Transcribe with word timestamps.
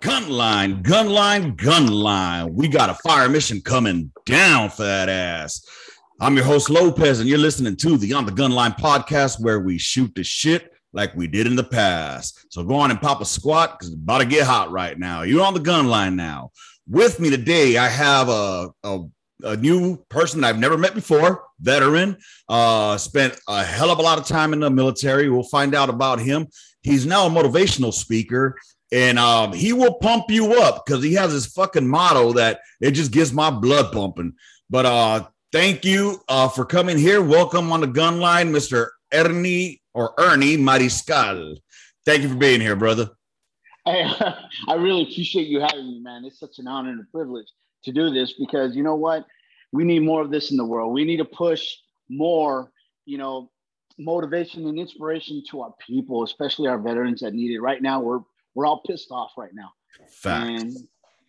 Gun 0.00 0.30
line, 0.30 0.80
gun 0.80 1.10
line, 1.10 1.54
gun 1.56 1.88
line. 1.88 2.54
We 2.54 2.68
got 2.68 2.88
a 2.88 2.94
fire 2.94 3.28
mission 3.28 3.60
coming 3.60 4.10
down 4.24 4.70
for 4.70 4.82
that 4.82 5.10
ass. 5.10 5.62
I'm 6.22 6.34
your 6.36 6.46
host 6.46 6.70
Lopez, 6.70 7.20
and 7.20 7.28
you're 7.28 7.36
listening 7.36 7.76
to 7.76 7.98
the 7.98 8.14
On 8.14 8.24
the 8.24 8.32
Gun 8.32 8.50
Line 8.50 8.72
podcast, 8.72 9.42
where 9.42 9.60
we 9.60 9.76
shoot 9.76 10.10
the 10.14 10.24
shit 10.24 10.72
like 10.94 11.14
we 11.14 11.26
did 11.26 11.46
in 11.46 11.54
the 11.54 11.64
past. 11.64 12.46
So 12.48 12.64
go 12.64 12.76
on 12.76 12.90
and 12.90 12.98
pop 12.98 13.20
a 13.20 13.26
squat 13.26 13.78
because 13.78 13.92
it's 13.92 14.02
about 14.02 14.20
to 14.20 14.24
get 14.24 14.46
hot 14.46 14.70
right 14.70 14.98
now. 14.98 15.20
You're 15.20 15.44
on 15.44 15.52
the 15.52 15.60
gun 15.60 15.86
line 15.88 16.16
now. 16.16 16.50
With 16.88 17.20
me 17.20 17.28
today, 17.28 17.76
I 17.76 17.88
have 17.88 18.30
a, 18.30 18.70
a, 18.82 19.00
a 19.42 19.56
new 19.58 19.98
person 20.08 20.40
that 20.40 20.48
I've 20.48 20.58
never 20.58 20.78
met 20.78 20.94
before, 20.94 21.44
veteran, 21.60 22.16
uh, 22.48 22.96
spent 22.96 23.38
a 23.48 23.62
hell 23.62 23.90
of 23.90 23.98
a 23.98 24.02
lot 24.02 24.18
of 24.18 24.24
time 24.24 24.54
in 24.54 24.60
the 24.60 24.70
military. 24.70 25.28
We'll 25.28 25.42
find 25.42 25.74
out 25.74 25.90
about 25.90 26.20
him. 26.20 26.46
He's 26.80 27.04
now 27.04 27.26
a 27.26 27.30
motivational 27.30 27.92
speaker 27.92 28.56
and 28.92 29.18
um, 29.18 29.52
he 29.52 29.72
will 29.72 29.94
pump 29.94 30.24
you 30.28 30.60
up 30.60 30.84
because 30.84 31.02
he 31.02 31.14
has 31.14 31.32
his 31.32 31.46
fucking 31.46 31.86
motto 31.86 32.32
that 32.32 32.60
it 32.80 32.92
just 32.92 33.12
gets 33.12 33.32
my 33.32 33.50
blood 33.50 33.92
pumping. 33.92 34.34
But 34.68 34.86
uh, 34.86 35.26
thank 35.52 35.84
you 35.84 36.20
uh, 36.28 36.48
for 36.48 36.64
coming 36.64 36.98
here. 36.98 37.22
Welcome 37.22 37.72
on 37.72 37.80
the 37.80 37.86
gun 37.86 38.20
line, 38.20 38.52
Mr. 38.52 38.88
Ernie 39.12 39.80
or 39.94 40.14
Ernie 40.18 40.56
Mariscal. 40.56 41.56
Thank 42.04 42.22
you 42.22 42.28
for 42.28 42.36
being 42.36 42.60
here, 42.60 42.76
brother. 42.76 43.10
I 43.86 44.74
really 44.76 45.02
appreciate 45.02 45.48
you 45.48 45.60
having 45.60 45.86
me, 45.86 46.00
man. 46.00 46.24
It's 46.24 46.38
such 46.38 46.58
an 46.58 46.66
honor 46.66 46.90
and 46.90 47.00
a 47.00 47.04
privilege 47.10 47.46
to 47.84 47.92
do 47.92 48.10
this 48.10 48.34
because 48.34 48.76
you 48.76 48.82
know 48.82 48.96
what? 48.96 49.24
We 49.72 49.84
need 49.84 50.02
more 50.02 50.20
of 50.20 50.30
this 50.30 50.50
in 50.50 50.56
the 50.56 50.64
world. 50.64 50.92
We 50.92 51.04
need 51.04 51.18
to 51.18 51.24
push 51.24 51.64
more, 52.08 52.70
you 53.06 53.18
know, 53.18 53.50
motivation 53.98 54.66
and 54.66 54.78
inspiration 54.78 55.42
to 55.50 55.62
our 55.62 55.74
people, 55.86 56.24
especially 56.24 56.68
our 56.68 56.78
veterans 56.78 57.20
that 57.20 57.34
need 57.34 57.52
it. 57.52 57.60
Right 57.60 57.80
now, 57.80 58.00
we're 58.00 58.20
we're 58.54 58.66
all 58.66 58.82
pissed 58.86 59.10
off 59.10 59.32
right 59.36 59.54
now. 59.54 59.70
Fact. 60.10 60.48
And 60.48 60.76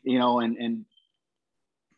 you 0.04 0.20
know, 0.20 0.40
and 0.40 0.58
and 0.58 0.86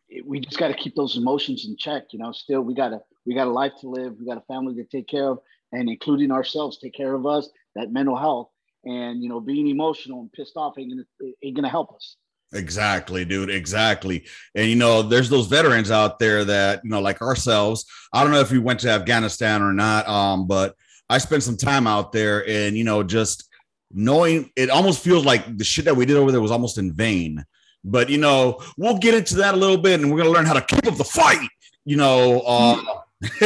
it, 0.10 0.26
we 0.26 0.40
just 0.40 0.58
got 0.58 0.68
to 0.68 0.74
keep 0.74 0.96
those 0.96 1.18
emotions 1.18 1.66
in 1.66 1.78
check. 1.78 2.04
You 2.12 2.20
know, 2.20 2.32
still 2.32 2.62
we 2.62 2.74
got 2.74 2.90
to 2.90 3.02
we 3.26 3.36
got 3.36 3.48
a 3.48 3.52
life 3.52 3.74
to 3.82 3.90
live. 3.90 4.16
We 4.20 4.26
got 4.26 4.38
a 4.38 4.54
family 4.54 4.76
to 4.76 4.84
take 4.84 5.08
care 5.08 5.30
of, 5.30 5.40
and 5.72 5.90
including 5.90 6.32
ourselves, 6.32 6.78
take 6.78 6.94
care 6.94 7.14
of 7.14 7.26
us. 7.26 7.50
That 7.76 7.92
mental 7.92 8.18
health, 8.18 8.50
and 8.86 9.24
you 9.24 9.30
know, 9.30 9.40
being 9.40 9.68
emotional 9.68 10.22
and 10.22 10.32
pissed 10.32 10.58
off 10.58 10.76
ain't 10.78 10.92
gonna 10.92 11.34
ain't 11.44 11.56
gonna 11.56 11.70
help 11.70 11.94
us. 11.96 12.18
Exactly, 12.54 13.26
dude. 13.26 13.50
Exactly. 13.50 14.26
And 14.56 14.70
you 14.70 14.76
know, 14.76 15.02
there's 15.02 15.30
those 15.30 15.48
veterans 15.48 15.92
out 15.92 16.20
there 16.20 16.46
that, 16.46 16.82
you 16.84 16.90
know, 16.90 17.02
like 17.02 17.22
ourselves. 17.22 17.86
I 18.14 18.22
don't 18.22 18.32
know 18.32 18.42
if 18.42 18.52
you 18.52 18.62
went 18.62 18.80
to 18.82 18.90
Afghanistan 18.90 19.62
or 19.62 19.74
not, 19.74 20.08
um, 20.08 20.48
but 20.48 20.76
I 21.10 21.18
spent 21.18 21.44
some 21.44 21.58
time 21.58 21.88
out 21.88 22.12
there 22.12 22.48
and 22.48 22.78
you 22.78 22.84
know, 22.84 23.02
just 23.04 23.50
knowing 23.94 24.52
it 24.56 24.70
almost 24.70 25.04
feels 25.04 25.26
like 25.26 25.58
the 25.58 25.64
shit 25.64 25.86
that 25.86 25.96
we 25.96 26.06
did 26.06 26.18
over 26.18 26.32
there 26.32 26.42
was 26.42 26.52
almost 26.52 26.78
in 26.78 26.94
vain. 26.94 27.44
But 27.84 28.10
you 28.10 28.18
know, 28.18 28.62
we'll 28.78 28.98
get 28.98 29.14
into 29.14 29.36
that 29.36 29.54
a 29.54 29.58
little 29.58 29.78
bit, 29.78 30.00
and 30.00 30.12
we're 30.12 30.18
gonna 30.18 30.32
learn 30.32 30.46
how 30.46 30.54
to 30.54 30.62
keep 30.62 30.88
up 30.88 30.96
the 30.96 31.04
fight. 31.04 31.48
You 31.86 31.98
know, 31.98 32.42
uh, 32.46 32.82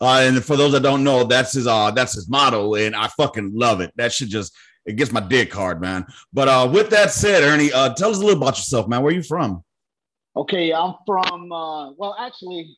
uh, 0.00 0.20
and 0.20 0.44
for 0.44 0.56
those 0.56 0.72
that 0.72 0.82
don't 0.82 1.04
know, 1.04 1.24
that's 1.24 1.52
his 1.52 1.66
uh, 1.66 1.90
that's 1.90 2.14
his 2.14 2.28
motto, 2.28 2.74
and 2.74 2.94
I 2.94 3.08
fucking 3.08 3.52
love 3.54 3.80
it. 3.80 3.92
That 3.96 4.12
should 4.12 4.28
just 4.28 4.54
it 4.84 4.96
gets 4.96 5.12
my 5.12 5.20
dick 5.20 5.52
hard, 5.52 5.80
man. 5.80 6.06
But 6.32 6.48
uh, 6.48 6.70
with 6.72 6.90
that 6.90 7.10
said, 7.10 7.42
Ernie, 7.42 7.72
uh, 7.72 7.94
tell 7.94 8.10
us 8.10 8.18
a 8.18 8.20
little 8.20 8.36
about 8.36 8.56
yourself, 8.56 8.88
man. 8.88 9.02
Where 9.02 9.12
are 9.12 9.16
you 9.16 9.22
from? 9.22 9.62
Okay, 10.36 10.72
I'm 10.72 10.94
from. 11.06 11.52
Uh, 11.52 11.92
well, 11.92 12.16
actually, 12.18 12.76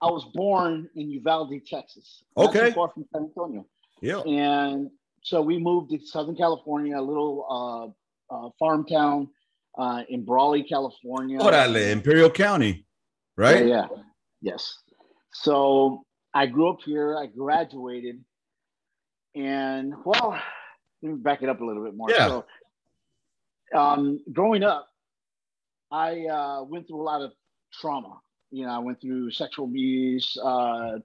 I 0.00 0.06
was 0.06 0.24
born 0.34 0.88
in 0.96 1.10
Uvalde, 1.10 1.60
Texas. 1.66 2.24
Okay, 2.36 2.72
far 2.72 2.90
from 2.90 3.04
San 3.12 3.24
Antonio. 3.24 3.66
Yeah, 4.00 4.20
and 4.20 4.90
so 5.22 5.40
we 5.40 5.58
moved 5.58 5.90
to 5.90 5.98
Southern 6.04 6.36
California, 6.36 6.98
a 6.98 7.00
little 7.00 7.94
uh, 8.30 8.34
uh, 8.34 8.50
farm 8.58 8.84
town 8.86 9.28
uh, 9.78 10.02
in 10.08 10.24
Brawley, 10.24 10.64
California. 10.64 11.38
Orale, 11.38 11.90
Imperial 11.92 12.30
County, 12.30 12.86
right? 13.36 13.66
Yeah, 13.66 13.86
yeah, 13.90 14.02
yes. 14.40 14.78
So 15.32 16.04
I 16.34 16.46
grew 16.46 16.68
up 16.68 16.78
here. 16.84 17.16
I 17.16 17.26
graduated, 17.26 18.22
and 19.34 19.94
well, 20.04 20.40
let 21.02 21.12
me 21.12 21.18
back 21.18 21.42
it 21.42 21.48
up 21.48 21.60
a 21.60 21.64
little 21.64 21.84
bit 21.84 21.94
more. 21.94 22.10
Yeah. 22.10 22.28
So, 22.28 22.44
um, 23.78 24.20
growing 24.32 24.64
up, 24.64 24.88
I 25.90 26.26
uh, 26.26 26.64
went 26.64 26.88
through 26.88 27.00
a 27.00 27.04
lot 27.04 27.22
of 27.22 27.32
trauma. 27.72 28.18
You 28.50 28.66
know, 28.66 28.72
I 28.72 28.78
went 28.78 29.00
through 29.00 29.30
sexual 29.30 29.66
abuse, 29.66 30.36
uh, 30.42 30.98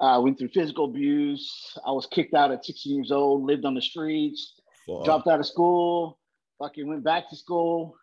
I 0.00 0.14
uh, 0.14 0.20
went 0.20 0.38
through 0.38 0.48
physical 0.48 0.86
abuse. 0.86 1.76
I 1.86 1.90
was 1.92 2.06
kicked 2.06 2.32
out 2.34 2.50
at 2.50 2.64
16 2.64 2.94
years 2.96 3.12
old, 3.12 3.44
lived 3.44 3.64
on 3.66 3.74
the 3.74 3.82
streets, 3.82 4.54
Fuck. 4.86 5.04
dropped 5.04 5.28
out 5.28 5.40
of 5.40 5.46
school, 5.46 6.18
fucking 6.58 6.88
went 6.88 7.04
back 7.04 7.28
to 7.30 7.36
school, 7.36 7.94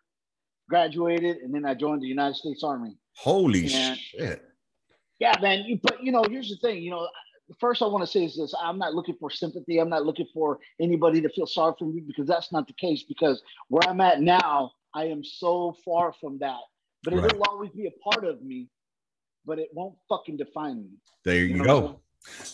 graduated, 0.68 1.38
and 1.38 1.52
then 1.54 1.64
I 1.64 1.74
joined 1.74 2.02
the 2.02 2.06
United 2.06 2.36
States 2.36 2.62
Army. 2.62 2.96
Holy 3.16 3.72
And- 3.72 3.98
shit. 3.98 4.42
Yeah, 5.18 5.34
man. 5.42 5.64
You, 5.66 5.80
but 5.82 6.00
you 6.02 6.12
know, 6.12 6.22
here's 6.30 6.48
the 6.48 6.56
thing. 6.56 6.80
You 6.80 6.92
know, 6.92 7.08
first 7.58 7.82
I 7.82 7.86
want 7.86 8.04
to 8.04 8.06
say 8.06 8.24
is 8.24 8.36
this: 8.36 8.54
I'm 8.62 8.78
not 8.78 8.94
looking 8.94 9.16
for 9.18 9.30
sympathy. 9.30 9.78
I'm 9.80 9.88
not 9.88 10.06
looking 10.06 10.28
for 10.32 10.60
anybody 10.80 11.20
to 11.20 11.28
feel 11.30 11.46
sorry 11.46 11.74
for 11.76 11.86
me 11.86 12.00
because 12.06 12.28
that's 12.28 12.52
not 12.52 12.68
the 12.68 12.72
case. 12.74 13.02
Because 13.02 13.42
where 13.68 13.82
I'm 13.88 14.00
at 14.00 14.20
now, 14.20 14.70
I 14.94 15.06
am 15.06 15.24
so 15.24 15.74
far 15.84 16.12
from 16.20 16.38
that. 16.38 16.60
But 17.02 17.14
it 17.14 17.16
Right. 17.16 17.32
will 17.34 17.42
always 17.48 17.70
be 17.72 17.86
a 17.86 17.90
part 18.08 18.24
of 18.24 18.42
me, 18.42 18.68
but 19.48 19.58
it 19.58 19.70
won't 19.72 19.96
fucking 20.08 20.36
define 20.36 20.82
me. 20.82 20.90
There 21.24 21.44
you, 21.44 21.54
know 21.54 21.64
go. 21.64 22.00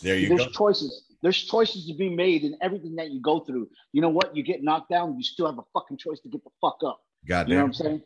There 0.02 0.16
you 0.16 0.28
go. 0.28 0.36
there's 0.36 0.46
go. 0.46 0.52
choices. 0.52 1.04
There's 1.22 1.42
choices 1.42 1.86
to 1.86 1.94
be 1.94 2.08
made 2.08 2.44
in 2.44 2.56
everything 2.62 2.94
that 2.96 3.10
you 3.10 3.20
go 3.20 3.40
through. 3.40 3.68
You 3.92 4.00
know 4.00 4.10
what? 4.10 4.36
You 4.36 4.42
get 4.42 4.62
knocked 4.62 4.90
down, 4.90 5.16
you 5.16 5.22
still 5.22 5.46
have 5.46 5.58
a 5.58 5.64
fucking 5.72 5.96
choice 5.96 6.20
to 6.20 6.28
get 6.28 6.44
the 6.44 6.50
fuck 6.60 6.78
up. 6.86 7.00
God 7.26 7.48
You 7.48 7.56
know 7.56 7.62
what 7.62 7.66
I'm 7.66 7.74
saying? 7.74 8.02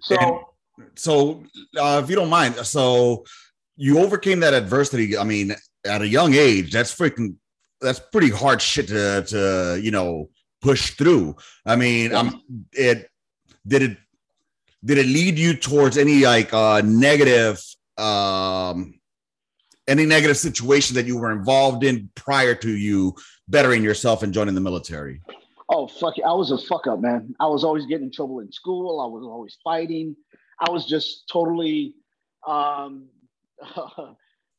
So 0.00 0.52
so 0.94 1.42
uh, 1.78 2.00
if 2.02 2.08
you 2.08 2.16
don't 2.16 2.30
mind 2.30 2.54
so 2.56 3.24
you 3.76 3.98
overcame 3.98 4.40
that 4.40 4.54
adversity 4.54 5.16
i 5.16 5.24
mean 5.24 5.54
at 5.86 6.02
a 6.02 6.08
young 6.08 6.34
age 6.34 6.72
that's 6.72 6.94
freaking 6.94 7.34
that's 7.80 7.98
pretty 7.98 8.30
hard 8.30 8.60
shit 8.60 8.88
to 8.88 9.22
to 9.22 9.80
you 9.82 9.90
know 9.90 10.28
push 10.60 10.92
through 10.92 11.34
i 11.66 11.76
mean 11.76 12.14
um 12.14 12.42
it 12.72 13.08
did 13.66 13.82
it 13.82 13.98
did 14.84 14.98
it 14.98 15.06
lead 15.06 15.38
you 15.38 15.54
towards 15.54 15.98
any 15.98 16.24
like 16.24 16.52
uh 16.52 16.80
negative 16.84 17.60
um 18.02 18.94
any 19.88 20.06
negative 20.06 20.36
situation 20.36 20.94
that 20.94 21.06
you 21.06 21.18
were 21.18 21.32
involved 21.32 21.84
in 21.84 22.08
prior 22.14 22.54
to 22.54 22.70
you 22.70 23.14
bettering 23.48 23.82
yourself 23.82 24.22
and 24.22 24.32
joining 24.32 24.54
the 24.54 24.60
military 24.60 25.20
oh 25.72 25.88
fuck. 25.88 26.14
I 26.24 26.32
was 26.32 26.50
a 26.50 26.58
fuck 26.58 26.86
up, 26.86 27.00
man. 27.00 27.34
I 27.40 27.46
was 27.46 27.64
always 27.64 27.86
getting 27.86 28.06
in 28.06 28.12
trouble 28.12 28.40
in 28.40 28.52
school. 28.52 29.00
I 29.00 29.06
was 29.06 29.24
always 29.24 29.56
fighting. 29.64 30.14
I 30.60 30.70
was 30.70 30.86
just 30.86 31.28
totally 31.28 31.94
um 32.46 33.08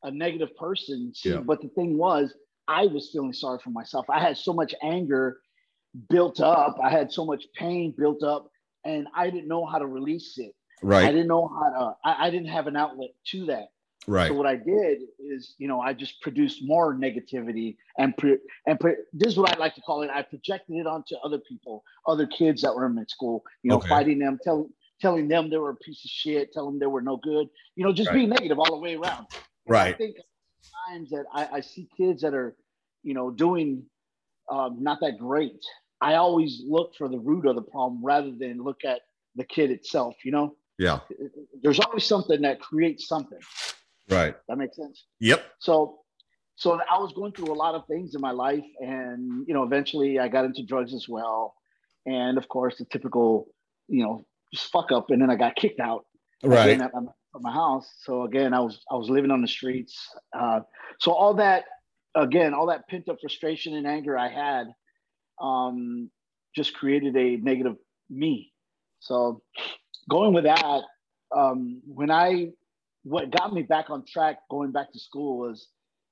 a 0.04 0.12
negative 0.12 0.56
person. 0.58 1.14
Yeah. 1.24 1.38
but 1.38 1.62
the 1.62 1.70
thing 1.70 1.98
was, 1.98 2.34
I 2.68 2.88
was 2.88 3.10
feeling 3.12 3.34
sorry 3.34 3.60
for 3.64 3.70
myself. 3.70 4.06
I 4.10 4.20
had 4.20 4.38
so 4.38 4.54
much 4.54 4.74
anger 4.82 5.40
built 6.10 6.40
up. 6.42 6.78
I 6.84 6.90
had 6.90 7.12
so 7.12 7.26
much 7.26 7.46
pain 7.56 7.94
built 7.98 8.24
up, 8.24 8.50
and 8.84 9.08
I 9.16 9.30
didn't 9.30 9.48
know 9.48 9.66
how 9.66 9.78
to 9.78 9.86
release 9.86 10.38
it. 10.38 10.54
I 11.08 11.12
didn't 11.12 11.28
know 11.28 11.48
how 11.48 11.70
to. 11.70 11.96
I, 12.04 12.28
I 12.28 12.30
didn't 12.30 12.48
have 12.50 12.68
an 12.68 12.76
outlet 12.76 13.10
to 13.32 13.46
that. 13.48 13.70
right 14.08 14.28
So 14.28 14.34
what 14.34 14.46
I 14.48 14.56
did 14.56 15.02
is, 15.20 15.56
you 15.58 15.68
know, 15.68 15.80
I 15.80 15.94
just 15.94 16.22
produced 16.22 16.62
more 16.64 16.94
negativity 16.96 17.78
and 17.98 18.16
pre- 18.18 18.40
and 18.68 18.80
pre- 18.80 18.96
this 19.14 19.34
is 19.34 19.38
what 19.38 19.56
I 19.56 19.58
like 19.60 19.76
to 19.76 19.82
call 19.82 20.02
it. 20.02 20.10
I 20.14 20.22
projected 20.24 20.76
it 20.78 20.88
onto 20.88 21.16
other 21.24 21.40
people, 21.40 21.84
other 22.08 22.28
kids 22.28 22.62
that 22.64 22.76
were 22.76 22.86
in 22.86 22.96
my 22.96 23.06
school. 23.08 23.44
You 23.64 23.72
know, 23.72 23.78
Okay. 23.78 23.90
fighting 23.90 24.20
them, 24.20 24.40
telling 24.44 24.70
telling 25.02 25.28
them 25.28 25.50
they 25.50 25.58
were 25.58 25.72
a 25.72 25.76
piece 25.76 26.04
of 26.06 26.10
shit, 26.12 26.52
telling 26.54 26.74
them 26.74 26.80
they 26.80 26.86
were 26.88 27.02
no 27.02 27.18
good. 27.18 27.48
You 27.76 27.84
know, 27.86 27.94
just 27.94 28.10
Right. 28.10 28.16
being 28.16 28.30
negative 28.30 28.60
all 28.60 28.72
the 28.76 28.78
way 28.82 28.96
around. 28.96 29.28
Right. 29.68 29.94
I 29.94 29.98
think 29.98 30.18
times 30.90 31.10
that 31.12 31.26
I, 31.34 31.48
I 31.58 31.62
see 31.62 31.88
kids 31.98 32.22
that 32.22 32.34
are, 32.34 32.56
you 33.04 33.14
know, 33.14 33.30
doing 33.32 33.84
um, 34.50 34.82
not 34.84 35.00
that 35.02 35.18
great. 35.20 35.62
I 36.02 36.16
always 36.16 36.62
look 36.66 36.94
for 36.98 37.08
the 37.08 37.20
root 37.20 37.46
of 37.46 37.56
the 37.56 37.62
problem 37.62 38.04
rather 38.04 38.32
than 38.32 38.62
look 38.64 38.84
at 38.86 39.02
the 39.36 39.44
kid 39.46 39.72
itself. 39.72 40.16
You 40.26 40.32
know, 40.32 40.56
yeah 40.78 41.00
there's 41.62 41.80
always 41.80 42.04
something 42.06 42.42
that 42.42 42.60
creates 42.60 43.08
something. 43.08 43.40
right 44.10 44.36
That 44.48 44.58
makes 44.58 44.76
sense. 44.76 45.06
yep 45.20 45.44
So, 45.60 46.00
so 46.56 46.80
I 46.90 46.98
was 47.00 47.14
going 47.14 47.32
through 47.34 47.52
a 47.52 47.60
lot 47.66 47.74
of 47.76 47.86
things 47.88 48.16
in 48.16 48.22
my 48.22 48.32
life, 48.32 48.64
and 48.80 49.46
you 49.48 49.54
know, 49.54 49.64
eventually 49.64 50.20
I 50.20 50.28
got 50.28 50.46
into 50.46 50.64
drugs 50.64 50.94
as 50.94 51.08
well, 51.10 51.56
and 52.06 52.38
of 52.38 52.48
course 52.48 52.78
the 52.78 52.86
typical, 52.86 53.48
you 53.88 54.04
know, 54.04 54.26
just 54.54 54.72
fuck 54.72 54.92
up, 54.92 55.10
and 55.10 55.22
then 55.22 55.30
I 55.30 55.36
got 55.36 55.56
kicked 55.56 55.80
out 55.80 56.06
right 56.44 56.80
at, 56.82 56.94
my- 56.94 57.12
at 57.36 57.42
my 57.42 57.52
house. 57.52 57.88
So 58.06 58.24
again, 58.24 58.54
I 58.54 58.60
was 58.60 58.84
I 58.92 58.96
was 58.96 59.10
living 59.10 59.32
on 59.32 59.42
the 59.42 59.48
streets. 59.48 59.96
Uh, 60.38 60.60
so 61.00 61.12
all 61.12 61.34
that 61.36 61.64
again, 62.16 62.54
all 62.54 62.68
that 62.68 62.88
pent 62.88 63.10
up 63.10 63.18
frustration 63.22 63.76
and 63.76 63.88
anger 63.88 64.16
I 64.18 64.30
had, 64.30 64.68
um, 65.42 66.12
just 66.56 66.74
created 66.76 67.16
a 67.18 67.38
negative 67.38 67.76
me. 68.10 68.52
So 69.00 69.42
going 70.10 70.34
with 70.34 70.44
that, 70.46 70.82
um, 71.36 71.82
when 71.86 72.12
I 72.12 72.50
what 73.04 73.32
got 73.32 73.54
me 73.54 73.64
back 73.64 73.90
on 73.90 74.06
track 74.06 74.38
going 74.50 74.72
back 74.72 74.92
to 74.94 75.00
school 75.00 75.40
was 75.40 75.68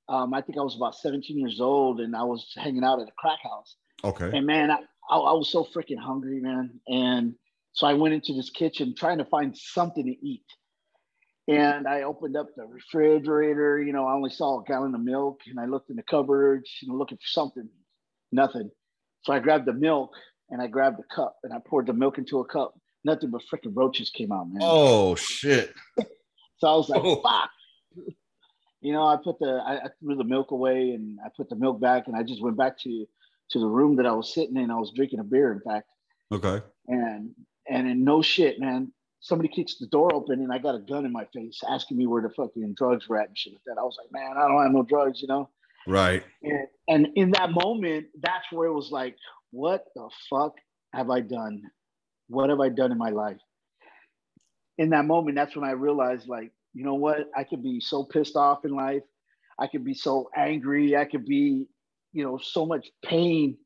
um, 0.08 0.34
I 0.34 0.42
think 0.42 0.58
I 0.58 0.62
was 0.62 0.76
about 0.76 0.94
17 0.94 1.38
years 1.38 1.60
old 1.60 2.00
and 2.00 2.14
I 2.14 2.24
was 2.24 2.52
hanging 2.56 2.84
out 2.84 3.00
at 3.00 3.08
a 3.08 3.12
crack 3.16 3.38
house. 3.42 3.76
okay 4.04 4.36
And 4.36 4.46
man, 4.46 4.70
I, 4.70 4.78
I, 5.10 5.16
I 5.16 5.32
was 5.32 5.50
so 5.50 5.64
freaking 5.64 5.98
hungry, 5.98 6.40
man. 6.40 6.80
And 6.88 7.34
so 7.72 7.86
I 7.86 7.94
went 7.94 8.14
into 8.14 8.34
this 8.34 8.50
kitchen 8.50 8.94
trying 8.96 9.18
to 9.18 9.24
find 9.24 9.56
something 9.56 10.04
to 10.04 10.26
eat. 10.26 10.44
And 11.48 11.88
I 11.88 12.02
opened 12.02 12.36
up 12.36 12.48
the 12.56 12.64
refrigerator. 12.66 13.82
You 13.82 13.92
know, 13.92 14.06
I 14.06 14.12
only 14.12 14.30
saw 14.30 14.60
a 14.60 14.64
gallon 14.64 14.94
of 14.94 15.00
milk, 15.00 15.40
and 15.48 15.58
I 15.58 15.64
looked 15.64 15.90
in 15.90 15.96
the 15.96 16.02
cupboards, 16.04 16.70
you 16.80 16.88
know, 16.88 16.94
looking 16.94 17.18
for 17.18 17.26
something. 17.26 17.68
Nothing. 18.30 18.70
So 19.24 19.32
I 19.32 19.40
grabbed 19.40 19.66
the 19.66 19.72
milk 19.72 20.12
and 20.50 20.60
I 20.60 20.66
grabbed 20.66 20.98
the 20.98 21.04
cup 21.14 21.36
and 21.42 21.52
I 21.52 21.58
poured 21.66 21.86
the 21.86 21.92
milk 21.92 22.18
into 22.18 22.40
a 22.40 22.44
cup. 22.44 22.74
Nothing 23.04 23.30
but 23.30 23.42
freaking 23.52 23.74
roaches 23.74 24.10
came 24.10 24.32
out, 24.32 24.48
man. 24.48 24.60
Oh 24.62 25.14
shit! 25.14 25.74
so 26.58 26.68
I 26.68 26.76
was 26.76 26.88
like, 26.88 27.02
oh. 27.02 27.20
"Fuck!" 27.20 27.50
You 28.80 28.92
know, 28.92 29.06
I 29.06 29.16
put 29.22 29.38
the 29.38 29.62
I, 29.64 29.76
I 29.76 29.88
threw 30.00 30.16
the 30.16 30.24
milk 30.24 30.50
away 30.50 30.90
and 30.90 31.18
I 31.24 31.28
put 31.36 31.48
the 31.48 31.56
milk 31.56 31.80
back, 31.80 32.06
and 32.06 32.16
I 32.16 32.22
just 32.22 32.42
went 32.42 32.56
back 32.56 32.78
to 32.80 33.06
to 33.50 33.58
the 33.58 33.66
room 33.66 33.96
that 33.96 34.06
I 34.06 34.12
was 34.12 34.32
sitting 34.32 34.56
in. 34.56 34.70
I 34.70 34.78
was 34.78 34.92
drinking 34.94 35.20
a 35.20 35.24
beer, 35.24 35.52
in 35.52 35.60
fact. 35.60 35.88
Okay. 36.32 36.64
And 36.88 37.30
and 37.68 37.88
in 37.88 38.04
no 38.04 38.22
shit, 38.22 38.58
man, 38.58 38.92
somebody 39.22 39.48
kicks 39.48 39.76
the 39.78 39.86
door 39.86 40.14
open 40.14 40.40
and 40.40 40.52
I 40.52 40.58
got 40.58 40.74
a 40.74 40.80
gun 40.80 41.06
in 41.06 41.12
my 41.12 41.24
face 41.32 41.60
asking 41.68 41.96
me 41.96 42.06
where 42.06 42.22
the 42.22 42.30
fucking 42.30 42.74
drugs 42.76 43.08
were 43.08 43.18
at 43.18 43.28
and 43.28 43.38
shit 43.38 43.52
like 43.52 43.62
that. 43.66 43.80
I 43.80 43.84
was 43.84 43.96
like, 43.98 44.12
man, 44.12 44.36
I 44.36 44.48
don't 44.48 44.62
have 44.62 44.72
no 44.72 44.82
drugs, 44.82 45.22
you 45.22 45.28
know? 45.28 45.48
Right. 45.86 46.22
And, 46.42 46.66
and 46.88 47.08
in 47.14 47.30
that 47.32 47.52
moment, 47.52 48.06
that's 48.20 48.50
where 48.50 48.66
it 48.66 48.74
was 48.74 48.90
like, 48.90 49.16
what 49.50 49.84
the 49.94 50.08
fuck 50.28 50.54
have 50.92 51.08
I 51.08 51.20
done? 51.20 51.62
What 52.28 52.50
have 52.50 52.60
I 52.60 52.68
done 52.68 52.92
in 52.92 52.98
my 52.98 53.10
life? 53.10 53.40
In 54.78 54.90
that 54.90 55.04
moment, 55.04 55.36
that's 55.36 55.54
when 55.54 55.68
I 55.68 55.72
realized, 55.72 56.28
like, 56.28 56.52
you 56.74 56.84
know 56.84 56.94
what? 56.94 57.28
I 57.36 57.44
could 57.44 57.62
be 57.62 57.80
so 57.80 58.04
pissed 58.04 58.36
off 58.36 58.64
in 58.64 58.74
life. 58.74 59.02
I 59.58 59.66
could 59.66 59.84
be 59.84 59.94
so 59.94 60.30
angry. 60.34 60.96
I 60.96 61.04
could 61.04 61.26
be, 61.26 61.66
you 62.12 62.24
know, 62.24 62.38
so 62.42 62.64
much 62.64 62.88
pain, 63.04 63.58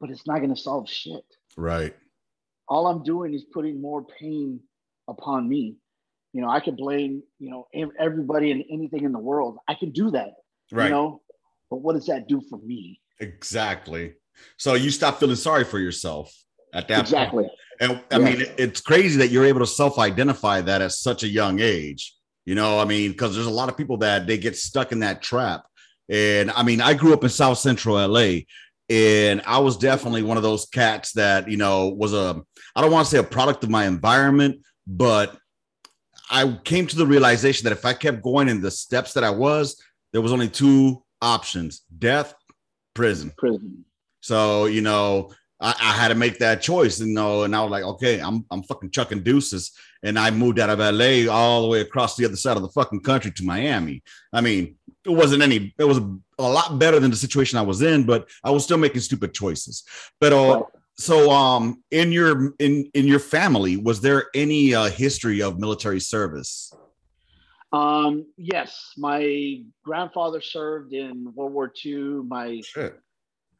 but 0.00 0.10
it's 0.10 0.26
not 0.26 0.38
going 0.38 0.54
to 0.54 0.60
solve 0.60 0.88
shit. 0.88 1.24
Right. 1.56 1.94
All 2.68 2.86
I'm 2.86 3.02
doing 3.02 3.32
is 3.32 3.44
putting 3.44 3.80
more 3.80 4.04
pain 4.04 4.60
upon 5.08 5.48
me. 5.48 5.76
You 6.32 6.42
know, 6.42 6.50
I 6.50 6.60
could 6.60 6.76
blame, 6.76 7.22
you 7.38 7.50
know, 7.50 7.66
everybody 7.98 8.50
and 8.50 8.64
anything 8.70 9.04
in 9.04 9.12
the 9.12 9.18
world. 9.18 9.56
I 9.68 9.74
can 9.74 9.90
do 9.92 10.10
that. 10.10 10.32
Right. 10.70 10.86
You 10.86 10.90
know, 10.90 11.22
but 11.70 11.78
what 11.78 11.94
does 11.94 12.06
that 12.06 12.28
do 12.28 12.42
for 12.50 12.58
me? 12.58 13.00
Exactly. 13.20 14.14
So 14.58 14.74
you 14.74 14.90
stop 14.90 15.20
feeling 15.20 15.36
sorry 15.36 15.64
for 15.64 15.78
yourself 15.78 16.43
at 16.74 16.88
that 16.88 17.00
exactly. 17.00 17.44
point. 17.44 17.52
And 17.80 18.00
I 18.10 18.18
yeah. 18.18 18.24
mean, 18.24 18.46
it's 18.58 18.80
crazy 18.80 19.18
that 19.18 19.28
you're 19.28 19.44
able 19.44 19.60
to 19.60 19.66
self-identify 19.66 20.60
that 20.62 20.82
at 20.82 20.92
such 20.92 21.22
a 21.22 21.28
young 21.28 21.60
age. 21.60 22.14
You 22.44 22.54
know, 22.54 22.78
I 22.78 22.84
mean, 22.84 23.12
because 23.12 23.34
there's 23.34 23.46
a 23.46 23.50
lot 23.50 23.68
of 23.68 23.76
people 23.76 23.96
that 23.98 24.26
they 24.26 24.36
get 24.36 24.56
stuck 24.56 24.92
in 24.92 25.00
that 25.00 25.22
trap. 25.22 25.64
And 26.08 26.50
I 26.50 26.62
mean, 26.62 26.80
I 26.80 26.94
grew 26.94 27.14
up 27.14 27.24
in 27.24 27.30
South 27.30 27.58
Central 27.58 27.96
LA, 27.96 28.40
and 28.90 29.40
I 29.46 29.58
was 29.58 29.78
definitely 29.78 30.22
one 30.22 30.36
of 30.36 30.42
those 30.42 30.66
cats 30.66 31.12
that 31.12 31.50
you 31.50 31.56
know 31.56 31.88
was 31.88 32.12
a 32.12 32.42
I 32.76 32.82
don't 32.82 32.92
want 32.92 33.06
to 33.06 33.10
say 33.10 33.18
a 33.18 33.22
product 33.22 33.64
of 33.64 33.70
my 33.70 33.86
environment, 33.86 34.60
but 34.86 35.36
I 36.30 36.58
came 36.64 36.86
to 36.86 36.96
the 36.96 37.06
realization 37.06 37.64
that 37.64 37.72
if 37.72 37.86
I 37.86 37.94
kept 37.94 38.22
going 38.22 38.48
in 38.48 38.60
the 38.60 38.70
steps 38.70 39.14
that 39.14 39.24
I 39.24 39.30
was, 39.30 39.80
there 40.12 40.20
was 40.20 40.32
only 40.32 40.48
two 40.48 41.02
options: 41.22 41.82
death, 41.98 42.34
prison. 42.92 43.32
Prison. 43.38 43.86
So 44.20 44.66
you 44.66 44.82
know, 44.82 45.32
I, 45.64 45.74
I, 45.80 45.92
had 45.92 46.08
to 46.08 46.14
make 46.14 46.38
that 46.40 46.60
choice, 46.60 47.00
you 47.00 47.06
know, 47.06 47.44
and 47.44 47.56
I 47.56 47.62
was 47.62 47.70
like, 47.70 47.84
okay, 47.84 48.20
I'm 48.20 48.44
I'm 48.50 48.62
fucking 48.64 48.90
chucking 48.90 49.22
deuces, 49.22 49.72
and 50.02 50.18
I 50.18 50.30
moved 50.30 50.58
out 50.58 50.68
of 50.68 50.78
LA 50.78 51.32
all 51.32 51.62
the 51.62 51.68
way 51.68 51.80
across 51.80 52.16
the 52.16 52.26
other 52.26 52.36
side 52.36 52.56
of 52.56 52.62
the 52.62 52.68
fucking 52.68 53.00
country 53.00 53.30
to 53.30 53.44
Miami. 53.44 54.02
I 54.30 54.42
mean, 54.42 54.76
it 55.04 55.10
wasn't 55.10 55.42
any, 55.42 55.74
it 55.78 55.84
was 55.84 55.98
a, 56.38 56.42
lot 56.42 56.78
better 56.78 57.00
than 57.00 57.10
the 57.10 57.16
situation 57.16 57.58
I 57.58 57.62
was 57.62 57.80
in, 57.80 58.04
but 58.04 58.28
I 58.44 58.50
was 58.50 58.64
still 58.64 58.76
making 58.76 59.00
stupid 59.00 59.32
choices. 59.32 59.84
But 60.20 60.34
uh, 60.34 60.36
right. 60.36 60.62
so 60.96 61.30
um, 61.30 61.82
in 61.90 62.12
your 62.12 62.54
in 62.58 62.90
in 62.92 63.06
your 63.06 63.20
family, 63.20 63.78
was 63.78 64.02
there 64.02 64.26
any 64.34 64.74
uh, 64.74 64.90
history 64.90 65.40
of 65.40 65.58
military 65.58 66.00
service? 66.00 66.74
Um, 67.72 68.26
yes, 68.36 68.92
my 68.98 69.62
grandfather 69.82 70.42
served 70.42 70.92
in 70.92 71.32
World 71.34 71.54
War 71.54 71.72
II. 71.84 72.22
My 72.28 72.60
Shit. 72.62 73.00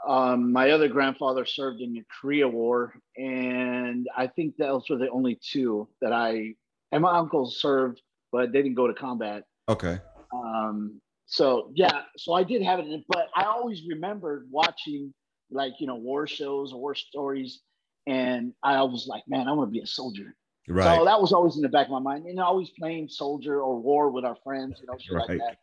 Um, 0.06 0.52
my 0.52 0.70
other 0.70 0.88
grandfather 0.88 1.46
served 1.46 1.80
in 1.80 1.94
the 1.94 2.02
Korea 2.20 2.48
War, 2.48 2.94
and 3.16 4.06
I 4.16 4.26
think 4.26 4.56
those 4.56 4.88
were 4.90 4.98
the 4.98 5.08
only 5.10 5.38
two 5.42 5.88
that 6.00 6.12
I 6.12 6.54
and 6.92 7.02
my 7.02 7.16
uncle 7.16 7.50
served, 7.50 8.02
but 8.30 8.52
they 8.52 8.62
didn't 8.62 8.74
go 8.74 8.86
to 8.86 8.94
combat. 8.94 9.44
Okay. 9.68 9.98
Um, 10.32 11.00
so 11.26 11.70
yeah, 11.74 12.02
so 12.16 12.34
I 12.34 12.42
did 12.42 12.62
have 12.62 12.80
it, 12.80 13.04
but 13.08 13.28
I 13.34 13.44
always 13.44 13.82
remembered 13.88 14.46
watching 14.50 15.12
like 15.50 15.74
you 15.78 15.86
know 15.86 15.96
war 15.96 16.26
shows, 16.26 16.72
or 16.72 16.80
war 16.80 16.94
stories, 16.94 17.60
and 18.06 18.52
I 18.62 18.82
was 18.82 19.06
like, 19.08 19.22
man, 19.26 19.48
I 19.48 19.52
want 19.52 19.68
to 19.68 19.72
be 19.72 19.80
a 19.80 19.86
soldier. 19.86 20.36
Right. 20.68 20.96
So 20.96 21.04
that 21.04 21.20
was 21.20 21.32
always 21.32 21.56
in 21.56 21.62
the 21.62 21.68
back 21.68 21.86
of 21.86 21.92
my 21.92 21.98
mind, 21.98 22.26
and 22.26 22.40
always 22.40 22.70
playing 22.78 23.08
soldier 23.08 23.60
or 23.60 23.78
war 23.80 24.10
with 24.10 24.24
our 24.24 24.36
friends, 24.44 24.80
you 24.80 24.86
know, 24.86 24.98
shit 24.98 25.16
right. 25.16 25.28
like 25.28 25.38
that. 25.38 25.58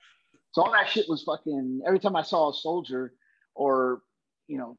So 0.52 0.64
all 0.64 0.72
that 0.72 0.90
shit 0.90 1.06
was 1.08 1.24
fucking. 1.24 1.82
Every 1.86 2.00
time 2.00 2.16
I 2.16 2.24
saw 2.24 2.50
a 2.50 2.54
soldier, 2.54 3.14
or 3.56 4.02
you 4.52 4.58
know, 4.58 4.78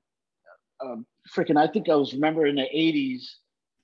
um, 0.85 1.07
freaking, 1.35 1.57
I 1.57 1.67
think 1.73 1.89
I 1.89 1.95
was 1.95 2.13
remember 2.13 2.47
in 2.47 2.57
the 2.57 2.63
'80s 2.63 3.23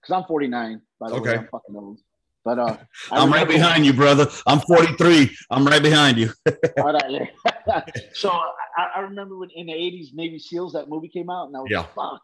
because 0.00 0.14
I'm 0.14 0.24
49. 0.24 0.82
By 1.00 1.08
the 1.08 1.14
okay. 1.16 1.30
way, 1.30 1.36
I'm 1.38 1.48
fucking 1.50 1.76
old. 1.76 1.98
But 2.44 2.58
uh, 2.58 2.76
I'm 3.10 3.32
right 3.32 3.48
behind 3.48 3.84
you, 3.84 3.92
brother. 3.92 4.28
I'm 4.46 4.60
43. 4.60 5.36
I'm 5.50 5.66
right 5.66 5.82
behind 5.82 6.18
you. 6.18 6.30
all 6.78 6.92
right. 6.92 7.30
so 8.12 8.30
I, 8.30 8.88
I, 8.96 9.00
remember 9.00 9.36
when 9.36 9.50
in 9.50 9.66
the 9.66 9.72
80s, 9.72 10.14
Navy 10.14 10.38
SEALs, 10.38 10.72
that 10.72 10.88
movie 10.88 11.08
came 11.08 11.30
out, 11.30 11.48
and 11.48 11.56
I 11.56 11.60
was 11.60 11.68
yeah. 11.70 11.80
like, 11.80 11.94
fuck, 11.94 12.22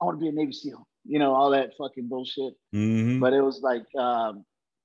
I 0.00 0.04
want 0.04 0.18
to 0.18 0.20
be 0.20 0.28
a 0.28 0.32
Navy 0.32 0.52
SEAL 0.52 0.86
you 1.04 1.18
know, 1.18 1.34
all 1.34 1.50
that 1.50 1.72
fucking 1.78 2.08
bullshit. 2.08 2.54
Mm-hmm. 2.74 3.20
But 3.20 3.32
it 3.32 3.42
was 3.42 3.60
like, 3.62 3.84
um, 3.96 4.44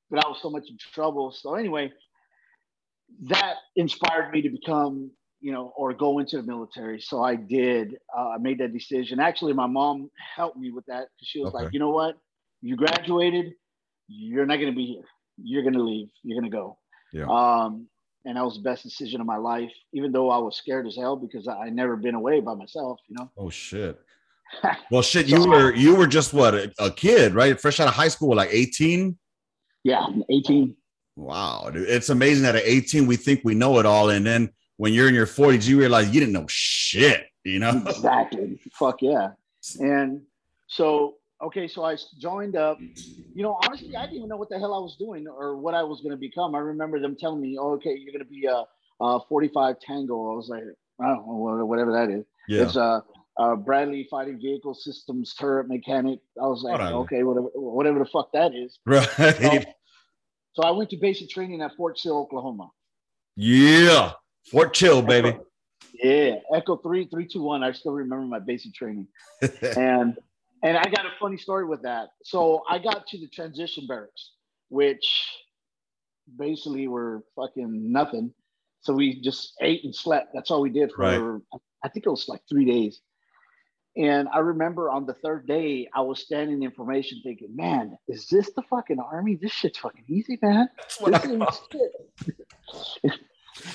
but 0.09 0.23
I 0.23 0.27
was 0.27 0.39
so 0.41 0.49
much 0.49 0.69
in 0.69 0.77
trouble. 0.93 1.31
So 1.31 1.55
anyway, 1.55 1.91
that 3.23 3.55
inspired 3.75 4.31
me 4.31 4.41
to 4.41 4.49
become, 4.49 5.11
you 5.41 5.51
know, 5.51 5.73
or 5.75 5.93
go 5.93 6.19
into 6.19 6.37
the 6.37 6.43
military. 6.43 6.99
So 6.99 7.23
I 7.23 7.35
did. 7.35 7.97
Uh, 8.15 8.29
I 8.29 8.37
made 8.37 8.59
that 8.59 8.73
decision. 8.73 9.19
Actually, 9.19 9.53
my 9.53 9.67
mom 9.67 10.09
helped 10.35 10.57
me 10.57 10.71
with 10.71 10.85
that 10.87 11.07
because 11.15 11.27
she 11.27 11.39
was 11.39 11.53
okay. 11.53 11.65
like, 11.65 11.73
you 11.73 11.79
know 11.79 11.91
what, 11.91 12.17
you 12.61 12.75
graduated, 12.75 13.53
you're 14.07 14.45
not 14.45 14.57
going 14.57 14.71
to 14.71 14.75
be 14.75 14.85
here. 14.85 15.03
You're 15.41 15.63
going 15.63 15.75
to 15.75 15.83
leave. 15.83 16.09
You're 16.23 16.39
going 16.39 16.51
to 16.51 16.55
go. 16.55 16.77
Yeah. 17.13 17.25
Um, 17.29 17.87
and 18.25 18.35
that 18.35 18.43
was 18.43 18.55
the 18.55 18.61
best 18.61 18.83
decision 18.83 19.21
of 19.21 19.27
my 19.27 19.37
life, 19.37 19.71
even 19.93 20.11
though 20.11 20.29
I 20.29 20.37
was 20.37 20.57
scared 20.57 20.85
as 20.85 20.97
hell 20.97 21.15
because 21.15 21.47
I 21.47 21.69
never 21.69 21.95
been 21.95 22.15
away 22.15 22.41
by 22.41 22.53
myself. 22.53 22.99
You 23.07 23.15
know. 23.17 23.31
Oh 23.37 23.49
shit 23.49 23.97
well, 24.91 25.01
shit, 25.01 25.27
you 25.27 25.47
were 25.47 25.73
you 25.73 25.95
were 25.95 26.07
just 26.07 26.33
what 26.33 26.53
a, 26.53 26.71
a, 26.79 26.91
kid, 26.91 27.33
right? 27.33 27.59
Fresh 27.59 27.79
out 27.79 27.87
of 27.87 27.93
high 27.93 28.07
school, 28.07 28.35
like 28.35 28.49
eighteen. 28.51 29.17
Yeah, 29.83 30.05
eighteen. 30.29 30.75
Wow, 31.15 31.69
dude. 31.71 31.87
it's 31.87 32.09
amazing 32.09 32.43
that 32.43 32.55
at 32.55 32.63
eighteen 32.65 33.07
we 33.07 33.15
think 33.15 33.41
we 33.43 33.55
know 33.55 33.79
it 33.79 33.85
all, 33.85 34.09
and 34.09 34.25
then 34.25 34.49
when 34.79 34.93
you're 34.93 35.09
in 35.09 35.13
your 35.13 35.25
forties, 35.25 35.67
you 35.67 35.77
realize 35.77 36.09
you 36.09 36.21
didn't 36.21 36.31
know 36.31 36.45
shit. 36.47 37.25
You 37.43 37.59
know 37.59 37.83
exactly. 37.85 38.57
Fuck 38.71 39.01
yeah. 39.01 39.31
And 39.81 40.21
so 40.67 41.15
okay, 41.41 41.67
so 41.67 41.83
I 41.83 41.97
joined 42.17 42.55
up. 42.55 42.79
You 42.79 43.43
know, 43.43 43.59
honestly, 43.61 43.93
I 43.97 44.03
didn't 44.03 44.17
even 44.17 44.29
know 44.29 44.37
what 44.37 44.47
the 44.47 44.57
hell 44.57 44.73
I 44.73 44.79
was 44.79 44.95
doing 44.97 45.27
or 45.27 45.57
what 45.57 45.73
I 45.73 45.83
was 45.83 45.99
going 45.99 46.11
to 46.11 46.17
become. 46.17 46.55
I 46.55 46.59
remember 46.59 46.97
them 47.01 47.17
telling 47.19 47.41
me, 47.41 47.57
oh, 47.59 47.73
"Okay, 47.73 47.93
you're 47.93 48.13
going 48.13 48.23
to 48.23 48.31
be 48.31 48.45
a, 48.45 48.63
a 49.03 49.19
45 49.27 49.81
Tango." 49.81 50.31
I 50.31 50.35
was 50.35 50.47
like, 50.47 50.63
I 51.01 51.07
don't 51.07 51.27
know, 51.27 51.65
whatever 51.65 51.91
that 51.91 52.09
is. 52.09 52.23
Yeah. 52.47 52.63
It's 52.63 52.77
a, 52.77 53.03
uh, 53.37 53.55
Bradley 53.57 54.07
Fighting 54.09 54.39
Vehicle 54.39 54.73
Systems 54.73 55.33
turret 55.33 55.67
mechanic. 55.67 56.19
I 56.41 56.47
was 56.47 56.63
like, 56.63 56.79
whatever. 56.79 56.95
okay, 56.99 57.23
whatever, 57.23 57.47
whatever 57.53 57.99
the 57.99 58.05
fuck 58.05 58.31
that 58.31 58.55
is. 58.55 58.79
Right. 58.85 59.03
So, 59.17 59.59
so, 60.53 60.63
I 60.63 60.71
went 60.71 60.89
to 60.91 60.97
basic 60.97 61.29
training 61.29 61.61
at 61.61 61.75
Fort 61.75 61.99
Sill, 61.99 62.17
Oklahoma. 62.17 62.69
Yeah, 63.35 64.13
Fort 64.45 64.73
Chill, 64.73 65.01
baby. 65.01 65.29
Echo, 65.29 65.45
yeah, 66.03 66.35
Echo 66.53 66.77
three 66.77 67.07
three 67.07 67.27
two 67.27 67.41
one. 67.41 67.63
I 67.63 67.71
still 67.71 67.93
remember 67.93 68.25
my 68.25 68.39
basic 68.39 68.73
training, 68.73 69.07
and 69.77 70.17
and 70.63 70.77
I 70.77 70.83
got 70.83 71.05
a 71.05 71.11
funny 71.19 71.37
story 71.37 71.65
with 71.65 71.81
that. 71.83 72.09
So 72.23 72.63
I 72.69 72.79
got 72.79 73.07
to 73.07 73.17
the 73.17 73.27
transition 73.27 73.85
barracks, 73.87 74.31
which 74.69 75.05
basically 76.37 76.87
were 76.87 77.23
fucking 77.35 77.91
nothing. 77.91 78.33
So 78.81 78.93
we 78.93 79.21
just 79.21 79.53
ate 79.61 79.83
and 79.83 79.95
slept. 79.95 80.29
That's 80.33 80.51
all 80.51 80.61
we 80.61 80.69
did 80.69 80.91
for 80.91 81.01
right. 81.01 81.41
I 81.83 81.89
think 81.89 82.05
it 82.05 82.09
was 82.09 82.27
like 82.27 82.41
three 82.49 82.65
days. 82.65 83.01
And 83.97 84.29
I 84.29 84.39
remember 84.39 84.89
on 84.89 85.05
the 85.05 85.15
third 85.15 85.47
day, 85.47 85.89
I 85.93 86.01
was 86.01 86.21
standing 86.21 86.63
in 86.63 86.71
formation 86.71 87.19
thinking, 87.23 87.53
man, 87.55 87.97
is 88.07 88.27
this 88.27 88.51
the 88.55 88.61
fucking 88.69 88.99
army? 88.99 89.35
This 89.35 89.51
shit's 89.51 89.79
fucking 89.79 90.05
easy, 90.07 90.37
man. 90.41 90.69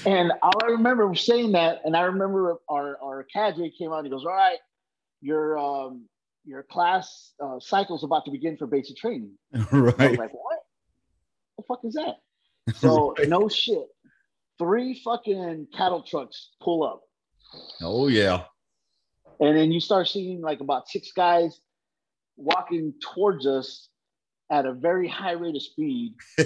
And 0.07 0.33
all 0.43 0.53
I 0.63 0.69
remember 0.69 1.15
saying 1.15 1.53
that, 1.53 1.81
and 1.85 1.97
I 1.97 2.03
remember 2.03 2.57
our, 2.69 2.99
our 3.03 3.25
cadre 3.25 3.71
came 3.71 3.93
out 3.93 3.99
and 3.99 4.07
he 4.07 4.11
goes, 4.11 4.25
All 4.25 4.33
right, 4.33 4.59
your 5.21 5.59
um 5.59 6.05
your 6.45 6.63
class 6.63 7.33
uh, 7.43 7.59
cycle's 7.59 8.05
about 8.05 8.25
to 8.27 8.31
begin 8.31 8.57
for 8.57 8.67
basic 8.67 8.97
training. 8.97 9.33
Right. 9.73 9.95
I 9.99 10.09
was 10.09 10.19
like, 10.19 10.33
What? 10.33 10.59
The 11.57 11.65
fuck 11.67 11.81
is 11.85 11.95
that? 11.95 12.17
So 12.77 13.15
right. 13.19 13.29
no 13.29 13.49
shit. 13.49 13.87
Three 14.59 15.01
fucking 15.05 15.69
cattle 15.77 16.03
trucks 16.03 16.51
pull 16.63 16.85
up. 16.85 17.03
Oh 17.81 18.09
yeah 18.09 18.45
And 19.41 19.57
then 19.57 19.71
you 19.73 19.81
start 19.81 20.09
seeing 20.09 20.41
like 20.41 20.61
about 20.61 20.89
six 20.89 21.13
guys 21.15 21.61
walking 22.37 22.95
towards 23.01 23.47
us 23.47 23.89
at 24.51 24.67
a 24.67 24.73
very 24.73 25.09
high 25.09 25.33
rate 25.33 25.57
of 25.57 25.63
speed, 25.63 26.15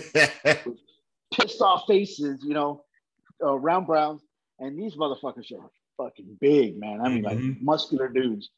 pissed 1.33 1.61
off 1.61 1.85
faces, 1.87 2.43
you 2.43 2.55
know, 2.55 2.85
uh, 3.45 3.59
round 3.59 3.87
browns. 3.87 4.23
And 4.61 4.79
these 4.79 4.97
motherfuckers 4.97 5.53
are 5.53 5.71
fucking 5.97 6.37
big, 6.41 6.79
man. 6.79 7.01
I 7.01 7.09
mean, 7.09 7.23
like 7.23 7.39
Mhm. 7.39 7.61
muscular 7.63 8.09
dudes. 8.09 8.51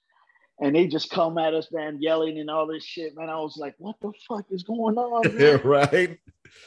And 0.62 0.74
they 0.74 0.86
just 0.86 1.10
come 1.10 1.38
at 1.38 1.54
us, 1.54 1.68
man, 1.72 1.98
yelling 2.00 2.38
and 2.38 2.50
all 2.50 2.66
this 2.66 2.84
shit, 2.84 3.16
man. 3.16 3.28
I 3.30 3.38
was 3.40 3.56
like, 3.56 3.74
what 3.78 3.96
the 4.00 4.12
fuck 4.28 4.44
is 4.50 4.62
going 4.62 4.96
on? 4.98 5.22
man? 5.36 5.60
right. 5.64 6.18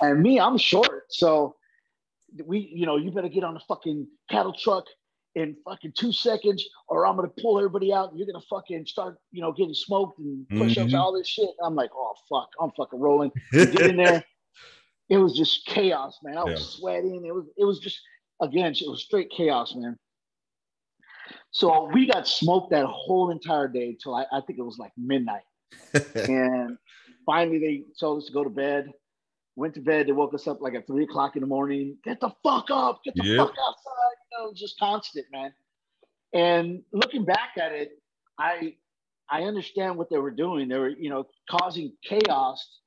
and 0.01 0.21
me, 0.21 0.39
I'm 0.39 0.57
short. 0.57 1.05
So 1.09 1.55
we, 2.45 2.59
you 2.73 2.85
know, 2.85 2.95
you 2.97 3.11
better 3.11 3.29
get 3.29 3.43
on 3.43 3.53
the 3.53 3.59
fucking 3.67 4.07
cattle 4.29 4.53
truck 4.53 4.85
in 5.35 5.55
fucking 5.65 5.93
two 5.97 6.11
seconds, 6.11 6.63
or 6.87 7.05
I'm 7.07 7.15
gonna 7.15 7.27
pull 7.41 7.57
everybody 7.57 7.91
out 7.93 8.09
and 8.09 8.17
you're 8.19 8.27
gonna 8.27 8.43
fucking 8.49 8.85
start, 8.85 9.17
you 9.31 9.41
know, 9.41 9.51
getting 9.51 9.73
smoked 9.73 10.19
and 10.19 10.47
push-ups, 10.49 10.93
Mhm. 10.93 10.99
all 10.99 11.11
this 11.11 11.27
shit. 11.27 11.49
I'm 11.63 11.73
like, 11.75 11.89
oh 11.95 12.13
fuck, 12.29 12.49
I'm 12.59 12.71
fucking 12.71 12.99
rolling. 12.99 13.31
Get 13.51 13.81
in 13.81 13.97
there. 13.97 14.23
It 15.13 15.19
was 15.19 15.37
just 15.37 15.67
chaos, 15.67 16.17
man. 16.23 16.37
I 16.39 16.43
was 16.43 16.59
Yeah. 16.59 16.77
sweating. 16.79 17.23
It 17.27 17.33
was 17.35 17.45
it 17.55 17.65
was 17.65 17.79
just 17.79 18.01
again, 18.41 18.71
it 18.73 18.89
was 18.89 19.03
straight 19.03 19.29
chaos, 19.29 19.75
man. 19.75 19.99
So 21.51 21.89
we 21.93 22.07
got 22.07 22.27
smoked 22.27 22.71
that 22.71 22.85
whole 22.87 23.29
entire 23.29 23.67
day 23.67 23.95
till 24.01 24.15
I, 24.15 24.25
I 24.31 24.41
think 24.41 24.57
it 24.57 24.63
was 24.63 24.79
like 24.79 24.91
midnight. 24.97 25.43
and 26.27 26.77
finally 27.27 27.59
they 27.59 27.85
told 27.99 28.19
us 28.23 28.27
to 28.27 28.33
go 28.33 28.43
to 28.43 28.49
bed. 28.49 28.91
Went 29.55 29.75
to 29.75 29.81
bed. 29.81 30.07
They 30.07 30.13
woke 30.13 30.33
us 30.33 30.47
up 30.47 30.61
like 30.61 30.73
at 30.73 30.87
three 30.87 31.03
o'clock 31.03 31.35
in 31.35 31.41
the 31.41 31.47
morning. 31.47 31.97
Get 32.03 32.19
the 32.19 32.31
fuck 32.43 32.71
up. 32.71 33.01
Get 33.05 33.15
the 33.17 33.23
Yep. 33.23 33.37
fuck 33.37 33.53
outside. 33.67 34.15
You 34.31 34.39
know, 34.39 34.45
it 34.47 34.49
was 34.51 34.59
just 34.59 34.79
constant, 34.79 35.27
man. 35.31 35.53
And 36.33 36.83
looking 36.91 37.23
back 37.23 37.51
at 37.61 37.71
it, 37.71 38.01
I 38.39 38.77
I 39.29 39.43
understand 39.43 39.97
what 39.97 40.09
they 40.09 40.17
were 40.17 40.31
doing. 40.31 40.69
They 40.69 40.79
were, 40.79 40.89
you 40.89 41.09
know, 41.11 41.25
causing 41.49 41.95
chaos 42.03 42.79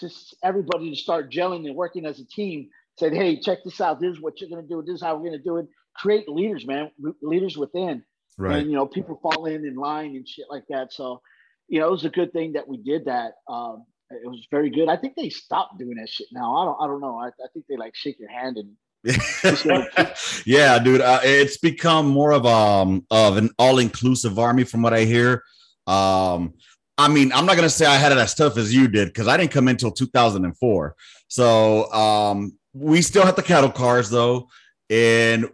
to 0.00 0.10
everybody 0.42 0.90
to 0.90 0.96
start 0.96 1.30
gelling 1.30 1.66
and 1.66 1.76
working 1.76 2.06
as 2.06 2.20
a 2.20 2.26
team. 2.26 2.68
Said, 2.98 3.12
hey, 3.12 3.40
check 3.40 3.58
this 3.64 3.80
out. 3.80 4.00
This 4.00 4.12
is 4.12 4.20
what 4.20 4.40
you're 4.40 4.50
gonna 4.50 4.68
do. 4.68 4.82
This 4.82 4.96
is 4.96 5.02
how 5.02 5.16
we're 5.16 5.30
gonna 5.30 5.42
do 5.42 5.56
it. 5.56 5.66
Create 5.96 6.28
leaders, 6.28 6.66
man. 6.66 6.90
Leaders 7.22 7.56
within 7.56 8.04
right. 8.38 8.58
and 8.58 8.70
you 8.70 8.76
know 8.76 8.86
people 8.86 9.18
fall 9.22 9.46
in 9.46 9.66
in 9.66 9.74
line 9.74 10.16
and 10.16 10.28
shit 10.28 10.46
like 10.50 10.64
that 10.68 10.92
so 10.92 11.20
you 11.68 11.80
know 11.80 11.88
it 11.88 11.90
was 11.90 12.04
a 12.04 12.10
good 12.10 12.32
thing 12.32 12.52
that 12.52 12.66
we 12.66 12.76
did 12.78 13.04
that 13.04 13.34
um 13.48 13.84
it 14.10 14.28
was 14.28 14.46
very 14.50 14.70
good 14.70 14.88
i 14.88 14.96
think 14.96 15.14
they 15.16 15.28
stopped 15.28 15.78
doing 15.78 15.96
that 15.96 16.08
shit 16.08 16.26
now 16.32 16.56
i 16.56 16.64
don't 16.64 16.76
i 16.80 16.86
don't 16.86 17.00
know 17.00 17.18
i, 17.18 17.28
I 17.28 17.48
think 17.52 17.66
they 17.68 17.76
like 17.76 17.94
shake 17.94 18.18
your 18.18 18.30
hand 18.30 18.56
and 18.56 18.72
yeah, 20.46 20.78
dude. 20.78 21.02
Uh, 21.02 21.20
it's 21.22 21.58
become 21.58 22.08
more 22.08 22.32
of 22.32 22.46
um 22.46 23.04
of 23.10 23.36
an 23.36 23.50
all 23.58 23.78
inclusive 23.78 24.38
army, 24.38 24.64
from 24.64 24.80
what 24.80 24.94
I 24.94 25.04
hear. 25.04 25.42
Um, 25.86 26.54
I 26.96 27.08
mean, 27.08 27.32
I'm 27.32 27.46
not 27.46 27.56
gonna 27.56 27.68
say 27.70 27.86
I 27.86 27.96
had 27.96 28.12
it 28.12 28.18
as 28.18 28.34
tough 28.34 28.56
as 28.56 28.74
you 28.74 28.88
did 28.88 29.08
because 29.08 29.26
I 29.26 29.36
didn't 29.36 29.50
come 29.50 29.68
in 29.68 29.72
until 29.72 29.90
2004. 29.90 30.94
So 31.28 31.92
um, 31.92 32.56
we 32.72 33.02
still 33.02 33.24
had 33.24 33.36
the 33.36 33.42
cattle 33.42 33.70
cars 33.70 34.10
though, 34.10 34.48
and 34.90 35.48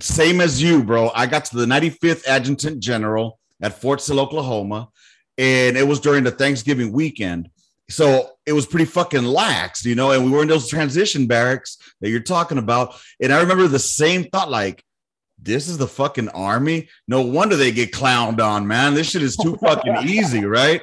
same 0.00 0.40
as 0.40 0.62
you, 0.62 0.82
bro. 0.82 1.10
I 1.14 1.26
got 1.26 1.46
to 1.46 1.56
the 1.56 1.66
95th 1.66 2.26
Adjutant 2.26 2.80
General 2.80 3.38
at 3.60 3.80
Fort 3.80 4.00
Sill, 4.00 4.20
Oklahoma, 4.20 4.88
and 5.38 5.76
it 5.76 5.86
was 5.86 6.00
during 6.00 6.24
the 6.24 6.30
Thanksgiving 6.30 6.92
weekend. 6.92 7.50
So 7.90 8.30
it 8.46 8.54
was 8.54 8.66
pretty 8.66 8.86
fucking 8.86 9.24
lax, 9.24 9.84
you 9.84 9.94
know, 9.94 10.12
and 10.12 10.24
we 10.24 10.30
were 10.30 10.42
in 10.42 10.48
those 10.48 10.68
transition 10.68 11.26
barracks 11.26 11.76
that 12.00 12.08
you're 12.10 12.20
talking 12.20 12.58
about. 12.58 12.94
And 13.20 13.32
I 13.32 13.40
remember 13.40 13.68
the 13.68 13.78
same 13.78 14.24
thought, 14.24 14.50
like, 14.50 14.82
this 15.44 15.68
is 15.68 15.78
the 15.78 15.86
fucking 15.86 16.30
army. 16.30 16.88
No 17.06 17.22
wonder 17.22 17.56
they 17.56 17.70
get 17.70 17.92
clowned 17.92 18.40
on, 18.40 18.66
man. 18.66 18.94
This 18.94 19.10
shit 19.10 19.22
is 19.22 19.36
too 19.36 19.56
fucking 19.56 20.08
easy, 20.08 20.44
right? 20.44 20.80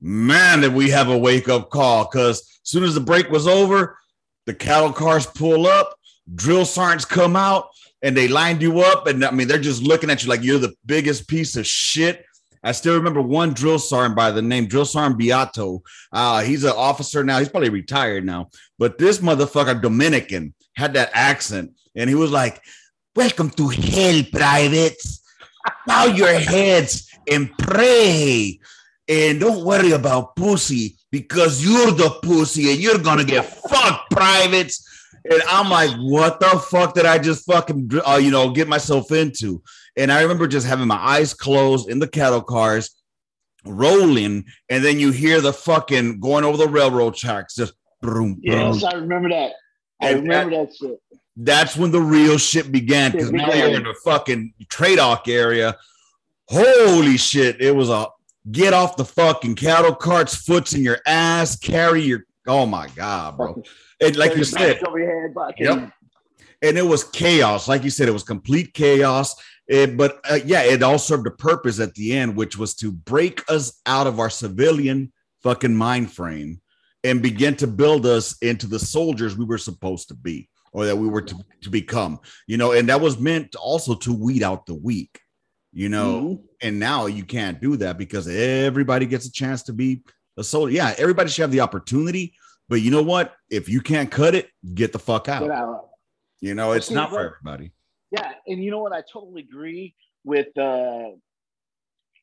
Man, 0.00 0.60
did 0.60 0.74
we 0.74 0.90
have 0.90 1.08
a 1.08 1.16
wake 1.16 1.48
up 1.48 1.70
call? 1.70 2.04
Because 2.04 2.40
as 2.40 2.60
soon 2.64 2.82
as 2.82 2.94
the 2.94 3.00
break 3.00 3.30
was 3.30 3.46
over, 3.46 3.96
the 4.44 4.54
cattle 4.54 4.92
cars 4.92 5.26
pull 5.26 5.66
up, 5.66 5.96
drill 6.34 6.64
sergeants 6.64 7.04
come 7.04 7.36
out, 7.36 7.68
and 8.02 8.16
they 8.16 8.28
lined 8.28 8.60
you 8.60 8.80
up. 8.80 9.06
And 9.06 9.24
I 9.24 9.30
mean, 9.30 9.48
they're 9.48 9.58
just 9.58 9.82
looking 9.82 10.10
at 10.10 10.22
you 10.22 10.28
like 10.28 10.42
you're 10.42 10.58
the 10.58 10.74
biggest 10.84 11.28
piece 11.28 11.56
of 11.56 11.66
shit. 11.66 12.24
I 12.62 12.72
still 12.72 12.96
remember 12.96 13.22
one 13.22 13.54
drill 13.54 13.78
sergeant 13.78 14.16
by 14.16 14.32
the 14.32 14.42
name 14.42 14.66
Drill 14.66 14.84
Sergeant 14.84 15.18
Beato. 15.18 15.82
Uh, 16.12 16.42
he's 16.42 16.64
an 16.64 16.72
officer 16.76 17.22
now. 17.22 17.38
He's 17.38 17.48
probably 17.48 17.68
retired 17.68 18.24
now. 18.24 18.50
But 18.76 18.98
this 18.98 19.18
motherfucker, 19.18 19.80
Dominican, 19.80 20.52
had 20.74 20.94
that 20.94 21.10
accent. 21.12 21.72
And 21.94 22.10
he 22.10 22.16
was 22.16 22.32
like, 22.32 22.60
Welcome 23.16 23.48
to 23.50 23.68
hell, 23.68 24.22
privates. 24.30 25.22
Bow 25.86 26.04
your 26.04 26.34
heads 26.34 27.08
and 27.26 27.50
pray. 27.56 28.60
And 29.08 29.40
don't 29.40 29.64
worry 29.64 29.92
about 29.92 30.36
pussy 30.36 30.96
because 31.10 31.64
you're 31.64 31.92
the 31.92 32.10
pussy 32.22 32.70
and 32.72 32.78
you're 32.78 32.98
going 32.98 33.18
to 33.18 33.24
get 33.24 33.46
fucked, 33.46 34.10
privates. 34.10 34.84
And 35.24 35.42
I'm 35.48 35.70
like, 35.70 35.90
what 35.98 36.40
the 36.40 36.62
fuck 36.70 36.94
did 36.94 37.06
I 37.06 37.18
just 37.18 37.46
fucking, 37.46 37.90
uh, 38.06 38.16
you 38.16 38.30
know, 38.30 38.50
get 38.50 38.68
myself 38.68 39.10
into? 39.10 39.62
And 39.96 40.12
I 40.12 40.20
remember 40.20 40.46
just 40.46 40.66
having 40.66 40.86
my 40.86 40.96
eyes 40.96 41.32
closed 41.32 41.88
in 41.88 41.98
the 41.98 42.08
cattle 42.08 42.42
cars, 42.42 42.94
rolling, 43.64 44.44
and 44.68 44.84
then 44.84 45.00
you 45.00 45.10
hear 45.10 45.40
the 45.40 45.54
fucking 45.54 46.20
going 46.20 46.44
over 46.44 46.58
the 46.58 46.68
railroad 46.68 47.14
tracks, 47.14 47.54
just 47.54 47.72
boom, 48.02 48.38
yes 48.42 48.84
i 48.84 48.92
remember 48.92 49.30
that 49.30 49.52
i 50.02 50.10
And 50.10 50.22
remember 50.22 50.54
that, 50.54 50.74
shit 50.76 51.00
That's 51.36 51.76
when 51.76 51.90
the 51.90 52.00
real 52.00 52.38
shit 52.38 52.72
began 52.72 53.12
because 53.12 53.30
now 53.30 53.52
you're 53.52 53.68
in 53.68 53.82
the 53.82 53.94
fucking 54.04 54.54
trade-off 54.70 55.28
area. 55.28 55.76
Holy 56.48 57.16
shit! 57.18 57.60
It 57.60 57.74
was 57.74 57.90
a 57.90 58.06
get 58.50 58.72
off 58.72 58.96
the 58.96 59.04
fucking 59.04 59.56
cattle 59.56 59.94
carts, 59.94 60.34
foots 60.36 60.72
in 60.74 60.82
your 60.82 60.98
ass, 61.06 61.56
carry 61.56 62.02
your. 62.02 62.24
Oh 62.46 62.64
my 62.64 62.88
god, 62.94 63.36
bro! 63.36 63.62
And 64.00 64.16
like 64.16 64.36
you 64.36 64.44
said, 64.44 64.82
over 64.86 64.98
your 64.98 65.22
head, 65.22 65.34
fucking- 65.34 65.66
Yep. 65.66 65.92
and 66.62 66.78
it 66.78 66.86
was 66.86 67.04
chaos. 67.04 67.66
Like 67.68 67.82
you 67.84 67.90
said, 67.90 68.08
it 68.08 68.12
was 68.12 68.22
complete 68.22 68.72
chaos. 68.72 69.34
It- 69.66 69.96
but 69.96 70.20
uh, 70.30 70.38
yeah, 70.46 70.62
it 70.62 70.82
all 70.82 70.98
served 70.98 71.26
a 71.26 71.30
purpose 71.32 71.80
at 71.80 71.94
the 71.94 72.16
end, 72.16 72.36
which 72.36 72.56
was 72.56 72.74
to 72.76 72.92
break 72.92 73.42
us 73.50 73.80
out 73.84 74.06
of 74.06 74.20
our 74.20 74.30
civilian 74.30 75.12
fucking 75.42 75.74
mind 75.74 76.12
frame 76.12 76.60
and 77.04 77.20
begin 77.20 77.56
to 77.56 77.66
build 77.66 78.06
us 78.06 78.36
into 78.40 78.66
the 78.66 78.78
soldiers 78.78 79.36
we 79.36 79.44
were 79.44 79.58
supposed 79.58 80.08
to 80.08 80.14
be 80.14 80.48
or 80.76 80.84
that 80.84 80.94
we 80.94 81.08
were 81.08 81.22
to, 81.22 81.34
to 81.62 81.70
become, 81.70 82.20
you 82.46 82.58
know, 82.58 82.72
and 82.72 82.90
that 82.90 83.00
was 83.00 83.18
meant 83.18 83.56
also 83.56 83.94
to 83.94 84.12
weed 84.12 84.42
out 84.42 84.66
the 84.66 84.74
weak, 84.74 85.18
you 85.72 85.88
know. 85.88 86.20
Mhm. 86.20 86.42
And 86.60 86.78
now 86.78 87.06
you 87.06 87.24
can't 87.24 87.62
do 87.62 87.78
that 87.78 87.96
because 87.96 88.28
everybody 88.28 89.06
gets 89.06 89.24
a 89.24 89.32
chance 89.32 89.62
to 89.64 89.72
be 89.72 90.02
a 90.36 90.44
soldier. 90.44 90.74
Yeah, 90.74 90.94
everybody 90.98 91.30
should 91.30 91.40
have 91.40 91.50
the 91.50 91.62
opportunity, 91.62 92.34
but 92.68 92.82
you 92.82 92.90
know 92.90 93.02
what? 93.02 93.32
If 93.48 93.70
you 93.70 93.80
can't 93.80 94.10
cut 94.10 94.34
it, 94.34 94.50
get 94.74 94.92
the 94.92 94.98
fuck 94.98 95.30
out. 95.30 95.44
Get 95.44 95.50
out. 95.50 95.88
You 96.40 96.54
know, 96.54 96.72
it's 96.72 96.88
see, 96.88 96.94
not 96.94 97.08
for 97.08 97.20
everybody. 97.20 97.72
Yeah, 98.10 98.34
and 98.46 98.62
you 98.62 98.70
know 98.70 98.80
what? 98.82 98.92
I 98.92 99.02
totally 99.10 99.40
agree 99.50 99.94
with 100.24 100.48
uh 100.58 101.08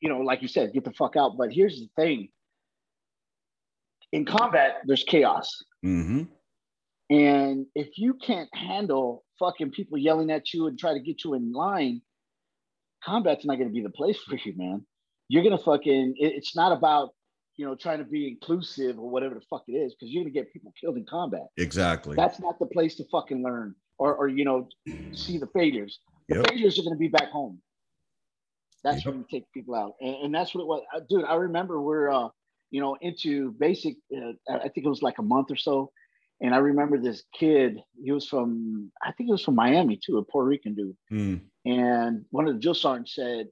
you 0.00 0.08
know, 0.08 0.20
like 0.20 0.42
you 0.42 0.48
said, 0.48 0.72
get 0.72 0.84
the 0.84 0.92
fuck 0.92 1.16
out. 1.16 1.36
But 1.36 1.52
here's 1.52 1.80
the 1.80 1.88
thing. 1.96 2.28
In 4.12 4.24
combat, 4.24 4.82
there's 4.84 5.02
chaos. 5.02 5.60
hmm 5.82 6.24
And 7.10 7.66
if 7.74 7.98
you 7.98 8.14
can't 8.14 8.48
handle 8.54 9.24
fucking 9.38 9.72
people 9.72 9.98
yelling 9.98 10.30
at 10.30 10.52
you 10.54 10.66
and 10.66 10.78
try 10.78 10.94
to 10.94 11.00
get 11.00 11.24
you 11.24 11.34
in 11.34 11.52
line, 11.52 12.00
combat's 13.04 13.44
not 13.44 13.56
gonna 13.58 13.70
be 13.70 13.82
the 13.82 13.90
place 13.90 14.18
for 14.22 14.36
you, 14.36 14.54
man. 14.56 14.86
You're 15.28 15.42
gonna 15.42 15.58
fucking 15.58 16.14
it- 16.16 16.32
it's 16.34 16.56
not 16.56 16.72
about 16.72 17.14
you 17.56 17.64
know 17.66 17.74
trying 17.76 17.98
to 17.98 18.04
be 18.04 18.26
inclusive 18.28 18.98
or 18.98 19.08
whatever 19.08 19.34
the 19.34 19.40
fuck 19.42 19.64
it 19.68 19.72
is, 19.72 19.94
because 19.94 20.10
you're 20.12 20.24
gonna 20.24 20.32
get 20.32 20.52
people 20.52 20.72
killed 20.80 20.96
in 20.96 21.04
combat. 21.04 21.46
Exactly. 21.56 22.16
That's 22.16 22.40
not 22.40 22.58
the 22.58 22.66
place 22.66 22.96
to 22.96 23.04
fucking 23.10 23.42
learn 23.42 23.74
or 23.98 24.14
or 24.16 24.28
you 24.28 24.44
know 24.44 24.68
see 25.12 25.38
the 25.38 25.46
failures. 25.48 26.00
The 26.28 26.36
Yep. 26.36 26.46
failures 26.48 26.78
are 26.78 26.82
going 26.82 26.94
to 26.94 26.98
be 26.98 27.08
back 27.08 27.28
home. 27.30 27.60
That's 28.82 29.04
Yep. 29.04 29.12
when 29.14 29.18
you 29.20 29.26
take 29.30 29.44
people 29.52 29.74
out, 29.74 29.94
and, 30.00 30.14
and 30.16 30.34
that's 30.34 30.54
what 30.54 30.62
it 30.62 30.66
was, 30.66 30.82
Uh, 30.94 31.00
dude. 31.08 31.24
I 31.24 31.34
remember 31.34 31.80
we're 31.82 32.10
uh, 32.10 32.30
you 32.70 32.80
know 32.80 32.94
into 33.02 33.52
basic. 33.52 33.96
Uh, 34.14 34.32
I 34.48 34.68
think 34.70 34.86
it 34.86 34.88
was 34.88 35.02
like 35.02 35.18
a 35.18 35.22
month 35.22 35.50
or 35.50 35.56
so, 35.56 35.92
and 36.40 36.54
I 36.54 36.58
remember 36.58 36.98
this 36.98 37.22
kid. 37.38 37.80
He 38.02 38.12
was 38.12 38.28
from 38.28 38.90
I 39.02 39.12
think 39.12 39.28
he 39.28 39.32
was 39.32 39.44
from 39.44 39.54
Miami 39.54 39.98
too, 40.04 40.18
a 40.18 40.24
Puerto 40.24 40.48
Rican 40.48 40.74
dude. 40.74 40.96
Mm. 41.12 41.40
And 41.64 42.24
one 42.30 42.46
of 42.46 42.54
the 42.54 42.60
drill 42.60 42.74
sergeants 42.74 43.14
said, 43.14 43.46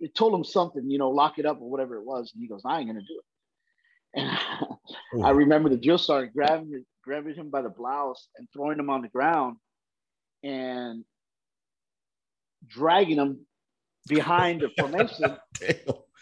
it 0.00 0.14
told 0.14 0.34
him 0.34 0.44
something, 0.44 0.90
you 0.90 0.98
know, 0.98 1.10
lock 1.10 1.38
it 1.38 1.46
up 1.46 1.60
or 1.60 1.70
whatever 1.70 1.96
it 1.96 2.04
was, 2.04 2.32
and 2.32 2.42
he 2.42 2.48
goes, 2.48 2.62
I 2.64 2.78
ain't 2.78 2.88
gonna 2.88 3.00
do 3.00 3.20
it. 3.20 4.20
And 4.20 4.38
Ooh. 5.16 5.22
I 5.24 5.30
remember 5.30 5.68
the 5.68 5.76
drill 5.76 5.98
sergeant 5.98 6.34
grabbing 6.34 6.84
grabbing 7.04 7.34
him 7.34 7.50
by 7.50 7.62
the 7.62 7.70
blouse 7.70 8.28
and 8.36 8.48
throwing 8.52 8.78
him 8.78 8.90
on 8.90 9.02
the 9.02 9.08
ground 9.08 9.56
and 10.42 11.04
dragging 12.66 13.16
him 13.16 13.46
behind 14.08 14.60
the 14.60 14.70
formation. 14.78 15.36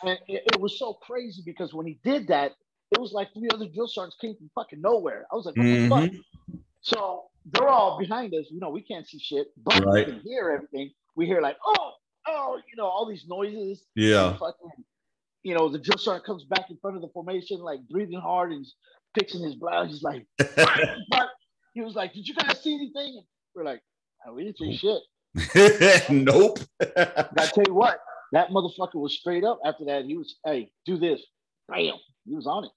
And 0.03 0.19
it, 0.29 0.43
it 0.53 0.61
was 0.61 0.79
so 0.79 0.95
crazy 0.95 1.43
because 1.45 1.75
when 1.75 1.87
he 1.87 1.99
did 2.05 2.29
that, 2.29 2.53
it 2.91 3.01
was 3.01 3.13
like 3.13 3.29
three 3.35 3.49
other 3.53 3.67
drill 3.69 3.89
sergeants 3.89 4.17
came 4.21 4.35
from 4.37 4.51
fucking 4.55 4.81
nowhere. 4.81 5.27
I 5.31 5.37
was 5.37 5.47
like, 5.47 5.57
what 5.57 5.65
the 5.65 5.89
fuck? 5.89 6.01
Mm-hmm. 6.05 6.57
So 6.81 7.25
they're 7.45 7.69
all 7.69 7.99
behind 7.99 8.35
us. 8.35 8.47
You 8.51 8.61
know, 8.61 8.71
we 8.71 8.83
can't 8.83 9.07
see 9.07 9.19
shit, 9.19 9.49
but 9.63 9.85
Right. 9.85 10.07
we 10.07 10.13
can 10.13 10.21
hear 10.23 10.51
everything. 10.51 10.91
We 11.17 11.27
hear 11.27 11.41
like, 11.41 11.57
oh, 11.65 11.93
oh, 12.27 12.59
you 12.71 12.77
know, 12.77 12.87
all 12.87 13.07
these 13.09 13.25
noises. 13.29 13.85
Yeah. 13.95 14.37
Fucking, 14.39 14.71
you 15.43 15.55
know, 15.55 15.69
the 15.69 15.79
drill 15.79 15.99
sergeant 15.99 16.25
comes 16.25 16.45
back 16.45 16.71
in 16.71 16.79
front 16.81 16.97
of 16.97 17.03
the 17.03 17.09
formation, 17.09 17.59
like 17.59 17.81
breathing 17.91 18.21
hard 18.21 18.53
and 18.53 18.65
fixing 19.15 19.43
his 19.43 19.55
blouse. 19.55 19.89
He's 19.91 20.03
like, 20.03 20.27
he 21.75 21.81
was 21.83 21.95
like, 21.95 22.13
Did 22.15 22.27
you 22.27 22.35
guys 22.35 22.61
see 22.63 22.75
anything? 22.75 23.17
And 23.17 23.25
we're 23.55 23.65
like, 23.65 23.83
oh, 24.27 24.35
we 24.35 24.45
didn't 24.45 24.59
see 24.59 24.77
shit. 24.77 25.03
nope. 26.11 26.59
I 26.81 27.47
tell 27.55 27.65
you 27.67 27.75
what, 27.75 28.01
that 28.33 28.51
motherfucker 28.51 28.95
was 28.95 29.17
straight 29.19 29.45
up 29.45 29.61
after 29.65 29.85
that. 29.87 30.05
He 30.05 30.17
was, 30.17 30.37
hey, 30.45 30.71
do 30.87 30.99
this. 30.99 31.21
Bam. 31.69 31.95
He 32.27 32.35
was 32.35 32.47
on 32.47 32.65
it. 32.65 32.71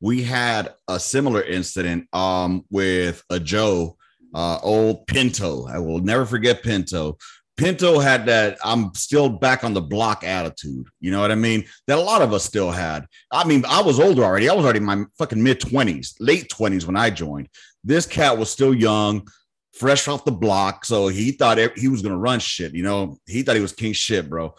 We 0.00 0.22
had 0.22 0.74
a 0.88 0.98
similar 1.00 1.42
incident 1.42 2.06
um, 2.12 2.64
with 2.70 3.22
a 3.30 3.40
Joe, 3.40 3.96
uh, 4.34 4.58
old 4.62 5.06
Pinto. 5.06 5.66
I 5.66 5.78
will 5.78 6.00
never 6.00 6.26
forget 6.26 6.62
Pinto. 6.62 7.16
Pinto 7.56 7.98
had 7.98 8.26
that 8.26 8.58
I'm 8.62 8.92
still 8.94 9.30
back 9.30 9.64
on 9.64 9.72
the 9.72 9.80
block 9.80 10.24
attitude. 10.24 10.88
You 11.00 11.10
know 11.10 11.20
what 11.20 11.32
I 11.32 11.36
mean? 11.36 11.64
That 11.86 11.98
a 11.98 12.02
lot 12.02 12.20
of 12.20 12.34
us 12.34 12.44
still 12.44 12.70
had. 12.70 13.06
I 13.32 13.46
mean, 13.46 13.64
I 13.66 13.80
was 13.80 13.98
older 13.98 14.22
already. 14.22 14.48
I 14.48 14.54
was 14.54 14.64
already 14.64 14.78
in 14.78 14.84
my 14.84 15.04
fucking 15.18 15.42
mid 15.42 15.60
20s, 15.60 16.14
late 16.20 16.50
20s 16.50 16.84
when 16.84 16.96
I 16.96 17.08
joined. 17.08 17.48
This 17.82 18.04
cat 18.04 18.36
was 18.36 18.50
still 18.50 18.74
young, 18.74 19.26
fresh 19.72 20.06
off 20.06 20.26
the 20.26 20.32
block. 20.32 20.84
So 20.84 21.08
he 21.08 21.32
thought 21.32 21.58
he 21.76 21.88
was 21.88 22.02
going 22.02 22.12
to 22.12 22.20
run 22.20 22.40
shit. 22.40 22.74
You 22.74 22.82
know, 22.82 23.16
he 23.26 23.42
thought 23.42 23.56
he 23.56 23.62
was 23.62 23.72
king 23.72 23.94
shit, 23.94 24.28
bro. 24.28 24.54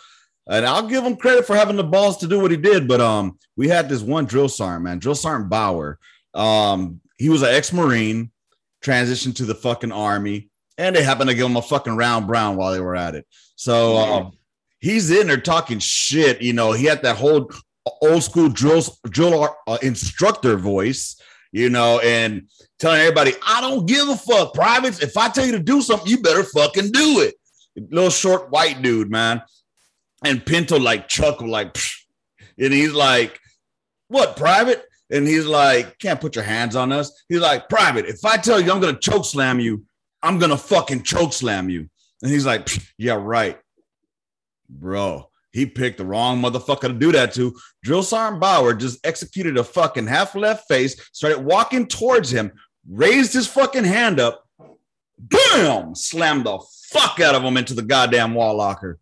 And 0.49 0.65
I'll 0.65 0.87
give 0.87 1.03
him 1.03 1.17
credit 1.17 1.45
for 1.45 1.55
having 1.55 1.75
the 1.75 1.83
balls 1.83 2.17
to 2.17 2.27
do 2.27 2.39
what 2.39 2.51
he 2.51 2.57
did. 2.57 2.87
But 2.87 3.01
um, 3.01 3.37
we 3.55 3.67
had 3.67 3.89
this 3.89 4.01
one 4.01 4.25
drill 4.25 4.49
sergeant, 4.49 4.83
man, 4.83 4.99
drill 4.99 5.15
sergeant 5.15 5.49
Bauer. 5.49 5.99
Um, 6.33 7.01
he 7.17 7.29
was 7.29 7.41
an 7.41 7.49
ex-marine, 7.53 8.31
transitioned 8.83 9.35
to 9.35 9.45
the 9.45 9.55
fucking 9.55 9.91
army 9.91 10.49
and 10.77 10.95
they 10.95 11.03
happened 11.03 11.29
to 11.29 11.35
give 11.35 11.45
him 11.45 11.57
a 11.57 11.61
fucking 11.61 11.95
round 11.95 12.27
brown 12.27 12.55
while 12.55 12.71
they 12.71 12.79
were 12.79 12.95
at 12.95 13.15
it. 13.15 13.25
So 13.55 13.97
um, 13.97 14.31
he's 14.79 15.09
in 15.09 15.27
there 15.27 15.37
talking 15.37 15.79
shit. 15.79 16.41
You 16.41 16.53
know, 16.53 16.71
he 16.71 16.85
had 16.85 17.01
that 17.03 17.17
whole 17.17 17.51
old 18.01 18.23
school 18.23 18.49
drill 18.49 18.83
drill 19.09 19.55
uh, 19.67 19.77
instructor 19.81 20.57
voice. 20.57 21.19
You 21.53 21.69
know, 21.69 21.99
and 21.99 22.49
telling 22.77 22.99
everybody, 22.99 23.31
I 23.43 23.61
don't 23.61 23.87
give 23.87 24.09
a 24.09 24.17
fuck, 24.17 24.53
privates. 24.53 25.01
If 25.01 25.15
I 25.17 25.29
tell 25.29 25.45
you 25.45 25.53
to 25.53 25.59
do 25.59 25.81
something, 25.81 26.07
you 26.07 26.21
better 26.21 26.43
fucking 26.43 26.91
do 26.91 27.21
it. 27.21 27.35
Little 27.89 28.09
short 28.09 28.51
white 28.51 28.81
dude, 28.81 29.09
man. 29.09 29.41
And 30.23 30.45
Pinto 30.45 30.79
like 30.79 31.07
chuckled, 31.07 31.49
like, 31.49 31.73
Psh. 31.73 31.95
and 32.57 32.73
he's 32.73 32.93
like, 32.93 33.39
"What, 34.07 34.35
private?" 34.35 34.83
And 35.09 35.27
he's 35.27 35.45
like, 35.45 35.99
"Can't 35.99 36.19
put 36.19 36.35
your 36.35 36.43
hands 36.43 36.75
on 36.75 36.91
us." 36.91 37.11
He's 37.29 37.39
like, 37.39 37.69
"Private, 37.69 38.05
if 38.05 38.25
I 38.25 38.37
tell 38.37 38.59
you 38.59 38.71
I'm 38.71 38.81
gonna 38.81 38.97
choke 38.97 39.25
slam 39.25 39.59
you, 39.59 39.85
I'm 40.23 40.39
gonna 40.39 40.57
fucking 40.57 41.03
choke 41.03 41.33
slam 41.33 41.69
you. 41.69 41.89
And 42.21 42.31
he's 42.31 42.45
like, 42.45 42.69
yeah, 42.97 43.13
right. 43.13 43.57
Bro, 44.69 45.29
he 45.51 45.65
picked 45.65 45.97
the 45.97 46.05
wrong 46.05 46.41
motherfucker 46.41 46.81
to 46.81 46.93
do 46.93 47.11
that 47.11 47.33
to. 47.35 47.55
Drill 47.83 48.03
Sergeant 48.03 48.41
Bauer 48.41 48.73
just 48.73 49.05
executed 49.05 49.57
a 49.57 49.63
fucking 49.63 50.07
half 50.07 50.35
left 50.35 50.67
face, 50.67 51.09
started 51.13 51.39
walking 51.39 51.87
towards 51.87 52.31
him, 52.31 52.51
raised 52.89 53.33
his 53.33 53.47
fucking 53.47 53.83
hand 53.83 54.19
up, 54.19 54.43
boom, 55.17 55.95
slammed 55.95 56.45
the 56.45 56.59
fuck 56.89 57.19
out 57.19 57.35
of 57.35 57.43
him 57.43 57.57
into 57.57 57.73
the 57.73 57.81
goddamn 57.81 58.33
wall 58.33 58.55
locker. 58.55 58.99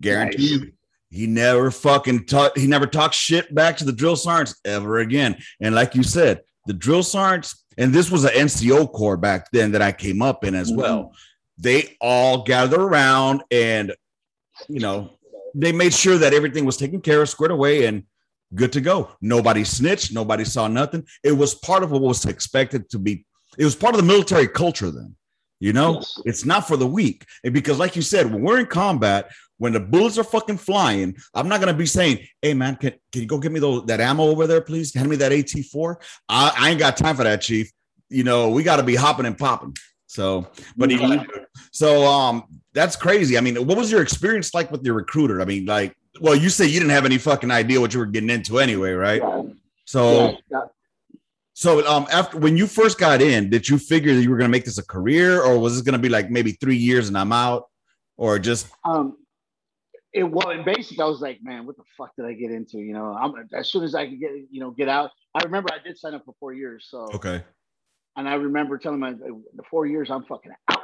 Guarantee 0.00 0.36
nice. 0.36 0.50
you, 0.50 0.72
he 1.10 1.26
never 1.26 1.70
fucking 1.70 2.26
talked, 2.26 2.58
he 2.58 2.66
never 2.66 2.86
talked 2.86 3.14
shit 3.14 3.54
back 3.54 3.76
to 3.78 3.84
the 3.84 3.92
drill 3.92 4.16
sergeants 4.16 4.60
ever 4.64 4.98
again. 4.98 5.36
And 5.60 5.74
like 5.74 5.94
you 5.94 6.02
said, 6.02 6.42
the 6.66 6.74
drill 6.74 7.02
sergeants 7.02 7.64
and 7.78 7.94
this 7.94 8.10
was 8.10 8.24
an 8.24 8.32
NCO 8.32 8.92
corps 8.92 9.16
back 9.16 9.50
then 9.52 9.72
that 9.72 9.82
I 9.82 9.92
came 9.92 10.20
up 10.20 10.44
in 10.44 10.54
as 10.54 10.68
mm-hmm. 10.68 10.80
well. 10.80 11.14
They 11.56 11.96
all 12.00 12.42
gathered 12.42 12.80
around 12.80 13.42
and, 13.50 13.94
you 14.68 14.80
know, 14.80 15.12
they 15.54 15.72
made 15.72 15.94
sure 15.94 16.18
that 16.18 16.34
everything 16.34 16.64
was 16.64 16.76
taken 16.76 17.00
care 17.00 17.22
of, 17.22 17.28
squared 17.28 17.52
away, 17.52 17.86
and 17.86 18.02
good 18.54 18.72
to 18.72 18.80
go. 18.80 19.10
Nobody 19.20 19.64
snitched. 19.64 20.12
Nobody 20.12 20.44
saw 20.44 20.68
nothing. 20.68 21.06
It 21.22 21.32
was 21.32 21.54
part 21.54 21.82
of 21.82 21.90
what 21.90 22.02
was 22.02 22.26
expected 22.26 22.90
to 22.90 22.98
be. 22.98 23.24
It 23.56 23.64
was 23.64 23.76
part 23.76 23.94
of 23.94 24.00
the 24.00 24.06
military 24.06 24.48
culture 24.48 24.90
then. 24.90 25.14
You 25.60 25.72
know, 25.72 25.94
yes. 25.94 26.20
it's 26.24 26.44
not 26.44 26.68
for 26.68 26.76
the 26.76 26.86
weak. 26.86 27.24
And 27.42 27.52
because, 27.52 27.80
like 27.80 27.96
you 27.96 28.02
said, 28.02 28.30
when 28.30 28.42
we're 28.42 28.60
in 28.60 28.66
combat, 28.66 29.32
when 29.58 29.72
the 29.72 29.80
bullets 29.80 30.18
are 30.18 30.24
fucking 30.24 30.56
flying, 30.56 31.16
I'm 31.34 31.48
not 31.48 31.60
gonna 31.60 31.74
be 31.74 31.86
saying, 31.86 32.20
"Hey 32.40 32.54
man, 32.54 32.76
can, 32.76 32.94
can 33.12 33.22
you 33.22 33.28
go 33.28 33.38
get 33.38 33.52
me 33.52 33.60
those, 33.60 33.84
that 33.86 34.00
ammo 34.00 34.24
over 34.24 34.46
there, 34.46 34.60
please? 34.60 34.94
Hand 34.94 35.10
me 35.10 35.16
that 35.16 35.32
AT4." 35.32 35.96
I, 36.28 36.52
I 36.56 36.70
ain't 36.70 36.78
got 36.78 36.96
time 36.96 37.16
for 37.16 37.24
that, 37.24 37.42
chief. 37.42 37.70
You 38.08 38.24
know, 38.24 38.48
we 38.48 38.62
got 38.62 38.76
to 38.76 38.82
be 38.82 38.94
hopping 38.94 39.26
and 39.26 39.36
popping. 39.36 39.76
So, 40.06 40.46
but 40.76 40.90
yeah. 40.90 41.22
so 41.70 42.06
um, 42.06 42.44
that's 42.72 42.96
crazy. 42.96 43.36
I 43.36 43.42
mean, 43.42 43.56
what 43.66 43.76
was 43.76 43.92
your 43.92 44.00
experience 44.00 44.54
like 44.54 44.70
with 44.70 44.82
your 44.82 44.94
recruiter? 44.94 45.42
I 45.42 45.44
mean, 45.44 45.66
like, 45.66 45.94
well, 46.20 46.34
you 46.34 46.48
say 46.48 46.64
you 46.64 46.80
didn't 46.80 46.92
have 46.92 47.04
any 47.04 47.18
fucking 47.18 47.50
idea 47.50 47.80
what 47.80 47.92
you 47.92 48.00
were 48.00 48.06
getting 48.06 48.30
into 48.30 48.58
anyway, 48.58 48.92
right? 48.92 49.22
So. 49.84 50.38
Yeah. 50.50 50.62
So 51.52 51.84
um, 51.88 52.06
after 52.12 52.38
when 52.38 52.56
you 52.56 52.68
first 52.68 53.00
got 53.00 53.20
in, 53.20 53.50
did 53.50 53.68
you 53.68 53.78
figure 53.78 54.14
that 54.14 54.22
you 54.22 54.30
were 54.30 54.36
going 54.36 54.46
to 54.48 54.52
make 54.52 54.64
this 54.64 54.78
a 54.78 54.86
career, 54.86 55.42
or 55.42 55.58
was 55.58 55.74
this 55.74 55.82
going 55.82 55.94
to 55.94 55.98
be 55.98 56.08
like 56.08 56.30
maybe 56.30 56.52
three 56.52 56.76
years 56.76 57.08
and 57.08 57.18
I'm 57.18 57.32
out, 57.32 57.68
or 58.16 58.38
just? 58.38 58.68
Um, 58.84 59.16
it 60.18 60.30
well, 60.30 60.50
in 60.50 60.64
basic, 60.64 60.98
I 61.00 61.04
was 61.04 61.20
like, 61.20 61.38
man, 61.42 61.64
what 61.64 61.76
the 61.76 61.84
fuck 61.96 62.10
did 62.16 62.26
I 62.26 62.32
get 62.32 62.50
into? 62.50 62.78
You 62.78 62.92
know, 62.92 63.12
I'm 63.14 63.34
as 63.54 63.70
soon 63.70 63.84
as 63.84 63.94
I 63.94 64.08
could 64.08 64.20
get, 64.20 64.30
you 64.50 64.60
know, 64.60 64.70
get 64.70 64.88
out. 64.88 65.10
I 65.34 65.44
remember 65.44 65.68
I 65.72 65.78
did 65.82 65.96
sign 65.96 66.14
up 66.14 66.24
for 66.24 66.34
four 66.40 66.52
years, 66.52 66.88
so 66.90 67.08
okay. 67.14 67.44
And 68.16 68.28
I 68.28 68.34
remember 68.34 68.78
telling 68.78 68.98
my 68.98 69.12
the 69.12 69.62
four 69.70 69.86
years 69.86 70.10
I'm 70.10 70.24
fucking 70.24 70.52
out. 70.70 70.80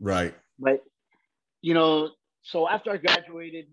Right. 0.00 0.34
But 0.58 0.84
you 1.62 1.74
know, 1.74 2.10
so 2.42 2.68
after 2.68 2.90
I 2.90 2.98
graduated, 2.98 3.66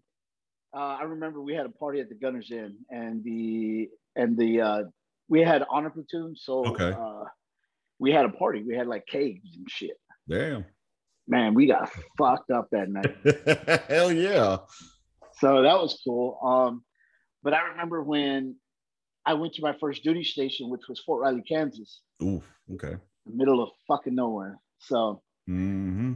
uh, 0.74 0.98
I 1.00 1.04
remember 1.04 1.42
we 1.42 1.54
had 1.54 1.66
a 1.66 1.70
party 1.70 2.00
at 2.00 2.10
the 2.10 2.16
Gunners 2.16 2.52
Inn, 2.52 2.76
and 2.90 3.24
the 3.24 3.90
and 4.16 4.38
the 4.38 4.62
uh, 4.62 4.84
we 5.28 5.42
had 5.42 5.64
honor 5.70 5.90
platoon, 5.90 6.36
so 6.38 6.66
okay. 6.68 6.94
uh, 6.98 7.26
we 8.00 8.12
had 8.12 8.26
a 8.26 8.30
party. 8.30 8.64
We 8.66 8.76
had 8.76 8.88
like 8.88 9.06
caves 9.08 9.58
and 9.58 9.70
shit. 9.70 9.98
Damn. 10.30 10.66
Man, 11.28 11.54
we 11.54 11.68
got 11.68 11.92
fucked 12.18 12.52
up 12.52 12.70
that 12.72 12.90
night. 12.90 13.16
Hell 13.90 14.12
yeah. 14.12 14.58
So 15.40 15.64
that 15.64 15.80
was 15.80 16.00
cool. 16.04 16.40
Um, 16.44 16.84
but 17.44 17.54
I 17.54 17.70
remember 17.70 18.04
when 18.04 18.56
I 19.26 19.34
went 19.34 19.54
to 19.54 19.62
my 19.62 19.76
first 19.80 20.04
duty 20.04 20.24
station, 20.24 20.70
which 20.70 20.84
was 20.88 21.00
Fort 21.00 21.22
Riley, 21.22 21.42
Kansas. 21.42 22.02
Ooh, 22.22 22.42
okay. 22.74 22.96
middle 23.26 23.62
of 23.62 23.70
fucking 23.88 24.16
nowhere. 24.16 24.60
So 24.80 25.22
mm-hmm. 25.50 26.14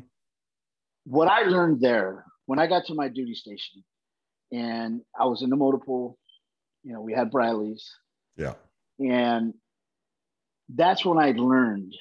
what 1.06 1.28
I 1.28 1.44
learned 1.44 1.82
there 1.82 2.26
when 2.46 2.60
I 2.60 2.68
got 2.68 2.86
to 2.86 2.96
my 2.96 3.08
duty 3.08 3.34
station 3.34 3.84
and 4.52 5.02
I 5.20 5.26
was 5.26 5.42
in 5.42 5.50
the 5.50 5.56
motor 5.56 5.78
pool, 5.78 6.18
you 6.84 6.94
know, 6.94 7.02
we 7.02 7.14
had 7.14 7.32
Bradley's. 7.32 7.88
Yeah. 8.38 8.54
And 9.00 9.54
that's 10.74 11.06
when 11.06 11.18
I 11.18 11.32
learned. 11.32 11.94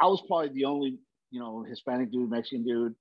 I 0.00 0.06
was 0.06 0.22
probably 0.26 0.50
the 0.50 0.64
only, 0.64 0.98
you 1.30 1.40
know, 1.40 1.64
Hispanic 1.68 2.12
dude, 2.12 2.30
Mexican 2.30 2.64
dude, 2.64 2.94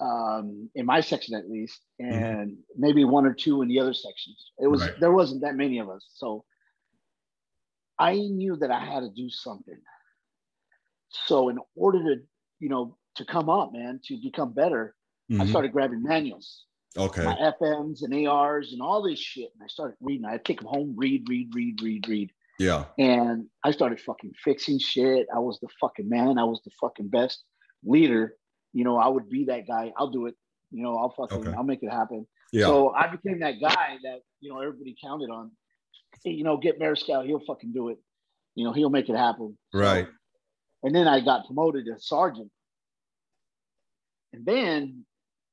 um, 0.00 0.70
in 0.74 0.86
my 0.86 1.00
section 1.00 1.34
at 1.34 1.48
least, 1.48 1.80
mm-hmm. 2.00 2.12
and 2.12 2.50
mm-hmm. 2.52 2.80
maybe 2.80 3.04
one 3.04 3.26
or 3.26 3.34
two 3.34 3.62
in 3.62 3.68
the 3.68 3.78
other 3.78 3.94
sections. 3.94 4.52
It 4.58 4.66
was 4.66 4.82
right. 4.82 5.00
there 5.00 5.12
wasn't 5.12 5.42
that 5.42 5.54
many 5.54 5.78
of 5.78 5.88
us, 5.88 6.06
so 6.14 6.44
I 7.98 8.14
knew 8.14 8.56
that 8.56 8.70
I 8.70 8.84
had 8.84 9.00
to 9.00 9.10
do 9.10 9.28
something. 9.28 9.78
So 11.26 11.50
in 11.50 11.58
order 11.74 11.98
to, 11.98 12.22
you 12.58 12.68
know, 12.68 12.96
to 13.16 13.24
come 13.24 13.50
up, 13.50 13.72
man, 13.72 14.00
to 14.06 14.18
become 14.22 14.52
better, 14.52 14.94
mm-hmm. 15.30 15.42
I 15.42 15.46
started 15.46 15.72
grabbing 15.72 16.02
manuals. 16.02 16.64
Okay. 16.96 17.24
My 17.24 17.34
FMs 17.60 18.02
and 18.02 18.26
ARs 18.26 18.72
and 18.72 18.80
all 18.80 19.02
this 19.02 19.18
shit. 19.18 19.50
And 19.54 19.62
I 19.62 19.68
started 19.68 19.96
reading. 20.00 20.24
I 20.24 20.38
take 20.38 20.60
them 20.60 20.68
home, 20.68 20.94
read, 20.96 21.28
read, 21.28 21.54
read, 21.54 21.80
read, 21.82 22.08
read. 22.08 22.32
Yeah. 22.60 22.84
And 22.98 23.46
I 23.64 23.70
started 23.70 24.00
fucking 24.00 24.32
fixing 24.44 24.78
shit. 24.78 25.26
I 25.34 25.38
was 25.38 25.58
the 25.60 25.68
fucking 25.80 26.10
man. 26.10 26.38
I 26.38 26.44
was 26.44 26.60
the 26.62 26.70
fucking 26.78 27.08
best 27.08 27.42
leader. 27.82 28.34
You 28.74 28.84
know, 28.84 28.98
I 28.98 29.08
would 29.08 29.30
be 29.30 29.46
that 29.46 29.66
guy. 29.66 29.92
I'll 29.96 30.10
do 30.10 30.26
it. 30.26 30.34
You 30.70 30.82
know, 30.82 30.98
I'll 30.98 31.14
fucking, 31.16 31.48
okay. 31.48 31.56
I'll 31.56 31.64
make 31.64 31.82
it 31.82 31.90
happen. 31.90 32.26
Yeah. 32.52 32.66
So 32.66 32.90
I 32.90 33.06
became 33.06 33.40
that 33.40 33.54
guy 33.62 33.96
that, 34.02 34.20
you 34.40 34.52
know, 34.52 34.60
everybody 34.60 34.94
counted 35.02 35.30
on 35.30 35.52
you 36.24 36.44
know, 36.44 36.58
get 36.58 36.78
Mariscal, 36.78 37.24
he'll 37.24 37.40
fucking 37.46 37.72
do 37.72 37.88
it. 37.88 37.98
You 38.54 38.64
know, 38.64 38.72
he'll 38.72 38.90
make 38.90 39.08
it 39.08 39.16
happen. 39.16 39.56
Right. 39.72 40.06
So, 40.06 40.12
and 40.82 40.94
then 40.94 41.08
I 41.08 41.20
got 41.20 41.46
promoted 41.46 41.86
to 41.86 41.94
sergeant. 41.98 42.50
And 44.32 44.44
then 44.44 45.06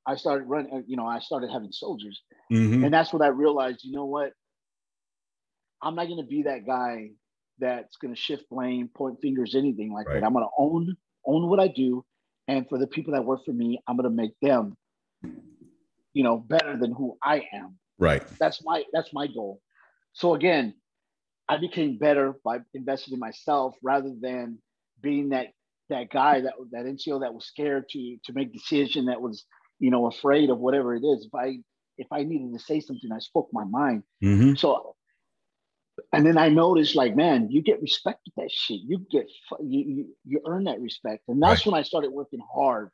I 0.06 0.15
started 0.15 0.46
running, 0.46 0.84
you 0.88 0.98
know, 0.98 1.08
I 1.08 1.20
started 1.20 1.52
having 1.52 1.72
soldiers. 1.72 2.22
Mm-hmm. 2.52 2.84
And 2.84 2.93
that's 2.93 3.13
when 3.13 3.22
I 3.22 3.28
realized, 3.28 3.80
you 3.84 3.93
know 3.93 4.06
what? 4.06 4.34
I'm 5.82 5.96
not 5.96 6.08
going 6.08 6.22
to 6.22 6.28
be 6.28 6.44
that 6.44 6.66
guy 6.66 7.12
that's 7.60 7.98
going 7.98 8.13
to 8.13 8.20
shift 8.20 8.50
blame, 8.50 8.90
point 8.96 9.20
fingers, 9.22 9.56
anything 9.56 9.92
like 9.92 10.08
right. 10.08 10.20
that. 10.20 10.26
I'm 10.26 10.34
going 10.34 10.46
to 10.46 10.52
own 10.58 10.96
own 11.26 11.50
what 11.50 11.60
I 11.60 11.68
do, 11.68 12.06
and 12.48 12.68
for 12.70 12.78
the 12.78 12.88
people 12.88 13.13
that 13.13 13.26
work 13.26 13.42
for 13.46 13.52
me, 13.52 13.80
I'm 13.88 13.98
going 13.98 14.10
to 14.10 14.16
make 14.16 14.34
them, 14.42 14.76
you 16.13 16.24
know, 16.24 16.38
better 16.38 16.78
than 16.78 16.94
who 16.94 17.18
I 17.24 17.44
am. 17.54 17.78
Right. 17.98 18.24
That's 18.40 18.63
my 18.63 18.84
that's 18.94 19.13
my 19.13 19.28
goal. 19.28 19.62
So 20.13 20.36
again, 20.36 20.74
I 21.50 21.58
became 21.58 21.98
better 21.98 22.36
by 22.44 22.60
investing 22.74 23.13
in 23.13 23.20
myself 23.20 23.76
rather 23.84 24.13
than 24.20 24.60
being 25.02 25.30
that 25.30 25.48
that 25.90 26.10
guy 26.10 26.42
that 26.42 26.54
that 26.72 26.86
NCO 26.86 27.22
that 27.22 27.34
was 27.34 27.46
scared 27.46 27.90
to 27.90 28.18
to 28.26 28.34
make 28.34 28.54
decision 28.54 29.06
that 29.06 29.22
was 29.22 29.46
you 29.80 29.92
know, 29.92 30.08
afraid 30.08 30.50
of 30.50 30.60
whatever 30.60 30.96
it 30.96 31.04
is. 31.04 31.26
If 31.26 31.36
I 31.36 31.60
if 31.98 32.08
I 32.12 32.24
needed 32.24 32.54
to 32.54 32.60
say 32.60 32.80
something, 32.80 33.12
I 33.12 33.20
spoke 33.20 33.50
my 33.52 33.63
mind. 33.63 34.04
Mm-hmm. 34.24 34.56
So, 34.56 34.96
and 36.13 36.25
then 36.25 36.38
I 36.38 36.49
noticed, 36.49 36.95
like, 36.95 37.15
man, 37.15 37.49
you 37.49 37.62
get 37.62 37.81
respect 37.81 38.21
with 38.25 38.36
that 38.36 38.51
shit. 38.51 38.81
You 38.81 38.99
get 39.12 39.27
you 39.60 39.79
you, 39.79 40.15
you 40.25 40.41
earn 40.45 40.65
that 40.65 40.79
respect, 40.81 41.23
and 41.27 41.41
that's 41.41 41.65
Right. 41.65 41.71
when 41.73 41.79
I 41.79 41.83
started 41.83 42.12
working 42.12 42.41
hard, 42.53 42.89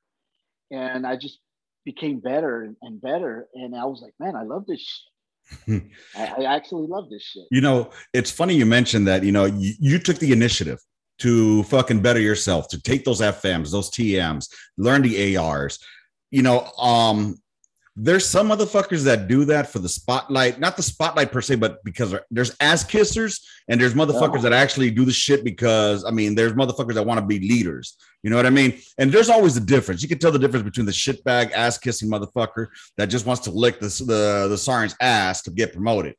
and 0.71 1.05
I 1.05 1.15
just 1.15 1.39
became 1.85 2.19
better 2.19 2.73
and, 2.81 3.01
better. 3.01 3.47
And 3.53 3.75
I 3.75 3.85
was 3.85 4.01
like, 4.01 4.13
man, 4.19 4.35
I 4.35 4.43
love 4.43 4.65
this 4.65 4.81
shit. 5.67 5.83
I, 6.17 6.43
I 6.43 6.55
actually 6.55 6.87
love 6.87 7.09
this 7.09 7.23
shit. 7.23 7.43
You 7.51 7.61
know, 7.61 7.91
it's 8.13 8.31
funny 8.31 8.55
you 8.55 8.65
mentioned 8.65 9.07
that. 9.07 9.23
You 9.23 9.31
know, 9.31 9.45
you, 9.45 9.73
you 9.79 9.99
took 9.99 10.17
the 10.17 10.31
initiative 10.31 10.79
to 11.19 11.63
fucking 11.63 12.01
better 12.01 12.19
yourself, 12.19 12.67
to 12.69 12.81
take 12.81 13.03
those 13.05 13.21
FMs, 13.21 13.71
those 13.71 13.89
TMs, 13.91 14.49
learn 14.77 15.01
the 15.01 15.37
ARs. 15.37 15.79
You 16.31 16.41
know, 16.41 16.65
um, 16.79 17.37
there's 17.95 18.25
some 18.27 18.49
motherfuckers 18.49 19.03
that 19.03 19.27
do 19.27 19.45
that 19.45 19.71
for 19.71 19.77
the 19.79 19.87
spotlight, 19.89 20.59
not 20.59 20.75
the 20.75 20.81
spotlight 20.83 21.31
per 21.31 21.41
se, 21.41 21.55
but 21.55 21.83
because 21.83 22.15
there's 22.31 22.55
ass 22.59 22.83
kissers 22.83 23.39
and 23.67 23.79
there's 23.79 23.93
motherfuckers 23.93 24.37
Yeah. 24.37 24.41
that 24.49 24.53
actually 24.53 24.89
do 24.89 25.05
the 25.05 25.11
shit 25.11 25.43
because 25.43 26.03
I 26.03 26.09
mean, 26.09 26.33
there's 26.33 26.53
motherfuckers 26.53 26.95
that 26.95 27.05
want 27.05 27.19
to 27.19 27.25
be 27.25 27.39
leaders. 27.39 27.95
You 28.23 28.31
know 28.31 28.35
what 28.35 28.47
I 28.47 28.49
mean? 28.51 28.79
And 28.97 29.11
there's 29.11 29.29
always 29.29 29.55
a 29.57 29.59
difference. 29.59 30.01
You 30.01 30.07
can 30.09 30.17
tell 30.17 30.31
the 30.31 30.39
difference 30.39 30.63
between 30.63 30.85
the 30.87 30.91
shitbag 30.91 31.51
ass 31.51 31.77
kissing 31.77 32.09
motherfucker 32.09 32.67
that 32.97 33.07
just 33.07 33.25
wants 33.27 33.43
to 33.43 33.51
lick 33.51 33.79
the 33.79 33.87
the, 33.87 34.47
the 34.49 34.57
sergeant's 34.57 34.95
ass 34.99 35.43
to 35.43 35.51
get 35.51 35.71
promoted 35.73 36.15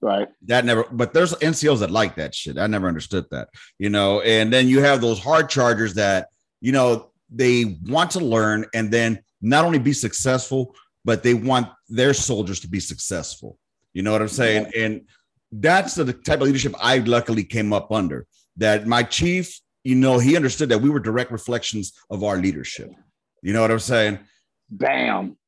Right. 0.00 0.28
that 0.46 0.64
never 0.64 0.84
but 0.92 1.12
there's 1.12 1.34
ncos 1.34 1.80
that 1.80 1.90
like 1.90 2.14
that 2.14 2.32
shit 2.32 2.56
i 2.56 2.68
never 2.68 2.86
understood 2.86 3.24
that 3.32 3.48
you 3.80 3.90
know 3.90 4.20
and 4.20 4.52
then 4.52 4.68
you 4.68 4.80
have 4.80 5.00
those 5.00 5.18
hard 5.18 5.48
chargers 5.50 5.94
that 5.94 6.28
you 6.60 6.70
know 6.70 7.10
they 7.30 7.76
want 7.84 8.12
to 8.12 8.20
learn 8.20 8.64
and 8.74 8.92
then 8.92 9.18
not 9.42 9.64
only 9.64 9.80
be 9.80 9.92
successful 9.92 10.76
but 11.08 11.22
they 11.22 11.32
want 11.32 11.68
their 11.88 12.12
soldiers 12.12 12.60
to 12.60 12.68
be 12.68 12.78
successful. 12.78 13.58
You 13.94 14.02
know 14.02 14.12
what 14.12 14.20
i'm 14.20 14.28
saying? 14.28 14.70
And 14.76 15.06
that's 15.50 15.94
the 15.94 16.12
type 16.12 16.42
of 16.42 16.46
leadership 16.46 16.74
i 16.78 16.98
luckily 16.98 17.42
came 17.42 17.72
up 17.72 17.90
under 17.90 18.26
that 18.58 18.86
my 18.86 19.02
chief 19.02 19.58
you 19.84 19.94
know 19.94 20.18
he 20.18 20.36
understood 20.36 20.68
that 20.68 20.82
we 20.82 20.90
were 20.90 21.00
direct 21.00 21.30
reflections 21.30 21.94
of 22.10 22.22
our 22.22 22.36
leadership. 22.36 22.90
You 23.40 23.54
know 23.54 23.62
what 23.62 23.70
i'm 23.70 23.78
saying? 23.78 24.18
Bam. 24.68 25.38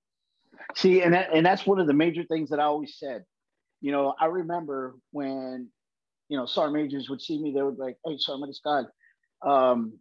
See, 0.76 1.02
and 1.02 1.12
that, 1.12 1.28
and 1.34 1.44
that's 1.44 1.66
one 1.66 1.78
of 1.78 1.86
the 1.86 1.98
major 2.04 2.24
things 2.24 2.48
that 2.48 2.58
I 2.58 2.64
always 2.64 2.94
said. 2.96 3.24
You 3.82 3.92
know, 3.92 4.14
I 4.18 4.26
remember 4.40 4.94
when, 5.10 5.68
you 6.30 6.38
know, 6.38 6.46
sergeant 6.46 6.76
majors 6.76 7.10
would 7.10 7.20
see 7.20 7.38
me, 7.42 7.52
they 7.52 7.60
would 7.60 7.76
be 7.76 7.82
like, 7.82 7.98
"Hey, 8.06 8.16
Sergeant 8.16 8.48
Mariscal, 8.48 8.86
um, 9.46 9.98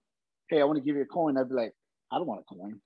hey, 0.50 0.62
I 0.62 0.64
want 0.64 0.78
to 0.78 0.86
give 0.86 0.96
you 0.96 1.02
a 1.02 1.14
coin." 1.18 1.38
I'd 1.38 1.50
be 1.50 1.56
like, 1.56 1.74
"I 2.12 2.18
don't 2.18 2.28
want 2.28 2.46
a 2.46 2.56
coin, 2.56 2.80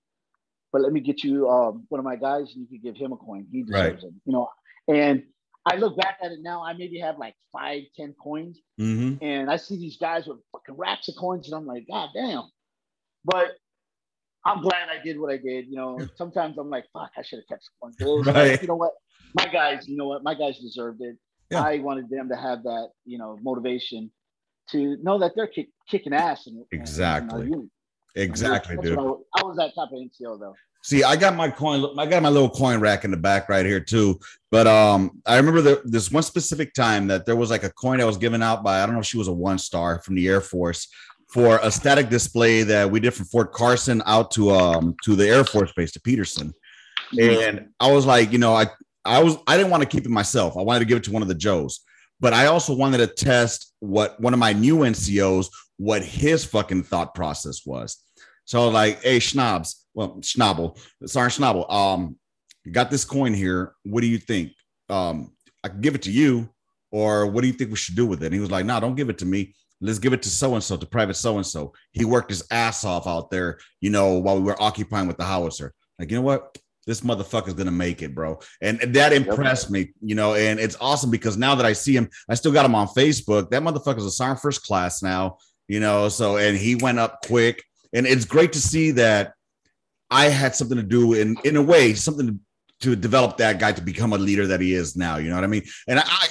but 0.74 0.82
let 0.82 0.92
me 0.92 1.00
get 1.00 1.24
you 1.24 1.48
um, 1.50 1.86
one 1.90 2.00
of 2.00 2.06
my 2.06 2.18
guys, 2.18 2.52
and 2.54 2.68
you 2.68 2.68
could 2.68 2.84
give 2.84 2.98
him 2.98 3.14
a 3.14 3.18
coin. 3.18 3.48
He 3.52 3.64
Right. 3.64 3.96
deserves 3.96 4.04
it." 4.04 4.14
You 4.26 4.34
know, 4.34 4.50
and 4.90 5.24
I 5.66 5.78
look 5.78 5.96
back 5.96 6.18
at 6.22 6.32
it 6.32 6.40
now. 6.42 6.64
I 6.64 6.74
maybe 6.74 7.00
have 7.00 7.18
like 7.18 7.36
five, 7.54 7.84
ten 7.96 8.14
coins, 8.22 8.60
mm-hmm. 8.80 9.24
and 9.24 9.50
I 9.50 9.56
see 9.56 9.78
these 9.78 9.98
guys 9.98 10.28
with 10.28 10.40
fucking 10.52 10.76
racks 10.76 11.08
of 11.08 11.16
coins, 11.16 11.48
and 11.48 11.56
I'm 11.56 11.66
like, 11.66 11.86
God 11.88 12.10
damn. 12.14 12.50
But 13.24 13.52
I'm 14.46 14.62
glad 14.62 14.90
I 14.90 15.02
did 15.02 15.18
what 15.20 15.32
I 15.32 15.38
did. 15.38 15.68
You 15.68 15.78
know, 15.78 16.00
sometimes 16.16 16.58
I'm 16.58 16.70
like, 16.70 16.86
fuck, 16.92 17.12
I 17.18 17.22
should 17.22 17.40
have 17.40 17.48
kept 17.48 17.64
some 17.64 17.94
coins. 17.94 18.26
Right. 18.28 18.62
You 18.62 18.68
know 18.68 18.76
what? 18.76 18.92
My 19.36 19.48
guys, 19.48 19.88
you 19.88 19.96
know 19.96 20.08
what? 20.08 20.24
My 20.24 20.34
guys 20.34 20.60
deserved 20.60 21.02
it. 21.02 21.16
Yeah. 21.50 21.62
I 21.62 21.80
wanted 21.80 22.10
them 22.10 22.30
to 22.30 22.36
have 22.36 22.64
that, 22.64 22.90
you 23.06 23.18
know, 23.18 23.38
motivation 23.42 24.12
to 24.72 24.98
know 25.02 25.20
that 25.20 25.34
they're 25.36 25.48
kick, 25.48 25.70
kicking 25.88 26.14
ass. 26.14 26.48
And, 26.48 26.66
Exactly. 26.72 27.52
Exactly 28.16 28.76
That's 28.76 28.90
dude 28.90 29.00
I, 29.00 29.02
I 29.02 29.44
was 29.44 29.58
that 29.58 29.74
type 29.76 29.90
of 29.92 30.00
NCO 30.00 30.40
though. 30.40 30.56
See, 30.84 31.02
I 31.02 31.16
got 31.16 31.36
my 31.36 31.50
coin. 31.50 31.98
I 31.98 32.06
got 32.06 32.22
my 32.22 32.30
little 32.30 32.50
coin 32.50 32.82
rack 32.82 33.06
in 33.06 33.12
the 33.12 33.18
back 33.18 33.48
right 33.48 33.66
here 33.66 33.80
too. 33.80 34.20
But 34.52 34.68
um, 34.68 35.22
I 35.26 35.38
remember 35.38 35.62
the, 35.62 35.82
this 35.86 36.12
one 36.12 36.24
specific 36.24 36.74
time 36.74 37.08
that 37.08 37.26
there 37.26 37.38
was 37.38 37.50
like 37.50 37.64
a 37.64 37.72
coin 37.72 38.00
that 38.00 38.06
was 38.06 38.18
given 38.18 38.44
out 38.44 38.64
by 38.64 38.82
I 38.82 38.86
don't 38.86 38.96
know 38.96 39.00
if 39.00 39.08
she 39.08 39.18
was 39.18 39.30
a 39.30 39.34
one 39.34 39.58
star 39.58 40.02
from 40.02 40.16
the 40.16 40.28
Air 40.28 40.42
Force 40.42 40.90
for 41.30 41.58
a 41.64 41.72
static 41.72 42.10
display 42.10 42.64
that 42.64 42.92
we 42.92 43.00
did 43.00 43.14
from 43.14 43.26
Fort 43.28 43.54
Carson 43.54 44.04
out 44.06 44.30
to 44.32 44.52
um 44.52 44.96
to 45.04 45.16
the 45.16 45.28
Air 45.28 45.46
Force 45.46 45.72
Base 45.72 45.94
to 45.94 46.02
Peterson. 46.02 46.54
And 47.20 47.70
I 47.80 47.92
was 47.92 48.06
like, 48.06 48.34
you 48.34 48.38
know, 48.38 48.54
I 48.54 48.68
I 49.06 49.24
was 49.24 49.38
I 49.48 49.56
didn't 49.56 49.72
want 49.72 49.84
to 49.84 49.90
keep 49.90 50.06
it 50.06 50.12
myself. 50.12 50.58
I 50.58 50.62
wanted 50.64 50.80
to 50.80 50.86
give 50.86 50.98
it 50.98 51.06
to 51.06 51.12
one 51.12 51.22
of 51.22 51.30
the 51.30 51.36
Joes, 51.36 51.80
but 52.20 52.34
I 52.34 52.48
also 52.48 52.76
wanted 52.76 52.98
to 53.00 53.08
test 53.08 53.74
what 53.80 54.20
one 54.20 54.34
of 54.34 54.40
my 54.40 54.54
new 54.54 54.80
NCOs 54.80 55.48
what 55.78 56.04
his 56.04 56.46
fucking 56.46 56.84
thought 56.84 57.16
process 57.16 57.66
was. 57.66 57.98
So 58.46 58.70
like, 58.70 59.02
hey, 59.04 59.18
Schnabs, 59.18 59.76
well, 59.94 60.18
Schnabel, 60.22 60.78
sorry, 61.06 61.30
Schnabel, 61.30 61.72
um, 61.72 62.18
got 62.72 62.92
this 62.92 63.06
coin 63.06 63.34
here. 63.34 63.74
What 63.84 64.02
do 64.02 64.08
you 64.08 64.18
think? 64.18 64.52
Um, 64.90 65.34
I 65.64 65.70
can 65.70 65.82
give 65.82 65.96
it 65.96 66.04
to 66.04 66.12
you, 66.12 66.50
or 66.92 67.28
what 67.28 67.42
do 67.42 67.48
you 67.48 67.54
think 67.54 67.70
we 67.70 67.78
should 67.78 67.96
do 67.96 68.06
with 68.06 68.22
it? 68.22 68.28
And 68.28 68.34
he 68.34 68.40
was 68.40 68.52
like, 68.52 68.66
no, 68.66 68.80
don't 68.80 68.96
give 68.96 69.10
it 69.10 69.18
to 69.20 69.26
me. 69.26 69.56
Let's 69.82 70.00
give 70.00 70.14
it 70.14 70.22
to 70.24 70.30
so 70.30 70.54
and 70.54 70.64
so, 70.64 70.78
to 70.78 70.86
Private 70.86 71.16
so 71.16 71.38
and 71.38 71.46
so. 71.46 71.74
He 71.92 72.06
worked 72.06 72.30
his 72.30 72.46
ass 72.52 72.86
off 72.86 73.08
out 73.08 73.30
there, 73.32 73.60
you 73.82 73.90
know, 73.90 74.14
while 74.14 74.38
we 74.38 74.44
were 74.44 74.62
occupying 74.62 75.08
with 75.08 75.18
the 75.18 75.26
howitzer. 75.26 75.74
Like, 76.00 76.10
you 76.10 76.18
know 76.18 76.24
what? 76.24 76.58
This 76.86 77.02
motherfucker's 77.02 77.54
gonna 77.54 77.72
make 77.72 78.02
it, 78.02 78.14
bro. 78.14 78.40
And 78.62 78.80
that 78.96 79.14
impressed 79.14 79.72
me, 79.72 79.94
you 80.02 80.16
know. 80.16 80.34
And 80.36 80.60
it's 80.60 80.78
awesome 80.82 81.12
because 81.12 81.38
now 81.38 81.56
that 81.56 81.66
I 81.66 81.74
see 81.74 81.96
him, 81.96 82.10
I 82.30 82.36
still 82.36 82.52
got 82.52 82.66
him 82.66 82.76
on 82.76 82.88
Facebook. 82.88 83.50
That 83.50 83.64
motherfucker's 83.64 84.06
a 84.06 84.12
sergeant 84.12 84.42
first 84.42 84.64
class 84.64 85.02
now, 85.02 85.38
you 85.68 85.80
know. 85.80 86.10
So, 86.10 86.38
and 86.38 86.58
he 86.58 86.76
went 86.76 87.00
up 87.00 87.26
quick, 87.26 87.64
and 87.94 88.06
it's 88.06 88.26
great 88.26 88.54
to 88.54 88.60
see 88.60 88.92
that 88.92 89.34
I 90.10 90.26
had 90.26 90.56
something 90.56 90.78
to 90.78 90.84
do 90.84 91.14
in 91.14 91.38
in 91.44 91.56
a 91.56 91.62
way, 91.62 91.94
something 91.94 92.40
to 92.84 92.98
develop 92.98 93.38
that 93.38 93.60
guy 93.60 93.72
to 93.72 93.82
become 93.82 94.12
a 94.12 94.18
leader 94.18 94.46
that 94.46 94.60
he 94.60 94.74
is 94.74 94.98
now. 94.98 95.16
You 95.16 95.30
know 95.30 95.36
what 95.36 95.46
I 95.46 95.48
mean? 95.48 95.64
And 95.88 96.00
I, 96.00 96.04
I 96.06 96.28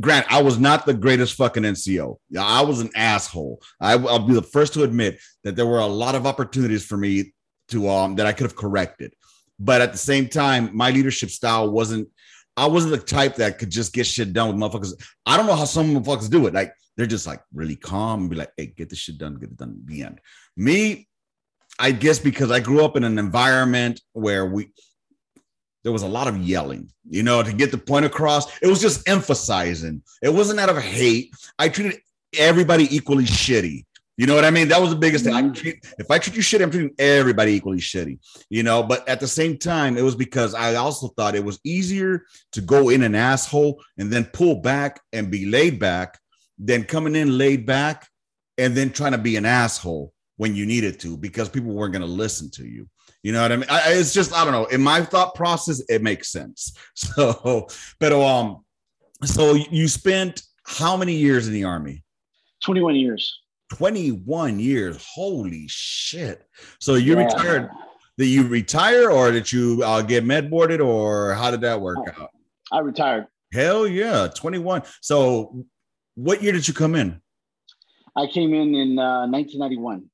grant 0.00 0.32
I 0.32 0.42
was 0.42 0.58
not 0.58 0.86
the 0.86 0.94
greatest 0.94 1.34
fucking 1.34 1.64
NCO. 1.64 2.16
I 2.38 2.62
was 2.62 2.80
an 2.80 2.90
asshole. 2.94 3.60
I, 3.80 3.94
I'll 3.94 4.20
be 4.20 4.34
the 4.34 4.42
first 4.42 4.74
to 4.74 4.84
admit 4.84 5.18
that 5.42 5.56
there 5.56 5.66
were 5.66 5.80
a 5.80 5.86
lot 5.86 6.14
of 6.14 6.24
opportunities 6.24 6.86
for 6.86 6.96
me 6.96 7.32
to 7.68 7.88
um 7.88 8.14
that 8.14 8.26
I 8.26 8.32
could 8.32 8.44
have 8.44 8.56
corrected. 8.56 9.12
But 9.58 9.80
at 9.80 9.92
the 9.92 9.98
same 9.98 10.28
time, 10.28 10.70
my 10.74 10.90
leadership 10.90 11.30
style 11.30 11.70
wasn't. 11.70 12.08
I 12.56 12.66
wasn't 12.66 12.92
the 12.92 12.98
type 12.98 13.36
that 13.36 13.58
could 13.58 13.70
just 13.70 13.92
get 13.92 14.06
shit 14.06 14.32
done 14.32 14.48
with 14.48 14.56
motherfuckers. 14.56 14.92
I 15.24 15.36
don't 15.36 15.46
know 15.46 15.54
how 15.54 15.64
some 15.64 15.94
motherfuckers 15.94 16.28
do 16.28 16.46
it. 16.46 16.54
Like 16.54 16.72
they're 16.96 17.06
just 17.06 17.26
like 17.26 17.40
really 17.54 17.76
calm 17.76 18.22
and 18.22 18.30
be 18.30 18.36
like, 18.36 18.50
"Hey, 18.56 18.66
get 18.66 18.90
this 18.90 18.98
shit 18.98 19.18
done, 19.18 19.36
get 19.36 19.50
it 19.50 19.56
done." 19.56 19.80
The 19.84 20.02
end. 20.02 20.20
Me, 20.56 21.08
I 21.78 21.92
guess 21.92 22.18
because 22.18 22.50
I 22.50 22.60
grew 22.60 22.84
up 22.84 22.96
in 22.96 23.04
an 23.04 23.18
environment 23.18 24.00
where 24.12 24.46
we 24.46 24.70
there 25.84 25.92
was 25.92 26.02
a 26.02 26.08
lot 26.08 26.26
of 26.26 26.36
yelling, 26.36 26.90
you 27.08 27.22
know, 27.22 27.42
to 27.42 27.52
get 27.52 27.70
the 27.70 27.78
point 27.78 28.04
across. 28.04 28.46
It 28.60 28.66
was 28.66 28.80
just 28.80 29.08
emphasizing. 29.08 30.02
It 30.22 30.30
wasn't 30.30 30.60
out 30.60 30.68
of 30.68 30.78
hate. 30.78 31.32
I 31.58 31.68
treated 31.68 32.00
everybody 32.36 32.94
equally 32.94 33.24
shitty. 33.24 33.84
You 34.18 34.26
know 34.26 34.34
what 34.34 34.44
I 34.44 34.50
mean? 34.50 34.66
That 34.66 34.80
was 34.80 34.90
the 34.90 34.96
biggest 34.96 35.24
thing. 35.24 35.32
I 35.32 35.48
treat, 35.50 35.86
if 35.96 36.10
I 36.10 36.18
treat 36.18 36.34
you 36.34 36.42
shitty, 36.42 36.60
I'm 36.60 36.72
treating 36.72 36.94
everybody 36.98 37.52
equally 37.52 37.78
shitty. 37.78 38.18
You 38.50 38.64
know, 38.64 38.82
but 38.82 39.08
at 39.08 39.20
the 39.20 39.28
same 39.28 39.56
time, 39.56 39.96
it 39.96 40.02
was 40.02 40.16
because 40.16 40.54
I 40.54 40.74
also 40.74 41.08
thought 41.16 41.36
it 41.36 41.44
was 41.44 41.60
easier 41.62 42.24
to 42.52 42.60
go 42.60 42.88
in 42.88 43.04
an 43.04 43.14
asshole 43.14 43.80
and 43.96 44.10
then 44.10 44.24
pull 44.24 44.56
back 44.56 45.00
and 45.12 45.30
be 45.30 45.46
laid 45.46 45.78
back 45.78 46.18
than 46.58 46.82
coming 46.82 47.14
in 47.14 47.38
laid 47.38 47.64
back 47.64 48.08
and 48.58 48.74
then 48.74 48.90
trying 48.90 49.12
to 49.12 49.18
be 49.18 49.36
an 49.36 49.46
asshole 49.46 50.12
when 50.36 50.56
you 50.56 50.66
needed 50.66 50.98
to 51.00 51.16
because 51.16 51.48
people 51.48 51.72
weren't 51.72 51.92
going 51.92 52.02
to 52.02 52.08
listen 52.08 52.50
to 52.50 52.66
you. 52.66 52.88
You 53.22 53.30
know 53.30 53.42
what 53.42 53.52
I 53.52 53.56
mean? 53.56 53.66
I, 53.70 53.92
it's 53.92 54.12
just 54.12 54.34
I 54.34 54.42
don't 54.42 54.52
know. 54.52 54.64
In 54.66 54.82
my 54.82 55.02
thought 55.02 55.36
process, 55.36 55.80
it 55.88 56.02
makes 56.02 56.32
sense. 56.32 56.76
So, 56.96 57.68
but 58.00 58.12
um, 58.12 58.64
so 59.24 59.54
you 59.54 59.86
spent 59.86 60.42
how 60.64 60.96
many 60.96 61.14
years 61.14 61.46
in 61.46 61.52
the 61.52 61.62
army? 61.64 62.02
21 62.64 62.96
years. 62.96 63.40
21 63.70 64.58
years. 64.60 65.04
Holy 65.14 65.66
shit. 65.68 66.46
So 66.80 66.94
you 66.94 67.16
Yeah. 67.18 67.24
retired. 67.24 67.70
Did 68.16 68.26
you 68.26 68.48
retire 68.48 69.10
or 69.10 69.30
did 69.30 69.50
you 69.52 69.82
uh, 69.84 70.02
get 70.02 70.24
med 70.24 70.50
boarded 70.50 70.80
or 70.80 71.34
how 71.34 71.50
did 71.52 71.60
that 71.60 71.80
work 71.80 71.98
out? 72.18 72.30
I 72.72 72.80
retired. 72.80 73.26
Hell 73.52 73.86
yeah, 73.86 74.26
21. 74.34 74.82
So 75.00 75.64
what 76.16 76.42
year 76.42 76.52
did 76.52 76.66
you 76.66 76.74
come 76.74 76.94
in? 76.96 77.20
I 78.16 78.26
came 78.26 78.52
in 78.54 78.74
in 78.74 78.98
uh, 78.98 79.26
1991. 79.28 80.10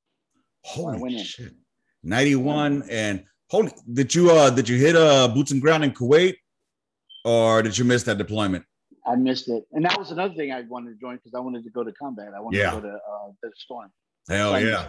Holy 0.65 0.99
went 0.99 1.15
in. 1.15 1.25
shit. 1.25 1.55
91 2.03 2.83
and 2.91 3.25
holy 3.51 3.73
did 3.91 4.15
you 4.15 4.31
uh 4.31 4.51
did 4.51 4.69
you 4.69 4.77
hit 4.77 4.95
uh 4.95 5.27
boots 5.29 5.53
and 5.53 5.63
ground 5.63 5.83
in 5.83 5.91
Kuwait 5.91 6.35
or 7.25 7.63
did 7.63 7.79
you 7.79 7.85
miss 7.85 8.03
that 8.03 8.19
deployment? 8.19 8.65
I 9.07 9.17
missed 9.17 9.49
it, 9.49 9.65
and 9.73 9.85
that 9.85 9.99
was 9.99 10.11
another 10.11 10.35
thing 10.35 10.51
I 10.53 10.63
wanted 10.63 10.91
to 10.95 10.97
join 11.01 11.17
because 11.17 11.35
I 11.35 11.41
wanted 11.41 11.65
to 11.65 11.71
go 11.71 11.85
to 11.85 11.93
combat. 11.93 12.29
I 12.37 12.41
wanted 12.41 12.59
Yeah. 12.59 12.71
to 12.71 12.77
go 12.81 12.83
to 12.89 12.95
uh, 12.95 13.29
the 13.43 13.51
storm. 13.57 13.91
Hell 14.29 14.53
So 14.53 14.59
yeah. 14.59 14.87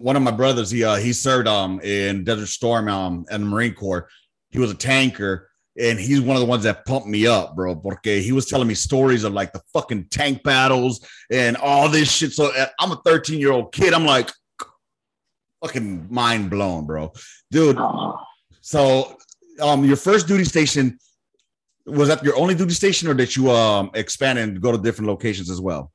one 0.00 0.14
of 0.14 0.22
my 0.22 0.30
brothers 0.30 0.70
he 0.70 0.84
uh 0.84 0.94
he 0.96 1.12
served 1.12 1.48
um 1.48 1.80
in 1.80 2.22
desert 2.22 2.46
storm 2.46 2.88
um 2.88 3.24
in 3.32 3.40
the 3.40 3.46
marine 3.48 3.74
corps 3.74 4.08
he 4.50 4.58
was 4.60 4.70
a 4.70 4.74
tanker 4.74 5.48
and 5.76 5.98
he's 5.98 6.20
one 6.20 6.36
of 6.36 6.40
the 6.40 6.46
ones 6.46 6.62
that 6.62 6.86
pumped 6.86 7.08
me 7.08 7.26
up 7.26 7.56
bro 7.56 7.74
porque 7.74 8.20
he 8.22 8.30
was 8.30 8.46
telling 8.46 8.68
me 8.68 8.74
stories 8.74 9.24
of 9.24 9.32
like 9.32 9.52
the 9.52 9.60
fucking 9.72 10.04
tank 10.10 10.40
battles 10.44 11.04
and 11.32 11.56
all 11.56 11.88
this 11.88 12.08
shit 12.12 12.30
so 12.30 12.54
uh, 12.56 12.66
i'm 12.78 12.92
a 12.92 13.00
13 13.04 13.40
year 13.40 13.50
old 13.50 13.72
kid 13.72 13.92
i'm 13.92 14.06
like 14.06 14.30
fucking 15.60 16.06
mind 16.08 16.50
blown 16.50 16.86
bro 16.86 17.12
dude 17.50 17.76
Oh, 17.78 18.16
So, 18.60 19.16
um, 19.60 19.84
your 19.84 19.96
first 19.96 20.28
duty 20.28 20.44
station 20.44 20.98
was 21.88 22.08
that 22.08 22.22
your 22.22 22.36
only 22.36 22.54
duty 22.54 22.74
station, 22.74 23.08
or 23.08 23.14
did 23.14 23.34
you 23.36 23.50
um 23.50 23.90
expand 23.94 24.38
and 24.38 24.60
go 24.60 24.72
to 24.72 24.78
different 24.78 25.08
locations 25.08 25.50
as 25.50 25.60
well? 25.60 25.92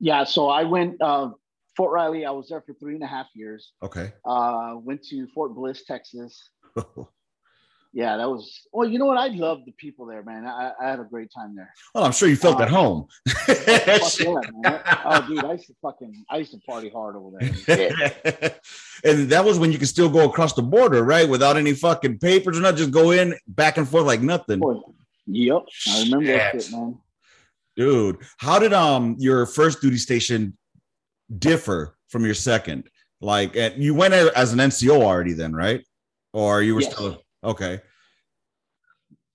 Yeah, 0.00 0.24
so 0.24 0.48
I 0.48 0.64
went 0.64 1.00
uh, 1.00 1.30
Fort 1.76 1.92
Riley. 1.92 2.24
I 2.26 2.30
was 2.30 2.48
there 2.48 2.60
for 2.60 2.74
three 2.74 2.94
and 2.94 3.02
a 3.02 3.06
half 3.06 3.26
years. 3.34 3.72
Okay. 3.82 4.12
Uh, 4.24 4.74
went 4.76 5.02
to 5.04 5.26
Fort 5.34 5.54
Bliss, 5.54 5.84
Texas. 5.84 6.50
yeah, 7.94 8.16
that 8.18 8.28
was 8.28 8.60
well. 8.72 8.88
You 8.88 8.98
know 8.98 9.06
what? 9.06 9.16
I 9.16 9.28
love 9.28 9.60
the 9.64 9.72
people 9.72 10.04
there, 10.06 10.22
man. 10.22 10.46
I, 10.46 10.72
I 10.80 10.90
had 10.90 11.00
a 11.00 11.04
great 11.04 11.30
time 11.34 11.56
there. 11.56 11.72
Well, 11.94 12.04
I'm 12.04 12.12
sure 12.12 12.28
you 12.28 12.36
felt 12.36 12.60
Uh, 12.60 12.64
at 12.64 12.70
home. 12.70 13.06
Yeah, 13.48 14.34
man. 14.52 14.82
Oh, 15.08 15.24
dude, 15.26 15.44
I 15.44 15.52
used 15.52 15.68
to 15.68 15.74
fucking, 15.80 16.24
I 16.28 16.38
used 16.38 16.50
to 16.52 16.58
party 16.58 16.88
hard 16.90 17.14
over 17.16 17.38
there. 17.38 17.78
Yeah. 17.78 18.48
and 19.04 19.30
that 19.30 19.44
was 19.44 19.58
when 19.58 19.70
you 19.72 19.78
could 19.78 19.88
still 19.88 20.08
go 20.08 20.24
across 20.28 20.52
the 20.52 20.62
border, 20.62 21.04
right? 21.04 21.28
Without 21.28 21.56
any 21.56 21.74
fucking 21.74 22.18
papers 22.18 22.58
or 22.58 22.60
not, 22.62 22.76
just 22.76 22.90
go 22.90 23.12
in 23.12 23.34
back 23.46 23.78
and 23.78 23.88
forth 23.88 24.04
like 24.04 24.20
nothing. 24.20 24.60
Boy, 25.26 25.32
Yep, 25.34 25.62
I 25.88 25.98
remember 26.00 26.32
that 26.32 26.52
Shit. 26.52 26.62
shit, 26.62 26.72
man. 26.72 26.98
Dude, 27.76 28.18
how 28.38 28.58
did 28.58 28.72
um 28.72 29.16
your 29.18 29.46
first 29.46 29.80
duty 29.80 29.98
station 29.98 30.56
differ 31.38 31.96
from 32.08 32.24
your 32.24 32.34
second? 32.34 32.88
Like, 33.20 33.56
and 33.56 33.82
you 33.82 33.94
went 33.94 34.14
as 34.14 34.52
an 34.52 34.58
NCO 34.58 35.02
already, 35.02 35.32
then, 35.32 35.54
right? 35.54 35.84
Or 36.32 36.62
you 36.62 36.74
were 36.74 36.82
Yes. 36.82 36.94
still 36.94 37.22
okay? 37.42 37.80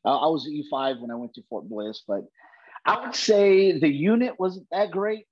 I, 0.06 0.10
I 0.10 0.27
was 0.27 0.47
E5 0.47 1.01
when 1.01 1.12
I 1.12 1.15
went 1.15 1.34
to 1.36 1.43
Fort 1.49 1.67
Bliss, 1.67 2.04
but 2.08 2.25
I 2.86 3.04
would 3.06 3.15
say 3.15 3.77
the 3.80 3.88
unit 3.89 4.39
wasn't 4.39 4.67
that 4.71 4.91
great, 4.91 5.27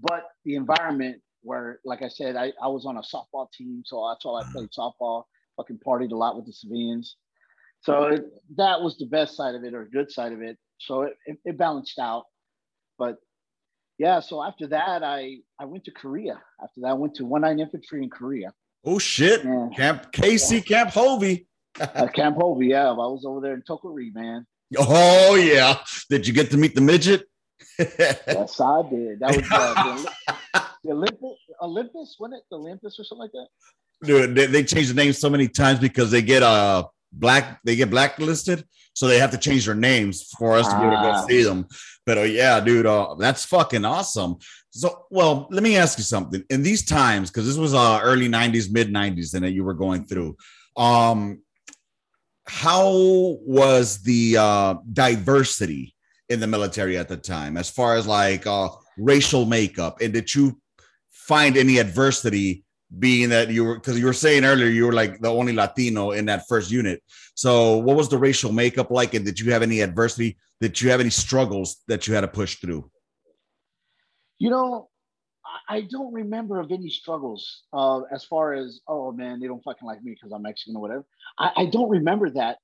but 0.00 0.24
the 0.44 0.54
environment 0.54 1.20
where, 1.42 1.80
like 1.84 2.02
I 2.02 2.08
said, 2.08 2.36
I, 2.36 2.52
I 2.62 2.68
was 2.68 2.86
on 2.86 2.96
a 2.96 3.00
softball 3.02 3.50
team, 3.52 3.82
so 3.84 4.08
that's 4.08 4.24
all 4.24 4.36
I 4.36 4.44
played 4.52 4.68
softball. 4.70 5.24
Fucking 5.56 5.80
partied 5.84 6.12
a 6.12 6.16
lot 6.16 6.36
with 6.36 6.46
the 6.46 6.52
civilians, 6.52 7.16
so 7.82 8.04
it, 8.04 8.24
that 8.56 8.80
was 8.80 8.96
the 8.98 9.06
best 9.06 9.36
side 9.36 9.54
of 9.54 9.64
it 9.64 9.74
or 9.74 9.84
good 9.86 10.10
side 10.10 10.32
of 10.32 10.42
it. 10.42 10.56
So 10.78 11.02
it, 11.02 11.14
it, 11.26 11.38
it 11.44 11.58
balanced 11.58 11.98
out, 11.98 12.24
but 12.98 13.16
yeah. 13.98 14.20
So 14.20 14.42
after 14.42 14.66
that, 14.68 15.02
I 15.04 15.38
I 15.60 15.64
went 15.64 15.84
to 15.84 15.90
Korea. 15.92 16.40
After 16.62 16.80
that, 16.82 16.88
I 16.88 16.94
went 16.94 17.14
to 17.16 17.28
19 17.28 17.60
Infantry 17.60 18.02
in 18.02 18.10
Korea. 18.10 18.52
Oh 18.84 18.98
shit, 18.98 19.44
Yeah. 19.44 19.68
Camp 19.76 20.10
Casey 20.12 20.60
Camp 20.60 20.90
Hovey. 20.90 21.46
At 21.78 22.12
Camp 22.18 22.36
Hovey, 22.40 22.68
yeah. 22.68 22.88
I 22.90 22.92
was 22.94 23.24
over 23.24 23.40
there 23.40 23.54
in 23.54 23.62
Tokari, 23.62 24.12
man. 24.14 24.46
Oh 24.78 25.34
yeah, 25.36 25.78
did 26.08 26.26
you 26.26 26.32
get 26.32 26.50
to 26.50 26.56
meet 26.56 26.74
the 26.74 26.80
midget? 26.80 27.28
Yes, 27.78 28.60
I 28.60 28.82
did. 28.90 29.20
That 29.20 29.36
was 29.36 29.46
uh, 29.50 29.74
the, 30.52 30.64
the 30.84 30.90
Olympus, 30.92 31.38
Olympus, 31.60 32.16
wasn't 32.18 32.38
it? 32.38 32.44
The 32.50 32.56
Olympus 32.56 32.98
or 32.98 33.04
something 33.04 33.22
like 33.22 33.32
that? 33.32 33.46
Dude, 34.04 34.34
they, 34.34 34.46
they 34.46 34.64
changed 34.64 34.90
the 34.90 34.94
name 34.94 35.12
so 35.12 35.30
many 35.30 35.48
times 35.48 35.78
because 35.78 36.10
they 36.10 36.22
get 36.22 36.42
uh 36.42 36.84
black 37.12 37.60
they 37.64 37.76
get 37.76 37.90
blacklisted, 37.90 38.64
so 38.94 39.06
they 39.06 39.18
have 39.18 39.30
to 39.32 39.38
change 39.38 39.66
their 39.66 39.74
names 39.74 40.22
for 40.38 40.56
us 40.56 40.68
to 40.68 40.76
be 40.76 40.86
able 40.86 40.96
to 40.96 41.08
Ah. 41.08 41.20
go 41.22 41.26
see 41.28 41.42
them. 41.42 41.66
But 42.06 42.18
uh, 42.18 42.22
yeah, 42.22 42.60
dude, 42.60 42.86
uh, 42.86 43.14
that's 43.18 43.44
fucking 43.44 43.84
awesome. 43.84 44.36
So, 44.70 45.04
well, 45.10 45.48
let 45.50 45.62
me 45.62 45.76
ask 45.76 45.98
you 45.98 46.04
something. 46.04 46.42
In 46.50 46.62
these 46.62 46.84
times, 46.84 47.30
because 47.30 47.46
this 47.46 47.56
was 47.58 47.74
uh 47.74 48.00
early 48.02 48.28
'90s, 48.28 48.72
mid 48.72 48.88
'90s, 48.90 49.34
and 49.34 49.44
that 49.44 49.52
you 49.52 49.64
were 49.64 49.74
going 49.74 50.04
through, 50.04 50.36
um, 50.76 51.40
how 52.46 52.90
was 53.46 54.02
the 54.02 54.36
uh 54.38 54.74
diversity 54.92 55.94
in 56.28 56.40
the 56.40 56.46
military 56.46 56.96
at 56.98 57.08
the 57.08 57.16
time, 57.16 57.56
as 57.56 57.68
far 57.70 57.96
as 57.96 58.06
like 58.06 58.46
uh 58.46 58.68
racial 58.98 59.44
makeup, 59.44 60.00
and 60.00 60.12
did 60.12 60.34
you 60.34 60.58
find 61.10 61.56
any 61.56 61.78
adversity? 61.78 62.64
Being 62.98 63.30
that 63.30 63.48
you 63.50 63.64
were 63.64 63.74
because 63.76 63.98
you 63.98 64.06
were 64.06 64.12
saying 64.12 64.44
earlier 64.44 64.66
you 64.66 64.86
were 64.86 64.92
like 64.92 65.20
the 65.20 65.28
only 65.30 65.52
Latino 65.52 66.10
in 66.10 66.26
that 66.26 66.46
first 66.48 66.70
unit. 66.70 67.02
So 67.34 67.78
what 67.78 67.96
was 67.96 68.08
the 68.08 68.18
racial 68.18 68.52
makeup 68.52 68.90
like? 68.90 69.14
And 69.14 69.24
did 69.24 69.40
you 69.40 69.52
have 69.52 69.62
any 69.62 69.80
adversity? 69.80 70.36
Did 70.60 70.80
you 70.80 70.90
have 70.90 71.00
any 71.00 71.10
struggles 71.10 71.82
that 71.88 72.06
you 72.06 72.14
had 72.14 72.20
to 72.22 72.28
push 72.28 72.56
through? 72.56 72.90
You 74.38 74.50
know, 74.50 74.88
I, 75.68 75.76
I 75.76 75.80
don't 75.82 76.12
remember 76.12 76.60
of 76.60 76.70
any 76.70 76.90
struggles 76.90 77.62
uh, 77.72 78.00
as 78.12 78.24
far 78.24 78.52
as, 78.52 78.80
oh 78.88 79.12
man, 79.12 79.40
they 79.40 79.46
don't 79.46 79.62
fucking 79.62 79.86
like 79.86 80.02
me 80.02 80.12
because 80.12 80.32
I'm 80.32 80.42
Mexican 80.42 80.76
or 80.76 80.82
whatever. 80.82 81.04
I, 81.38 81.50
I 81.56 81.66
don't 81.66 81.88
remember 81.88 82.30
that. 82.30 82.58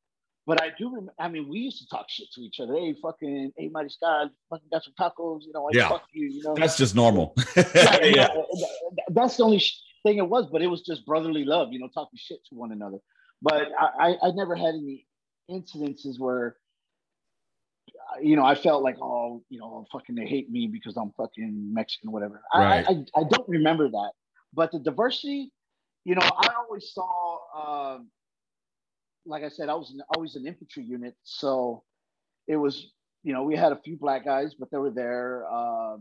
But 0.46 0.62
I 0.62 0.70
do 0.78 0.88
remember, 0.88 1.12
I 1.20 1.28
mean, 1.28 1.46
we 1.46 1.58
used 1.58 1.78
to 1.80 1.86
talk 1.88 2.06
shit 2.08 2.28
to 2.34 2.40
each 2.40 2.58
other. 2.58 2.72
Hey, 2.74 2.94
fucking, 3.02 3.52
hey, 3.58 3.68
Mariscal, 3.68 4.30
fucking 4.48 4.68
got 4.72 4.82
some 4.82 4.94
tacos, 4.98 5.42
you 5.44 5.52
know, 5.52 5.64
like, 5.64 5.74
Yeah. 5.74 5.90
fuck 5.90 6.04
you, 6.14 6.26
you 6.28 6.42
know. 6.42 6.54
That's 6.54 6.76
just 6.78 6.94
normal. 6.94 7.34
Yeah, 7.56 8.02
you 8.04 8.12
yeah. 8.16 8.26
know, 8.28 8.46
th- 8.54 8.66
th- 8.94 9.08
that's 9.10 9.36
the 9.36 9.42
only 9.44 9.58
sh- 9.58 9.78
thing 10.08 10.18
it 10.18 10.28
was, 10.28 10.46
but 10.50 10.62
it 10.62 10.66
was 10.66 10.82
just 10.82 11.04
brotherly 11.06 11.44
love, 11.44 11.68
you 11.72 11.78
know, 11.78 11.88
talking 11.92 12.18
shit 12.18 12.38
to 12.48 12.54
one 12.54 12.72
another. 12.72 12.98
But 13.42 13.68
I, 13.78 14.08
I, 14.08 14.28
I 14.28 14.30
never 14.32 14.54
had 14.56 14.74
any 14.74 15.06
incidences 15.50 16.18
where, 16.18 16.56
you 18.20 18.36
know, 18.36 18.44
I 18.44 18.54
felt 18.54 18.82
like, 18.82 18.96
oh, 19.00 19.42
you 19.48 19.58
know, 19.60 19.86
fucking 19.92 20.14
they 20.14 20.26
hate 20.26 20.50
me 20.50 20.66
because 20.66 20.96
I'm 20.96 21.12
fucking 21.16 21.72
Mexican 21.74 22.10
whatever. 22.10 22.42
I- 22.52 22.62
Right. 22.62 22.84
I, 22.88 22.92
I, 22.92 23.20
I 23.20 23.24
don't 23.28 23.48
remember 23.48 23.88
that. 23.88 24.12
But 24.54 24.72
the 24.72 24.78
diversity, 24.78 25.52
you 26.04 26.14
know, 26.14 26.22
I 26.22 26.48
always 26.58 26.90
saw, 26.92 27.94
um, 27.96 28.08
like 29.26 29.44
I 29.44 29.50
said, 29.50 29.68
I 29.68 29.74
was 29.74 29.90
in, 29.92 30.00
always 30.14 30.36
an 30.36 30.46
infantry 30.46 30.84
unit. 30.84 31.14
So 31.22 31.84
it 32.46 32.56
was, 32.56 32.92
you 33.22 33.34
know, 33.34 33.42
we 33.42 33.56
had 33.56 33.72
a 33.72 33.80
few 33.84 33.96
black 33.98 34.24
guys, 34.24 34.54
but 34.58 34.70
they 34.70 34.78
were 34.78 34.90
there. 34.90 35.44
Uh, 35.52 35.98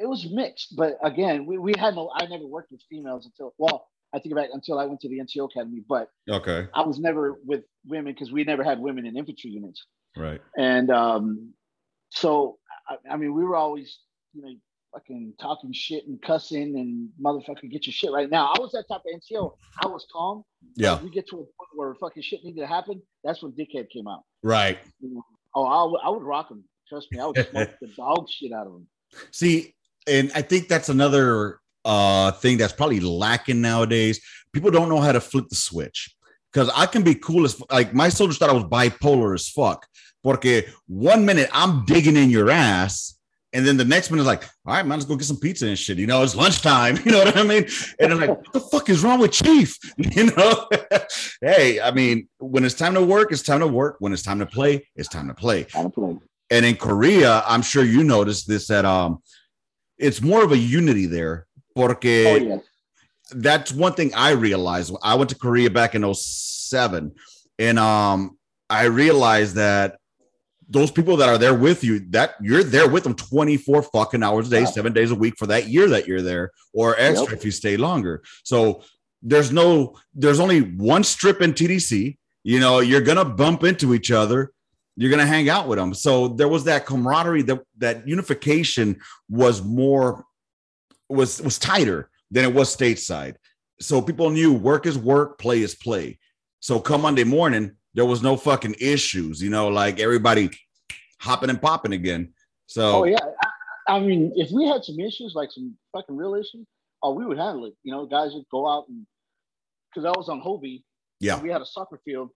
it- 0.00 0.06
was 0.08 0.28
mixed, 0.30 0.76
but 0.76 0.96
again, 1.02 1.46
we, 1.46 1.58
we 1.58 1.72
had 1.78 1.94
no. 1.94 2.10
I 2.14 2.26
never 2.26 2.46
worked 2.46 2.70
with 2.72 2.80
females 2.90 3.26
until 3.26 3.54
well, 3.58 3.86
I 4.14 4.18
think 4.20 4.32
about 4.32 4.48
until 4.52 4.78
I 4.78 4.84
went 4.86 5.00
to 5.00 5.08
the 5.08 5.18
NCO 5.20 5.48
academy, 5.50 5.82
but 5.88 6.08
Okay. 6.30 6.68
I 6.74 6.82
was 6.82 6.98
never 6.98 7.38
with 7.44 7.64
women 7.86 8.12
because 8.12 8.30
we 8.32 8.44
never 8.44 8.62
had 8.64 8.78
women 8.80 9.06
in 9.06 9.16
infantry 9.16 9.50
units, 9.50 9.84
Right. 10.16 10.40
and 10.58 10.90
um, 10.90 11.52
so 12.10 12.58
I, 12.88 12.96
I 13.12 13.16
mean, 13.16 13.34
we 13.34 13.44
were 13.44 13.56
always 13.56 13.98
you 14.34 14.42
know 14.42 14.54
fucking 14.92 15.32
talking 15.40 15.72
shit 15.72 16.06
and 16.06 16.22
cussing 16.22 16.78
and 16.78 17.08
motherfucker 17.20 17.68
get 17.68 17.84
your 17.86 17.92
shit 17.92 18.12
right 18.12 18.30
now. 18.30 18.52
I 18.54 18.60
was 18.60 18.70
that 18.72 18.84
type 18.88 19.00
of 19.00 19.20
NCO. 19.20 19.52
I 19.82 19.88
was 19.88 20.06
calm. 20.12 20.44
Yeah. 20.76 21.02
we 21.02 21.10
get 21.10 21.26
to 21.30 21.34
a 21.36 21.38
point 21.38 21.70
where 21.74 21.94
fucking 21.96 22.22
shit 22.22 22.44
needed 22.44 22.60
to 22.60 22.66
happen. 22.68 23.02
That's 23.24 23.42
when 23.42 23.50
dickhead 23.52 23.90
came 23.90 24.06
out. 24.06 24.22
Right. 24.44 24.78
Oh, 25.56 25.64
I 25.64 25.82
would, 25.90 26.00
I 26.04 26.10
would 26.10 26.22
rock 26.22 26.50
him. 26.50 26.62
Trust 26.88 27.08
me, 27.10 27.18
I 27.18 27.26
would 27.26 27.36
smoke 27.50 27.70
the 27.80 27.88
dog 27.96 28.28
shit 28.30 28.52
out 28.52 28.68
of 28.68 28.74
him. 28.74 28.86
See, 29.30 29.74
and 30.06 30.30
I 30.34 30.42
think 30.42 30.68
that's 30.68 30.88
another 30.88 31.60
uh 31.84 32.32
thing 32.32 32.56
that's 32.56 32.72
probably 32.72 33.00
lacking 33.00 33.60
nowadays. 33.60 34.20
People 34.52 34.70
don't 34.70 34.88
know 34.88 35.00
how 35.00 35.12
to 35.12 35.20
flip 35.20 35.48
the 35.48 35.56
switch. 35.56 36.14
Because 36.52 36.70
I 36.74 36.86
can 36.86 37.02
be 37.02 37.16
cool 37.16 37.44
as 37.44 37.60
like 37.70 37.92
my 37.92 38.08
soldiers 38.08 38.38
thought 38.38 38.50
I 38.50 38.52
was 38.52 38.64
bipolar 38.64 39.34
as 39.34 39.48
fuck. 39.48 39.86
Porque 40.22 40.62
one 40.86 41.26
minute 41.26 41.50
I'm 41.52 41.84
digging 41.84 42.16
in 42.16 42.30
your 42.30 42.48
ass, 42.50 43.18
and 43.54 43.64
then 43.64 43.76
the 43.76 43.84
next 43.84 44.10
minute 44.10 44.22
is 44.22 44.26
like, 44.26 44.42
all 44.66 44.74
right, 44.74 44.84
man, 44.84 44.98
let's 44.98 45.04
go 45.04 45.16
get 45.16 45.26
some 45.26 45.38
pizza 45.38 45.66
and 45.66 45.78
shit. 45.78 45.98
You 45.98 46.08
know, 46.08 46.22
it's 46.22 46.34
lunchtime. 46.34 46.98
You 47.04 47.12
know 47.12 47.24
what 47.24 47.36
I 47.36 47.42
mean? 47.44 47.66
And 48.00 48.12
I'm 48.12 48.20
like, 48.20 48.30
what 48.30 48.52
the 48.52 48.60
fuck 48.60 48.88
is 48.88 49.02
wrong 49.04 49.20
with 49.20 49.32
Chief? 49.32 49.78
You 49.96 50.26
know, 50.26 50.68
hey, 51.40 51.80
I 51.80 51.90
mean, 51.90 52.28
when 52.38 52.64
it's 52.64 52.74
time 52.74 52.94
to 52.94 53.02
work, 53.02 53.30
it's 53.30 53.42
time 53.42 53.60
to 53.60 53.66
work. 53.66 53.96
When 54.00 54.12
it's 54.12 54.22
time 54.22 54.40
to 54.40 54.46
play, 54.46 54.86
it's 54.96 55.08
time 55.08 55.28
to 55.28 55.34
play 55.34 55.66
I 55.74 55.82
don't 55.82 55.94
play. 55.94 56.18
And 56.54 56.62
in 56.70 56.76
Korea, 56.88 57.42
I'm 57.52 57.62
sure 57.70 57.84
you 57.84 58.02
noticed 58.16 58.44
this 58.48 58.64
that 58.72 58.84
um 58.96 59.10
it's 60.06 60.20
more 60.30 60.42
of 60.46 60.52
a 60.52 60.58
unity 60.80 61.06
there. 61.06 61.36
Porque 61.76 62.16
Oh 62.32 62.36
yeah. 62.36 62.58
that's 63.48 63.70
one 63.72 63.94
thing 63.98 64.10
I 64.14 64.30
realized. 64.48 64.88
I 65.02 65.14
went 65.18 65.30
to 65.30 65.38
Korea 65.46 65.70
back 65.80 65.94
in 65.96 66.02
07 66.14 67.12
and 67.66 67.78
um 67.78 68.18
I 68.70 68.84
realized 68.84 69.54
that 69.56 69.88
those 70.76 70.90
people 70.90 71.16
that 71.18 71.28
are 71.28 71.36
there 71.44 71.54
with 71.66 71.84
you, 71.84 71.94
that 72.16 72.30
you're 72.40 72.64
there 72.64 72.88
with 72.88 73.04
them 73.04 73.14
24 73.14 73.82
fucking 73.82 74.22
hours 74.22 74.46
a 74.48 74.50
day, 74.50 74.60
Yeah. 74.60 74.66
seven 74.78 74.92
days 74.98 75.10
a 75.10 75.14
week 75.24 75.34
for 75.40 75.46
that 75.52 75.68
year 75.68 75.86
that 75.94 76.06
you're 76.08 76.22
there, 76.32 76.46
or 76.72 76.96
extra 76.98 77.28
Yep. 77.28 77.36
if 77.36 77.44
you 77.44 77.50
stay 77.50 77.76
longer. 77.76 78.22
So 78.44 78.82
there's 79.30 79.50
no, 79.52 79.68
there's 80.14 80.40
only 80.40 80.60
one 80.94 81.04
strip 81.04 81.38
in 81.42 81.52
TDC. 81.52 82.16
You 82.44 82.60
know, 82.60 82.80
you're 82.80 83.02
gonna 83.10 83.26
bump 83.42 83.62
into 83.64 83.92
each 83.94 84.10
other. 84.10 84.52
You're 84.96 85.10
gonna 85.10 85.26
hang 85.26 85.48
out 85.48 85.68
with 85.68 85.78
them. 85.78 85.94
So 85.94 86.28
there 86.28 86.48
was 86.48 86.64
that 86.64 86.86
camaraderie, 86.86 87.42
that 87.42 87.60
that 87.78 88.06
unification 88.06 89.00
was 89.28 89.62
more 89.62 90.24
was 91.08 91.40
was 91.42 91.58
tighter 91.58 92.10
than 92.30 92.44
it 92.44 92.54
was 92.54 92.74
stateside. 92.74 93.34
So 93.80 94.00
people 94.00 94.30
knew 94.30 94.52
work 94.52 94.86
is 94.86 94.96
work, 94.96 95.38
play 95.38 95.62
is 95.62 95.74
play. 95.74 96.18
So 96.60 96.80
come 96.80 97.02
Monday 97.02 97.24
morning, 97.24 97.72
there 97.94 98.04
was 98.04 98.22
no 98.22 98.36
fucking 98.36 98.76
issues, 98.80 99.42
you 99.42 99.50
know, 99.50 99.68
like 99.68 100.00
everybody 100.00 100.50
hopping 101.20 101.50
and 101.50 101.60
popping 101.60 101.92
again. 101.92 102.32
So 102.66 103.02
Oh 103.02 103.04
yeah. 103.04 103.18
I, 103.88 103.96
I 103.96 104.00
mean, 104.00 104.32
if 104.36 104.50
we 104.50 104.66
had 104.66 104.84
some 104.84 104.98
issues, 104.98 105.34
like 105.34 105.50
some 105.52 105.76
fucking 105.92 106.16
real 106.16 106.34
issues, 106.34 106.66
oh, 107.02 107.12
we 107.12 107.26
would 107.26 107.38
handle 107.38 107.66
it. 107.66 107.74
You 107.82 107.92
know, 107.92 108.06
guys 108.06 108.32
would 108.32 108.48
go 108.50 108.68
out 108.68 108.86
and 108.88 109.06
because 109.94 110.06
I 110.06 110.18
was 110.18 110.28
on 110.28 110.40
Hovey, 110.40 110.84
yeah, 111.20 111.40
we 111.40 111.50
had 111.50 111.62
a 111.62 111.66
soccer 111.66 112.00
field, 112.04 112.30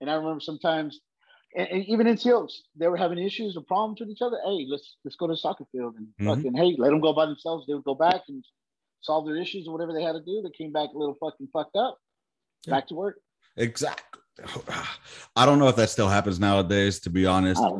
and 0.00 0.10
I 0.10 0.14
remember 0.14 0.40
sometimes, 0.40 1.00
and, 1.56 1.68
and 1.68 1.84
even 1.86 2.06
in 2.06 2.16
Seals, 2.16 2.62
they 2.76 2.88
were 2.88 2.96
having 2.96 3.18
issues 3.18 3.56
or 3.56 3.62
problems 3.62 4.00
with 4.00 4.08
each 4.10 4.22
other. 4.22 4.38
Hey, 4.44 4.66
let's 4.68 4.96
let's 5.04 5.16
go 5.16 5.26
to 5.26 5.32
the 5.32 5.36
soccer 5.36 5.64
field 5.72 5.94
and 5.96 6.08
Mhm. 6.20 6.34
fucking 6.36 6.54
hey, 6.54 6.74
let 6.78 6.90
them 6.90 7.00
go 7.00 7.12
by 7.12 7.26
themselves. 7.26 7.66
They 7.66 7.74
would 7.74 7.84
go 7.84 7.94
back 7.94 8.22
and 8.28 8.44
solve 9.00 9.26
their 9.26 9.36
issues 9.36 9.66
or 9.66 9.72
whatever 9.72 9.92
they 9.92 10.02
had 10.02 10.12
to 10.12 10.20
do. 10.20 10.42
They 10.42 10.50
came 10.56 10.72
back 10.72 10.90
a 10.94 10.98
little 10.98 11.14
fucking 11.20 11.48
fucked 11.52 11.76
up. 11.76 11.98
Yeah. 12.66 12.74
Back 12.74 12.88
to 12.88 12.94
work. 12.94 13.20
Exactly. 13.56 14.20
I 15.36 15.44
don't 15.46 15.58
know 15.58 15.68
if 15.68 15.76
that 15.76 15.90
still 15.90 16.08
happens 16.08 16.38
nowadays, 16.40 17.00
to 17.00 17.10
be 17.10 17.26
honest. 17.26 17.60
I. 17.60 17.70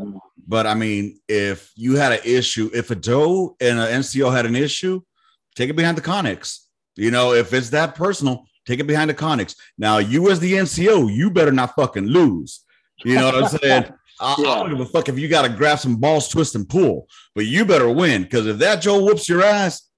But 0.47 0.67
I 0.67 0.75
mean, 0.75 1.21
if 1.29 1.73
you 1.77 1.97
had 1.97 2.13
an 2.13 2.21
issue, 2.25 2.71
if 2.75 2.91
a 2.91 2.95
Joe 2.97 3.57
and 3.61 3.79
an 3.79 3.89
NCO 4.01 4.31
had 4.35 4.47
an 4.47 4.57
issue, 4.57 5.01
take 5.55 5.71
it 5.71 5.77
behind 5.77 5.97
the 5.97 6.03
conexes. 6.03 6.59
You 6.97 7.11
know, 7.11 7.33
if 7.33 7.53
it's 7.55 7.71
that 7.71 7.95
personal, 7.95 8.45
take 8.67 8.81
it 8.81 8.87
behind 8.87 9.09
the 9.09 9.15
conexes. 9.15 9.57
Now, 9.79 9.99
you 9.99 10.31
as 10.31 10.41
the 10.41 10.55
NCO, 10.55 11.11
you 11.15 11.31
better 11.31 11.53
not 11.53 11.75
fucking 11.75 12.07
lose. 12.07 12.65
You 13.05 13.15
know 13.17 13.27
what 13.27 13.35
I'm 13.45 13.49
saying? 13.49 13.85
I, 14.21 14.35
I 14.39 14.43
don't 14.45 14.71
give 14.71 14.81
a 14.81 14.87
fuck 14.87 15.09
if 15.09 15.19
you 15.19 15.27
got 15.29 15.43
to 15.43 15.49
grab 15.49 15.79
some 15.81 15.97
balls, 15.97 16.29
twist, 16.29 16.55
and 16.55 16.69
pull, 16.69 17.09
but 17.35 17.45
you 17.47 17.65
better 17.65 17.91
win 17.91 18.23
because 18.23 18.47
if 18.47 18.59
that 18.59 18.81
Joe 18.81 19.03
whoops 19.03 19.29
your 19.29 19.43
ass, 19.43 19.89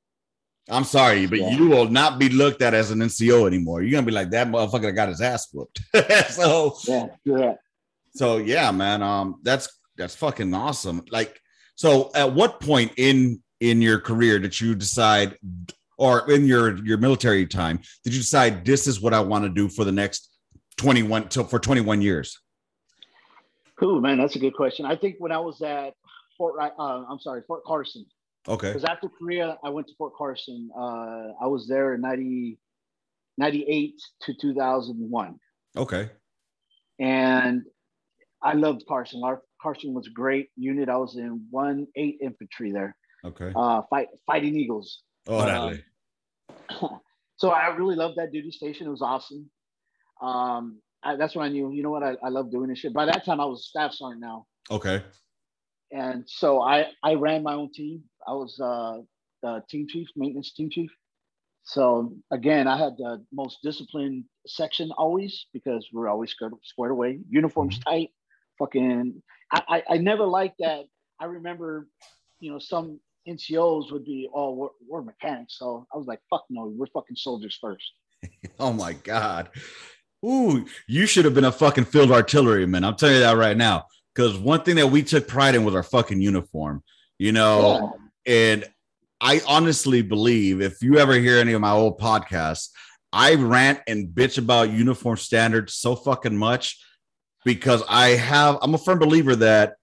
I'm 0.70 0.84
sorry, 0.84 1.26
but 1.26 1.40
Yeah. 1.40 1.50
you 1.50 1.68
will 1.68 1.88
not 1.90 2.18
be 2.18 2.30
looked 2.30 2.62
at 2.62 2.72
as 2.72 2.90
an 2.90 3.00
NCO 3.00 3.46
anymore. 3.46 3.82
You're 3.82 3.90
gonna 3.92 4.06
be 4.06 4.12
like 4.12 4.30
that 4.30 4.48
motherfucker 4.48 4.82
that 4.82 4.92
got 4.92 5.08
his 5.10 5.20
ass 5.20 5.48
whooped. 5.52 5.80
so, 6.30 6.74
Yeah, 6.86 7.06
yeah. 7.24 7.54
so 8.14 8.38
yeah, 8.38 8.70
man. 8.70 9.02
Um, 9.02 9.40
that's 9.42 9.68
that's 9.98 10.14
fucking 10.16 10.54
awesome. 10.54 11.02
Like, 11.10 11.38
so 11.74 12.10
at 12.14 12.32
what 12.32 12.60
point 12.60 12.92
in 12.96 13.42
in 13.60 13.82
your 13.82 14.00
career 14.00 14.38
did 14.38 14.58
you 14.58 14.74
decide, 14.74 15.36
or 15.98 16.30
in 16.30 16.46
your 16.46 16.82
your 16.84 16.96
military 16.96 17.46
time, 17.46 17.80
did 18.04 18.14
you 18.14 18.20
decide 18.20 18.64
this 18.64 18.86
is 18.86 19.02
what 19.02 19.12
I 19.12 19.20
want 19.20 19.44
to 19.44 19.50
do 19.50 19.68
for 19.68 19.84
the 19.84 19.92
next 19.92 20.30
21 20.78 21.28
to 21.30 21.44
for 21.44 21.58
21 21.58 22.00
years? 22.00 22.40
Ooh, 23.82 24.00
man, 24.00 24.18
that's 24.18 24.36
a 24.36 24.38
good 24.38 24.54
question. 24.54 24.86
I 24.86 24.96
think 24.96 25.16
when 25.18 25.32
I 25.32 25.38
was 25.38 25.60
at 25.62 25.94
Fort, 26.38 26.54
uh, 26.60 26.70
I'm 26.78 27.18
sorry, 27.18 27.42
Fort 27.46 27.64
Carson, 27.64 28.06
Okay. 28.48 28.68
because 28.68 28.84
after 28.84 29.08
Korea, 29.08 29.58
I 29.64 29.70
went 29.70 29.88
to 29.88 29.94
Fort 29.96 30.14
Carson. 30.16 30.70
Uh, 30.76 31.32
I 31.42 31.46
was 31.46 31.66
there 31.68 31.94
in 31.94 32.00
90, 32.00 32.58
98 33.38 33.94
to 34.22 34.34
2001. 34.40 35.38
Okay. 35.76 36.10
And 37.00 37.62
I 38.42 38.52
loved 38.52 38.84
Carson. 38.86 39.22
Our 39.24 39.42
Carson 39.60 39.94
was 39.94 40.06
a 40.06 40.10
great 40.10 40.50
unit. 40.56 40.88
I 40.88 40.96
was 40.96 41.16
in 41.16 41.46
one 41.50 41.86
eight 41.96 42.18
infantry 42.22 42.70
there, 42.70 42.96
Okay. 43.24 43.52
uh, 43.56 43.82
fight 43.90 44.08
fighting 44.26 44.54
Eagles. 44.56 45.02
Oh, 45.26 45.38
uh, 45.38 45.76
so 47.36 47.48
I 47.50 47.68
really 47.74 47.96
loved 47.96 48.16
that 48.18 48.30
duty 48.30 48.50
station. 48.52 48.86
It 48.86 48.90
was 48.90 49.02
awesome. 49.02 49.50
Um, 50.20 50.80
I, 51.04 51.16
that's 51.16 51.34
when 51.36 51.44
I 51.46 51.48
knew, 51.50 51.70
you 51.72 51.82
know 51.82 51.90
what, 51.90 52.02
I, 52.02 52.16
I 52.24 52.28
love 52.30 52.50
doing 52.50 52.68
this 52.70 52.78
shit. 52.80 52.92
By 52.94 53.04
that 53.06 53.24
time, 53.24 53.40
I 53.40 53.44
was 53.44 53.60
a 53.60 53.62
staff 53.64 53.92
sergeant 53.92 54.20
now, 54.20 54.46
Okay. 54.70 55.02
and 55.90 56.24
so 56.26 56.60
I 56.62 56.88
I 57.02 57.14
ran 57.14 57.42
my 57.42 57.54
own 57.54 57.70
team. 57.72 58.02
I 58.26 58.32
was 58.32 58.58
uh, 58.60 58.98
the 59.42 59.62
team 59.68 59.86
chief, 59.88 60.08
maintenance 60.16 60.52
team 60.54 60.70
chief. 60.70 60.90
So 61.64 62.14
again, 62.30 62.66
I 62.68 62.76
had 62.76 62.96
the 62.98 63.24
most 63.32 63.58
disciplined 63.62 64.24
section 64.46 64.90
always 64.92 65.46
because 65.52 65.88
we're 65.92 66.08
always 66.08 66.30
squared, 66.30 66.52
squared 66.62 66.92
away. 66.92 67.20
Uniforms 67.30 67.78
tight. 67.78 68.10
Fucking. 68.58 69.22
I, 69.52 69.62
I 69.68 69.82
I 69.94 69.96
never 69.98 70.24
liked 70.26 70.56
that. 70.60 70.84
I 71.20 71.26
remember, 71.26 71.86
you 72.40 72.50
know, 72.52 72.58
some 72.58 73.00
NCOs 73.28 73.90
would 73.92 74.04
be, 74.04 74.28
oh, 74.34 74.52
we're, 74.52 74.68
we're 74.88 75.02
mechanics. 75.02 75.56
So 75.58 75.86
I 75.92 75.96
was 75.96 76.06
like, 76.06 76.20
fuck 76.28 76.44
no, 76.50 76.66
we're 76.76 76.86
fucking 76.92 77.16
soldiers 77.16 77.56
first. 77.60 77.84
Oh 78.58 78.72
my 78.72 78.92
god. 78.94 79.50
Ooh, 80.24 80.64
you 80.88 81.06
should 81.06 81.24
have 81.24 81.34
been 81.34 81.44
a 81.44 81.52
fucking 81.52 81.84
field 81.84 82.10
artilleryman. 82.10 82.82
I'm 82.84 82.96
telling 82.96 83.16
you 83.16 83.20
that 83.20 83.36
right 83.36 83.56
now. 83.56 83.84
Because 84.14 84.38
one 84.38 84.62
thing 84.62 84.76
that 84.76 84.86
we 84.86 85.02
took 85.02 85.26
pride 85.28 85.54
in 85.54 85.64
was 85.64 85.74
our 85.74 85.82
fucking 85.82 86.20
uniform. 86.20 86.82
You 87.18 87.32
know, 87.32 87.96
And 88.26 88.64
I 89.20 89.40
honestly 89.46 90.02
believe 90.02 90.60
if 90.60 90.82
you 90.82 90.98
ever 90.98 91.14
hear 91.14 91.38
any 91.38 91.52
of 91.52 91.60
my 91.60 91.70
old 91.72 91.98
podcasts, 91.98 92.70
I 93.12 93.34
rant 93.34 93.80
and 93.86 94.08
bitch 94.08 94.38
about 94.38 94.70
uniform 94.70 95.16
standards 95.16 95.74
so 95.74 95.94
fucking 95.94 96.36
much 96.36 96.78
because 97.44 97.82
I 97.88 98.08
have, 98.10 98.58
I'm 98.62 98.74
a 98.74 98.78
firm 98.78 98.98
believer 98.98 99.36
that 99.36 99.74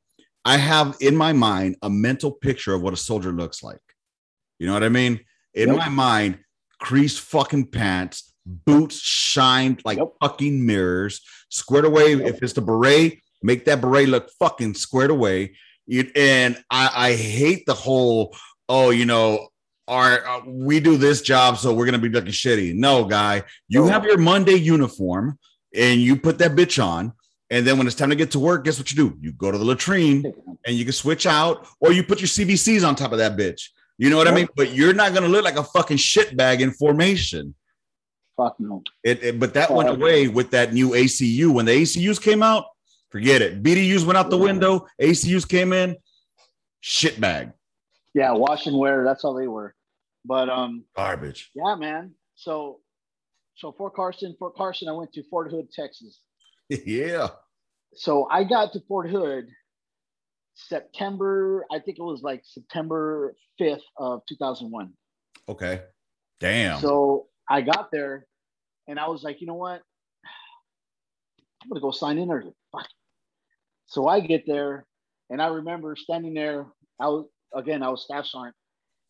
I 0.44 0.58
have 0.58 0.98
in 1.00 1.16
my 1.16 1.34
mind 1.34 1.78
a 1.82 1.90
mental 1.90 2.32
picture 2.32 2.74
of 2.74 2.82
what 2.82 2.94
a 2.94 2.98
soldier 2.98 3.32
looks 3.32 3.64
like. 3.64 3.80
You 4.60 4.68
know 4.68 4.74
what 4.74 4.84
I 4.84 4.90
mean? 4.90 5.22
In 5.54 5.70
Yep. 5.70 5.78
my 5.78 5.90
mind, 5.90 6.40
creased 6.80 7.22
fucking 7.22 7.68
pants, 7.68 8.31
boots 8.66 9.00
shined 9.00 9.82
like 9.86 9.98
Yep. 9.98 10.14
fucking 10.22 10.66
mirrors, 10.66 11.22
squared 11.50 11.86
away. 11.86 12.16
Yep. 12.16 12.28
If 12.28 12.44
it's 12.44 12.54
the 12.54 12.62
beret, 12.62 13.20
make 13.42 13.66
that 13.66 13.82
beret 13.82 14.10
look 14.10 14.30
fucking 14.40 14.74
squared 14.76 15.12
away. 15.12 15.56
You, 15.88 16.10
and 16.16 16.58
I, 16.70 17.10
I 17.10 17.16
hate 17.16 17.66
the 17.66 17.74
whole, 17.74 18.36
oh, 18.70 18.92
you 18.92 19.06
know, 19.06 19.48
our 19.88 20.26
uh, 20.26 20.42
we 20.46 20.80
do 20.80 20.96
this 20.96 21.22
job, 21.22 21.58
so 21.58 21.74
we're 21.74 21.86
gonna 21.86 21.98
be 21.98 22.08
looking 22.10 22.32
shitty. 22.32 22.76
No, 22.76 23.04
guy, 23.04 23.44
you 23.68 23.86
have 23.88 24.06
your 24.06 24.18
Monday 24.18 24.54
uniform 24.56 25.38
and 25.76 26.00
you 26.00 26.16
put 26.16 26.38
that 26.38 26.52
bitch 26.52 26.82
on. 26.84 27.14
And 27.50 27.68
then 27.68 27.78
when 27.78 27.86
it's 27.86 27.96
time 27.98 28.10
to 28.12 28.16
get 28.16 28.32
to 28.32 28.40
work, 28.40 28.64
guess 28.64 28.80
what 28.80 28.90
you 28.92 28.96
do? 28.96 29.18
You 29.20 29.34
go 29.34 29.52
to 29.52 29.58
the 29.58 29.66
latrine 29.66 30.24
and 30.66 30.76
you 30.76 30.86
can 30.86 30.94
switch 30.94 31.26
out, 31.26 31.68
or 31.82 31.92
you 31.92 32.04
put 32.04 32.22
your 32.22 32.28
CVCs 32.30 32.88
on 32.88 32.96
top 32.96 33.12
of 33.12 33.18
that 33.18 33.36
bitch. 33.36 33.64
You 33.98 34.10
know 34.10 34.16
what 34.18 34.28
I 34.30 34.34
mean? 34.34 34.48
But 34.56 34.74
you're 34.74 34.94
not 34.94 35.14
gonna 35.14 35.28
look 35.28 35.44
like 35.44 35.58
a 35.58 35.64
fucking 35.64 35.98
shitbag 35.98 36.62
in 36.62 36.72
formation. 36.72 37.54
Fuck 38.38 38.60
no. 38.60 38.84
It, 39.04 39.24
it- 39.24 39.40
but 39.40 39.54
that 39.54 39.72
went 39.72 39.90
Oh. 39.90 39.94
away 39.94 40.28
with 40.28 40.52
that 40.52 40.74
new 40.74 40.90
ACU. 40.96 41.54
When 41.54 41.66
the 41.66 41.74
ACUs 41.74 42.20
came 42.22 42.42
out, 42.44 42.66
forget 43.10 43.42
it. 43.42 43.62
BDUs 43.62 44.06
went 44.06 44.18
out 44.18 44.30
the 44.30 44.38
Yeah. 44.38 44.44
window. 44.46 44.88
ACUs 45.00 45.46
came 45.48 45.74
in, 45.74 45.98
Shit 46.84 47.22
bag. 47.22 47.52
Yeah, 48.16 48.32
wash 48.32 48.66
and 48.66 48.76
wear. 48.78 49.04
That's 49.04 49.24
all 49.24 49.34
they 49.36 49.48
were. 49.48 49.76
But 50.26 50.50
um, 50.50 50.84
garbage. 50.96 51.52
yeah, 51.54 51.76
man. 51.76 52.16
So, 52.36 52.80
so 53.56 53.72
Fort 53.72 53.94
Carson, 53.96 54.36
Fort 54.40 54.56
Carson, 54.56 54.88
I 54.90 54.92
went 54.94 55.14
to 55.14 55.24
Fort 55.30 55.52
Hood, 55.52 55.72
Texas. 55.72 56.20
yeah. 56.70 57.30
So 57.94 58.28
I 58.32 58.44
got 58.46 58.74
to 58.74 58.80
Fort 58.88 59.10
Hood 59.12 59.48
September. 60.56 61.66
I 61.72 61.80
think 61.80 61.98
it 62.00 62.04
was 62.04 62.22
like 62.24 62.42
September 62.46 63.36
fifth 63.58 63.84
of 63.98 64.22
two 64.28 64.36
thousand 64.38 64.72
one. 64.72 64.94
Okay. 65.48 65.82
Damn. 66.40 66.80
So 66.82 67.28
I 67.52 67.60
got 67.60 67.92
there, 67.92 68.26
and 68.88 68.98
I 68.98 69.10
was 69.10 69.24
like, 69.24 69.42
you 69.42 69.48
know 69.48 69.56
what? 69.56 69.82
I'm 71.62 71.70
gonna 71.70 71.82
go 71.82 71.92
sign 71.92 72.18
in 72.18 72.32
early. 72.32 72.54
Fuck. 72.72 72.88
So 73.88 74.08
I 74.08 74.22
get 74.22 74.48
there, 74.48 74.86
and 75.30 75.42
I 75.42 75.48
remember 75.48 75.98
standing 75.98 76.34
there. 76.34 76.68
I 76.98 77.10
was 77.10 77.26
again, 77.54 77.84
I 77.84 77.90
was 77.90 78.06
staff 78.06 78.26
sergeant, 78.26 78.56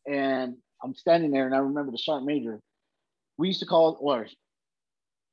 and 0.08 0.56
I'm 0.84 0.96
standing 0.96 1.30
there, 1.30 1.46
and 1.46 1.54
I 1.54 1.60
remember 1.60 1.92
the 1.92 2.00
sergeant 2.00 2.26
major. 2.26 2.60
We 3.38 3.50
used 3.50 3.60
to 3.60 3.68
call, 3.68 4.00
or 4.02 4.26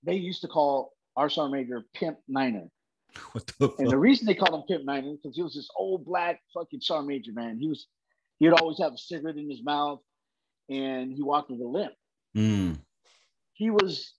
they 0.03 0.17
used 0.17 0.43
to 0.43 0.49
call 0.49 0.93
our 1.17 1.31
sergeant 1.31 1.55
major 1.55 1.85
Pimp 1.95 2.19
Niner. 2.29 2.69
what 3.33 3.47
the 3.47 3.73
And 3.79 3.91
the 3.91 3.97
reason 3.97 4.27
they 4.27 4.35
called 4.35 4.55
him 4.55 4.67
Pimp 4.69 4.85
Niner 4.85 5.15
because 5.15 5.35
he 5.35 5.43
was 5.43 5.55
this 5.55 5.71
old 5.79 6.05
black 6.05 6.43
fucking 6.53 6.83
sergeant 6.83 7.09
major 7.09 7.33
man. 7.33 7.59
He 7.59 7.69
was, 7.69 7.87
he 8.39 8.47
would 8.47 8.61
always 8.61 8.79
have 8.81 8.93
a 8.93 8.99
cigarette 8.99 9.39
in 9.39 9.49
his 9.49 9.65
mouth, 9.65 10.01
and 10.69 11.11
he 11.11 11.23
walked 11.23 11.51
with 11.51 11.63
a 11.63 11.67
limp 11.67 11.95
Mm, 12.37 12.79
he 13.59 13.71
was 13.71 14.15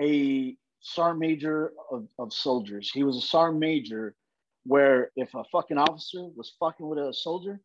a 0.00 0.56
sergeant 0.80 1.20
major 1.20 1.72
of, 1.92 2.08
of 2.18 2.32
soldiers. 2.32 2.90
He 2.92 3.04
was 3.04 3.16
a 3.16 3.20
sergeant 3.20 3.60
major 3.60 4.16
where 4.64 5.12
if 5.14 5.32
a 5.34 5.44
fucking 5.52 5.78
officer 5.78 6.26
was 6.34 6.52
fucking 6.58 6.86
with 6.86 6.98
a 6.98 7.14
soldier, 7.14 7.60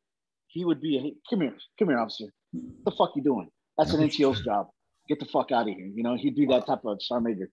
he 0.47 0.63
would 0.63 0.79
be 0.79 0.97
a 0.99 1.29
come 1.29 1.41
here, 1.41 1.55
come 1.79 1.89
here, 1.89 1.97
officer. 1.97 2.25
What 2.51 2.85
the 2.85 2.91
fuck 2.91 3.11
you 3.15 3.23
doing? 3.23 3.49
That's 3.77 3.93
an 3.93 4.07
NCO's 4.07 4.41
job. 4.45 4.67
Get 5.09 5.19
the 5.19 5.25
fuck 5.25 5.51
out 5.51 5.67
of 5.67 5.73
here. 5.75 5.89
You 5.95 6.03
know, 6.03 6.15
he'd 6.15 6.35
be 6.35 6.45
that 6.47 6.67
type 6.67 6.85
of 6.85 7.01
sergeant 7.01 7.27
major. 7.27 7.49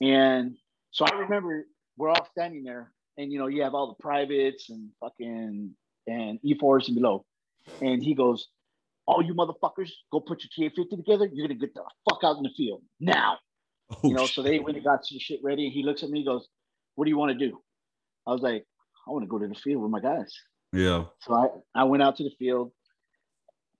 And 0.00 0.56
so 0.90 1.04
I 1.04 1.14
remember 1.14 1.66
we're 1.96 2.10
all 2.10 2.26
standing 2.32 2.64
there, 2.64 2.92
and 3.16 3.30
you 3.30 3.38
know, 3.38 3.46
you 3.46 3.62
have 3.62 3.74
all 3.74 3.86
the 3.86 4.02
privates 4.02 4.70
and 4.70 4.90
fucking 4.98 5.70
and 6.08 6.38
E4s 6.44 6.88
and 6.88 6.96
below. 6.96 7.24
And 7.80 8.02
he 8.02 8.14
goes, 8.14 8.48
all 9.06 9.22
you 9.22 9.34
motherfuckers, 9.34 9.90
go 10.12 10.20
put 10.20 10.42
your 10.56 10.70
TA50 10.70 10.90
together. 10.96 11.28
You're 11.32 11.46
gonna 11.46 11.58
get 11.58 11.74
the 11.74 11.82
fuck 12.08 12.20
out 12.24 12.36
in 12.36 12.42
the 12.42 12.50
field 12.56 12.82
now. 13.00 13.38
oh, 13.90 13.98
You 14.04 14.14
know, 14.14 14.26
so 14.26 14.42
they 14.42 14.52
shit. 14.56 14.64
went 14.64 14.76
and 14.76 14.84
got 14.84 15.04
some 15.04 15.18
shit 15.18 15.40
ready. 15.42 15.64
And 15.66 15.72
he 15.72 15.82
looks 15.82 16.02
at 16.02 16.10
me, 16.10 16.20
he 16.20 16.24
goes, 16.24 16.48
What 16.94 17.04
do 17.04 17.10
you 17.10 17.18
want 17.18 17.38
to 17.38 17.48
do? 17.48 17.58
I 18.26 18.32
was 18.32 18.40
like, 18.42 18.64
I 19.06 19.10
want 19.10 19.22
to 19.24 19.28
go 19.28 19.38
to 19.38 19.46
the 19.46 19.54
field 19.54 19.82
with 19.82 19.90
my 19.90 20.00
guys. 20.00 20.32
yeah. 20.72 21.04
So 21.20 21.34
I, 21.34 21.48
I 21.74 21.84
went 21.84 22.02
out 22.02 22.16
to 22.16 22.24
the 22.24 22.32
field. 22.38 22.72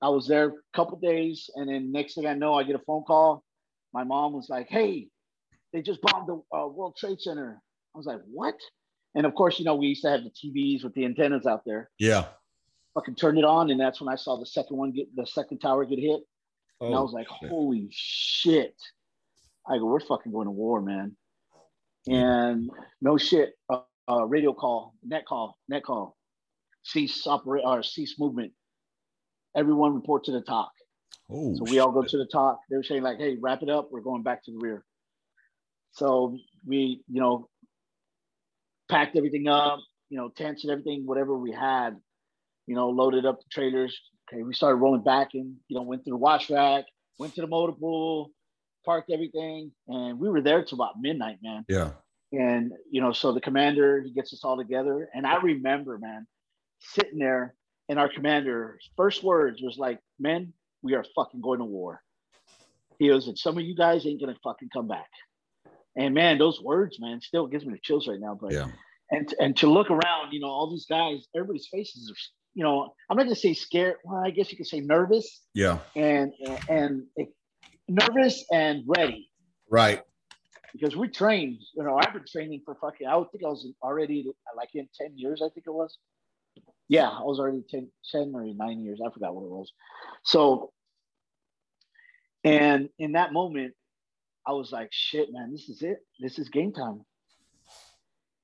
I 0.03 0.11
was 0.11 0.29
there 0.29 0.49
a 0.49 0.53
couple 0.77 0.99
days, 0.99 1.49
and 1.55 1.69
then 1.71 1.91
next 1.91 2.15
thing 2.15 2.27
I 2.27 2.35
know, 2.35 2.53
I 2.55 2.63
get 2.65 2.75
a 2.77 2.83
phone 2.87 3.05
call. 3.05 3.43
My 3.95 4.05
mom 4.05 4.35
was 4.35 4.49
like, 4.51 4.69
"Hey, 4.69 5.09
they 5.73 5.81
just 5.81 6.03
bombed 6.03 6.29
the 6.29 6.35
uh, 6.55 6.67
World 6.67 6.97
Trade 6.99 7.21
Center." 7.21 7.59
I 7.95 7.99
was 7.99 8.05
like, 8.07 8.21
"What?" 8.31 8.57
And 9.15 9.25
of 9.25 9.35
course, 9.35 9.59
you 9.59 9.65
know, 9.65 9.77
we 9.77 9.87
used 9.87 10.03
to 10.03 10.11
have 10.11 10.21
the 10.25 10.31
TVs 10.31 10.85
with 10.85 10.93
the 10.93 11.07
antennas 11.07 11.47
out 11.47 11.63
there. 11.65 11.89
Yeah. 11.99 12.27
Fucking 12.95 13.17
turned 13.17 13.39
it 13.39 13.45
on, 13.45 13.71
and 13.71 13.81
that's 13.81 14.01
when 14.01 14.13
I 14.13 14.17
saw 14.17 14.39
the 14.39 14.47
second 14.47 14.77
one 14.77 14.93
get 14.93 15.15
the 15.17 15.27
second 15.27 15.59
tower 15.59 15.85
get 15.85 15.99
hit. 15.99 16.21
And 16.81 16.95
I 16.95 17.01
was 17.01 17.13
like, 17.13 17.29
shit. 17.41 17.49
holy 17.49 17.89
shit. 17.91 18.75
I 19.67 19.79
go, 19.79 19.87
we're 19.87 20.01
fucking 20.01 20.33
going 20.33 20.47
to 20.47 20.51
war, 20.51 20.81
man. 20.81 21.17
And 22.07 22.71
no 23.01 23.17
shit, 23.17 23.55
uh, 23.71 23.81
uh, 24.11 24.25
radio 24.25 24.53
call, 24.53 24.95
net 25.03 25.25
call, 25.27 25.57
net 25.69 25.83
call, 25.83 26.17
cease 26.83 27.27
operate 27.27 27.65
or 27.65 27.83
cease 27.83 28.17
movement. 28.19 28.53
Everyone 29.57 29.95
report 29.95 30.25
to 30.25 30.33
the 30.33 30.43
TOC. 30.43 30.71
oh, 31.31 31.55
So 31.57 31.65
we 31.65 31.79
all 31.79 31.93
go 31.93 32.03
to 32.03 32.19
the 32.19 32.27
TOC. 32.27 32.59
They 32.69 32.77
were 32.77 32.83
saying 32.83 33.03
like, 33.03 33.19
hey, 33.19 33.37
wrap 33.41 33.63
it 33.63 33.71
up. 33.71 33.89
We're 33.91 34.01
going 34.01 34.23
back 34.23 34.45
to 34.45 34.51
the 34.51 34.59
rear. 34.59 34.85
So 35.93 36.37
we, 36.67 37.01
you 37.09 37.21
know, 37.21 37.49
packed 38.91 39.17
everything 39.17 39.49
up, 39.49 39.79
you 40.11 40.19
know, 40.19 40.29
tents 40.29 40.65
and 40.65 40.73
everything, 40.73 41.07
whatever 41.07 41.39
we 41.39 41.53
had, 41.53 41.97
you 42.67 42.75
know, 42.75 42.89
loaded 42.89 43.27
up 43.27 43.39
the 43.39 43.47
trailers. 43.51 43.99
Okay, 44.33 44.43
we 44.43 44.55
started 44.55 44.77
rolling 44.77 45.03
back 45.03 45.31
and, 45.35 45.55
you 45.69 45.77
know, 45.77 45.83
went 45.83 46.05
through 46.05 46.13
the 46.13 46.19
wash 46.19 46.49
rack, 46.51 46.85
went 47.19 47.35
to 47.35 47.43
the 47.43 47.47
motor 47.47 47.73
pool, 47.73 48.31
parked 48.85 49.11
everything, 49.11 49.73
and 49.89 50.19
we 50.19 50.29
were 50.29 50.41
there 50.41 50.65
till 50.65 50.77
about 50.77 50.95
midnight, 51.01 51.39
man. 51.43 51.65
Yeah. 51.69 51.91
And 52.33 52.73
you 52.91 53.01
know, 53.01 53.13
so 53.13 53.33
the 53.33 53.41
commander 53.41 54.03
he 54.03 54.13
gets 54.13 54.33
us 54.33 54.43
all 54.45 54.57
together, 54.57 55.09
and 55.15 55.27
I 55.27 55.37
remember, 55.37 55.99
man, 55.99 56.27
sitting 56.81 57.19
there, 57.19 57.55
and 57.89 57.99
our 57.99 58.09
commander's 58.09 58.91
first 58.97 59.23
words 59.23 59.63
was 59.63 59.79
like, 59.79 60.01
"Men, 60.19 60.53
we 60.83 60.95
are 60.95 61.05
fucking 61.15 61.41
going 61.41 61.61
to 61.61 61.65
war." 61.65 62.03
He 62.99 63.09
goes, 63.09 63.29
"And 63.29 63.39
some 63.39 63.57
of 63.57 63.65
you 63.65 63.77
guys 63.77 64.05
ain't 64.07 64.21
gonna 64.21 64.37
fucking 64.43 64.71
come 64.73 64.89
back." 64.89 65.09
And 65.97 66.13
man, 66.13 66.39
those 66.39 66.61
words, 66.61 66.99
man, 66.99 67.21
still 67.21 67.47
gives 67.47 67.65
me 67.65 67.75
the 67.75 67.81
chills 67.81 68.09
right 68.09 68.19
now. 68.19 68.37
But 68.41 68.53
Yeah. 68.53 68.69
and 69.11 69.33
and 69.39 69.57
to 69.59 69.71
look 69.71 69.91
around, 69.91 70.33
you 70.33 70.41
know, 70.41 70.49
all 70.49 70.71
these 70.71 70.87
guys, 70.87 71.29
everybody's 71.37 71.69
faces 71.69 72.11
are, 72.11 72.19
you 72.55 72.63
know, 72.65 72.95
I'm 73.11 73.17
not 73.17 73.25
gonna 73.25 73.35
say 73.37 73.55
scared. 73.55 73.97
Well, 74.05 74.23
I 74.25 74.31
guess 74.31 74.51
you 74.51 74.57
could 74.57 74.67
say 74.67 74.81
nervous 74.81 75.43
Yeah. 75.55 75.79
and 75.97 76.33
and, 76.69 77.03
and 77.17 77.29
nervous 77.89 78.45
and 78.53 78.85
ready 78.87 79.31
Right. 79.69 80.03
because 80.73 80.97
we 80.97 81.09
trained. 81.09 81.59
You 81.75 81.83
know, 81.85 81.97
I've 81.99 82.13
been 82.13 82.25
training 82.31 82.63
for 82.65 82.77
fucking. 82.81 83.07
I 83.07 83.17
would 83.17 83.31
think 83.33 83.45
I 83.45 83.49
was 83.49 83.67
already 83.83 84.31
like 84.57 84.71
in 84.75 84.89
ten 85.01 85.17
years. 85.19 85.43
I 85.43 85.49
think 85.53 85.67
it 85.67 85.75
was. 85.75 85.99
Yeah, 86.87 87.09
I 87.09 87.23
was 87.23 87.41
already 87.41 87.65
10, 87.69 87.91
10 88.13 88.33
or 88.35 88.45
nine 88.55 88.83
years. 88.85 89.01
I 89.05 89.11
forgot 89.11 89.35
what 89.35 89.45
it 89.45 89.51
was. 89.51 89.73
So, 90.23 90.71
and 92.45 92.91
in 92.99 93.13
that 93.13 93.33
moment, 93.33 93.73
I 94.47 94.53
was 94.53 94.71
like, 94.71 94.91
"Shit, 94.93 95.33
man, 95.33 95.51
this 95.53 95.69
is 95.71 95.83
it. 95.83 95.99
This 96.21 96.39
is 96.39 96.49
game 96.51 96.73
time." 96.73 97.05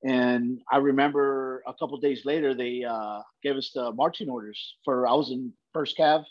And 0.02 0.60
I 0.72 0.78
remember 0.78 1.62
a 1.66 1.74
couple 1.74 1.98
days 1.98 2.24
later, 2.24 2.54
they 2.54 2.84
uh, 2.84 3.20
gave 3.42 3.56
us 3.56 3.70
the 3.74 3.92
marching 3.92 4.28
orders 4.30 4.76
for. 4.84 5.06
I 5.06 5.12
was 5.12 5.30
in 5.30 5.52
First 5.74 5.98
Cav, 5.98 6.24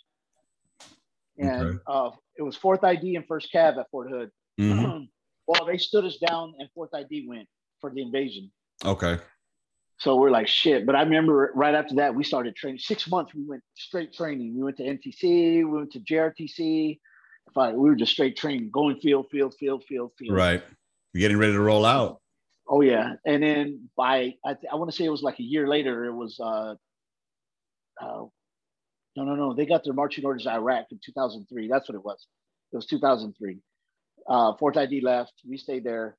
and 1.37 1.61
Okay. 1.65 1.77
uh, 1.87 2.11
it 2.37 2.41
was 2.41 2.55
Fourth 2.55 2.83
ID 2.83 3.15
and 3.15 3.25
First 3.27 3.53
Cav 3.53 3.77
at 3.77 3.89
Fort 3.91 4.09
Hood. 4.09 4.31
Mhm. 4.59 5.07
well, 5.47 5.65
they 5.65 5.77
stood 5.77 6.05
us 6.05 6.17
down, 6.17 6.53
and 6.57 6.67
Fourth 6.73 6.93
ID 6.93 7.27
went 7.27 7.47
for 7.79 7.91
the 7.93 8.01
invasion. 8.01 8.51
Okay. 8.83 9.17
So 9.99 10.15
we're 10.15 10.31
like 10.31 10.47
shit. 10.47 10.85
But 10.85 10.95
I 10.95 11.01
remember 11.03 11.51
right 11.53 11.75
after 11.75 11.95
that, 11.95 12.15
we 12.15 12.23
started 12.23 12.55
training. 12.55 12.79
Six 12.79 13.07
months, 13.09 13.35
we 13.35 13.43
went 13.45 13.61
straight 13.75 14.13
training. 14.13 14.55
We 14.55 14.63
went 14.63 14.77
to 14.77 14.83
NTC, 14.83 15.57
we 15.57 15.65
went 15.65 15.91
to 15.91 15.99
JRTC. 15.99 16.99
We 17.55 17.71
were 17.73 17.95
just 17.95 18.13
straight 18.13 18.37
training, 18.37 18.69
going 18.71 18.99
field, 19.01 19.27
field, 19.31 19.55
field, 19.59 19.83
field, 19.87 20.11
field. 20.17 20.35
Right. 20.37 20.63
You're 21.13 21.19
getting 21.21 21.37
ready 21.37 21.53
to 21.53 21.59
roll 21.59 21.83
out. 21.85 22.21
Oh 22.69 22.81
yeah. 22.81 23.13
And 23.25 23.41
then 23.41 23.89
by 23.97 24.35
I, 24.45 24.53
th- 24.53 24.71
I 24.71 24.75
want 24.75 24.91
to 24.91 24.95
say 24.95 25.03
it 25.03 25.09
was 25.09 25.23
like 25.23 25.39
a 25.39 25.43
year 25.43 25.67
later. 25.67 26.05
It 26.05 26.13
was 26.13 26.39
uh, 26.39 26.75
uh, 28.01 28.25
no, 29.15 29.23
no, 29.25 29.35
no. 29.35 29.53
They 29.53 29.65
got 29.65 29.83
their 29.83 29.93
marching 29.93 30.23
orders 30.23 30.43
to 30.43 30.51
Iraq 30.51 30.85
in 30.91 30.99
2003. 31.03 31.67
That's 31.67 31.89
what 31.89 31.95
it 31.95 32.05
was. 32.05 32.27
It 32.71 32.75
was 32.75 32.85
2003. 32.85 33.57
Uh, 34.27 34.53
Fourth 34.57 34.77
ID 34.77 35.01
left. 35.01 35.33
We 35.47 35.57
stayed 35.57 35.83
there, 35.83 36.15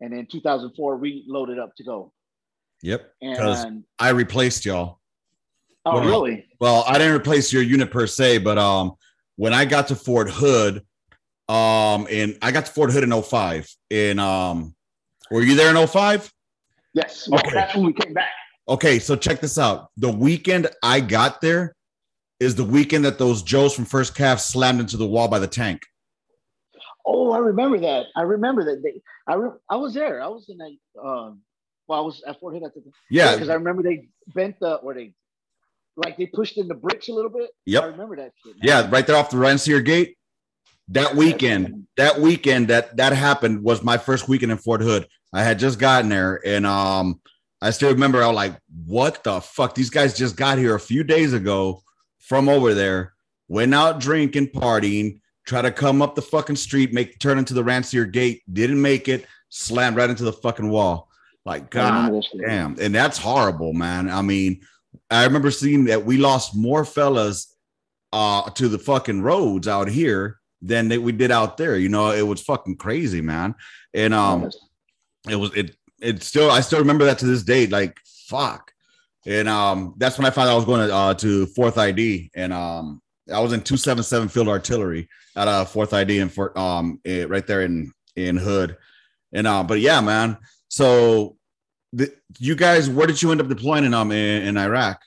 and 0.00 0.12
in 0.12 0.26
2004 0.26 0.96
we 0.96 1.24
loaded 1.28 1.60
up 1.60 1.76
to 1.76 1.84
go. 1.84 2.12
Yep. 2.82 3.12
And 3.22 3.84
I 4.00 4.08
replaced 4.08 4.64
y'all. 4.64 4.98
oh, 5.86 5.94
well, 5.94 6.04
really? 6.04 6.46
Well, 6.60 6.84
I 6.86 6.98
didn't 6.98 7.14
replace 7.14 7.52
your 7.52 7.62
unit 7.62 7.92
per 7.92 8.08
se, 8.08 8.38
but 8.38 8.58
um, 8.58 8.94
when 9.36 9.52
I 9.52 9.64
got 9.64 9.88
to 9.88 9.94
Fort 9.94 10.28
Hood, 10.28 10.84
um, 11.48 12.08
and 12.10 12.36
I 12.42 12.50
got 12.50 12.66
to 12.66 12.72
Fort 12.72 12.90
Hood 12.90 13.04
in 13.04 13.22
05. 13.22 13.72
In 13.90 14.18
um, 14.18 14.74
were 15.32 15.42
you 15.42 15.54
there 15.54 15.74
in 15.74 15.86
05? 15.86 16.32
Yes. 16.94 17.28
Well, 17.28 17.40
Okay. 17.40 17.50
that's 17.54 17.74
when 17.74 17.86
we 17.86 17.92
came 17.92 18.12
back. 18.12 18.30
Okay, 18.68 18.98
so 18.98 19.16
check 19.16 19.40
this 19.40 19.58
out. 19.58 19.88
The 19.96 20.10
weekend 20.10 20.68
I 20.82 21.00
got 21.00 21.40
there 21.40 21.74
is 22.38 22.54
the 22.54 22.64
weekend 22.64 23.04
that 23.04 23.18
those 23.18 23.42
Joes 23.42 23.74
from 23.74 23.84
First 23.84 24.14
Cav 24.14 24.38
slammed 24.40 24.80
into 24.80 24.96
the 24.96 25.06
wall 25.06 25.28
by 25.28 25.38
the 25.38 25.46
tank. 25.46 25.82
Oh, 27.04 27.32
I 27.32 27.38
remember 27.38 27.78
that. 27.80 28.06
I 28.16 28.22
remember 28.22 28.64
that. 28.66 28.82
They, 28.82 29.00
I 29.26 29.34
re- 29.34 29.58
I 29.68 29.76
was 29.76 29.94
there. 29.94 30.22
I 30.22 30.28
was 30.28 30.48
in 30.48 30.60
a. 30.60 31.00
Um, 31.04 31.40
well, 31.88 31.98
I 31.98 32.02
was 32.02 32.22
at 32.26 32.38
Fort 32.38 32.54
Hood 32.54 32.62
at 32.62 32.74
the 32.74 32.80
time. 32.80 32.92
Yeah. 33.10 33.32
because 33.34 33.48
I 33.48 33.54
remember 33.54 33.82
they 33.82 34.08
bent 34.34 34.60
the 34.60 34.74
or 34.76 34.94
they, 34.94 35.12
like 35.96 36.16
they 36.16 36.26
pushed 36.26 36.56
in 36.58 36.68
the 36.68 36.74
bricks 36.74 37.08
a 37.08 37.12
little 37.12 37.30
bit. 37.30 37.50
Yep. 37.66 37.82
I 37.82 37.86
remember 37.86 38.16
that 38.16 38.32
shit. 38.44 38.54
Yeah, 38.62 38.88
right 38.90 39.04
there 39.06 39.16
off 39.16 39.30
the 39.30 39.38
Rancier 39.38 39.80
Gate. 39.80 40.16
That 40.88 41.16
weekend, 41.16 41.86
that 41.96 42.20
weekend 42.20 42.68
that 42.68 42.96
that 42.96 43.12
happened 43.12 43.62
was 43.64 43.82
my 43.82 43.98
first 43.98 44.28
weekend 44.28 44.52
in 44.52 44.58
Fort 44.58 44.80
Hood. 44.80 45.06
I 45.32 45.42
had 45.42 45.58
just 45.58 45.78
gotten 45.78 46.10
there, 46.10 46.40
and 46.44 46.66
um, 46.66 47.20
I 47.60 47.70
still 47.70 47.90
remember 47.90 48.22
I 48.22 48.26
was 48.26 48.36
like, 48.36 48.58
"What 48.86 49.24
the 49.24 49.40
fuck? 49.40 49.74
These 49.74 49.90
guys 49.90 50.16
just 50.16 50.36
got 50.36 50.58
here 50.58 50.74
a 50.74 50.80
few 50.80 51.04
days 51.04 51.32
ago 51.32 51.82
from 52.18 52.48
over 52.48 52.74
there, 52.74 53.14
went 53.48 53.74
out 53.74 53.98
drinking, 53.98 54.48
partying, 54.48 55.20
try 55.46 55.62
to 55.62 55.70
come 55.70 56.02
up 56.02 56.14
the 56.14 56.22
fucking 56.22 56.56
street, 56.56 56.92
make 56.92 57.18
turn 57.18 57.38
into 57.38 57.54
the 57.54 57.64
Rancier 57.64 58.04
Gate, 58.04 58.42
didn't 58.52 58.80
make 58.80 59.08
it, 59.08 59.26
slammed 59.48 59.96
right 59.96 60.10
into 60.10 60.24
the 60.24 60.32
fucking 60.32 60.68
wall. 60.68 61.08
Like, 61.44 61.70
God 61.70 61.94
remember 61.94 62.16
that 62.16 62.24
shit. 62.24 62.40
damn, 62.46 62.76
and 62.78 62.94
that's 62.94 63.18
horrible, 63.18 63.72
man. 63.72 64.10
I 64.10 64.20
mean, 64.22 64.60
I 65.10 65.24
remember 65.24 65.50
seeing 65.50 65.86
that 65.86 66.04
we 66.04 66.18
lost 66.18 66.54
more 66.56 66.84
fellas 66.84 67.48
uh 68.12 68.50
to 68.50 68.68
the 68.68 68.78
fucking 68.78 69.22
roads 69.22 69.66
out 69.66 69.88
here 69.88 70.38
than 70.60 70.88
that 70.88 71.00
we 71.00 71.12
did 71.12 71.30
out 71.30 71.56
there. 71.56 71.78
You 71.78 71.88
know, 71.88 72.10
it 72.10 72.26
was 72.26 72.42
fucking 72.42 72.76
crazy, 72.76 73.22
man. 73.22 73.54
And 73.94 74.12
um. 74.12 74.50
It 75.28 75.36
was 75.36 75.54
it 75.54 75.76
it 76.00 76.22
still 76.22 76.50
I 76.50 76.60
still 76.60 76.78
remember 76.78 77.04
that 77.04 77.18
to 77.18 77.26
this 77.26 77.42
day. 77.42 77.66
Like 77.66 77.98
fuck. 78.26 78.72
And 79.26 79.48
um 79.48 79.94
that's 79.98 80.18
when 80.18 80.26
I 80.26 80.30
found 80.30 80.48
out 80.48 80.52
I 80.52 80.56
was 80.56 80.64
going 80.64 80.88
to 80.88 80.94
uh 80.94 81.14
to 81.14 81.46
fourth 81.46 81.78
ID 81.78 82.30
and 82.34 82.52
um 82.52 83.00
I 83.32 83.40
was 83.40 83.52
in 83.52 83.60
277 83.60 84.28
field 84.28 84.48
artillery 84.48 85.08
at 85.36 85.48
uh 85.48 85.64
fourth 85.64 85.92
ID 85.92 86.18
and 86.18 86.32
for 86.32 86.56
um 86.58 87.00
eh, 87.04 87.24
right 87.28 87.46
there 87.46 87.62
in 87.62 87.92
in 88.16 88.36
Hood. 88.36 88.76
And 89.32 89.46
uh 89.46 89.62
but 89.62 89.80
yeah, 89.80 90.00
man. 90.00 90.38
So 90.68 91.36
the, 91.92 92.12
you 92.38 92.56
guys 92.56 92.88
where 92.88 93.06
did 93.06 93.22
you 93.22 93.30
end 93.30 93.40
up 93.40 93.48
deploying 93.48 93.84
in 93.84 93.94
um 93.94 94.10
in, 94.10 94.42
in 94.42 94.56
Iraq? 94.56 95.00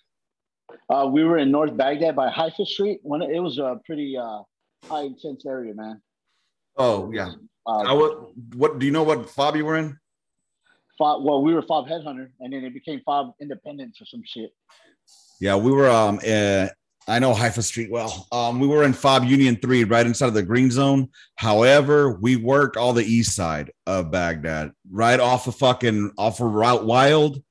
Uh, 0.90 1.08
we 1.12 1.24
were 1.24 1.38
in 1.38 1.52
North 1.52 1.76
Baghdad 1.76 2.16
by 2.16 2.30
Haifa 2.30 2.66
Street. 2.66 3.00
When 3.02 3.22
it 3.22 3.40
was 3.40 3.58
a 3.58 3.80
pretty 3.86 4.16
uh, 4.18 4.42
high 4.84 5.02
intense 5.02 5.46
area, 5.46 5.74
man. 5.74 6.02
Oh 6.78 7.12
yeah. 7.12 7.32
Uh, 7.66 7.80
I 7.80 7.94
would, 7.94 8.28
what 8.54 8.78
do 8.78 8.86
you 8.86 8.92
know 8.92 9.04
what 9.04 9.28
fob 9.30 9.56
you 9.56 9.66
were 9.66 9.78
in? 9.78 9.98
Fob, 10.98 11.24
well, 11.24 11.42
we 11.42 11.54
were 11.54 11.62
Fob 11.62 11.88
Headhunter, 11.88 12.30
and 12.40 12.54
then 12.54 12.64
it 12.64 12.74
became 12.74 13.02
Fob 13.06 13.34
Independence 13.42 14.02
or 14.02 14.06
some 14.06 14.22
shit. 14.26 14.52
Yeah, 15.40 15.56
we 15.56 15.72
were 15.72 15.90
um 15.90 16.20
uh, 16.26 16.68
I 17.08 17.20
know 17.20 17.34
Haifa 17.34 17.62
Street 17.62 17.92
well. 17.92 18.28
Um 18.32 18.60
we 18.60 18.68
were 18.68 18.84
in 18.84 18.94
Fob 18.94 19.26
Union 19.26 19.58
3 19.58 19.84
right 19.84 20.06
inside 20.06 20.28
of 20.28 20.34
the 20.34 20.44
green 20.44 20.72
zone. 20.72 21.10
However, 21.36 22.18
we 22.22 22.36
worked 22.36 22.78
all 22.78 22.94
the 22.94 23.04
east 23.04 23.36
side 23.36 23.72
of 23.86 24.12
Baghdad, 24.12 24.72
right 24.92 25.20
off 25.20 25.48
of 25.48 25.56
fucking 25.56 26.12
off 26.18 26.40
of 26.40 26.52
Route 26.52 26.86
Wild, 26.86 27.44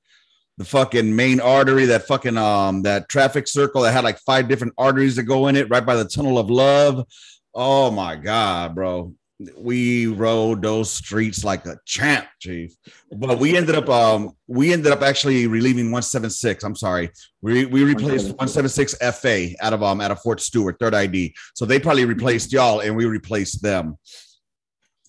the 0.56 0.64
fucking 0.64 1.14
main 1.14 1.40
artery, 1.40 1.84
that 1.86 2.06
fucking 2.06 2.38
um 2.38 2.82
that 2.82 3.08
traffic 3.08 3.46
circle 3.46 3.82
that 3.82 3.92
had 3.92 4.04
like 4.04 4.18
five 4.20 4.48
different 4.48 4.74
arteries 4.78 5.16
that 5.16 5.24
go 5.24 5.48
in 5.48 5.56
it, 5.56 5.68
right 5.68 5.84
by 5.84 5.96
the 5.96 6.04
tunnel 6.06 6.38
of 6.38 6.50
love. 6.50 7.06
Oh 7.54 7.90
my 7.90 8.16
god, 8.16 8.74
bro. 8.74 9.14
We 9.56 10.06
rode 10.06 10.62
those 10.62 10.92
streets 10.92 11.42
like 11.44 11.66
a 11.66 11.76
champ, 11.86 12.26
chief. 12.38 12.72
But 13.10 13.38
we 13.40 13.56
ended 13.56 13.74
up 13.74 13.88
um 13.88 14.30
we 14.46 14.72
ended 14.72 14.92
up 14.92 15.02
actually 15.02 15.46
relieving 15.48 15.86
176. 15.86 16.62
I'm 16.62 16.76
sorry. 16.76 17.10
We 17.42 17.64
we 17.64 17.82
replaced 17.82 18.26
176 18.26 18.94
FA 19.20 19.48
out 19.60 19.72
of 19.72 19.82
um 19.82 20.00
out 20.00 20.12
of 20.12 20.20
Fort 20.20 20.40
Stewart, 20.40 20.76
third 20.78 20.94
ID. 20.94 21.34
So 21.54 21.64
they 21.66 21.80
probably 21.80 22.04
replaced 22.04 22.52
y'all 22.52 22.80
and 22.80 22.94
we 22.96 23.06
replaced 23.06 23.60
them. 23.60 23.96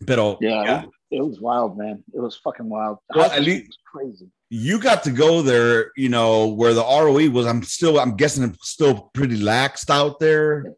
But 0.02 0.18
oh, 0.20 0.38
Yeah, 0.42 0.84
It, 0.84 0.90
it 1.18 1.22
was 1.22 1.40
wild, 1.40 1.78
man. 1.78 2.04
It 2.14 2.20
was 2.20 2.36
fucking 2.44 2.68
wild. 2.68 2.98
Well, 3.16 3.32
at 3.32 3.44
least- 3.44 3.68
was 3.68 3.78
crazy. 3.86 4.32
you 4.50 4.80
got 4.80 5.04
to 5.04 5.12
go 5.12 5.42
there, 5.42 5.92
you 5.96 6.10
know, 6.10 6.48
where 6.48 6.74
the 6.74 6.82
ROE 6.82 7.30
was. 7.30 7.46
I'm 7.46 7.64
still, 7.64 8.00
I'm 8.00 8.16
guessing 8.18 8.44
it's 8.44 8.70
still 8.70 9.12
pretty 9.14 9.38
laxed 9.40 9.90
out 9.90 10.20
there. 10.20 10.74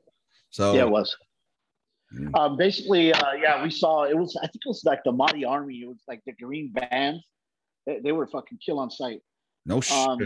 So 0.49 0.73
Yeah, 0.75 0.81
it 0.81 0.89
was. 0.89 1.15
Um, 2.35 2.55
basically, 2.57 3.11
uh, 3.13 3.33
yeah, 3.33 3.61
we 3.63 3.69
saw 3.69 4.03
it 4.03 4.17
was. 4.17 4.35
I 4.37 4.47
think 4.47 4.61
it 4.65 4.69
was 4.69 4.83
like 4.85 5.03
the 5.03 5.11
Mahdi 5.11 5.43
Army. 5.45 5.75
It 5.83 5.87
was 5.87 6.01
like 6.07 6.21
the 6.25 6.31
green 6.33 6.71
bands. 6.71 7.23
They, 7.85 7.99
they 7.99 8.11
were 8.11 8.27
fucking 8.27 8.59
kill 8.65 8.79
on 8.79 8.89
sight. 8.89 9.21
no 9.65 9.81
shit. 9.81 9.97
Um, 9.97 10.19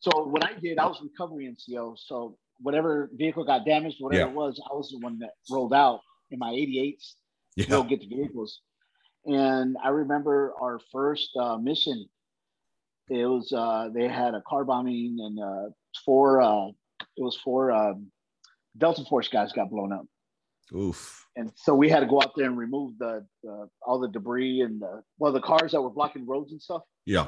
So 0.00 0.24
what 0.26 0.44
I 0.44 0.52
did, 0.58 0.78
I 0.78 0.86
was 0.86 1.00
recovery 1.02 1.46
NCO. 1.46 1.96
So 1.98 2.36
whatever 2.60 3.10
vehicle 3.14 3.44
got 3.44 3.64
damaged, 3.64 3.96
whatever 4.00 4.24
Yeah. 4.24 4.30
it 4.30 4.34
was, 4.34 4.60
I 4.70 4.74
was 4.74 4.90
the 4.90 4.98
one 4.98 5.18
that 5.20 5.30
rolled 5.50 5.72
out 5.72 6.00
in 6.30 6.38
my 6.38 6.50
88s 6.52 7.14
to 7.58 7.62
yeah. 7.62 7.66
go 7.68 7.82
get 7.84 8.00
the 8.00 8.08
vehicles. 8.08 8.60
And 9.24 9.76
I 9.82 9.88
remember 9.88 10.52
our 10.60 10.78
first 10.92 11.30
uh, 11.40 11.56
mission. 11.56 12.06
It 13.08 13.24
was 13.26 13.52
uh, 13.52 13.88
they 13.94 14.08
had 14.08 14.34
a 14.34 14.42
car 14.42 14.64
bombing 14.64 15.16
and 15.20 15.38
uh, 15.40 15.70
four. 16.04 16.40
Uh, 16.42 16.68
it 17.16 17.22
was 17.22 17.36
four 17.42 17.70
um, 17.72 18.10
Delta 18.76 19.04
Force 19.04 19.28
guys 19.28 19.52
got 19.52 19.70
blown 19.70 19.92
up. 19.92 20.06
Oof. 20.72 21.26
And 21.36 21.50
so 21.56 21.74
we 21.74 21.88
had 21.88 22.00
to 22.00 22.06
go 22.06 22.20
out 22.22 22.32
there 22.36 22.46
and 22.46 22.56
remove 22.56 22.96
the, 22.98 23.26
the 23.42 23.68
all 23.86 23.98
the 23.98 24.08
debris 24.08 24.60
and 24.60 24.80
the 24.80 25.02
well 25.18 25.32
the 25.32 25.40
cars 25.40 25.72
that 25.72 25.82
were 25.82 25.90
blocking 25.90 26.26
roads 26.26 26.52
and 26.52 26.62
stuff. 26.62 26.82
Yeah. 27.04 27.26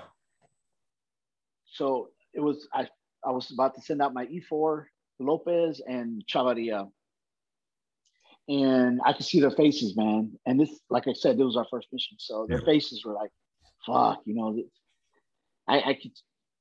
So 1.66 2.08
it 2.32 2.40
was 2.40 2.66
I 2.72 2.88
I 3.24 3.30
was 3.30 3.50
about 3.50 3.74
to 3.74 3.80
send 3.80 4.00
out 4.00 4.14
my 4.14 4.26
E4 4.26 4.84
Lopez 5.18 5.80
and 5.86 6.22
Chavarria. 6.32 6.88
And 8.48 9.00
I 9.04 9.12
could 9.12 9.26
see 9.26 9.40
their 9.40 9.50
faces, 9.50 9.96
man. 9.96 10.38
And 10.46 10.60
this, 10.60 10.70
like 10.88 11.08
I 11.08 11.12
said, 11.14 11.38
it 11.40 11.44
was 11.44 11.56
our 11.56 11.66
first 11.68 11.88
mission. 11.92 12.16
So 12.20 12.46
their 12.48 12.60
Yeah. 12.60 12.64
faces 12.64 13.04
were 13.04 13.12
like, 13.14 13.30
fuck, 13.84 14.22
you 14.24 14.34
know. 14.34 14.56
I, 15.66 15.80
I 15.90 15.94
could 15.94 16.12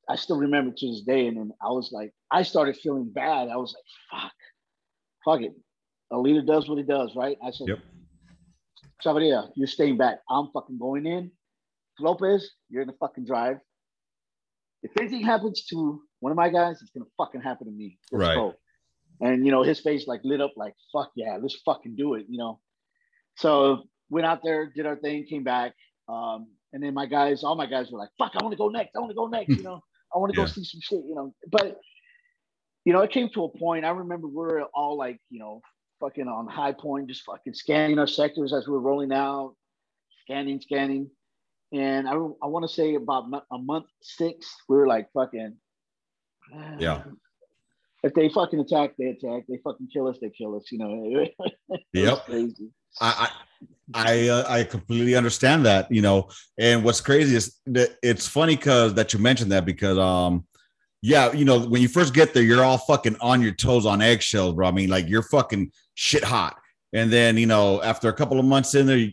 I 0.09 0.15
still 0.15 0.38
remember 0.38 0.73
to 0.76 0.88
this 0.91 1.01
day. 1.01 1.28
And 1.28 1.38
then 1.38 1.51
I 1.61 1.69
was 1.69 1.91
like, 1.91 2.11
I 2.32 2.41
started 2.43 2.76
feeling 2.78 3.11
bad. 3.11 3.49
I 3.49 3.57
was 3.57 3.76
like, 3.76 4.21
fuck, 4.21 4.34
fuck 5.23 5.41
it. 5.41 5.53
A 6.12 6.18
leader 6.20 6.41
does 6.41 6.68
what 6.70 6.78
he 6.78 6.84
does, 6.84 7.16
right? 7.16 7.38
I 7.43 7.51
said, 7.51 7.68
Yep. 7.70 7.80
Chavarria, 9.03 9.49
you're 9.56 9.68
staying 9.68 9.97
back. 9.97 10.20
I'm 10.30 10.49
fucking 10.53 10.78
going 10.78 11.06
in. 11.06 11.32
Lopez, 11.99 12.49
you're 12.70 12.82
in 12.82 12.88
the 12.88 12.93
fucking 12.99 13.26
drive. 13.26 13.58
If 14.84 14.91
anything 14.99 15.22
happens 15.22 15.66
to 15.66 16.01
one 16.20 16.32
of 16.32 16.36
my 16.36 16.49
guys, 16.49 16.82
it's 16.82 16.91
gonna 16.91 17.06
fucking 17.18 17.41
happen 17.41 17.68
to 17.68 17.74
me. 17.74 17.97
Let's 18.12 18.28
Right. 18.28 18.36
go. 18.36 18.53
And 19.22 19.45
you 19.45 19.51
know, 19.51 19.64
his 19.64 19.80
face 19.80 20.08
like 20.08 20.22
lit 20.24 20.41
up 20.41 20.53
like 20.56 20.76
fuck 20.91 21.12
yeah, 21.16 21.38
let's 21.41 21.56
fucking 21.66 21.95
do 21.95 22.14
it, 22.16 22.26
you 22.30 22.38
know. 22.38 22.60
So 23.38 23.84
went 24.10 24.26
out 24.26 24.41
there, 24.43 24.68
did 24.68 24.86
our 24.86 24.95
thing, 24.97 25.26
came 25.26 25.43
back. 25.43 25.74
Um, 26.08 26.47
and 26.74 26.84
then 26.84 26.93
my 26.93 27.06
guys, 27.06 27.43
all 27.43 27.56
my 27.56 27.66
guys 27.66 27.89
were 27.91 27.97
like, 27.99 28.10
fuck, 28.18 28.34
I 28.36 28.43
want 28.43 28.51
to 28.53 28.58
go 28.58 28.70
next. 28.70 28.95
I 28.95 28.99
want 28.99 29.10
to 29.12 29.16
go 29.16 29.28
next, 29.28 29.58
you 29.58 29.64
know. 29.64 29.82
I 30.14 30.18
want 30.20 30.34
to 30.34 30.38
Yeah. 30.39 30.45
go 30.45 30.51
see 30.51 30.64
some 30.64 30.82
shit, 30.82 31.03
you 31.06 31.16
know. 31.16 31.34
But 31.49 31.80
you 32.84 32.93
know, 32.93 33.01
it 33.01 33.12
came 33.12 33.30
to 33.30 33.45
a 33.45 33.49
point. 33.49 33.84
I 33.86 33.89
remember 33.89 34.28
we 34.28 34.43
are 34.43 34.64
all 34.74 34.95
like, 34.97 35.20
you 35.32 35.39
know, 35.39 35.62
fucking 36.00 36.28
on 36.28 36.48
high 36.48 36.72
point, 36.74 37.08
just 37.08 37.24
fucking 37.24 37.54
scanning 37.54 38.00
our 38.00 38.08
sectors 38.08 38.54
as 38.54 38.68
we 38.68 38.74
were 38.74 38.80
rolling 38.80 39.12
out, 39.12 39.56
scanning, 40.24 40.60
scanning. 40.62 41.10
And 41.74 42.08
I, 42.08 42.14
I 42.14 42.48
want 42.48 42.64
to 42.64 42.74
say 42.74 42.96
about 42.96 43.26
a 43.52 43.58
month 43.58 43.86
six, 44.02 44.56
we 44.70 44.78
were 44.78 44.88
like 44.88 45.10
fucking, 45.14 45.56
Yeah. 46.80 47.04
If 48.04 48.14
they 48.14 48.30
fucking 48.30 48.60
attack, 48.60 48.91
they 49.00 49.06
attack. 49.06 49.46
They 49.50 49.58
fucking 49.64 49.88
kill 49.91 50.08
us, 50.08 50.18
they 50.22 50.30
kill 50.30 50.56
us. 50.56 50.72
You 50.72 50.78
know, 50.78 51.28
Yep. 51.93 52.26
crazy. 52.26 52.70
I 53.02 53.30
I 53.30 53.32
I, 53.93 54.28
uh, 54.30 54.46
I 54.48 54.64
completely 54.64 55.16
understand 55.16 55.66
that, 55.66 55.91
you 55.91 56.02
know. 56.02 56.30
And 56.58 56.84
what's 56.84 57.02
crazy 57.02 57.36
is 57.36 57.60
that 57.68 57.98
it's 58.02 58.28
funny 58.28 58.56
because 58.56 58.93
that 58.96 59.14
you 59.14 59.20
mentioned 59.20 59.52
that 59.52 59.66
because 59.66 59.98
um 59.98 60.46
yeah, 61.06 61.32
you 61.34 61.45
know, 61.45 61.60
when 61.60 61.84
you 61.84 61.88
first 61.88 62.16
get 62.16 62.34
there, 62.34 62.41
you're 62.41 62.64
all 62.64 62.80
fucking 62.80 63.16
on 63.22 63.39
your 63.39 63.51
toes 63.51 63.86
on 63.86 64.01
eggshells, 64.01 64.56
bro. 64.56 64.68
I 64.68 64.72
mean, 64.72 64.89
like 64.89 65.08
you're 65.08 65.22
fucking 65.22 65.72
shit 65.93 66.24
hot. 66.24 66.58
And 66.93 67.14
then, 67.14 67.38
you 67.38 67.45
know, 67.45 67.80
after 67.84 68.10
a 68.10 68.14
couple 68.14 68.39
of 68.39 68.45
months 68.45 68.74
in 68.74 68.88
there, 68.88 68.97
you, 68.97 69.12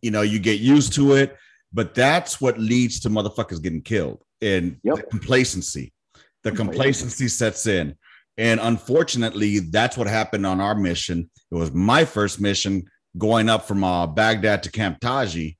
you 0.00 0.10
know, 0.10 0.22
you 0.22 0.38
get 0.38 0.60
used 0.60 0.94
to 0.94 1.12
it. 1.16 1.36
But 1.70 1.94
that's 1.94 2.40
what 2.40 2.56
leads 2.58 3.00
to 3.00 3.10
motherfuckers 3.10 3.62
getting 3.62 3.82
killed 3.82 4.22
and 4.40 4.78
Yep. 4.84 4.96
the 4.96 5.02
complacency. 5.02 5.92
The 6.44 6.52
Complacency. 6.52 7.28
sets 7.28 7.66
in. 7.66 7.94
And 8.38 8.58
unfortunately, 8.58 9.58
that's 9.58 9.98
what 9.98 10.06
happened 10.06 10.46
on 10.46 10.62
our 10.62 10.74
mission. 10.74 11.30
It 11.50 11.54
was 11.54 11.72
my 11.72 12.06
first 12.06 12.40
mission 12.40 12.84
going 13.18 13.50
up 13.50 13.68
from 13.68 13.84
uh, 13.84 14.06
Baghdad 14.06 14.62
to 14.62 14.70
Camp 14.70 14.98
Taji. 14.98 15.58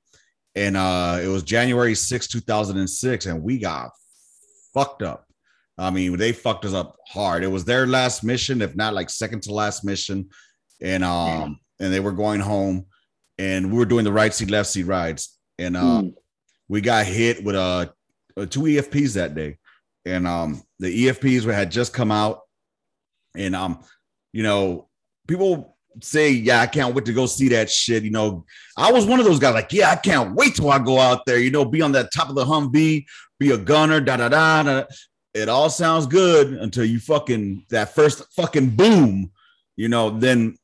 And 0.55 0.77
uh, 0.77 1.19
it 1.21 1.27
was 1.27 1.43
January 1.43 1.93
6, 1.93 2.27
2006. 2.27 3.27
And 3.27 3.43
we 3.43 3.59
got 3.59 3.91
fucked 4.73 5.03
up. 5.03 5.24
I 5.77 5.89
mean, 5.89 6.15
they 6.17 6.31
fucked 6.31 6.65
us 6.65 6.73
up 6.73 6.95
hard. 7.07 7.43
It 7.43 7.47
was 7.51 7.65
their 7.65 7.85
last 7.85 8.23
mission, 8.23 8.61
if 8.61 8.75
not 8.75 8.93
like 8.93 9.09
second 9.09 9.43
to 9.43 9.53
last 9.53 9.83
mission. 9.83 10.29
And 10.81 11.03
um, 11.03 11.59
and 11.79 11.93
they 11.93 11.99
were 11.99 12.11
going 12.13 12.39
home 12.39 12.85
and 13.37 13.71
we 13.71 13.77
were 13.77 13.85
doing 13.85 14.05
the 14.05 14.13
right 14.13 14.33
seat, 14.33 14.49
left 14.51 14.69
seat 14.69 14.83
rides. 14.85 15.37
And 15.59 15.75
uh, 15.77 15.81
Mm. 16.01 16.13
we 16.69 16.81
got 16.81 17.05
hit 17.05 17.43
with 17.43 17.55
uh, 17.55 17.87
uh, 18.37 18.45
two 18.45 18.61
EFPs 18.61 19.13
that 19.15 19.35
day. 19.35 19.57
And 20.05 20.25
um, 20.27 20.63
the 20.79 21.07
EFPs 21.07 21.45
were 21.45 21.53
had 21.53 21.71
just 21.71 21.93
come 21.93 22.11
out. 22.11 22.41
And 23.35 23.55
um, 23.55 23.79
you 24.31 24.43
know, 24.43 24.87
people 25.27 25.77
say, 26.01 26.29
Yeah, 26.31 26.61
I 26.61 26.67
can't 26.67 26.93
wait 26.95 27.05
to 27.05 27.13
go 27.13 27.25
see 27.25 27.49
that 27.49 27.69
shit. 27.69 28.03
You 28.03 28.11
know, 28.11 28.45
I 28.77 28.91
was 28.93 29.05
one 29.05 29.19
of 29.19 29.25
those 29.25 29.39
guys, 29.39 29.53
like, 29.53 29.73
yeah, 29.73 29.91
I 29.91 29.95
can't 29.97 30.35
wait 30.35 30.55
till 30.55 30.69
I 30.69 30.79
go 30.79 30.99
out 30.99 31.25
there, 31.25 31.39
you 31.39 31.51
know, 31.51 31.65
be 31.65 31.81
on 31.81 31.91
that 31.93 32.13
top 32.13 32.29
of 32.29 32.35
the 32.35 32.45
Humvee, 32.45 33.05
be 33.39 33.51
a 33.51 33.57
gunner, 33.57 33.99
da 33.99 34.17
da 34.17 34.29
da 34.29 34.63
da. 34.63 34.83
It 35.35 35.49
all 35.49 35.69
sounds 35.69 36.07
good 36.07 36.53
until 36.53 36.85
you 36.85 36.97
fucking 36.99 37.65
that 37.69 37.93
first 37.93 38.23
fucking 38.35 38.69
boom, 38.69 39.31
you 39.75 39.89
know, 39.89 40.09
then 40.09 40.55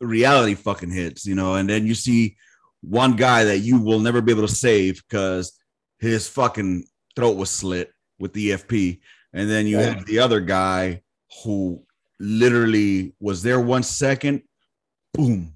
reality 0.00 0.54
fucking 0.54 0.92
hits, 0.92 1.26
you 1.26 1.34
know, 1.34 1.56
and 1.56 1.68
then 1.68 1.84
you 1.84 1.96
see 1.96 2.36
one 2.80 3.16
guy 3.16 3.42
that 3.44 3.58
you 3.58 3.80
will 3.80 3.98
never 3.98 4.20
be 4.20 4.30
able 4.30 4.46
to 4.46 4.54
save 4.54 5.02
because 5.08 5.58
his 5.98 6.28
fucking 6.28 6.84
throat 7.16 7.36
was 7.36 7.50
slit 7.50 7.90
with 8.20 8.32
the 8.32 8.50
EFP. 8.52 9.00
And 9.32 9.50
then 9.50 9.66
you 9.66 9.78
Yeah. 9.80 9.94
have 9.94 10.06
the 10.06 10.20
other 10.20 10.40
guy 10.40 11.02
who 11.42 11.84
literally 12.20 13.14
was 13.18 13.42
there 13.42 13.58
one 13.60 13.82
second, 13.82 14.42
boom, 15.12 15.54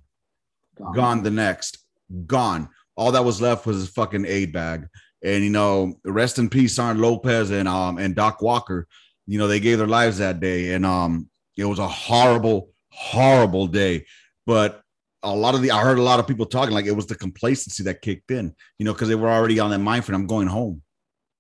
gone 0.95 1.23
the 1.23 1.31
next, 1.31 1.79
gone. 2.27 2.69
All 2.97 3.13
that 3.13 3.25
was 3.25 3.41
left 3.41 3.67
was 3.67 3.77
his 3.77 3.89
fucking 3.91 4.25
aid 4.27 4.53
bag. 4.53 4.89
And 5.25 5.43
you 5.43 5.51
know, 5.51 5.95
rest 6.05 6.39
in 6.39 6.51
peace, 6.51 6.77
Sergeant 6.77 7.01
Lopez 7.01 7.51
and 7.51 7.67
um 7.67 7.99
and 7.99 8.15
Doc 8.15 8.43
Walker. 8.43 8.87
You 9.27 9.39
know, 9.39 9.49
they 9.49 9.61
gave 9.61 9.79
their 9.79 9.87
lives 9.87 10.19
that 10.19 10.39
day, 10.39 10.75
and 10.75 10.85
um, 10.85 11.31
it 11.57 11.65
was 11.65 11.79
a 11.79 11.89
horrible, 11.89 12.69
horrible 12.91 13.67
day. 13.67 14.05
But 14.47 14.83
a 15.23 15.35
lot 15.35 15.55
of 15.55 15.63
the 15.63 15.71
I 15.71 15.81
heard 15.83 15.99
a 15.99 16.03
lot 16.03 16.21
of 16.21 16.27
people 16.27 16.45
talking 16.47 16.75
like 16.75 16.85
it 16.85 16.93
was 16.93 17.07
the 17.07 17.15
complacency 17.15 17.83
that 17.85 18.03
kicked 18.03 18.31
in, 18.31 18.55
you 18.79 18.85
know, 18.85 18.93
because 18.93 19.09
they 19.09 19.15
were 19.15 19.31
already 19.31 19.59
on 19.59 19.71
that 19.71 19.79
mind 19.79 20.05
frame. 20.05 20.21
I'm 20.21 20.27
going 20.27 20.47
home. 20.47 20.83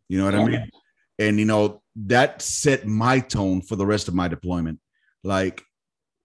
You 0.08 0.18
know 0.18 0.24
what 0.24 0.34
I 0.34 0.44
mean? 0.44 0.70
And 1.18 1.38
you 1.38 1.44
know, 1.44 1.82
that 2.06 2.42
set 2.42 2.86
my 2.86 3.20
tone 3.20 3.60
for 3.60 3.76
the 3.76 3.86
rest 3.86 4.08
of 4.08 4.14
my 4.14 4.28
deployment. 4.28 4.80
Like 5.22 5.62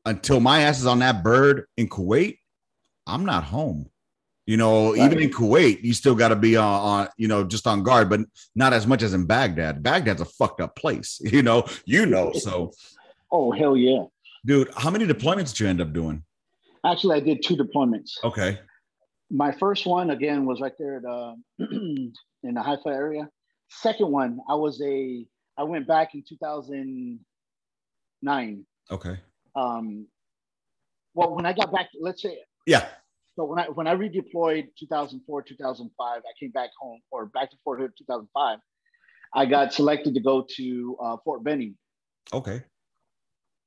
until 0.06 0.40
my 0.40 0.62
ass 0.62 0.80
is 0.80 0.86
on 0.86 1.00
that 1.00 1.24
bird 1.24 1.66
in 1.78 1.90
Kuwait, 1.90 2.38
I'm 3.06 3.26
not 3.26 3.44
home. 3.44 3.90
You 4.50 4.58
know, 4.58 4.94
Right. 4.96 5.06
even 5.06 5.20
in 5.22 5.30
Kuwait, 5.30 5.84
you 5.84 5.94
still 5.94 6.16
got 6.16 6.30
to 6.30 6.36
be 6.36 6.58
on, 6.58 6.82
on, 6.82 7.08
you 7.18 7.28
know, 7.28 7.44
just 7.44 7.68
on 7.68 7.84
guard, 7.84 8.10
but 8.10 8.22
not 8.56 8.74
as 8.74 8.88
much 8.88 9.04
as 9.04 9.14
in 9.14 9.28
Baghdad. 9.28 9.84
Baghdad's 9.84 10.22
a 10.22 10.26
fucked 10.26 10.60
up 10.60 10.76
place, 10.76 11.22
you 11.24 11.44
know, 11.44 11.66
you 11.86 12.08
know. 12.08 12.32
So, 12.34 12.72
Oh 13.32 13.52
hell 13.52 13.78
yeah! 13.78 14.06
dude, 14.44 14.72
how 14.76 14.90
many 14.90 15.06
deployments 15.06 15.50
did 15.50 15.60
you 15.60 15.68
end 15.68 15.82
up 15.82 15.94
doing? 15.94 16.24
Actually, 16.84 17.18
I 17.18 17.20
did 17.20 17.44
two 17.44 17.56
deployments. 17.58 18.14
Okay. 18.24 18.58
My 19.30 19.52
first 19.52 19.86
one 19.86 20.10
again 20.10 20.48
was 20.48 20.62
right 20.62 20.74
there 20.80 20.98
at 20.98 21.06
uh, 21.06 21.36
in 21.60 22.12
the 22.42 22.64
Haifa 22.64 22.90
area. 22.90 23.30
Second 23.70 24.10
one, 24.12 24.40
I 24.50 24.56
was 24.56 24.82
a 24.82 25.28
I 25.60 25.64
went 25.64 25.86
back 25.88 26.16
in 26.16 26.24
2009. 26.28 28.66
Okay. 28.90 29.20
Um, 29.56 30.08
well, 31.14 31.36
when 31.36 31.46
I 31.46 31.54
got 31.54 31.72
back, 31.72 31.90
let's 32.02 32.24
say 32.24 32.40
Yeah. 32.66 32.88
So 33.40 33.46
when 33.46 33.58
I 33.58 33.70
when 33.70 33.88
I 33.88 33.96
redeployed 33.96 34.68
2004 34.78 35.44
2005, 35.44 35.96
I 36.00 36.22
came 36.38 36.52
back 36.52 36.72
home 36.78 37.00
or 37.10 37.28
back 37.28 37.50
to 37.52 37.58
Fort 37.64 37.80
Hood 37.80 37.92
2005. 37.98 38.60
I 39.34 39.46
got 39.46 39.74
selected 39.74 40.14
to 40.16 40.20
go 40.20 40.46
to 40.58 40.98
uh, 41.02 41.18
Fort 41.24 41.42
Benning, 41.42 41.76
Okay. 42.34 42.64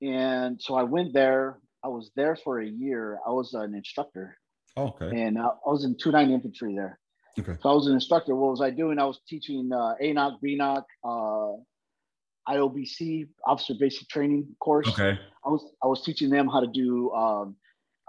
and 0.03 0.61
so 0.61 0.75
I 0.75 0.83
went 0.83 1.15
there. 1.15 1.59
I 1.83 1.89
was 1.89 2.11
there 2.17 2.37
for 2.37 2.61
a 2.61 2.67
year. 2.67 3.19
I 3.27 3.31
was 3.31 3.55
an 3.55 3.75
instructor, 3.75 4.37
Okay. 4.77 5.09
and 5.09 5.39
I 5.39 5.49
was 5.65 5.85
in 5.87 5.97
29 5.97 6.31
infantry 6.31 6.75
there. 6.75 6.99
Okay. 7.39 7.57
So 7.63 7.71
I 7.71 7.73
was 7.73 7.87
an 7.87 7.95
instructor. 7.95 8.37
What 8.37 8.51
was 8.51 8.61
I 8.61 8.69
doing? 8.69 8.99
I 8.99 9.07
was 9.07 9.21
teaching 9.27 9.71
uh, 9.73 9.95
ANOC, 10.03 10.37
BNOC, 10.45 10.85
uh, 11.03 12.53
IOBC, 12.53 13.27
Officer 13.47 13.73
Basic 13.81 14.07
Training 14.09 14.55
course. 14.61 14.89
Okay. 14.89 15.19
I 15.47 15.49
was 15.49 15.65
I 15.83 15.87
was 15.87 16.03
teaching 16.03 16.29
them 16.29 16.47
how 16.49 16.61
to 16.61 16.67
do 16.67 17.11
um, 17.13 17.57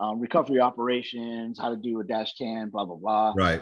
um, 0.03 0.19
recovery 0.19 0.59
operations, 0.59 1.59
how 1.59 1.69
to 1.69 1.77
do 1.77 1.99
a 1.99 2.03
dash 2.03 2.33
can, 2.35 2.69
blah 2.69 2.85
blah 2.85 2.95
blah. 2.95 3.33
Right. 3.35 3.61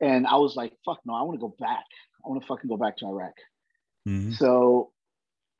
And 0.00 0.26
I 0.26 0.36
was 0.36 0.54
like, 0.56 0.72
"Fuck 0.84 1.00
no! 1.06 1.14
I 1.14 1.22
want 1.22 1.38
to 1.38 1.40
go 1.40 1.54
back. 1.58 1.84
I 2.24 2.28
want 2.28 2.42
to 2.42 2.46
fucking 2.46 2.68
go 2.68 2.76
back 2.76 2.96
to 2.98 3.06
Iraq." 3.06 3.34
Mhm. 4.06 4.34
So 4.34 4.92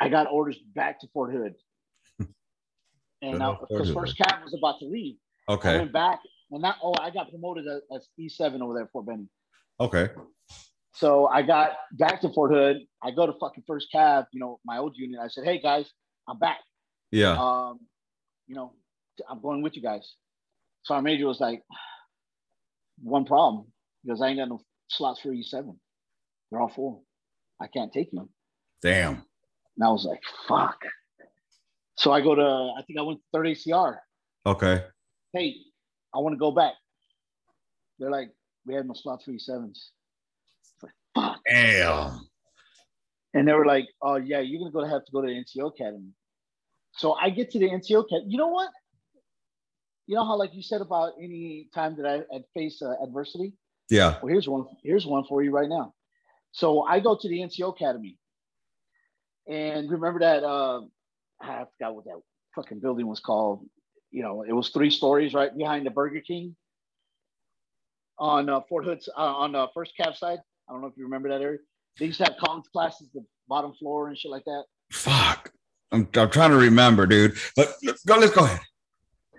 I 0.01 0.09
got 0.09 0.26
orders 0.30 0.59
back 0.74 1.01
to 1.01 1.09
Fort 1.12 1.32
Hood, 1.32 1.55
and 2.20 3.32
Good 3.32 3.38
now 3.38 3.51
old 3.51 3.59
Fort 3.59 3.70
because 3.70 3.92
first 3.92 4.18
Cav 4.18 4.44
was 4.44 4.55
about 4.55 4.78
to 4.80 4.86
leave, 4.86 5.16
Okay. 5.49 5.76
I 5.76 5.78
went 5.78 5.92
back, 5.92 6.20
and 6.51 6.62
that 6.62 6.76
oh, 6.82 6.94
I 7.01 7.11
got 7.11 7.30
promoted 7.30 7.66
as, 7.66 7.80
as 7.94 8.09
E7 8.20 8.61
over 8.61 8.74
there 8.74 8.84
at 8.84 8.92
Fort 8.92 9.07
Benning. 9.07 9.28
Okay. 9.80 10.11
So 10.94 11.26
I 11.28 11.42
got 11.42 11.72
back 11.92 12.20
to 12.22 12.28
Fort 12.32 12.53
Hood. 12.53 12.78
I 13.03 13.12
go 13.12 13.26
to 13.26 13.32
fucking 13.40 13.64
first 13.66 13.88
Cav, 13.94 14.26
you 14.32 14.40
know, 14.40 14.59
my 14.64 14.78
old 14.78 14.96
unit. 14.96 15.20
I 15.20 15.28
said, 15.28 15.44
"Hey 15.44 15.61
guys, 15.61 15.90
I'm 16.28 16.38
back. 16.38 16.59
Yeah. 17.11 17.36
Um, 17.38 17.80
you 18.46 18.55
know, 18.55 18.72
I'm 19.29 19.41
going 19.41 19.62
with 19.62 19.77
you 19.77 19.83
guys." 19.83 20.14
So 20.83 20.95
our 20.95 21.03
major 21.03 21.27
was 21.27 21.41
like, 21.41 21.62
"One 23.03 23.25
problem, 23.25 23.73
because 24.05 24.21
I 24.23 24.29
ain't 24.29 24.39
got 24.39 24.49
no 24.49 24.61
slots 24.89 25.21
for 25.21 25.31
E7. 25.31 25.79
They're 26.51 26.61
all 26.61 26.69
full. 26.69 27.05
I 27.61 27.66
can't 27.66 27.93
take 27.93 28.12
you." 28.12 28.29
Damn. 28.83 29.25
And 29.77 29.85
I 29.85 29.91
was 29.91 30.05
like, 30.05 30.23
"Fuck." 30.47 30.85
So 31.99 32.12
I 32.12 32.21
go 32.21 32.35
to, 32.37 32.73
I 32.79 32.83
think 32.87 32.99
I 32.99 33.03
went 33.03 33.19
to 33.19 33.25
third 33.33 33.47
ACR. 33.47 33.99
Okay. 34.47 34.85
Hey, 35.33 35.57
I 36.14 36.19
want 36.19 36.33
to 36.33 36.39
go 36.39 36.53
back. 36.53 36.75
They're 37.99 38.11
like, 38.11 38.31
we 38.64 38.75
had 38.75 38.87
no 38.87 38.95
slots 38.95 39.25
for 39.25 39.37
sevens. 39.37 39.91
Like, 40.81 40.93
fuck. 41.14 41.39
Damn. 41.45 42.29
And 43.35 43.49
they 43.49 43.53
were 43.53 43.66
like, 43.66 43.89
oh 44.01 44.14
yeah, 44.14 44.39
you're 44.39 44.61
gonna 44.61 44.71
go 44.71 44.81
to 44.81 44.89
have 44.89 45.05
to 45.05 45.12
go 45.12 45.21
to 45.21 45.27
the 45.27 45.35
NCO 45.35 45.69
Academy. 45.69 46.12
So 46.93 47.14
I 47.14 47.31
get 47.31 47.51
to 47.51 47.59
the 47.59 47.69
NCO 47.69 48.05
Academy. 48.05 48.31
You 48.31 48.39
know 48.39 48.49
what? 48.49 48.71
You 50.09 50.15
know 50.15 50.25
how 50.25 50.39
like 50.39 50.55
you 50.55 50.63
said 50.63 50.81
about 50.81 51.13
any 51.23 51.69
time 51.75 51.95
that 51.99 52.07
I 52.07 52.35
had 52.35 52.45
faced 52.55 52.83
uh, 52.83 52.95
adversity. 53.05 53.53
Yeah. 53.91 54.17
Well, 54.23 54.33
here's 54.33 54.49
one. 54.49 54.65
Here's 54.83 55.07
one 55.07 55.25
for 55.29 55.43
you 55.43 55.51
right 55.51 55.69
now. 55.69 55.93
So 56.53 56.83
I 56.83 56.99
go 56.99 57.17
to 57.21 57.29
the 57.29 57.41
NCO 57.41 57.69
Academy, 57.69 58.17
and 59.47 59.91
remember 59.91 60.21
that 60.21 60.43
uh, 60.45 60.81
I 61.43 61.65
forgot 61.77 61.95
what 61.95 62.07
that 62.07 62.21
fucking 62.55 62.81
building 62.81 63.07
was 63.07 63.21
called. 63.21 63.67
You 64.11 64.23
know, 64.23 64.45
it 64.49 64.53
was 64.55 64.71
three 64.71 64.91
stories 64.91 65.35
right 65.35 65.55
behind 65.55 65.85
the 65.85 65.91
Burger 65.91 66.23
King 66.27 66.57
on 68.19 68.49
uh, 68.49 68.61
Fort 68.67 68.87
Hood's 68.87 69.11
uh, 69.15 69.21
on 69.21 69.53
the 69.53 69.59
uh, 69.59 69.67
First 69.75 69.93
Cav 70.01 70.17
side. 70.17 70.39
I 70.71 70.73
don't 70.73 70.81
know 70.81 70.89
if 70.89 70.95
you 70.97 71.05
remember 71.05 71.29
that 71.29 71.43
area. 71.43 71.59
They 71.99 72.07
used 72.07 72.19
to 72.19 72.25
have 72.25 72.37
college 72.43 72.65
classes, 72.73 73.11
the 73.13 73.23
bottom 73.47 73.75
floor 73.75 74.09
and 74.09 74.17
shit 74.17 74.31
like 74.31 74.45
that. 74.47 74.65
Fuck. 74.91 75.53
I'm, 75.93 76.09
I'm 76.15 76.31
trying 76.31 76.51
to 76.51 76.57
remember, 76.57 77.07
dude. 77.07 77.37
But 77.57 77.75
go, 78.07 78.17
let's 78.17 78.35
go 78.35 78.45
ahead. 78.45 78.61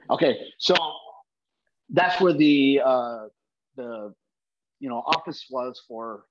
Okay, 0.10 0.39
so 0.57 0.76
that's 1.89 2.20
where 2.22 2.34
the 2.34 2.82
uh, 2.84 3.26
the 3.76 4.14
you 4.80 4.89
know 4.89 5.03
office 5.05 5.45
was 5.49 5.82
for 5.88 6.26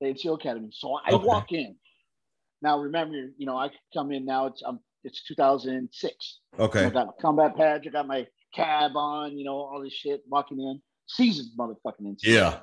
the 0.00 0.08
NCO 0.08 0.34
Academy. 0.34 0.70
So 0.72 0.98
I 1.06 1.12
okay. 1.12 1.24
walk 1.24 1.52
in. 1.52 1.76
Now 2.60 2.78
remember, 2.78 3.30
you 3.36 3.46
know, 3.46 3.56
I 3.56 3.70
come 3.94 4.12
in 4.12 4.24
now. 4.24 4.46
It's 4.46 4.62
um, 4.64 4.80
it's 5.04 5.22
2006. 5.24 6.40
Okay. 6.58 6.84
I 6.84 6.90
got 6.90 7.06
my 7.06 7.12
combat 7.20 7.56
badge. 7.56 7.86
I 7.86 7.90
got 7.90 8.06
my 8.06 8.26
cab 8.54 8.92
on. 8.96 9.36
You 9.36 9.44
know, 9.44 9.54
all 9.54 9.80
this 9.82 9.94
shit. 9.94 10.22
Walking 10.28 10.60
in, 10.60 10.80
seasoned 11.06 11.50
motherfucking 11.58 12.02
NCO. 12.02 12.16
Yeah. 12.22 12.60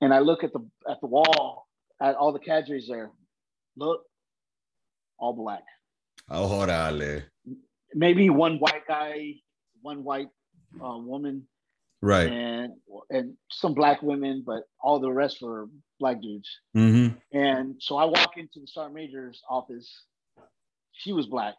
And 0.00 0.14
I 0.14 0.20
look 0.20 0.44
at 0.44 0.52
the 0.52 0.60
at 0.88 1.00
the 1.00 1.06
wall 1.06 1.66
at 2.00 2.14
all 2.14 2.32
the 2.32 2.38
cadres 2.38 2.88
there. 2.88 3.10
Look, 3.76 4.02
all 5.18 5.34
black. 5.34 5.62
Oh, 6.28 6.48
orale. 6.48 7.24
Maybe 7.94 8.30
one 8.30 8.58
white 8.58 8.86
guy, 8.86 9.34
one 9.82 10.04
white 10.04 10.28
uh, 10.82 10.98
woman, 10.98 11.46
right, 12.00 12.30
and 12.30 12.72
and 13.10 13.34
some 13.50 13.74
black 13.74 14.02
women, 14.02 14.42
but 14.46 14.62
all 14.80 15.00
the 15.00 15.10
rest 15.10 15.38
were 15.42 15.68
black 15.98 16.20
dudes. 16.20 16.48
Mm-hmm. 16.76 17.16
And 17.36 17.76
so 17.78 17.96
I 17.96 18.04
walk 18.04 18.36
into 18.36 18.60
the 18.60 18.66
sergeant 18.66 18.94
major's 18.94 19.42
office. 19.48 20.04
She 20.92 21.12
was 21.12 21.26
black. 21.26 21.54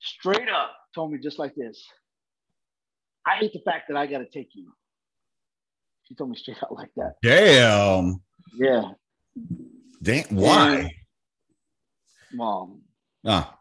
Straight 0.00 0.48
up 0.48 0.72
told 0.94 1.12
me 1.12 1.18
just 1.18 1.38
like 1.38 1.54
this. 1.54 1.84
I 3.26 3.36
hate 3.36 3.52
the 3.52 3.60
fact 3.60 3.88
that 3.88 3.96
I 3.96 4.06
got 4.06 4.18
to 4.18 4.26
take 4.26 4.50
you. 4.54 4.72
She 6.04 6.14
told 6.14 6.30
me 6.30 6.36
straight 6.36 6.58
out 6.62 6.72
like 6.72 6.90
that. 6.96 7.14
Damn. 7.22 8.22
Yeah. 8.54 8.90
Damn. 10.02 10.24
Why? 10.36 10.76
And, 10.76 10.90
well, 12.38 12.78
ah, 13.26 13.55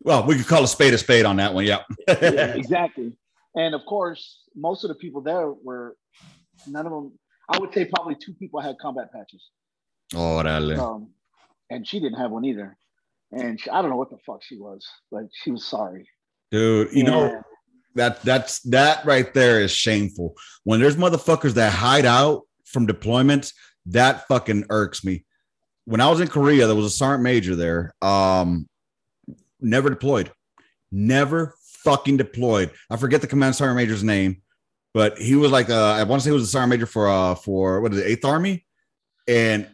well, 0.00 0.26
we 0.26 0.36
could 0.36 0.46
call 0.46 0.64
a 0.64 0.68
spade 0.68 0.94
a 0.94 0.98
spade 0.98 1.24
on 1.24 1.36
that 1.36 1.54
one. 1.54 1.64
Yeah. 1.64 1.82
yeah. 2.08 2.54
Exactly. 2.54 3.12
And 3.54 3.74
of 3.74 3.84
course, 3.86 4.42
most 4.54 4.84
of 4.84 4.88
the 4.88 4.94
people 4.94 5.20
there 5.20 5.50
were 5.50 5.96
none 6.66 6.86
of 6.86 6.92
them. 6.92 7.18
I 7.48 7.58
would 7.58 7.72
say 7.72 7.86
probably 7.86 8.14
two 8.14 8.34
people 8.34 8.60
had 8.60 8.76
combat 8.78 9.12
patches. 9.12 9.42
Oh? 10.14 10.38
Um, 10.38 11.10
and 11.70 11.86
she 11.86 11.98
didn't 11.98 12.18
have 12.18 12.30
one 12.30 12.44
either. 12.44 12.76
And 13.32 13.60
she, 13.60 13.68
I 13.70 13.80
don't 13.80 13.90
know 13.90 13.96
what 13.96 14.10
the 14.10 14.18
fuck 14.26 14.42
she 14.42 14.56
was, 14.56 14.86
but 15.10 15.24
she 15.32 15.50
was 15.50 15.66
sorry. 15.66 16.08
Dude, 16.50 16.92
you 16.92 17.04
know 17.04 17.42
that 17.94 18.22
that's 18.22 18.60
that 18.60 19.04
right 19.04 19.32
there 19.34 19.60
is 19.60 19.70
shameful. 19.70 20.34
When 20.64 20.80
there's 20.80 20.96
motherfuckers 20.96 21.54
that 21.54 21.72
hide 21.72 22.06
out 22.06 22.42
from 22.64 22.86
deployments, 22.86 23.52
that 23.86 24.26
fucking 24.28 24.64
irks 24.70 25.04
me. 25.04 25.26
When 25.84 26.00
I 26.00 26.08
was 26.08 26.20
in 26.20 26.28
Korea, 26.28 26.66
there 26.66 26.76
was 26.76 26.86
a 26.86 26.90
sergeant 26.90 27.22
major 27.22 27.54
there. 27.54 27.94
Um, 28.00 28.66
never 29.60 29.90
deployed, 29.90 30.32
never 30.90 31.54
fucking 31.84 32.16
deployed. 32.16 32.70
I 32.90 32.96
forget 32.96 33.20
the 33.20 33.26
command 33.26 33.56
sergeant 33.56 33.76
major's 33.76 34.04
name, 34.04 34.42
but 34.94 35.18
he 35.18 35.36
was 35.36 35.50
like, 35.50 35.70
uh, 35.70 35.92
I 35.92 36.02
want 36.04 36.20
to 36.20 36.24
say 36.24 36.30
he 36.30 36.34
was 36.34 36.44
a 36.44 36.46
sergeant 36.46 36.70
major 36.70 36.86
for 36.86 37.08
uh 37.08 37.34
for 37.34 37.80
what 37.80 37.92
is 37.92 38.00
it, 38.00 38.06
Eighth 38.06 38.24
Army, 38.24 38.66
and 39.26 39.68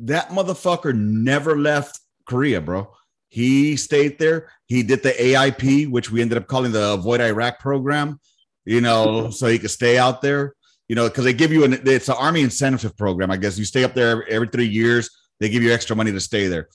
that 0.00 0.30
motherfucker 0.30 0.94
never 0.94 1.58
left 1.58 2.00
Korea, 2.26 2.60
bro. 2.60 2.92
He 3.28 3.76
stayed 3.76 4.18
there. 4.18 4.50
He 4.66 4.82
did 4.82 5.02
the 5.02 5.10
AIP, 5.10 5.90
which 5.90 6.10
we 6.10 6.22
ended 6.22 6.38
up 6.38 6.46
calling 6.46 6.72
the 6.72 6.94
Avoid 6.94 7.20
Iraq 7.20 7.58
program, 7.58 8.20
you 8.64 8.80
know, 8.80 9.30
so 9.38 9.46
he 9.46 9.58
could 9.58 9.70
stay 9.70 9.98
out 9.98 10.22
there, 10.22 10.54
you 10.88 10.96
know, 10.96 11.08
because 11.08 11.24
they 11.24 11.32
give 11.32 11.52
you 11.52 11.64
an 11.64 11.80
it's 11.86 12.08
an 12.08 12.16
army 12.18 12.42
incentive 12.42 12.96
program. 12.96 13.30
I 13.30 13.36
guess 13.36 13.58
you 13.58 13.64
stay 13.64 13.84
up 13.84 13.94
there 13.94 14.10
every, 14.10 14.26
every 14.30 14.48
three 14.48 14.68
years. 14.68 15.10
They 15.40 15.48
give 15.48 15.62
you 15.62 15.72
extra 15.72 15.94
money 15.94 16.12
to 16.12 16.20
stay 16.20 16.48
there. 16.48 16.68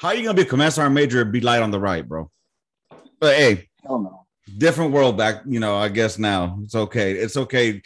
How 0.00 0.08
are 0.08 0.14
you 0.14 0.22
gonna 0.22 0.34
be 0.34 0.42
a 0.42 0.46
command 0.46 0.72
sergeant 0.72 0.94
major 0.94 1.20
and 1.20 1.30
be 1.30 1.42
light 1.42 1.60
on 1.60 1.70
the 1.70 1.78
right, 1.78 2.08
bro? 2.08 2.30
But 3.20 3.36
hey, 3.36 3.68
no. 3.84 4.24
different 4.56 4.92
world 4.92 5.18
back. 5.18 5.42
You 5.46 5.60
know, 5.60 5.76
I 5.76 5.90
guess 5.90 6.18
now 6.18 6.58
it's 6.64 6.74
okay. 6.74 7.12
It's 7.12 7.36
okay. 7.36 7.82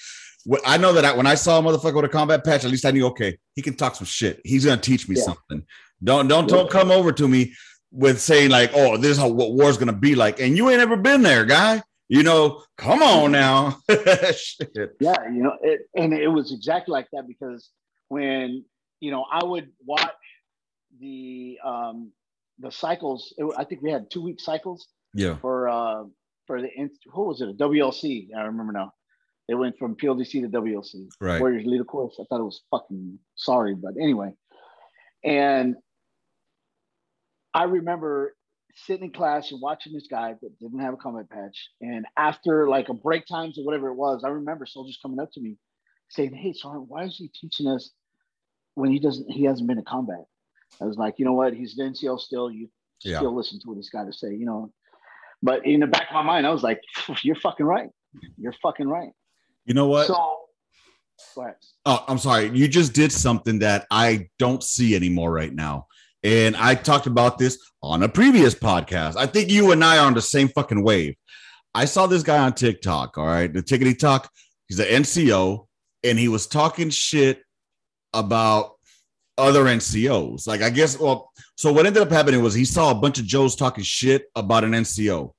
I 0.65 0.77
know 0.77 0.93
that 0.93 1.05
I, 1.05 1.17
when 1.17 1.27
I 1.27 1.35
saw 1.35 1.59
a 1.59 1.63
motherfucker 1.63 1.97
with 1.97 2.05
a 2.05 2.09
combat 2.09 2.45
patch, 2.45 2.65
at 2.65 2.71
least 2.71 2.87
I 2.87 2.93
knew 2.93 3.07
okay, 3.07 3.37
he 3.57 3.63
can 3.63 3.75
talk 3.75 3.97
some 3.97 4.07
shit. 4.07 4.41
He's 4.45 4.65
gonna 4.65 4.81
teach 4.81 5.09
me 5.09 5.17
yeah. 5.17 5.25
something. 5.25 5.67
Don't 6.05 6.29
don't 6.29 6.49
don't 6.49 6.71
come 6.71 6.93
over 6.93 7.11
to 7.11 7.27
me 7.27 7.53
with 7.91 8.21
saying 8.21 8.51
like, 8.51 8.71
"Oh, 8.75 8.97
this 8.97 9.13
is 9.13 9.19
how 9.19 9.29
what 9.29 9.55
war's 9.55 9.77
gonna 9.77 9.93
be 9.93 10.15
like," 10.15 10.39
and 10.39 10.57
you 10.57 10.71
ain't 10.71 10.81
ever 10.81 10.97
been 10.97 11.23
there, 11.23 11.45
guy. 11.45 11.83
You 12.07 12.23
know, 12.23 12.63
come 12.79 13.03
on 13.03 13.33
now. 13.33 13.79
yeah, 13.89 15.17
you 15.33 15.43
know, 15.43 15.57
it, 15.63 15.89
and 15.97 16.15
it 16.15 16.29
was 16.29 16.53
exactly 16.53 16.93
like 16.93 17.09
that 17.13 17.27
because 17.27 17.71
when 18.07 18.65
you 19.01 19.11
know 19.11 19.27
I 19.33 19.43
would 19.43 19.73
watch 19.85 20.13
the 21.01 21.59
um 21.65 22.13
the 22.59 22.71
cycles. 22.71 23.35
It, 23.37 23.47
I 23.57 23.65
think 23.65 23.83
we 23.83 23.91
had 23.91 24.11
two 24.11 24.23
week 24.23 24.41
cycles. 24.41 24.89
Yeah. 25.15 25.37
For 25.37 25.69
uh 25.69 26.05
for 26.47 26.61
the 26.61 26.69
who 27.13 27.25
was 27.25 27.41
it? 27.41 27.49
A 27.49 27.55
WLC. 27.55 28.29
I 28.37 28.43
remember 28.43 28.73
now. 28.73 28.93
They 29.49 29.55
went 29.55 29.79
from 29.79 29.95
PLDC 29.97 30.41
to 30.41 30.49
WLC. 30.49 31.07
Right. 31.21 31.39
Warriors 31.39 31.67
Leader 31.67 31.85
Course. 31.85 32.17
I 32.19 32.25
thought 32.29 32.41
it 32.41 32.45
was 32.45 32.63
fucking 32.71 33.19
sorry, 33.35 33.75
but 33.75 33.93
anyway. 34.01 34.31
And 35.23 35.77
I 37.53 37.65
remember 37.65 38.35
sitting 38.75 39.05
in 39.05 39.13
class 39.13 39.53
and 39.53 39.61
watching 39.61 39.93
this 39.93 40.09
guy 40.11 40.35
that 40.41 40.59
didn't 40.59 40.81
have 40.81 40.95
a 40.95 40.97
combat 40.97 41.29
patch. 41.31 41.69
And 41.81 42.07
after 42.17 42.69
like 42.69 42.89
a 42.89 42.95
break 42.95 43.27
times 43.27 43.59
or 43.59 43.65
whatever 43.65 43.89
it 43.89 43.95
was, 43.95 44.23
I 44.25 44.29
remember 44.29 44.67
soldiers 44.67 44.99
coming 45.01 45.21
up 45.21 45.31
to 45.33 45.41
me 45.41 45.57
saying, 46.09 46.35
Hey, 46.35 46.53
Sergeant, 46.53 46.87
why 46.89 47.05
is 47.05 47.17
he 47.17 47.29
teaching 47.29 47.69
us 47.69 47.91
when 48.75 48.91
he 48.91 48.99
doesn't 48.99 49.31
he 49.31 49.45
hasn't 49.45 49.69
been 49.69 49.79
in 49.79 49.85
combat? 49.85 50.25
I 50.81 50.85
was 50.85 50.97
like, 50.97 51.15
you 51.19 51.25
know 51.25 51.33
what, 51.33 51.55
he's 51.55 51.79
an 51.79 51.93
NCO 51.93 52.19
still, 52.19 52.51
you 52.51 52.69
yeah. 53.03 53.19
still 53.19 53.35
listen 53.35 53.61
to 53.61 53.69
what 53.69 53.77
he's 53.77 53.91
got 53.91 54.05
to 54.05 54.13
say, 54.13 54.35
you 54.35 54.47
know. 54.47 54.73
But 55.43 55.67
in 55.67 55.81
the 55.81 55.87
back 55.87 56.09
of 56.09 56.15
my 56.15 56.23
mind, 56.23 56.47
I 56.47 56.51
was 56.51 56.63
like, 56.63 56.81
You're 57.23 57.37
fucking 57.37 57.67
right. 57.67 57.91
You're 58.39 58.55
fucking 58.63 58.89
right. 58.89 59.11
You 59.67 59.75
know 59.75 59.87
what? 59.87 60.07
So 60.07 60.41
Oh, 61.87 62.05
I'm 62.09 62.19
sorry. 62.19 62.51
You 62.51 62.69
just 62.69 62.93
did 62.93 63.13
something 63.13 63.61
that 63.61 63.87
I 63.91 64.29
don't 64.39 64.63
see 64.63 64.97
anymore 64.97 65.33
right 65.33 65.53
now. 65.53 65.87
And 66.23 66.57
I 66.57 66.75
talked 66.75 67.07
about 67.07 67.39
this 67.39 67.59
on 67.83 68.03
a 68.03 68.09
previous 68.09 68.55
podcast. 68.55 69.17
I 69.17 69.27
think 69.27 69.51
you 69.51 69.73
and 69.73 69.85
I 69.85 69.99
are 69.99 70.07
on 70.07 70.15
the 70.15 70.23
same 70.23 70.49
fucking 70.49 70.83
wave. 70.83 71.15
I 71.75 71.85
saw 71.85 72.07
this 72.07 72.23
guy 72.23 72.39
on 72.39 72.55
TikTok, 72.55 73.19
all 73.19 73.27
right, 73.27 73.53
the 73.53 73.63
Tickety 73.63 73.99
Talk. 73.99 74.31
He's 74.69 74.79
an 74.79 74.87
NCO, 74.87 75.67
and 76.03 76.19
he 76.19 76.29
was 76.29 76.47
talking 76.47 76.89
shit 76.89 77.43
about 78.15 78.74
other 79.37 79.65
NCOs. 79.65 80.47
Like, 80.47 80.63
I 80.63 80.71
guess, 80.71 80.99
well, 80.99 81.31
so 81.57 81.73
what 81.73 81.87
ended 81.87 82.03
up 82.03 82.11
happening 82.11 82.43
was 82.43 82.55
he 82.55 82.65
saw 82.65 82.91
a 82.91 82.95
bunch 82.95 83.19
of 83.19 83.25
Joes 83.25 83.57
talking 83.57 83.85
shit 83.85 84.27
about 84.35 84.65
an 84.65 84.73
NCO. 84.73 85.33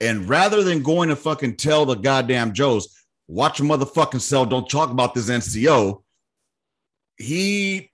And 0.00 0.28
rather 0.28 0.62
than 0.62 0.82
going 0.82 1.08
to 1.08 1.16
fucking 1.16 1.56
tell 1.56 1.86
the 1.86 1.94
goddamn 1.94 2.52
Joes, 2.52 2.88
watch 3.28 3.60
a 3.60 3.62
motherfucking 3.62 4.20
cell, 4.20 4.44
don't 4.46 4.68
talk 4.68 4.90
about 4.90 5.14
this 5.14 5.30
NCO, 5.30 6.02
he 7.16 7.90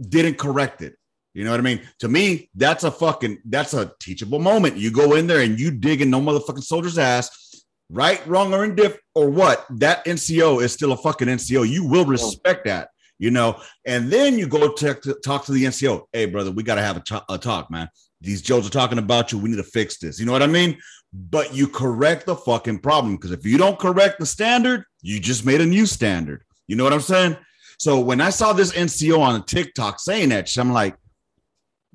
didn't 0.00 0.38
correct 0.38 0.82
it. 0.82 0.96
You 1.36 1.44
know 1.44 1.50
what 1.50 1.60
I 1.60 1.64
mean? 1.64 1.82
To 1.98 2.08
me, 2.08 2.48
that's 2.54 2.84
a 2.84 2.90
fucking 2.90 3.38
that's 3.44 3.74
a 3.74 3.92
teachable 4.00 4.38
moment. 4.38 4.78
You 4.78 4.90
go 4.90 5.16
in 5.16 5.26
there 5.26 5.42
and 5.42 5.60
you 5.60 5.70
dig 5.70 6.00
in 6.00 6.08
no 6.08 6.18
motherfucking 6.18 6.64
soldier's 6.64 6.96
ass, 6.96 7.62
right, 7.90 8.26
wrong, 8.26 8.54
or 8.54 8.64
indifferent, 8.64 9.02
or 9.14 9.28
what? 9.28 9.66
That 9.68 10.04
NCO 10.06 10.62
is 10.62 10.72
still 10.72 10.92
a 10.92 10.96
fucking 10.96 11.28
NCO. 11.28 11.68
You 11.68 11.84
will 11.84 12.06
respect 12.06 12.64
that, 12.64 12.88
you 13.18 13.30
know. 13.30 13.60
And 13.84 14.10
then 14.10 14.38
you 14.38 14.46
go 14.46 14.72
to, 14.72 14.94
to 14.94 15.14
talk 15.24 15.44
to 15.46 15.52
the 15.52 15.64
NCO. 15.64 16.02
Hey, 16.12 16.26
brother, 16.26 16.50
we 16.50 16.62
got 16.62 16.76
to 16.76 16.82
have 16.82 16.96
a, 16.96 17.00
t- 17.00 17.18
a 17.28 17.38
talk, 17.38 17.70
man. 17.70 17.88
These 18.20 18.42
Joes 18.42 18.66
are 18.66 18.70
talking 18.70 18.98
about 18.98 19.32
you. 19.32 19.38
We 19.38 19.50
need 19.50 19.56
to 19.56 19.62
fix 19.62 19.98
this. 19.98 20.18
You 20.18 20.26
know 20.26 20.32
what 20.32 20.42
I 20.42 20.46
mean? 20.46 20.78
But 21.12 21.54
you 21.54 21.68
correct 21.68 22.26
the 22.26 22.36
fucking 22.36 22.80
problem 22.80 23.16
because 23.16 23.30
if 23.30 23.46
you 23.46 23.58
don't 23.58 23.78
correct 23.78 24.18
the 24.18 24.26
standard, 24.26 24.84
you 25.02 25.20
just 25.20 25.46
made 25.46 25.60
a 25.60 25.66
new 25.66 25.86
standard. 25.86 26.42
You 26.66 26.76
know 26.76 26.84
what 26.84 26.92
I'm 26.92 27.00
saying? 27.00 27.36
So 27.78 28.00
when 28.00 28.20
I 28.20 28.30
saw 28.30 28.52
this 28.52 28.72
NCO 28.72 29.18
on 29.18 29.44
TikTok 29.44 30.00
saying 30.00 30.30
that, 30.30 30.54
I'm 30.56 30.72
like, 30.72 30.96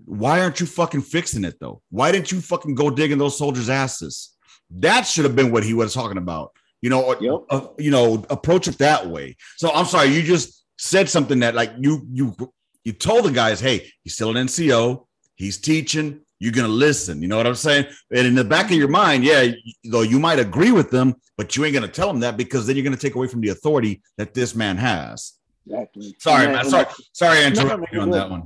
why 0.06 0.42
aren't 0.42 0.60
you 0.60 0.66
fucking 0.66 1.02
fixing 1.02 1.44
it 1.44 1.60
though? 1.60 1.82
Why 1.90 2.12
didn't 2.12 2.32
you 2.32 2.42
fucking 2.42 2.76
go 2.76 2.90
digging 2.90 3.18
those 3.18 3.38
soldiers' 3.38 3.70
asses? 3.70 4.36
That 4.70 5.06
should 5.06 5.26
have 5.26 5.36
been 5.36 5.52
what 5.52 5.64
he 5.64 5.74
was 5.74 5.94
talking 5.94 6.18
about. 6.18 6.52
You 6.82 6.90
know, 6.90 7.16
yep. 7.20 7.42
uh, 7.50 7.68
you 7.78 7.92
know, 7.92 8.26
approach 8.30 8.68
it 8.68 8.80
that 8.80 9.08
way. 9.08 9.36
So 9.58 9.72
I'm 9.72 9.86
sorry, 9.86 10.08
you 10.08 10.24
just 10.24 10.61
said 10.82 11.08
something 11.08 11.40
that 11.40 11.54
like 11.54 11.72
you 11.80 12.08
you 12.12 12.36
you 12.84 12.92
told 12.92 13.26
the 13.26 13.32
guys, 13.32 13.60
hey, 13.60 13.88
he's 14.04 14.16
still 14.16 14.36
an 14.36 14.48
NCO, 14.48 15.06
he's 15.36 15.60
teaching, 15.60 16.22
you're 16.40 16.52
gonna 16.52 16.68
listen. 16.68 17.22
You 17.22 17.28
know 17.28 17.38
what 17.38 17.46
I'm 17.46 17.54
saying? 17.56 17.86
And 18.10 18.26
in 18.26 18.34
the 18.34 18.44
back 18.44 18.66
of 18.66 18.78
your 18.78 18.88
mind, 18.88 19.24
yeah, 19.24 19.52
though 19.84 20.02
you 20.02 20.20
might 20.20 20.40
agree 20.40 20.72
with 20.72 20.90
them, 20.90 21.14
but 21.38 21.56
you 21.56 21.64
ain't 21.66 21.76
gonna 21.76 21.88
tell 21.88 22.08
them 22.08 22.20
that 22.22 22.36
because 22.36 22.66
then 22.66 22.76
you're 22.76 22.84
gonna 22.84 22.98
take 22.98 23.14
away 23.14 23.28
from 23.28 23.42
the 23.42 23.50
authority 23.50 24.02
that 24.18 24.34
this 24.34 24.56
man 24.56 24.76
has. 24.78 25.34
Exactly. 25.68 26.16
Sorry, 26.18 26.48
man. 26.48 26.66
Sorry, 26.66 26.88
sorry, 27.14 27.38
I 27.38 27.46
interrupted 27.46 27.80
no, 27.80 27.86
no, 27.86 27.88
you 27.94 28.02
on 28.02 28.10
that 28.12 28.30
one. 28.32 28.46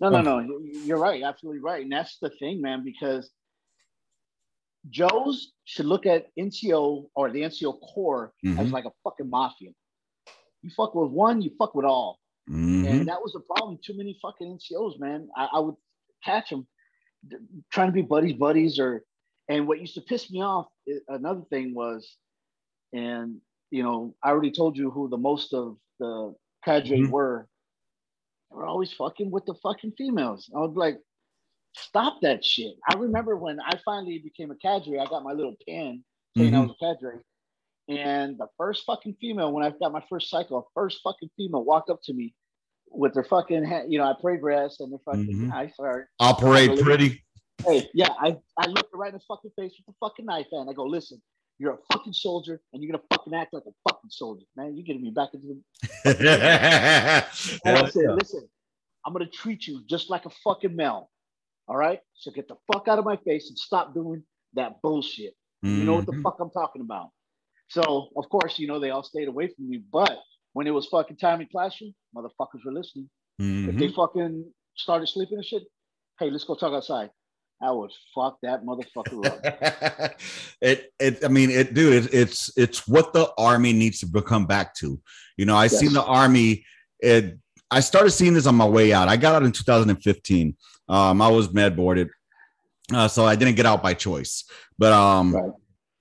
No, 0.00 0.08
no, 0.08 0.20
no. 0.20 0.58
You're 0.84 0.98
right. 0.98 1.22
Absolutely 1.22 1.60
right. 1.60 1.82
And 1.82 1.92
that's 1.92 2.18
the 2.18 2.30
thing, 2.30 2.60
man, 2.60 2.84
because 2.84 3.30
Joe's 4.90 5.52
should 5.64 5.86
look 5.86 6.06
at 6.06 6.26
NCO 6.36 7.06
or 7.14 7.30
the 7.30 7.42
NCO 7.42 7.78
corps 7.80 8.32
mm-hmm. 8.44 8.58
as 8.58 8.72
like 8.72 8.84
a 8.84 8.92
fucking 9.04 9.30
mafia. 9.30 9.70
You 10.62 10.70
fuck 10.76 10.94
with 10.94 11.10
one, 11.10 11.40
you 11.40 11.50
fuck 11.58 11.74
with 11.74 11.84
all. 11.84 12.18
Mm-hmm. 12.50 12.86
And 12.86 13.08
that 13.08 13.20
was 13.20 13.32
the 13.32 13.40
problem. 13.40 13.78
Too 13.84 13.96
many 13.96 14.18
fucking 14.20 14.58
NCOs, 14.58 14.98
man. 14.98 15.28
I, 15.36 15.48
I 15.54 15.60
would 15.60 15.76
catch 16.24 16.50
them 16.50 16.66
trying 17.72 17.88
to 17.88 17.92
be 17.92 18.02
buddies, 18.02 18.34
buddies, 18.34 18.78
or 18.78 19.02
and 19.48 19.66
what 19.66 19.80
used 19.80 19.94
to 19.94 20.00
piss 20.02 20.30
me 20.30 20.42
off. 20.42 20.66
Another 21.08 21.42
thing 21.50 21.74
was, 21.74 22.16
and 22.92 23.36
you 23.70 23.82
know, 23.82 24.14
I 24.22 24.30
already 24.30 24.50
told 24.50 24.76
you 24.76 24.90
who 24.90 25.08
the 25.08 25.16
most 25.16 25.52
of 25.52 25.76
the 26.00 26.34
cadre 26.64 27.00
mm-hmm. 27.00 27.10
were. 27.10 27.46
They 28.50 28.56
were 28.56 28.66
always 28.66 28.92
fucking 28.92 29.30
with 29.30 29.44
the 29.44 29.54
fucking 29.62 29.92
females. 29.98 30.50
I 30.56 30.60
was 30.60 30.74
like, 30.74 30.98
stop 31.76 32.20
that 32.22 32.42
shit. 32.42 32.74
I 32.90 32.94
remember 32.94 33.36
when 33.36 33.60
I 33.60 33.78
finally 33.84 34.18
became 34.18 34.50
a 34.50 34.56
cadre, 34.56 34.98
I 34.98 35.04
got 35.04 35.22
my 35.22 35.32
little 35.32 35.54
pin 35.66 36.02
saying 36.36 36.52
mm-hmm. 36.52 36.56
I 36.56 36.60
was 36.60 36.70
a 36.70 36.96
cadre. 36.96 37.20
And 37.88 38.36
the 38.38 38.48
first 38.58 38.84
fucking 38.84 39.16
female, 39.20 39.52
when 39.52 39.64
I 39.64 39.70
got 39.70 39.92
my 39.92 40.02
first 40.10 40.28
cycle, 40.28 40.70
first 40.74 41.00
fucking 41.02 41.30
female 41.36 41.64
walked 41.64 41.88
up 41.88 42.00
to 42.04 42.12
me 42.12 42.34
with 42.90 43.14
their 43.14 43.24
fucking, 43.24 43.64
you 43.88 43.98
know, 43.98 44.04
I 44.04 44.14
parade 44.20 44.40
dress 44.40 44.80
and 44.80 44.92
their 44.92 44.98
fucking, 45.04 45.26
mm-hmm. 45.26 45.52
I 45.52 45.70
sorry. 45.74 46.04
I'll 46.20 46.34
pretty. 46.34 47.24
Hey, 47.66 47.88
yeah, 47.94 48.10
I, 48.20 48.36
I 48.58 48.66
looked 48.66 48.94
right 48.94 49.08
in 49.08 49.14
the 49.14 49.24
fucking 49.26 49.50
face 49.58 49.72
with 49.78 49.86
the 49.86 49.94
fucking 50.00 50.26
knife 50.26 50.46
and 50.52 50.68
I 50.68 50.72
go, 50.74 50.84
listen, 50.84 51.20
you're 51.58 51.72
a 51.72 51.78
fucking 51.92 52.12
soldier 52.12 52.60
and 52.72 52.82
you're 52.82 52.92
gonna 52.92 53.02
fucking 53.12 53.34
act 53.34 53.52
like 53.52 53.64
a 53.66 53.90
fucking 53.90 54.10
soldier, 54.10 54.44
man. 54.54 54.76
You're 54.76 54.84
getting 54.84 55.02
me 55.02 55.10
back 55.10 55.30
into 55.34 55.46
the. 56.04 56.10
and 57.64 57.78
I 57.78 57.88
said, 57.88 58.04
listen, 58.14 58.48
I'm 59.04 59.12
gonna 59.12 59.26
treat 59.26 59.66
you 59.66 59.82
just 59.86 60.08
like 60.08 60.24
a 60.26 60.30
fucking 60.44 60.76
male. 60.76 61.10
All 61.66 61.76
right. 61.76 62.00
So 62.14 62.30
get 62.30 62.48
the 62.48 62.56
fuck 62.72 62.86
out 62.88 62.98
of 62.98 63.04
my 63.04 63.16
face 63.16 63.48
and 63.48 63.58
stop 63.58 63.92
doing 63.92 64.22
that 64.54 64.80
bullshit. 64.82 65.34
Mm-hmm. 65.64 65.78
You 65.78 65.84
know 65.84 65.94
what 65.94 66.06
the 66.06 66.12
mm-hmm. 66.12 66.22
fuck 66.22 66.36
I'm 66.40 66.50
talking 66.50 66.82
about. 66.82 67.10
So 67.68 68.08
of 68.16 68.28
course, 68.28 68.58
you 68.58 68.66
know, 68.66 68.78
they 68.78 68.90
all 68.90 69.02
stayed 69.02 69.28
away 69.28 69.48
from 69.48 69.68
me. 69.68 69.82
But 69.92 70.18
when 70.52 70.66
it 70.66 70.70
was 70.70 70.86
fucking 70.86 71.16
time 71.16 71.40
in 71.40 71.48
classroom, 71.48 71.94
motherfuckers 72.16 72.64
were 72.64 72.72
listening. 72.72 73.08
Mm-hmm. 73.40 73.70
If 73.70 73.76
they 73.76 73.86
mm-hmm. 73.86 73.94
fucking 73.94 74.52
started 74.76 75.06
sleeping 75.06 75.38
and 75.38 75.44
shit, 75.44 75.62
hey, 76.18 76.30
let's 76.30 76.44
go 76.44 76.54
talk 76.54 76.72
outside. 76.72 77.10
I 77.60 77.72
would 77.72 77.90
fuck 78.14 78.38
that 78.42 78.64
motherfucker 78.64 79.26
up. 79.26 80.20
it, 80.60 80.92
it, 81.00 81.24
I 81.24 81.28
mean, 81.28 81.50
it, 81.50 81.74
dude, 81.74 82.04
it, 82.04 82.14
it's, 82.14 82.56
it's 82.56 82.86
what 82.86 83.12
the 83.12 83.32
army 83.36 83.72
needs 83.72 83.98
to 84.00 84.06
become 84.06 84.46
back 84.46 84.74
to. 84.76 85.00
You 85.36 85.46
know, 85.46 85.56
I 85.56 85.64
yes. 85.64 85.78
seen 85.78 85.92
the 85.92 86.04
army. 86.04 86.64
It, 87.00 87.38
I 87.70 87.80
started 87.80 88.12
seeing 88.12 88.34
this 88.34 88.46
on 88.46 88.54
my 88.54 88.68
way 88.68 88.92
out. 88.92 89.08
I 89.08 89.16
got 89.16 89.34
out 89.34 89.42
in 89.42 89.52
2015. 89.52 90.56
Um, 90.88 91.20
I 91.20 91.28
was 91.28 91.52
med 91.52 91.76
boarded, 91.76 92.08
uh, 92.94 93.08
so 93.08 93.26
I 93.26 93.34
didn't 93.36 93.56
get 93.56 93.66
out 93.66 93.82
by 93.82 93.92
choice. 93.92 94.44
But 94.78 94.92
um, 94.92 95.34
right. 95.34 95.52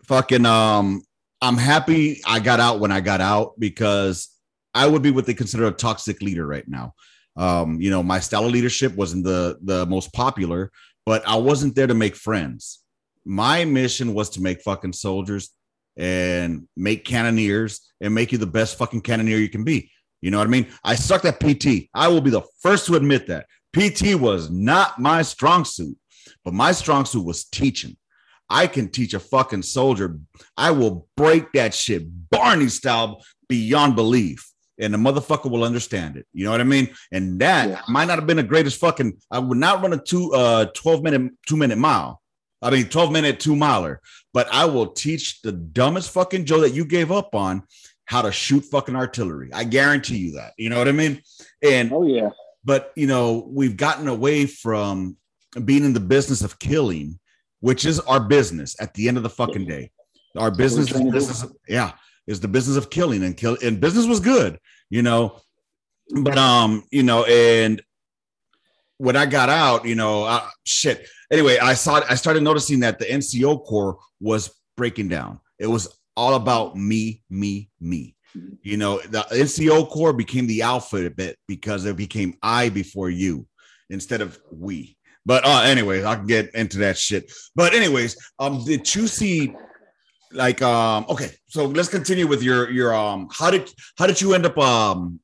fucking 0.04 0.46
um, 0.46 1.02
I'm 1.42 1.58
happy 1.58 2.22
I 2.26 2.40
got 2.40 2.60
out 2.60 2.80
when 2.80 2.92
I 2.92 3.02
got 3.02 3.22
out 3.22 3.60
because 3.60 4.30
I 4.74 4.88
would 4.88 5.02
be 5.02 5.12
what 5.12 5.26
they 5.26 5.34
consider 5.34 5.68
a 5.68 5.72
toxic 5.72 6.22
leader 6.22 6.46
right 6.46 6.68
now. 6.68 6.94
Um, 7.36 7.80
you 7.80 7.92
know, 7.92 8.02
my 8.02 8.20
style 8.20 8.46
of 8.46 8.52
leadership 8.52 8.96
wasn't 8.96 9.24
the 9.24 9.58
the 9.62 9.86
most 9.86 10.12
popular, 10.14 10.72
but 11.06 11.28
I 11.28 11.36
wasn't 11.36 11.76
there 11.76 11.88
to 11.88 11.94
make 11.94 12.16
friends. 12.16 12.80
My 13.26 13.66
mission 13.66 14.14
was 14.14 14.30
to 14.32 14.42
make 14.42 14.62
fucking 14.62 14.94
soldiers 14.94 15.50
and 15.98 16.68
make 16.76 17.06
cannoneers 17.06 17.82
and 18.02 18.14
make 18.14 18.32
you 18.32 18.38
the 18.38 18.48
best 18.48 18.78
fucking 18.78 19.02
cannoneer 19.02 19.38
you 19.38 19.50
can 19.50 19.64
be. 19.64 19.92
You 20.22 20.32
know 20.32 20.40
what 20.40 20.48
I 20.48 20.52
mean? 20.52 20.68
I 20.84 20.96
sucked 20.96 21.26
at 21.26 21.40
PT. 21.40 21.90
I 21.94 22.08
will 22.08 22.22
be 22.22 22.30
the 22.30 22.44
first 22.62 22.88
to 22.88 22.96
admit 22.96 23.28
that. 23.28 23.46
PT 23.74 24.16
was 24.16 24.50
not 24.50 25.00
my 25.00 25.22
strong 25.22 25.66
suit, 25.66 25.98
but 26.44 26.54
my 26.54 26.72
strong 26.72 27.06
suit 27.06 27.26
was 27.26 27.46
teaching. 27.46 27.98
I 28.50 28.68
can 28.68 28.90
teach 28.90 29.14
a 29.14 29.20
fucking 29.20 29.64
soldier. 29.64 30.18
I 30.56 30.72
will 30.72 31.08
break 31.16 31.52
that 31.54 31.74
shit 31.74 32.04
Barney 32.30 32.70
style 32.70 33.24
beyond 33.50 33.96
belief. 33.96 34.52
And 34.80 34.94
the 34.94 34.98
motherfucker 35.00 35.50
will 35.50 35.64
understand 35.64 36.18
it. 36.18 36.28
You 36.34 36.46
know 36.46 36.52
what 36.52 36.62
I 36.62 36.66
mean? 36.66 36.90
And 37.12 37.40
that 37.40 37.70
yeah. 37.70 37.82
might 37.90 38.06
not 38.06 38.20
have 38.20 38.28
been 38.28 38.38
the 38.38 38.44
greatest 38.44 38.80
fucking. 38.80 39.20
I 39.32 39.40
would 39.40 39.58
not 39.58 39.82
run 39.82 39.94
a 39.94 39.98
two 39.98 40.32
uh 40.34 40.66
12 40.66 41.04
minute, 41.04 41.32
two 41.48 41.58
minute 41.58 41.80
mile. 41.80 42.22
I 42.62 42.70
mean 42.70 42.88
12 42.88 43.12
minute 43.12 43.40
two 43.40 43.56
miler, 43.56 44.02
but 44.34 44.48
I 44.52 44.66
will 44.66 44.88
teach 44.88 45.42
the 45.42 45.52
dumbest 45.52 46.12
fucking 46.12 46.46
Joe 46.46 46.62
that 46.62 46.74
you 46.74 46.86
gave 46.86 47.12
up 47.12 47.34
on 47.34 47.64
how 48.06 48.22
to 48.22 48.32
shoot 48.32 48.66
fucking 48.66 48.96
artillery. 48.96 49.50
I 49.54 49.64
guarantee 49.64 50.18
you 50.18 50.32
that. 50.34 50.54
You 50.58 50.70
know 50.70 50.78
what 50.78 50.88
I 50.88 50.94
mean? 50.94 51.22
And 51.62 51.92
oh 51.92 52.06
yeah. 52.06 52.30
But 52.64 52.92
you 52.96 53.08
know, 53.08 53.48
we've 53.50 53.78
gotten 53.78 54.08
away 54.08 54.46
from 54.46 55.18
being 55.64 55.86
in 55.86 55.94
the 55.94 56.00
business 56.00 56.42
of 56.42 56.60
killing, 56.60 57.20
which 57.60 57.86
is 57.86 58.00
our 58.02 58.20
business 58.20 58.76
at 58.80 58.94
the 58.94 59.08
end 59.08 59.18
of 59.18 59.24
the 59.24 59.30
fucking 59.30 59.66
day. 59.66 59.92
Our 60.38 60.52
business, 60.52 60.92
is 60.92 61.12
business 61.12 61.46
yeah, 61.68 61.94
is 62.28 62.40
the 62.40 62.48
business 62.48 62.78
of 62.78 62.90
killing 62.90 63.24
and 63.24 63.36
kill. 63.36 63.58
And 63.64 63.80
business 63.80 64.06
was 64.06 64.20
good, 64.20 64.60
you 64.90 65.02
know. 65.02 65.40
But 66.10 66.38
um, 66.38 66.84
you 66.92 67.04
know, 67.04 67.24
and 67.26 67.82
when 68.98 69.16
I 69.16 69.26
got 69.26 69.50
out, 69.50 69.86
you 69.86 69.96
know, 69.96 70.24
uh, 70.24 70.48
shit. 70.64 71.08
Anyway, 71.32 71.58
I 71.58 71.74
saw 71.74 72.02
I 72.10 72.16
started 72.16 72.44
noticing 72.44 72.80
that 72.82 73.00
the 73.00 73.06
NCO 73.06 73.66
corps 73.66 73.98
was 74.20 74.54
breaking 74.76 75.10
down. 75.10 75.40
It 75.60 75.68
was 75.68 76.00
all 76.16 76.36
about 76.36 76.76
me, 76.76 77.24
me, 77.30 77.70
me. 77.80 78.16
You 78.62 78.78
know, 78.78 79.00
the 79.00 79.26
NCO 79.32 79.90
corps 79.90 80.14
became 80.14 80.46
the 80.48 80.62
alpha 80.62 81.10
bit 81.10 81.38
because 81.48 81.86
it 81.86 81.96
became 81.96 82.38
I 82.44 82.70
before 82.70 83.10
you 83.10 83.48
instead 83.90 84.22
of 84.22 84.40
we. 84.52 84.97
But 85.28 85.46
uh, 85.46 85.64
anyways, 85.66 86.06
I 86.06 86.16
can 86.16 86.26
get 86.26 86.56
into 86.56 86.78
that 86.78 86.98
shit. 86.98 87.30
But 87.54 87.74
anyways, 87.74 88.16
um, 88.40 88.64
did 88.64 88.96
you 88.96 89.08
see 89.08 89.54
like 90.32 90.62
um 90.62 91.06
okay, 91.10 91.32
so 91.48 91.66
let's 91.66 91.90
continue 91.90 92.28
with 92.28 92.42
your 92.42 92.70
your 92.72 92.96
um 92.96 93.28
how 93.32 93.52
did 93.52 93.70
how 93.98 94.08
did 94.08 94.22
you 94.22 94.34
end 94.34 94.46
up 94.46 94.58
um 94.58 95.20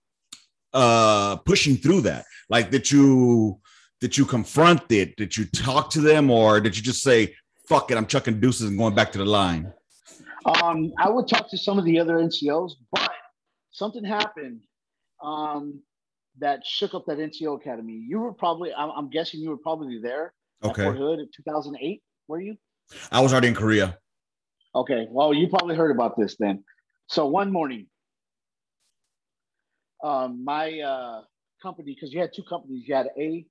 uh 0.73 1.37
pushing 1.37 1.77
through 1.77 2.01
that? 2.01 2.25
Like 2.49 2.69
did 2.69 2.91
you 2.91 3.61
did 4.01 4.17
you 4.17 4.25
confront 4.25 4.91
it? 4.91 5.15
Did 5.15 5.37
you 5.37 5.45
talk 5.45 5.89
to 5.91 6.01
them 6.01 6.29
or 6.29 6.59
did 6.59 6.75
you 6.75 6.83
just 6.83 7.01
say 7.01 7.33
fuck 7.69 7.89
it, 7.89 7.97
I'm 7.97 8.05
chucking 8.05 8.41
deuces 8.41 8.67
and 8.67 8.77
going 8.77 8.95
back 8.95 9.13
to 9.13 9.17
the 9.17 9.25
line? 9.25 9.71
Um, 10.45 10.91
I 10.99 11.09
would 11.09 11.29
talk 11.29 11.49
to 11.51 11.57
some 11.57 11.79
of 11.79 11.85
the 11.85 11.97
other 11.97 12.15
NCOs, 12.15 12.73
but 12.91 13.09
something 13.71 14.03
happened 14.03 14.59
um, 15.23 15.79
that 16.39 16.65
shook 16.65 16.93
up 16.93 17.05
that 17.07 17.17
NCO 17.17 17.59
Academy. 17.59 18.03
You 18.07 18.19
were 18.19 18.33
probably, 18.33 18.73
I'm, 18.73 18.89
I'm 18.95 19.09
guessing 19.09 19.39
you 19.39 19.49
were 19.49 19.57
probably 19.57 19.99
there 20.01 20.33
okay. 20.63 20.83
Fort 20.83 20.97
Hood 20.97 21.19
in 21.19 21.29
2008. 21.35 22.01
Were 22.27 22.41
you? 22.41 22.55
I 23.11 23.21
was 23.21 23.33
already 23.33 23.49
in 23.49 23.55
Korea. 23.55 23.97
Okay. 24.75 25.07
Well, 25.09 25.33
you 25.33 25.47
probably 25.47 25.75
heard 25.75 25.91
about 25.91 26.17
this 26.17 26.35
then. 26.39 26.63
So 27.07 27.27
one 27.27 27.51
morning, 27.51 27.87
um, 30.03 30.43
my 30.43 30.79
uh, 30.79 31.21
company, 31.61 31.93
because 31.93 32.13
you 32.13 32.19
had 32.19 32.31
two 32.35 32.43
companies, 32.43 32.83
you 32.87 32.95
had 32.95 33.09
a 33.17 33.45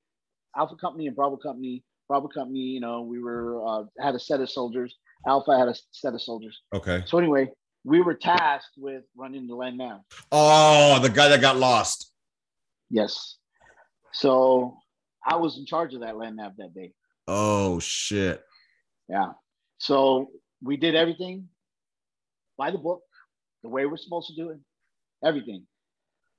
Alpha 0.56 0.76
Company 0.76 1.06
and 1.06 1.16
Bravo 1.16 1.36
Company. 1.36 1.82
Bravo 2.08 2.28
Company, 2.28 2.60
you 2.60 2.80
know, 2.80 3.02
we 3.02 3.22
were 3.22 3.66
uh, 3.66 3.84
had 3.98 4.14
a 4.14 4.18
set 4.18 4.40
of 4.40 4.50
soldiers. 4.50 4.94
Alpha 5.26 5.56
had 5.56 5.68
a 5.68 5.74
set 5.92 6.12
of 6.12 6.20
soldiers. 6.20 6.60
Okay. 6.74 7.02
So 7.06 7.16
anyway, 7.18 7.48
we 7.84 8.00
were 8.00 8.14
tasked 8.14 8.74
with 8.76 9.04
running 9.16 9.46
the 9.46 9.54
land 9.54 9.78
now. 9.78 10.04
Oh, 10.30 10.98
the 11.00 11.08
guy 11.08 11.28
that 11.28 11.40
got 11.40 11.56
lost. 11.56 12.11
Yes. 12.92 13.38
So 14.12 14.76
I 15.26 15.36
was 15.36 15.56
in 15.58 15.64
charge 15.66 15.94
of 15.94 16.00
that 16.00 16.16
land 16.16 16.36
nav 16.36 16.52
that 16.58 16.74
day. 16.74 16.92
Oh 17.26 17.80
shit. 17.80 18.42
Yeah. 19.08 19.32
So 19.78 20.28
we 20.62 20.76
did 20.76 20.94
everything 20.94 21.48
by 22.58 22.70
the 22.70 22.78
book, 22.78 23.00
the 23.62 23.68
way 23.68 23.86
we're 23.86 23.96
supposed 23.96 24.28
to 24.28 24.36
do 24.36 24.50
it, 24.50 24.58
everything. 25.24 25.66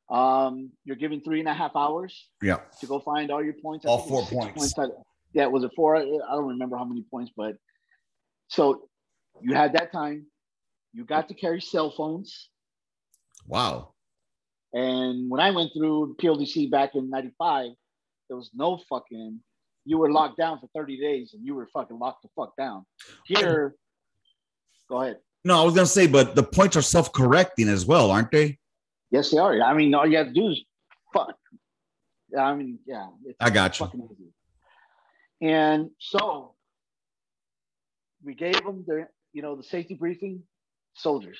Um, 0.09 0.71
you're 0.85 0.95
given 0.95 1.21
three 1.21 1.39
and 1.39 1.49
a 1.49 1.53
half 1.53 1.75
hours. 1.75 2.29
Yeah. 2.41 2.59
To 2.81 2.85
go 2.85 2.99
find 2.99 3.31
all 3.31 3.43
your 3.43 3.55
points. 3.61 3.85
All 3.85 3.97
four 3.97 4.21
points. 4.21 4.73
points. 4.73 4.93
Yeah, 5.33 5.47
was 5.47 5.63
it 5.63 5.71
four? 5.75 5.95
I 5.95 6.01
don't 6.01 6.47
remember 6.49 6.77
how 6.77 6.85
many 6.85 7.03
points, 7.09 7.31
but 7.35 7.55
so 8.49 8.83
you 9.41 9.55
had 9.55 9.73
that 9.73 9.91
time. 9.91 10.27
You 10.93 11.03
got 11.03 11.29
to 11.29 11.33
carry 11.33 11.59
cell 11.59 11.89
phones. 11.89 12.49
Wow. 13.47 13.92
And 14.73 15.29
when 15.29 15.39
I 15.39 15.51
went 15.51 15.71
through 15.77 16.15
PLDC 16.19 16.71
back 16.71 16.95
in 16.95 17.09
95, 17.09 17.69
there 18.27 18.37
was 18.37 18.49
no 18.53 18.79
fucking, 18.89 19.39
you 19.85 19.97
were 19.99 20.11
locked 20.11 20.37
down 20.37 20.59
for 20.59 20.67
30 20.75 20.99
days 20.99 21.33
and 21.33 21.45
you 21.45 21.53
were 21.55 21.67
fucking 21.73 21.97
locked 21.99 22.23
the 22.23 22.29
fuck 22.35 22.55
down. 22.57 22.85
Here, 23.25 23.75
Go 24.89 25.01
ahead. 25.01 25.17
No, 25.45 25.61
I 25.61 25.63
was 25.63 25.73
gonna 25.73 25.85
say, 25.85 26.07
but 26.07 26.35
the 26.35 26.43
points 26.43 26.75
are 26.75 26.81
self-correcting 26.81 27.67
as 27.69 27.85
well, 27.85 28.11
aren't 28.11 28.31
they? 28.31 28.59
Yes, 29.11 29.31
they 29.31 29.37
are. 29.37 29.61
I 29.61 29.73
mean, 29.73 29.93
all 29.93 30.05
you 30.07 30.17
have 30.17 30.27
to 30.27 30.33
do 30.33 30.49
is 30.49 30.61
fuck. 31.13 31.35
I 32.37 32.53
mean, 32.55 32.79
yeah. 32.85 33.07
I 33.39 33.49
got 33.49 33.79
you. 33.79 33.85
fucking 33.85 34.09
easy. 34.11 34.33
And 35.41 35.89
so 35.99 36.55
we 38.23 38.33
gave 38.35 38.55
them 38.63 38.83
the, 38.87 39.07
you 39.33 39.41
know, 39.41 39.55
the 39.55 39.63
safety 39.63 39.93
briefing, 39.95 40.43
soldiers, 40.95 41.39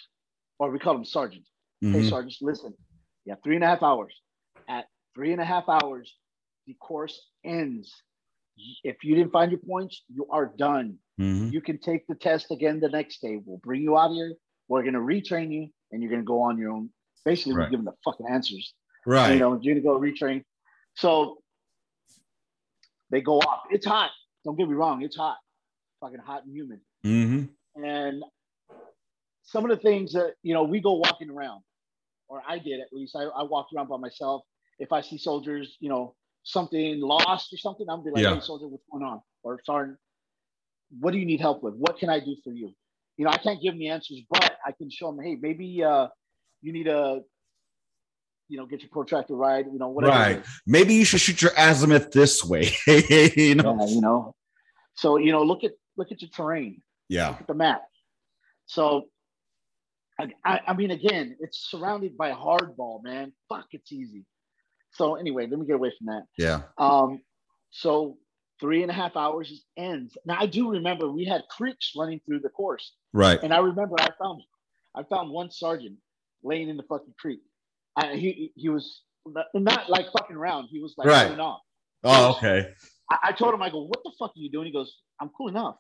or 0.60 0.70
we 0.72 0.80
call 0.80 0.94
them 0.94 1.06
sergeants. 1.06 1.50
Hey, 1.82 1.88
Mhm. 1.88 2.10
sergeants, 2.10 2.40
listen. 2.42 2.74
You 3.26 3.32
have 3.32 3.40
three 3.44 3.56
and 3.56 3.64
a 3.64 3.68
half 3.68 3.84
hours. 3.84 4.14
At 4.68 4.86
three 5.16 5.32
and 5.32 5.42
a 5.42 5.46
half 5.46 5.66
hours, 5.70 6.14
the 6.68 6.74
course 6.76 7.30
ends. 7.44 7.94
If 8.84 9.04
you 9.04 9.16
didn't 9.16 9.32
find 9.32 9.52
your 9.52 9.60
points, 9.60 10.04
you 10.14 10.28
are 10.30 10.46
done. 10.58 11.00
Mhm. 11.20 11.52
You 11.52 11.62
can 11.62 11.80
take 11.80 12.06
the 12.08 12.16
test 12.16 12.52
again 12.52 12.80
the 12.80 12.90
next 12.90 13.22
day. 13.22 13.38
We'll 13.38 13.58
bring 13.58 13.82
you 13.82 13.98
out 13.98 14.12
here. 14.12 14.34
We're 14.68 14.84
gonna 14.84 15.00
retrain 15.00 15.52
you, 15.52 15.70
and 15.92 16.02
you're 16.02 16.12
gonna 16.12 16.24
go 16.24 16.42
on 16.42 16.58
your 16.58 16.72
own. 16.72 16.92
Basically, 17.26 17.54
Right. 17.54 17.66
we're 17.66 17.70
giving 17.72 17.86
the 17.86 17.96
fucking 18.04 18.28
answers. 18.28 18.74
Right. 19.06 19.34
You 19.34 19.40
know, 19.40 19.60
you're 19.60 19.76
gonna 19.76 19.84
go 19.84 20.00
retrain. 20.00 20.44
So 20.96 21.42
they 23.10 23.22
go 23.22 23.40
off. 23.40 23.64
It's 23.72 23.86
hot. 23.86 24.12
Don't 24.44 24.56
get 24.56 24.68
me 24.68 24.76
wrong. 24.76 25.02
It's 25.02 25.16
hot. 25.16 25.38
Fucking 26.00 26.20
hot 26.20 26.44
and 26.46 26.54
humid. 26.54 26.82
hmm 27.04 27.46
And 27.76 28.24
some 29.44 29.64
of 29.66 29.70
the 29.72 29.78
things 29.82 30.14
that 30.14 30.36
you 30.42 30.54
know, 30.54 30.64
we 30.64 30.80
go 30.80 30.94
walking 30.94 31.30
around, 31.30 31.64
or 32.28 32.42
I 32.48 32.60
did 32.60 32.80
at 32.80 32.88
least. 32.92 33.16
I, 33.16 33.24
I 33.24 33.44
walked 33.44 33.74
around 33.76 33.90
by 33.90 33.98
myself. 33.98 34.44
If 34.80 34.92
I 34.92 35.02
see 35.02 35.18
soldiers, 35.18 35.78
you 35.80 35.90
know, 35.90 36.16
something 36.44 37.00
lost 37.00 37.54
or 37.54 37.58
something, 37.58 37.88
I'm 37.90 38.04
be 38.04 38.12
like, 38.12 38.24
Yeah. 38.24 38.36
"Hey, 38.36 38.42
soldier, 38.42 38.68
what's 38.68 38.84
going 38.92 39.04
on?" 39.04 39.22
Or 39.44 39.60
sergeant, 39.64 39.98
what 41.00 41.12
do 41.12 41.18
you 41.18 41.26
need 41.26 41.40
help 41.40 41.64
with? 41.64 41.76
What 41.76 41.98
can 41.98 42.10
I 42.10 42.20
do 42.20 42.36
for 42.44 42.52
you? 42.52 42.74
You 43.18 43.26
know, 43.26 43.32
I 43.32 43.38
can't 43.38 43.62
give 43.62 43.74
them 43.74 43.80
the 43.80 43.90
answers, 43.90 44.22
but 44.30 44.58
I 44.66 44.72
can 44.72 44.90
show 44.90 45.12
them, 45.12 45.24
hey, 45.24 45.38
maybe 45.40 45.84
uh, 45.84 46.08
you 46.62 46.74
need 46.74 46.88
a, 46.88 47.22
you 48.48 48.58
know, 48.58 48.66
get 48.66 48.82
your 48.82 48.90
protractor 48.90 49.36
ride. 49.36 49.68
You 49.72 49.78
know, 49.78 49.90
whatever. 49.90 50.14
Right. 50.14 50.46
Maybe 50.66 50.96
you 50.96 51.06
should 51.06 51.22
shoot 51.22 51.42
your 51.42 51.52
azimuth 51.58 52.12
this 52.12 52.44
way. 52.44 52.72
you 52.88 53.56
know. 53.56 53.78
Yeah, 53.80 53.88
you 53.88 54.02
know. 54.02 54.36
So 54.96 55.18
you 55.18 55.32
know, 55.32 55.44
look 55.44 55.64
at 55.64 55.72
look 55.98 56.12
at 56.12 56.22
your 56.22 56.30
terrain. 56.32 56.82
Yeah. 57.10 57.30
Look 57.30 57.42
at 57.42 57.48
the 57.48 57.54
map. 57.54 57.84
So, 58.66 59.04
I, 60.20 60.30
I, 60.46 60.60
I 60.68 60.74
mean, 60.74 60.92
again, 60.92 61.38
it's 61.40 61.60
surrounded 61.70 62.18
by 62.18 62.32
hardball, 62.32 63.04
man. 63.04 63.34
Fuck, 63.50 63.68
it's 63.72 63.92
easy. 63.92 64.26
So 64.94 65.16
anyway, 65.16 65.48
let 65.48 65.60
me 65.60 65.66
get 65.66 65.76
away 65.76 65.92
from 65.98 66.08
that. 66.08 66.24
Yeah. 66.38 66.62
Um, 66.78 67.22
so 67.72 68.18
three 68.60 68.84
and 68.84 68.92
a 68.92 68.94
half 68.94 69.16
hours 69.18 69.66
ends. 69.78 70.18
Now 70.26 70.38
I 70.40 70.46
do 70.46 70.70
remember 70.72 71.10
we 71.10 71.26
had 71.26 71.42
creeks 71.50 71.94
running 71.98 72.22
through 72.26 72.42
the 72.42 72.50
course, 72.50 72.94
Right. 73.12 73.40
and 73.42 73.54
I 73.54 73.58
remember 73.58 73.96
I 74.00 74.10
found 74.22 74.42
I 74.96 75.04
found 75.04 75.32
one 75.32 75.50
sergeant 75.52 75.98
laying 76.44 76.70
in 76.70 76.78
the 76.78 76.84
fucking 76.84 77.16
creek. 77.20 77.40
I, 77.96 78.16
he 78.16 78.52
he 78.56 78.70
was 78.70 79.02
not, 79.26 79.48
not 79.56 79.90
like 79.90 80.06
fucking 80.12 80.36
around. 80.36 80.68
He 80.72 80.80
was 80.80 80.94
like 80.98 81.08
Right. 81.08 81.26
cooling 81.26 81.40
off. 81.40 81.62
Oh, 82.04 82.36
okay. 82.38 82.70
I, 83.10 83.18
I 83.30 83.32
told 83.32 83.54
him, 83.54 83.62
I 83.62 83.70
go, 83.70 83.84
what 83.84 84.04
the 84.04 84.12
fuck 84.20 84.32
are 84.32 84.40
you 84.40 84.52
doing? 84.52 84.68
He 84.68 84.74
goes, 84.74 84.98
I'm 85.20 85.30
cooling 85.30 85.56
off. 85.56 85.78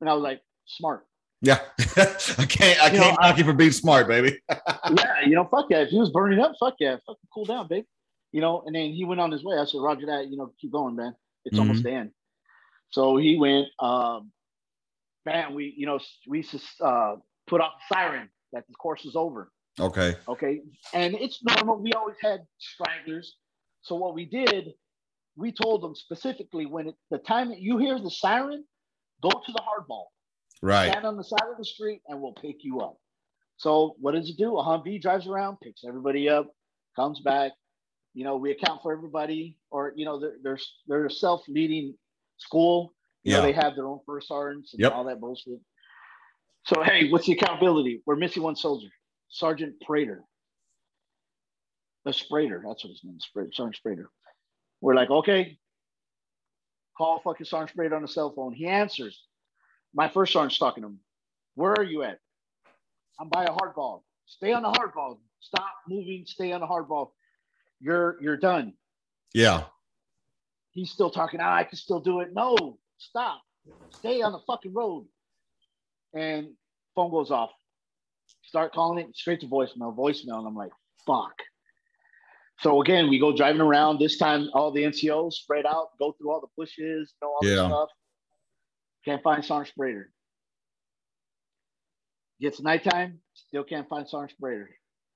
And 0.00 0.08
I 0.08 0.14
was 0.14 0.22
like, 0.22 0.40
smart. 0.66 1.06
Yeah. 1.42 1.58
I 1.96 2.44
can't. 2.48 2.82
I 2.82 2.90
You 2.90 2.98
can't 2.98 3.18
knock 3.20 3.38
you 3.38 3.44
for 3.44 3.52
being 3.54 3.72
smart, 3.72 4.06
baby. 4.08 4.38
yeah, 4.50 5.20
you 5.26 5.34
know, 5.34 5.48
fuck 5.50 5.66
yeah. 5.70 5.78
If 5.78 5.88
he 5.88 5.98
was 5.98 6.10
burning 6.10 6.38
up, 6.38 6.52
fuck 6.60 6.74
yeah, 6.78 6.96
fucking 7.06 7.28
cool 7.32 7.44
down, 7.46 7.66
baby. 7.68 7.86
You 8.32 8.40
know, 8.40 8.62
and 8.66 8.74
then 8.74 8.90
he 8.92 9.04
went 9.04 9.20
on 9.20 9.30
his 9.32 9.42
way. 9.42 9.56
I 9.58 9.64
said, 9.64 9.78
Roger 9.80 10.06
that, 10.06 10.28
you 10.28 10.36
know, 10.36 10.52
keep 10.60 10.70
going, 10.70 10.96
man. 10.96 11.14
It's 11.44 11.56
Mhm. 11.56 11.60
almost 11.60 11.82
the 11.82 11.90
end. 11.92 12.10
So 12.90 13.16
he 13.16 13.36
went, 13.38 13.68
um, 13.78 14.30
man, 15.24 15.54
we, 15.54 15.74
you 15.76 15.86
know, 15.86 15.98
we 16.28 16.42
just 16.42 16.80
uh, 16.80 17.16
put 17.46 17.60
off 17.60 17.72
the 17.88 17.94
siren 17.94 18.28
that 18.52 18.66
the 18.68 18.74
course 18.74 19.04
is 19.04 19.16
over. 19.16 19.50
Okay. 19.78 20.14
Okay. 20.28 20.60
And 20.92 21.14
it's 21.14 21.42
normal. 21.42 21.78
We 21.78 21.92
always 21.92 22.16
had 22.20 22.40
stragglers. 22.58 23.36
So 23.82 23.94
what 23.96 24.14
we 24.14 24.26
did, 24.26 24.74
we 25.36 25.52
told 25.52 25.82
them 25.82 25.94
specifically 25.94 26.66
when 26.66 26.88
it, 26.88 26.94
the 27.10 27.18
time 27.18 27.48
that 27.48 27.60
you 27.60 27.78
hear 27.78 27.98
the 27.98 28.10
siren, 28.10 28.64
go 29.22 29.30
to 29.30 29.52
the 29.52 29.60
hardball. 29.60 30.06
Right. 30.62 30.90
stand 30.90 31.06
on 31.06 31.16
the 31.16 31.24
side 31.24 31.48
of 31.50 31.56
the 31.56 31.64
street 31.64 32.02
and 32.08 32.20
we'll 32.20 32.32
pick 32.34 32.62
you 32.64 32.80
up. 32.80 32.96
So 33.56 33.96
what 34.00 34.12
does 34.12 34.28
it 34.28 34.36
do? 34.36 34.56
A 34.58 34.62
Humvee 34.64 35.00
drives 35.00 35.26
around, 35.26 35.58
picks 35.60 35.84
everybody 35.84 36.28
up, 36.28 36.48
comes 36.96 37.20
back. 37.20 37.52
You 38.14 38.24
know, 38.24 38.36
we 38.36 38.50
account 38.50 38.82
for 38.82 38.92
everybody, 38.92 39.56
or 39.70 39.92
you 39.96 40.04
know, 40.04 40.18
they're 40.18 40.36
they're, 40.42 40.58
they're 40.88 41.06
a 41.06 41.10
self-leading 41.10 41.94
school. 42.38 42.94
You 43.22 43.32
know, 43.32 43.38
Yeah. 43.38 43.46
they 43.46 43.52
have 43.52 43.74
their 43.76 43.86
own 43.86 44.00
first 44.06 44.28
sergeants 44.28 44.72
and 44.74 44.80
Yep. 44.80 44.92
all 44.92 45.04
that 45.04 45.20
bullshit. 45.20 45.60
So 46.64 46.82
hey, 46.82 47.08
what's 47.10 47.26
the 47.26 47.32
accountability? 47.32 48.02
We're 48.06 48.16
missing 48.16 48.42
one 48.42 48.56
soldier, 48.56 48.88
Sergeant 49.28 49.80
Prater. 49.86 50.24
The 52.04 52.10
Sprader, 52.12 52.62
that's 52.66 52.82
what 52.82 52.90
his 52.90 53.00
name 53.04 53.16
is, 53.18 53.28
Sergeant 53.54 53.76
Sprader. 53.84 54.06
We're 54.80 54.94
like, 54.94 55.10
okay, 55.10 55.58
call 56.96 57.20
fucking 57.20 57.44
Sergeant 57.46 57.76
Sprader 57.78 57.94
on 57.94 58.02
the 58.02 58.08
cell 58.08 58.32
phone. 58.34 58.52
He 58.54 58.66
answers. 58.66 59.22
My 59.94 60.08
first 60.08 60.32
sergeant's 60.32 60.58
talking 60.58 60.82
to 60.82 60.88
him. 60.88 61.00
Where 61.54 61.72
are 61.72 61.82
you 61.84 62.02
at? 62.02 62.18
I'm 63.18 63.28
by 63.28 63.44
a 63.44 63.50
hardball. 63.50 64.02
Stay 64.26 64.52
on 64.52 64.62
the 64.62 64.70
hardball. 64.70 65.18
Stop 65.40 65.70
moving. 65.88 66.24
Stay 66.26 66.52
on 66.52 66.60
the 66.60 66.66
hardball. 66.66 67.10
You're 67.80 68.16
you're 68.20 68.36
done. 68.36 68.74
Yeah. 69.34 69.64
He's 70.72 70.90
still 70.90 71.10
talking. 71.10 71.40
Ah, 71.42 71.56
I 71.56 71.64
can 71.64 71.76
still 71.76 72.00
do 72.00 72.20
it. 72.20 72.32
No, 72.32 72.78
stop. 72.98 73.42
Stay 73.90 74.22
on 74.22 74.32
the 74.32 74.38
fucking 74.46 74.72
road. 74.72 75.06
And 76.14 76.48
phone 76.94 77.10
goes 77.10 77.30
off. 77.30 77.50
Start 78.42 78.72
calling 78.72 78.98
it 79.04 79.16
straight 79.16 79.40
to 79.40 79.46
voicemail. 79.46 79.96
Voicemail. 79.96 80.38
And 80.38 80.46
I'm 80.46 80.54
like, 80.54 80.72
fuck. 81.06 81.34
So 82.60 82.80
again, 82.82 83.08
we 83.08 83.18
go 83.18 83.34
driving 83.34 83.60
around. 83.60 83.98
This 83.98 84.18
time, 84.18 84.48
all 84.52 84.70
the 84.70 84.82
NCOs 84.84 85.32
spread 85.34 85.66
out, 85.66 85.88
go 85.98 86.12
through 86.12 86.30
all 86.30 86.40
the 86.40 86.46
bushes, 86.56 87.14
know 87.22 87.28
all 87.28 87.38
Yeah. 87.42 87.48
this 87.56 87.64
stuff. 87.66 87.88
Can't 89.04 89.22
find 89.22 89.44
Sergeant 89.44 89.74
Sprader. 89.78 90.04
Gets 92.40 92.60
nighttime, 92.60 93.20
still 93.34 93.64
can't 93.64 93.88
find 93.88 94.08
Sergeant 94.08 94.38
Sprader. 94.40 94.66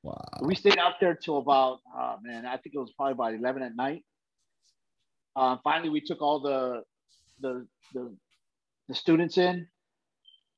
Wow. 0.02 0.20
We 0.42 0.54
stayed 0.54 0.78
out 0.78 0.94
there 1.00 1.14
till 1.14 1.38
about, 1.38 1.80
oh 1.96 2.16
man, 2.22 2.44
I 2.44 2.56
think 2.58 2.74
it 2.74 2.78
was 2.78 2.92
probably 2.96 3.12
about 3.12 3.34
11 3.34 3.62
at 3.62 3.76
night. 3.76 4.04
Uh, 5.36 5.56
finally, 5.64 5.88
we 5.88 6.00
took 6.00 6.20
all 6.20 6.40
the, 6.40 6.82
the, 7.40 7.66
the, 7.94 8.14
the 8.88 8.94
students 8.94 9.38
in, 9.38 9.66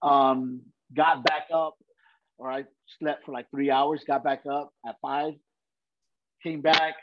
um, 0.03 0.63
got 0.95 1.25
back 1.25 1.47
up, 1.55 1.77
or 2.39 2.51
I 2.51 2.65
slept 2.99 3.25
for 3.25 3.33
like 3.33 3.51
three 3.51 3.71
hours, 3.71 4.05
got 4.07 4.25
back 4.25 4.43
up 4.51 4.71
at 4.87 4.97
five, 5.01 5.35
came 6.43 6.61
back 6.61 6.95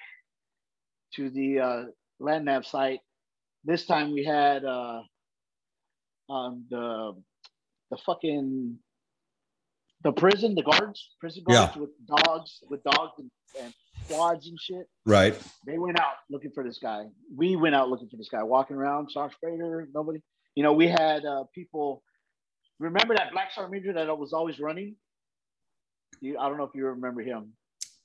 to 1.16 1.30
the 1.30 1.60
uh, 1.60 1.84
land 2.20 2.46
nav 2.46 2.66
site. 2.66 3.00
This 3.64 3.86
time 3.86 4.12
we 4.12 4.26
had 4.26 4.66
uh, 4.66 5.02
um, 6.30 6.66
the 6.70 7.14
the 7.92 7.98
fucking 8.06 8.78
the 10.04 10.12
prison, 10.12 10.54
the 10.56 10.64
guards, 10.64 11.10
prison 11.20 11.44
guards 11.48 11.78
with 11.78 11.92
dogs, 12.06 12.60
with 12.70 12.84
dogs 12.84 13.14
and, 13.20 13.32
and 13.62 13.74
quads 14.10 14.48
and 14.48 14.60
shit. 14.60 14.86
Right. 15.06 15.34
They 15.66 15.78
went 15.78 15.98
out 16.00 16.16
looking 16.30 16.52
for 16.52 16.64
this 16.64 16.78
guy. 16.78 17.06
We 17.36 17.56
went 17.56 17.74
out 17.74 17.90
looking 17.90 18.10
for 18.10 18.18
this 18.18 18.28
guy, 18.30 18.44
walking 18.44 18.76
around, 18.76 19.10
Sergeant 19.12 19.40
Sprader, 19.42 19.86
nobody. 19.94 20.20
You 20.56 20.64
know, 20.64 20.74
we 20.74 20.88
had 20.88 21.26
uh, 21.26 21.46
people. 21.56 22.04
Remember 22.80 23.16
that 23.16 23.32
black 23.32 23.52
sergeant 23.54 23.72
major 23.72 23.94
that 23.94 24.18
was 24.18 24.34
always 24.34 24.60
running? 24.60 24.96
You, 26.22 26.38
I 26.38 26.50
don't 26.50 26.58
know 26.58 26.66
if 26.66 26.72
you 26.76 26.86
remember 26.86 27.22
him. 27.22 27.54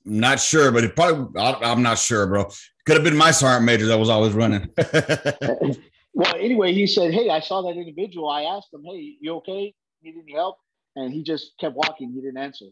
I'm 0.05 0.19
not 0.19 0.39
sure, 0.39 0.71
but 0.71 0.83
it 0.83 0.95
probably. 0.95 1.39
I- 1.39 1.59
I'm 1.71 1.83
not 1.83 1.99
sure, 1.99 2.25
bro. 2.27 2.49
Could 2.85 2.95
have 2.95 3.03
been 3.03 3.17
my 3.17 3.31
sergeant 3.31 3.65
major 3.65 3.87
that 3.87 3.99
was 3.99 4.09
always 4.09 4.33
running. 4.33 4.69
well, 6.19 6.35
anyway, 6.35 6.73
he 6.73 6.85
said, 6.85 7.13
"Hey, 7.13 7.29
I 7.29 7.39
saw 7.39 7.61
that 7.61 7.77
individual. 7.77 8.27
I 8.27 8.43
asked 8.43 8.73
him, 8.73 8.83
hey, 8.83 9.15
you 9.21 9.35
okay? 9.35 9.73
Need 10.03 10.15
any 10.21 10.33
help?" 10.33 10.57
And 10.97 11.13
he 11.13 11.23
just 11.23 11.53
kept 11.61 11.77
walking. 11.77 12.11
He 12.11 12.19
didn't 12.19 12.37
answer. 12.37 12.65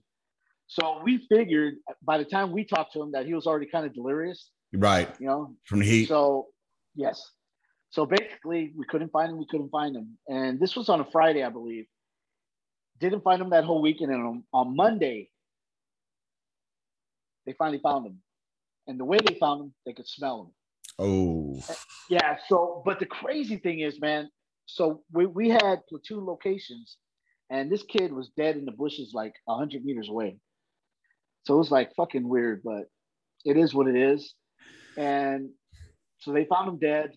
So 0.67 0.99
we 1.01 1.25
figured 1.29 1.75
by 2.03 2.17
the 2.17 2.25
time 2.25 2.51
we 2.51 2.65
talked 2.65 2.91
to 2.93 3.01
him 3.01 3.13
that 3.13 3.25
he 3.25 3.33
was 3.33 3.47
already 3.47 3.67
kind 3.67 3.85
of 3.85 3.93
delirious, 3.93 4.49
right. 4.73 5.09
you 5.17 5.27
know. 5.27 5.55
From 5.63 5.79
the 5.79 5.85
heat. 5.85 6.09
So 6.09 6.47
yes. 6.93 7.25
So 7.91 8.05
basically, 8.05 8.73
we 8.75 8.85
couldn't 8.85 9.13
find 9.13 9.31
him. 9.31 9.37
We 9.37 9.47
couldn't 9.49 9.69
find 9.69 9.95
him, 9.95 10.17
and 10.27 10.59
this 10.59 10.75
was 10.75 10.89
on 10.89 10.99
a 10.99 11.05
Friday, 11.05 11.41
I 11.41 11.49
believe. 11.49 11.85
Didn't 12.99 13.23
find 13.23 13.41
him 13.41 13.51
that 13.51 13.63
whole 13.63 13.81
weekend, 13.81 14.11
and 14.11 14.27
on, 14.27 14.43
on 14.51 14.75
Monday, 14.75 15.29
they 17.45 17.53
finally 17.53 17.79
found 17.79 18.07
him. 18.07 18.17
And 18.87 18.99
the 18.99 19.05
way 19.05 19.19
they 19.25 19.35
found 19.35 19.61
him, 19.61 19.73
they 19.85 19.93
could 19.93 20.07
smell 20.07 20.41
him. 20.41 20.51
Oh. 20.99 21.59
Yeah. 22.09 22.37
So, 22.47 22.81
but 22.85 22.99
the 22.99 23.05
crazy 23.05 23.57
thing 23.57 23.79
is, 23.79 23.99
man. 23.99 24.29
So 24.65 25.01
we 25.13 25.25
we 25.25 25.49
had 25.49 25.85
platoon 25.87 26.25
locations, 26.25 26.97
and 27.49 27.71
this 27.71 27.83
kid 27.83 28.11
was 28.11 28.29
dead 28.35 28.57
in 28.57 28.65
the 28.65 28.71
bushes, 28.71 29.11
like 29.13 29.33
hundred 29.47 29.85
meters 29.85 30.09
away. 30.09 30.37
So 31.45 31.55
it 31.55 31.57
was 31.59 31.71
like 31.71 31.95
fucking 31.95 32.27
weird, 32.27 32.61
but 32.63 32.83
it 33.45 33.55
is 33.55 33.73
what 33.73 33.87
it 33.87 33.95
is. 33.95 34.33
And 34.97 35.49
so 36.19 36.33
they 36.33 36.45
found 36.45 36.67
him 36.67 36.79
dead. 36.79 37.11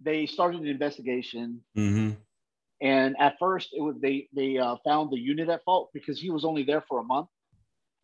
They 0.00 0.26
started 0.26 0.60
an 0.60 0.66
investigation. 0.66 1.62
hmm 1.74 2.10
And 2.80 3.16
at 3.20 3.36
first, 3.38 3.68
it 3.72 3.82
was 3.82 3.96
they 4.00 4.28
they 4.34 4.58
uh, 4.58 4.76
found 4.84 5.10
the 5.12 5.18
unit 5.18 5.48
at 5.48 5.62
fault 5.64 5.90
because 5.92 6.20
he 6.20 6.30
was 6.30 6.44
only 6.44 6.64
there 6.64 6.84
for 6.88 7.00
a 7.00 7.04
month 7.04 7.28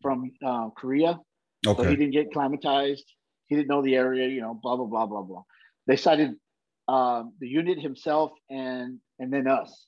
from 0.01 0.31
uh, 0.45 0.69
Korea, 0.77 1.19
okay. 1.65 1.83
so 1.83 1.89
he 1.89 1.95
didn't 1.95 2.11
get 2.11 2.31
climatized. 2.31 3.07
He 3.47 3.55
didn't 3.55 3.67
know 3.67 3.81
the 3.81 3.95
area, 3.95 4.27
you 4.27 4.41
know, 4.41 4.59
blah 4.61 4.75
blah 4.75 4.85
blah 4.85 5.05
blah 5.05 5.21
blah. 5.21 5.43
They 5.87 5.95
cited 5.95 6.35
um, 6.87 7.33
the 7.39 7.47
unit 7.47 7.79
himself 7.79 8.31
and 8.49 8.99
and 9.19 9.31
then 9.31 9.47
us. 9.47 9.87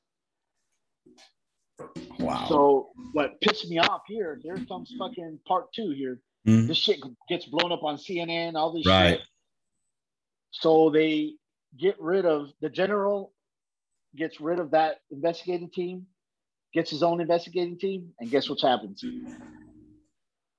Wow. 2.20 2.46
So 2.50 2.90
what 3.14 3.40
pissed 3.42 3.70
me 3.70 3.78
off 3.80 4.02
here? 4.08 4.40
There 4.44 4.58
comes 4.66 4.94
fucking 4.98 5.40
part 5.48 5.72
two 5.74 5.92
here. 5.92 6.20
Mm-hmm. 6.48 6.68
This 6.68 6.78
shit 6.78 7.00
gets 7.30 7.46
blown 7.46 7.72
up 7.72 7.84
on 7.84 7.98
CNN. 7.98 8.56
All 8.56 8.74
this 8.74 8.86
right. 8.86 9.20
shit. 9.20 9.28
So 10.52 10.90
they 10.90 11.34
get 11.78 12.00
rid 12.00 12.26
of 12.26 12.50
the 12.62 12.70
general, 12.70 13.34
gets 14.16 14.40
rid 14.42 14.60
of 14.60 14.72
that 14.72 14.98
investigating 15.12 15.70
team, 15.70 16.08
gets 16.74 16.90
his 16.90 17.04
own 17.04 17.22
investigating 17.22 17.78
team, 17.78 18.14
and 18.20 18.32
guess 18.32 18.50
what 18.50 18.62
happens? 18.62 19.04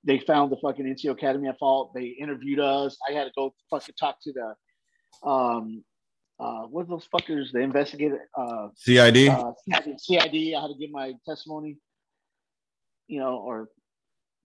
They 0.09 0.17
found 0.17 0.51
the 0.51 0.57
fucking 0.57 0.83
NCO 0.83 1.11
Academy 1.11 1.49
at 1.49 1.59
fault. 1.59 1.93
They 1.93 2.05
interviewed 2.19 2.59
us. 2.59 2.97
I 3.07 3.13
had 3.13 3.25
to 3.25 3.31
go 3.37 3.53
fucking 3.69 3.93
talk 3.93 4.17
to 4.23 4.33
the 4.33 5.29
um 5.29 5.83
uh, 6.39 6.63
what 6.63 6.83
are 6.83 6.89
those 6.89 7.07
fuckers? 7.13 7.51
The 7.51 7.59
investigator, 7.59 8.27
uh, 8.35 8.69
CID? 8.73 9.29
Uh, 9.29 9.51
CID. 9.97 10.55
I 10.55 10.61
had 10.61 10.67
to 10.69 10.75
give 10.79 10.89
my 10.89 11.13
testimony, 11.27 11.77
you 13.07 13.19
know, 13.19 13.35
or 13.35 13.69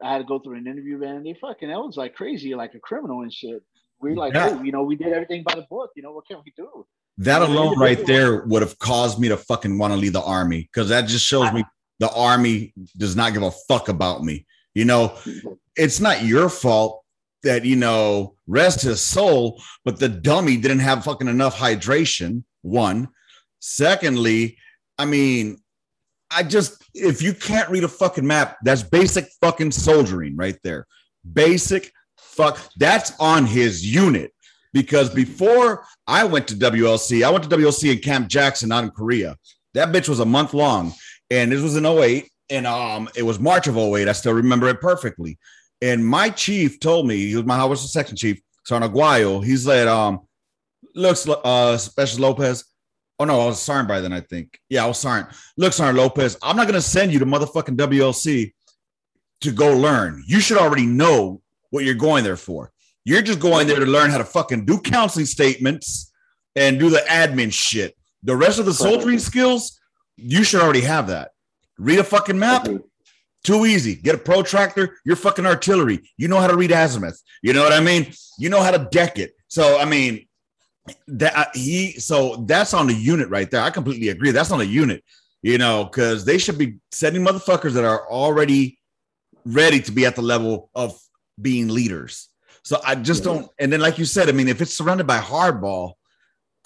I 0.03 0.13
had 0.13 0.19
to 0.19 0.25
go 0.25 0.39
through 0.39 0.57
an 0.57 0.67
interview, 0.67 0.99
man. 0.99 1.23
They 1.23 1.35
fucking, 1.35 1.69
that 1.69 1.79
was 1.79 1.97
like 1.97 2.15
crazy, 2.15 2.55
like 2.55 2.75
a 2.75 2.81
criminal 2.81 3.23
and 3.23 3.33
shit. 3.33 3.63
We 4.01 4.17
like, 4.17 4.35
yeah. 4.35 4.59
hey, 4.59 4.65
you 4.67 4.73
know, 4.73 4.83
we 4.83 4.97
did 4.97 5.13
everything 5.13 5.45
by 5.45 5.55
the 5.55 5.67
book. 5.71 5.93
You 5.97 6.03
know, 6.03 6.13
what 6.13 6.27
can 6.27 6.39
we 6.45 6.53
do? 6.57 6.85
That 7.19 7.43
alone, 7.43 7.79
right 7.79 8.05
there, 8.05 8.45
would 8.45 8.61
have 8.61 8.77
caused 8.81 9.19
me 9.21 9.29
to 9.29 9.37
fucking 9.37 9.79
want 9.79 9.93
to 9.93 9.97
leave 9.97 10.13
the 10.15 10.23
army 10.23 10.63
because 10.63 10.89
that 10.89 11.07
just 11.07 11.25
shows 11.25 11.53
me 11.53 11.65
the 12.01 12.11
army 12.11 12.75
does 12.99 13.15
not 13.15 13.33
give 13.33 13.45
a 13.45 13.53
fuck 13.69 13.89
about 13.89 14.25
me. 14.25 14.47
You 14.75 14.85
know, 14.85 15.17
it's 15.77 16.01
not 16.01 16.25
your 16.25 16.49
fault 16.49 17.05
that 17.45 17.65
you 17.65 17.77
know 17.77 18.35
rest 18.47 18.83
his 18.83 19.01
soul 19.01 19.63
but 19.85 19.99
the 19.99 20.09
dummy 20.09 20.57
didn't 20.57 20.81
have 20.81 21.05
fucking 21.05 21.29
enough 21.29 21.57
hydration 21.57 22.43
one. 22.63 23.09
Secondly 23.61 24.59
i 24.99 25.05
mean 25.05 25.59
i 26.31 26.43
just 26.43 26.83
if 26.95 27.23
you 27.23 27.35
can't 27.35 27.69
read 27.69 27.85
a 27.85 27.89
fucking 27.89 28.27
map 28.27 28.57
that's 28.63 28.83
basic 28.83 29.29
fucking 29.41 29.71
soldiering 29.71 30.37
right 30.37 30.59
there. 30.65 30.87
Basic 31.33 31.93
fuck 32.17 32.59
that's 32.77 33.13
on 33.21 33.47
his 33.47 33.87
unit. 33.87 34.33
Because 34.73 35.09
before 35.09 35.85
i 36.07 36.25
went 36.25 36.49
to 36.49 36.55
wlc 36.55 37.25
i 37.25 37.31
went 37.31 37.45
to 37.45 37.57
wlc 37.57 37.93
in 37.93 37.99
camp 37.99 38.29
jackson 38.29 38.73
out 38.73 38.85
in 38.85 38.91
korea. 38.91 39.37
That 39.75 39.93
bitch 39.93 40.09
was 40.09 40.21
a 40.21 40.27
month 40.27 40.55
long 40.55 40.93
and 41.31 41.53
this 41.53 41.63
was 41.63 41.77
in 41.77 41.87
08 41.87 42.31
and 42.51 42.67
um 42.67 43.09
it 43.17 43.23
was 43.23 43.39
march 43.39 43.67
of 43.67 43.77
08 43.77 44.09
i 44.09 44.13
still 44.13 44.35
remember 44.35 44.69
it 44.69 44.81
perfectly 44.81 45.39
and 45.85 46.07
my 46.07 46.31
chief 46.31 46.81
told 46.81 47.07
me, 47.07 47.27
he 47.27 47.37
was 47.37 47.45
my, 47.45 47.69
the 47.69 47.77
section 47.77 48.17
chief, 48.17 48.41
Sergeant 48.65 48.95
Aguayo. 48.95 49.45
He 49.45 49.55
said, 49.55 49.87
um, 49.87 50.21
looks, 50.95 51.29
uh, 51.29 51.77
Special 51.77 52.21
Lopez. 52.21 52.65
Oh 53.19 53.27
no, 53.27 53.41
I 53.43 53.47
was 53.47 53.61
Sergeant 53.61 53.89
by 53.89 54.01
then, 54.01 54.13
I 54.15 54.21
think. 54.21 54.59
Yeah, 54.71 54.85
I 54.85 54.89
was 54.89 54.99
Sergeant. 54.99 55.35
Look, 55.59 55.75
Sergeant 55.75 55.99
Lopez, 55.99 56.39
I'm 56.43 56.57
not 56.57 56.67
going 56.67 56.75
to 56.75 56.81
send 56.81 57.13
you 57.13 57.19
to 57.19 57.27
motherfucking 57.27 57.77
WLC 57.77 58.55
to 59.43 59.53
go 59.53 59.77
learn. 59.77 60.25
You 60.27 60.41
should 60.41 60.57
already 60.57 60.87
know 60.87 61.43
what 61.69 61.85
you're 61.85 61.95
going 61.95 62.25
there 62.25 62.39
for. 62.39 62.73
You're 63.05 63.21
just 63.21 63.41
going 63.41 63.67
there 63.67 63.79
to 63.79 63.85
learn 63.85 64.11
how 64.11 64.17
to 64.19 64.25
fucking 64.25 64.65
do 64.65 64.81
counseling 64.81 65.27
statements 65.27 66.11
and 66.57 66.79
do 66.79 66.89
the 66.89 67.05
admin 67.11 67.53
shit. 67.53 67.95
The 68.23 68.35
rest 68.35 68.59
of 68.59 68.65
the 68.65 68.73
soldiering 68.73 69.19
skills, 69.19 69.79
you 70.17 70.45
should 70.45 70.63
already 70.63 70.81
have 70.81 71.09
that. 71.09 71.33
Read 71.79 71.99
a 71.99 72.05
fucking 72.05 72.39
map, 72.39 72.69
too 73.45 73.67
easy. 73.67 73.95
Get 73.95 74.15
a 74.15 74.19
protractor. 74.19 74.97
You're 75.05 75.17
fucking 75.17 75.47
artillery. 75.47 76.01
You 76.17 76.29
know 76.29 76.41
how 76.41 76.47
to 76.47 76.57
read 76.57 76.73
azimuth. 76.73 77.21
You 77.43 77.53
know 77.53 77.63
what 77.63 77.73
I 77.73 77.81
mean? 77.81 78.13
You 78.39 78.49
know 78.49 78.63
how 78.63 78.71
to 78.71 78.89
deck 78.91 79.19
it. 79.19 79.35
So 79.49 79.79
I 79.79 79.85
mean, 79.85 80.27
that 81.09 81.37
uh, 81.37 81.45
he. 81.55 81.93
So 81.93 82.45
that's 82.47 82.75
on 82.75 82.87
the 82.87 82.95
unit 82.95 83.29
right 83.29 83.51
there. 83.51 83.61
I 83.61 83.71
completely 83.71 84.09
agree. 84.09 84.31
That's 84.31 84.51
on 84.51 84.59
the 84.59 84.67
unit. 84.67 85.05
You 85.43 85.59
know, 85.59 85.85
because 85.85 86.25
they 86.25 86.39
should 86.39 86.57
be 86.57 86.79
sending 86.91 87.23
motherfuckers 87.23 87.73
that 87.73 87.85
are 87.85 88.09
already 88.11 88.79
ready 89.45 89.81
to 89.81 89.93
be 89.93 90.07
at 90.07 90.17
the 90.17 90.23
level 90.23 90.71
of 90.75 90.99
being 91.41 91.69
leaders. 91.69 92.31
So 92.63 92.81
I 92.83 92.95
just 92.95 93.25
don't. 93.25 93.51
And 93.59 93.71
then, 93.71 93.81
like 93.81 93.99
you 93.99 94.07
said, 94.07 94.31
I 94.31 94.33
mean, 94.33 94.49
if 94.49 94.63
it's 94.63 94.77
surrounded 94.77 95.07
by 95.07 95.19
hardball, 95.19 95.95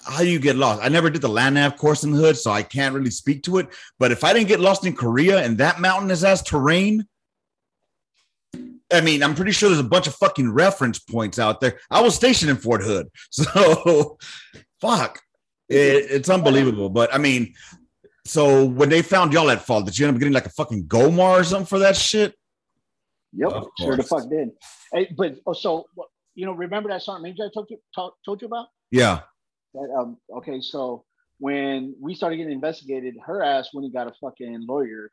how 0.05 0.19
do 0.19 0.29
you 0.29 0.39
get 0.39 0.55
lost? 0.55 0.81
I 0.83 0.89
never 0.89 1.09
did 1.09 1.21
the 1.21 1.29
land 1.29 1.55
nav 1.55 1.77
course 1.77 2.03
in 2.03 2.11
the 2.11 2.17
hood, 2.17 2.37
so 2.37 2.51
I 2.51 2.63
can't 2.63 2.95
really 2.95 3.11
speak 3.11 3.43
to 3.43 3.57
it. 3.57 3.67
But 3.97 4.11
if 4.11 4.23
I 4.23 4.33
didn't 4.33 4.47
get 4.47 4.59
lost 4.59 4.85
in 4.85 4.95
Korea 4.95 5.43
and 5.43 5.57
that 5.57 5.79
mountainous 5.79 6.23
ass 6.23 6.41
terrain, 6.41 7.05
I 8.91 9.01
mean, 9.01 9.21
I'm 9.21 9.35
pretty 9.35 9.51
sure 9.51 9.69
there's 9.69 9.79
a 9.79 9.83
bunch 9.83 10.07
of 10.07 10.15
fucking 10.15 10.51
reference 10.51 10.99
points 10.99 11.37
out 11.37 11.61
there. 11.61 11.79
I 11.91 12.01
was 12.01 12.15
stationed 12.15 12.49
in 12.49 12.57
Fort 12.57 12.81
Hood, 12.81 13.07
so 13.31 14.17
fuck, 14.81 15.21
it, 15.67 16.07
it's 16.09 16.29
unbelievable. 16.29 16.89
But 16.89 17.13
I 17.13 17.17
mean, 17.17 17.53
so 18.25 18.65
when 18.65 18.89
they 18.89 19.01
found 19.01 19.33
y'all 19.33 19.51
at 19.51 19.61
fault, 19.61 19.85
did 19.85 19.97
you 19.97 20.07
end 20.07 20.15
up 20.15 20.19
getting 20.19 20.33
like 20.33 20.45
a 20.45 20.51
fucking 20.51 20.85
GOMOR 20.85 21.39
or 21.39 21.43
something 21.43 21.67
for 21.67 21.79
that 21.79 21.95
shit? 21.95 22.35
Yep, 23.33 23.63
sure 23.79 23.95
the 23.95 24.03
fuck 24.03 24.27
did. 24.29 24.49
Hey, 24.91 25.13
but 25.15 25.35
oh, 25.45 25.53
so 25.53 25.85
you 26.33 26.45
know, 26.45 26.53
remember 26.53 26.89
that 26.89 27.03
Sergeant 27.03 27.23
Major 27.23 27.43
I 27.43 27.49
told 27.53 27.67
you 27.69 27.77
talk, 27.93 28.15
told 28.25 28.41
you 28.41 28.47
about? 28.47 28.67
Yeah. 28.91 29.21
That, 29.73 29.89
um, 29.97 30.17
okay, 30.37 30.61
so 30.61 31.05
when 31.39 31.95
we 31.99 32.15
started 32.15 32.37
getting 32.37 32.53
investigated, 32.53 33.15
her 33.25 33.43
ass 33.43 33.69
when 33.71 33.83
he 33.83 33.91
got 33.91 34.07
a 34.07 34.13
fucking 34.21 34.65
lawyer 34.67 35.11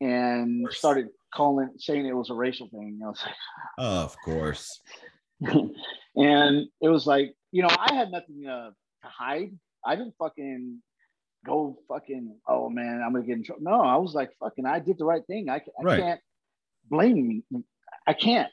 and 0.00 0.66
started 0.70 1.08
calling 1.34 1.70
saying 1.78 2.06
it 2.06 2.16
was 2.16 2.30
a 2.30 2.34
racial 2.34 2.68
thing. 2.68 3.00
I 3.04 3.08
was 3.08 3.22
like, 3.24 3.34
oh, 3.78 4.04
of 4.04 4.16
course. 4.24 4.80
and 5.40 6.66
it 6.80 6.88
was 6.88 7.06
like, 7.06 7.34
you 7.52 7.62
know, 7.62 7.70
I 7.70 7.94
had 7.94 8.10
nothing 8.10 8.46
uh, 8.46 8.70
to 8.70 9.08
hide. 9.08 9.50
I 9.84 9.96
didn't 9.96 10.14
fucking 10.18 10.82
go 11.46 11.78
fucking, 11.88 12.36
oh 12.46 12.68
man, 12.68 13.02
I'm 13.04 13.12
gonna 13.12 13.24
get 13.24 13.36
in 13.36 13.44
trouble. 13.44 13.62
No, 13.62 13.80
I 13.80 13.96
was 13.96 14.14
like, 14.14 14.30
fucking, 14.40 14.66
I 14.66 14.80
did 14.80 14.98
the 14.98 15.04
right 15.04 15.24
thing. 15.26 15.48
I, 15.48 15.56
I 15.56 15.82
right. 15.82 16.00
can't 16.00 16.20
blame 16.90 17.42
me. 17.50 17.62
I 18.06 18.12
can't. 18.12 18.50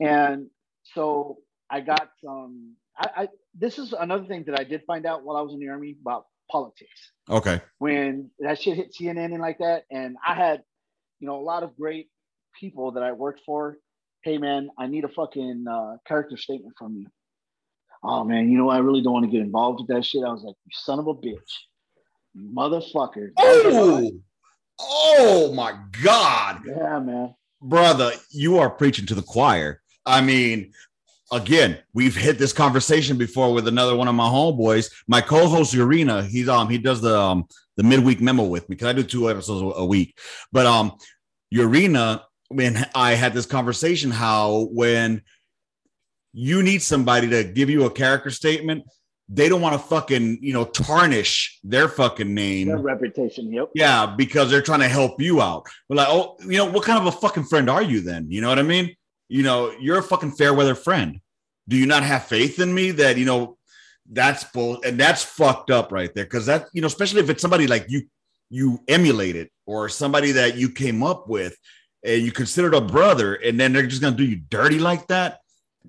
And 0.00 0.48
so 0.94 1.38
I 1.70 1.80
got 1.80 2.10
some 2.24 2.74
I, 3.00 3.22
I, 3.22 3.28
this 3.54 3.78
is 3.78 3.92
another 3.92 4.26
thing 4.26 4.44
that 4.46 4.58
I 4.58 4.64
did 4.64 4.82
find 4.86 5.06
out 5.06 5.24
while 5.24 5.36
I 5.36 5.40
was 5.40 5.54
in 5.54 5.60
the 5.60 5.68
army 5.68 5.96
about 6.00 6.26
politics. 6.50 7.12
Okay. 7.28 7.60
When 7.78 8.30
that 8.40 8.60
shit 8.60 8.76
hit 8.76 8.94
CNN 8.94 9.26
and 9.26 9.40
like 9.40 9.58
that, 9.58 9.84
and 9.90 10.16
I 10.26 10.34
had, 10.34 10.62
you 11.18 11.26
know, 11.26 11.40
a 11.40 11.42
lot 11.42 11.62
of 11.62 11.76
great 11.76 12.10
people 12.58 12.92
that 12.92 13.02
I 13.02 13.12
worked 13.12 13.40
for. 13.46 13.78
Hey 14.22 14.36
man, 14.36 14.68
I 14.78 14.86
need 14.86 15.04
a 15.04 15.08
fucking 15.08 15.64
uh, 15.70 15.96
character 16.06 16.36
statement 16.36 16.74
from 16.78 16.96
you. 16.96 17.06
Oh 18.02 18.24
man, 18.24 18.50
you 18.50 18.58
know 18.58 18.68
I 18.68 18.78
really 18.78 19.02
don't 19.02 19.14
want 19.14 19.24
to 19.24 19.30
get 19.30 19.40
involved 19.40 19.80
with 19.80 19.88
that 19.88 20.04
shit. 20.04 20.24
I 20.24 20.30
was 20.30 20.42
like, 20.42 20.56
you 20.66 20.72
son 20.72 20.98
of 20.98 21.06
a 21.06 21.14
bitch, 21.14 21.38
motherfucker. 22.36 23.30
Oh, 23.38 24.10
oh 24.78 25.52
my 25.54 25.78
god. 26.02 26.62
Yeah, 26.66 26.98
man. 26.98 27.34
Brother, 27.62 28.12
you 28.30 28.58
are 28.58 28.70
preaching 28.70 29.06
to 29.06 29.14
the 29.14 29.22
choir. 29.22 29.80
I 30.06 30.20
mean, 30.20 30.72
again, 31.30 31.78
we've 31.94 32.16
hit 32.16 32.38
this 32.38 32.52
conversation 32.52 33.16
before 33.16 33.52
with 33.52 33.68
another 33.68 33.96
one 33.96 34.08
of 34.08 34.14
my 34.14 34.28
homeboys. 34.28 34.90
My 35.06 35.20
co-host 35.20 35.74
Urena, 35.74 36.26
he's 36.26 36.48
um 36.48 36.68
he 36.68 36.78
does 36.78 37.00
the 37.00 37.18
um 37.18 37.46
the 37.76 37.82
midweek 37.82 38.20
memo 38.20 38.44
with 38.44 38.68
me 38.68 38.76
because 38.76 38.88
I 38.88 38.92
do 38.92 39.02
two 39.02 39.30
episodes 39.30 39.74
a 39.76 39.84
week. 39.84 40.18
But 40.52 40.66
um 40.66 40.92
Urena, 41.54 42.22
when 42.48 42.84
I 42.94 43.14
had 43.14 43.34
this 43.34 43.46
conversation, 43.46 44.10
how 44.10 44.68
when 44.72 45.22
you 46.32 46.62
need 46.62 46.82
somebody 46.82 47.28
to 47.30 47.44
give 47.44 47.70
you 47.70 47.84
a 47.84 47.90
character 47.90 48.30
statement, 48.30 48.84
they 49.28 49.48
don't 49.48 49.60
want 49.60 49.74
to 49.74 49.78
fucking 49.78 50.38
you 50.42 50.52
know 50.52 50.64
tarnish 50.64 51.60
their 51.62 51.88
fucking 51.88 52.34
name, 52.34 52.68
their 52.68 52.78
reputation. 52.78 53.52
Yep. 53.52 53.70
Yeah, 53.74 54.14
because 54.16 54.50
they're 54.50 54.62
trying 54.62 54.80
to 54.80 54.88
help 54.88 55.20
you 55.20 55.40
out. 55.40 55.66
But 55.88 55.98
like, 55.98 56.08
oh, 56.08 56.36
you 56.40 56.58
know, 56.58 56.66
what 56.66 56.84
kind 56.84 56.98
of 56.98 57.06
a 57.06 57.16
fucking 57.16 57.44
friend 57.44 57.70
are 57.70 57.82
you 57.82 58.00
then? 58.00 58.30
You 58.30 58.40
know 58.40 58.48
what 58.48 58.58
I 58.58 58.62
mean? 58.62 58.96
You 59.30 59.44
know, 59.44 59.72
you're 59.78 59.98
a 59.98 60.02
fucking 60.02 60.32
fair 60.32 60.52
weather 60.52 60.74
friend. 60.74 61.20
Do 61.68 61.76
you 61.76 61.86
not 61.86 62.02
have 62.02 62.24
faith 62.24 62.58
in 62.58 62.74
me 62.74 62.90
that, 62.90 63.16
you 63.16 63.24
know, 63.24 63.56
that's 64.10 64.42
bull 64.42 64.82
and 64.84 64.98
that's 64.98 65.22
fucked 65.22 65.70
up 65.70 65.92
right 65.92 66.12
there? 66.12 66.26
Cause 66.26 66.46
that, 66.46 66.66
you 66.72 66.80
know, 66.80 66.88
especially 66.88 67.20
if 67.20 67.30
it's 67.30 67.40
somebody 67.40 67.68
like 67.68 67.86
you, 67.88 68.02
you 68.50 68.80
emulated 68.88 69.48
or 69.66 69.88
somebody 69.88 70.32
that 70.32 70.56
you 70.56 70.68
came 70.68 71.04
up 71.04 71.28
with 71.28 71.56
and 72.04 72.22
you 72.22 72.32
considered 72.32 72.74
a 72.74 72.80
brother 72.80 73.34
and 73.34 73.58
then 73.58 73.72
they're 73.72 73.86
just 73.86 74.02
gonna 74.02 74.16
do 74.16 74.24
you 74.24 74.34
dirty 74.34 74.80
like 74.80 75.06
that. 75.06 75.38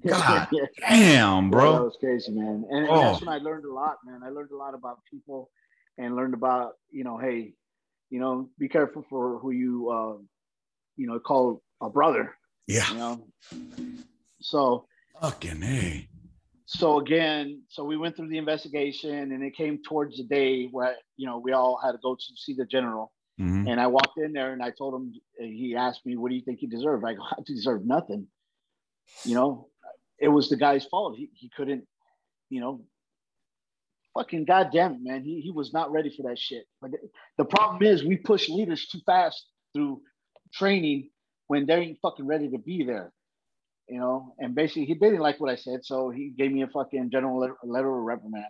God 0.05 0.47
damn, 0.79 1.49
bro. 1.49 1.65
Yeah, 1.65 1.77
that 1.79 1.83
was 1.83 1.97
crazy, 1.99 2.31
man. 2.31 2.63
And, 2.69 2.87
oh. 2.89 2.93
and 2.93 3.01
that's 3.01 3.21
when 3.21 3.29
I 3.29 3.39
learned 3.39 3.65
a 3.65 3.73
lot, 3.73 3.97
man. 4.05 4.21
I 4.23 4.29
learned 4.29 4.51
a 4.51 4.57
lot 4.57 4.75
about 4.75 4.99
people 5.09 5.49
and 5.97 6.15
learned 6.15 6.35
about, 6.35 6.73
you 6.91 7.03
know, 7.03 7.17
hey, 7.17 7.53
you 8.11 8.19
know, 8.19 8.49
be 8.59 8.69
careful 8.69 9.03
for 9.09 9.39
who 9.39 9.49
you, 9.49 9.89
uh, 9.89 10.21
you 10.95 11.07
know, 11.07 11.19
call 11.19 11.63
a 11.81 11.89
brother 11.89 12.35
yeah. 12.71 12.91
You 12.91 12.97
know? 12.97 13.27
So 14.39 14.85
fucking 15.21 15.61
hey. 15.61 16.07
so 16.65 16.99
again, 16.99 17.61
so 17.69 17.83
we 17.83 17.97
went 17.97 18.15
through 18.15 18.29
the 18.29 18.37
investigation, 18.37 19.31
and 19.31 19.43
it 19.43 19.55
came 19.55 19.81
towards 19.87 20.17
the 20.17 20.23
day 20.23 20.67
where 20.67 20.95
you 21.17 21.27
know 21.27 21.37
we 21.37 21.51
all 21.51 21.79
had 21.83 21.91
to 21.91 21.99
go 22.01 22.15
to 22.15 22.21
see 22.35 22.53
the 22.53 22.65
general. 22.65 23.11
Mm-hmm. 23.39 23.67
And 23.67 23.79
I 23.79 23.87
walked 23.87 24.17
in 24.17 24.33
there, 24.33 24.53
and 24.53 24.61
I 24.61 24.71
told 24.71 24.93
him. 24.93 25.13
He 25.37 25.75
asked 25.75 26.05
me, 26.05 26.17
"What 26.17 26.29
do 26.29 26.35
you 26.35 26.41
think 26.41 26.59
he 26.59 26.67
deserved?" 26.67 27.03
I 27.05 27.13
go, 27.13 27.23
"I 27.23 27.41
deserve 27.45 27.85
nothing." 27.85 28.27
You 29.25 29.35
know, 29.35 29.67
it 30.19 30.27
was 30.27 30.49
the 30.49 30.57
guy's 30.57 30.85
fault. 30.85 31.17
He 31.17 31.29
he 31.33 31.49
couldn't, 31.55 31.85
you 32.49 32.61
know, 32.61 32.81
fucking 34.13 34.45
goddamn 34.45 34.93
it, 34.93 34.99
man. 35.01 35.23
He 35.23 35.41
he 35.41 35.51
was 35.51 35.73
not 35.73 35.91
ready 35.91 36.13
for 36.15 36.23
that 36.29 36.39
shit. 36.39 36.65
But 36.81 36.91
the 37.37 37.45
problem 37.45 37.81
is, 37.83 38.03
we 38.03 38.17
push 38.17 38.49
leaders 38.49 38.87
too 38.87 38.99
fast 39.05 39.45
through 39.73 40.01
training 40.53 41.09
when 41.51 41.65
they 41.65 41.75
ain't 41.75 41.99
fucking 42.01 42.25
ready 42.25 42.49
to 42.49 42.57
be 42.57 42.83
there 42.83 43.11
you 43.91 43.99
know, 43.99 44.33
and 44.39 44.55
basically 44.55 44.85
he 44.85 44.93
didn't 44.93 45.19
like 45.19 45.39
what 45.41 45.51
I 45.51 45.57
said, 45.57 45.83
so 45.83 46.09
he 46.09 46.29
gave 46.29 46.53
me 46.53 46.61
a 46.61 46.67
fucking 46.67 47.09
general 47.11 47.37
letter, 47.37 47.57
letter 47.61 47.93
of 47.93 48.03
reprimand. 48.03 48.45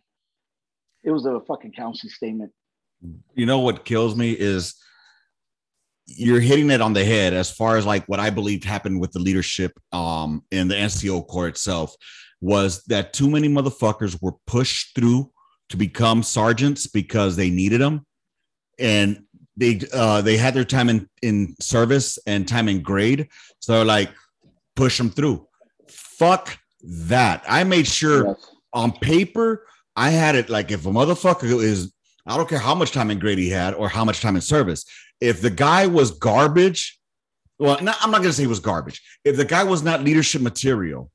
It 1.04 1.10
was 1.10 1.26
a 1.26 1.40
fucking 1.48 1.72
counseling 1.72 2.12
statement. 2.12 2.52
You 3.34 3.48
know 3.48 3.58
what 3.58 3.84
kills 3.84 4.16
me 4.16 4.34
is 4.34 4.76
you're 6.06 6.40
hitting 6.40 6.70
it 6.70 6.80
on 6.80 6.94
the 6.94 7.04
head 7.04 7.34
as 7.34 7.50
far 7.50 7.78
as 7.78 7.88
like 7.88 8.06
what 8.06 8.20
I 8.20 8.30
believed 8.30 8.64
happened 8.64 9.02
with 9.02 9.14
the 9.14 9.20
leadership 9.20 9.72
um 9.92 10.44
in 10.52 10.68
the 10.68 10.76
NCO 10.76 11.26
corps 11.26 11.48
itself 11.48 11.96
was 12.40 12.84
that 12.84 13.14
too 13.14 13.30
many 13.30 13.50
motherfuckers 13.50 14.22
were 14.22 14.34
pushed 14.46 14.94
through 14.94 15.32
to 15.70 15.78
become 15.78 16.22
sergeants 16.22 16.86
because 16.86 17.36
they 17.36 17.50
needed 17.50 17.82
them 17.82 18.06
and 18.78 19.24
they 19.58 19.82
uh 19.94 20.22
they 20.22 20.38
had 20.38 20.54
their 20.54 20.64
time 20.64 20.90
in 20.90 21.10
in 21.22 21.56
service 21.60 22.18
and 22.26 22.48
time 22.48 22.70
in 22.70 22.82
grade 22.82 23.28
so 23.60 23.84
like 23.84 24.10
push 24.76 24.98
them 24.98 25.10
through. 25.10 25.48
Fuck 25.90 26.58
that. 26.84 27.44
I 27.48 27.64
made 27.64 27.88
sure 27.88 28.28
yes. 28.28 28.52
on 28.74 28.92
paper 28.94 29.66
I 29.96 30.10
had 30.10 30.36
it 30.36 30.50
like 30.50 30.72
if 30.72 30.86
a 30.86 30.90
motherfucker 30.90 31.62
is, 31.62 31.94
I 32.26 32.38
don't 32.38 32.50
care 32.50 32.60
how 32.60 32.76
much 32.76 32.92
time 32.92 33.12
in 33.12 33.20
grade 33.20 33.38
he 33.38 33.50
had 33.50 33.74
or 33.74 33.90
how 33.90 34.06
much 34.06 34.22
time 34.22 34.36
in 34.36 34.42
service. 34.42 34.86
If 35.20 35.42
the 35.42 35.50
guy 35.50 35.88
was 35.88 36.12
garbage, 36.12 37.00
well, 37.60 37.82
not, 37.82 37.98
I'm 38.02 38.12
not 38.12 38.20
going 38.20 38.30
to 38.30 38.34
say 38.34 38.44
he 38.44 38.48
was 38.48 38.60
garbage. 38.60 39.02
If 39.24 39.38
the 39.38 39.46
guy 39.46 39.64
was 39.64 39.84
not 39.84 40.04
leadership 40.04 40.42
material, 40.42 41.12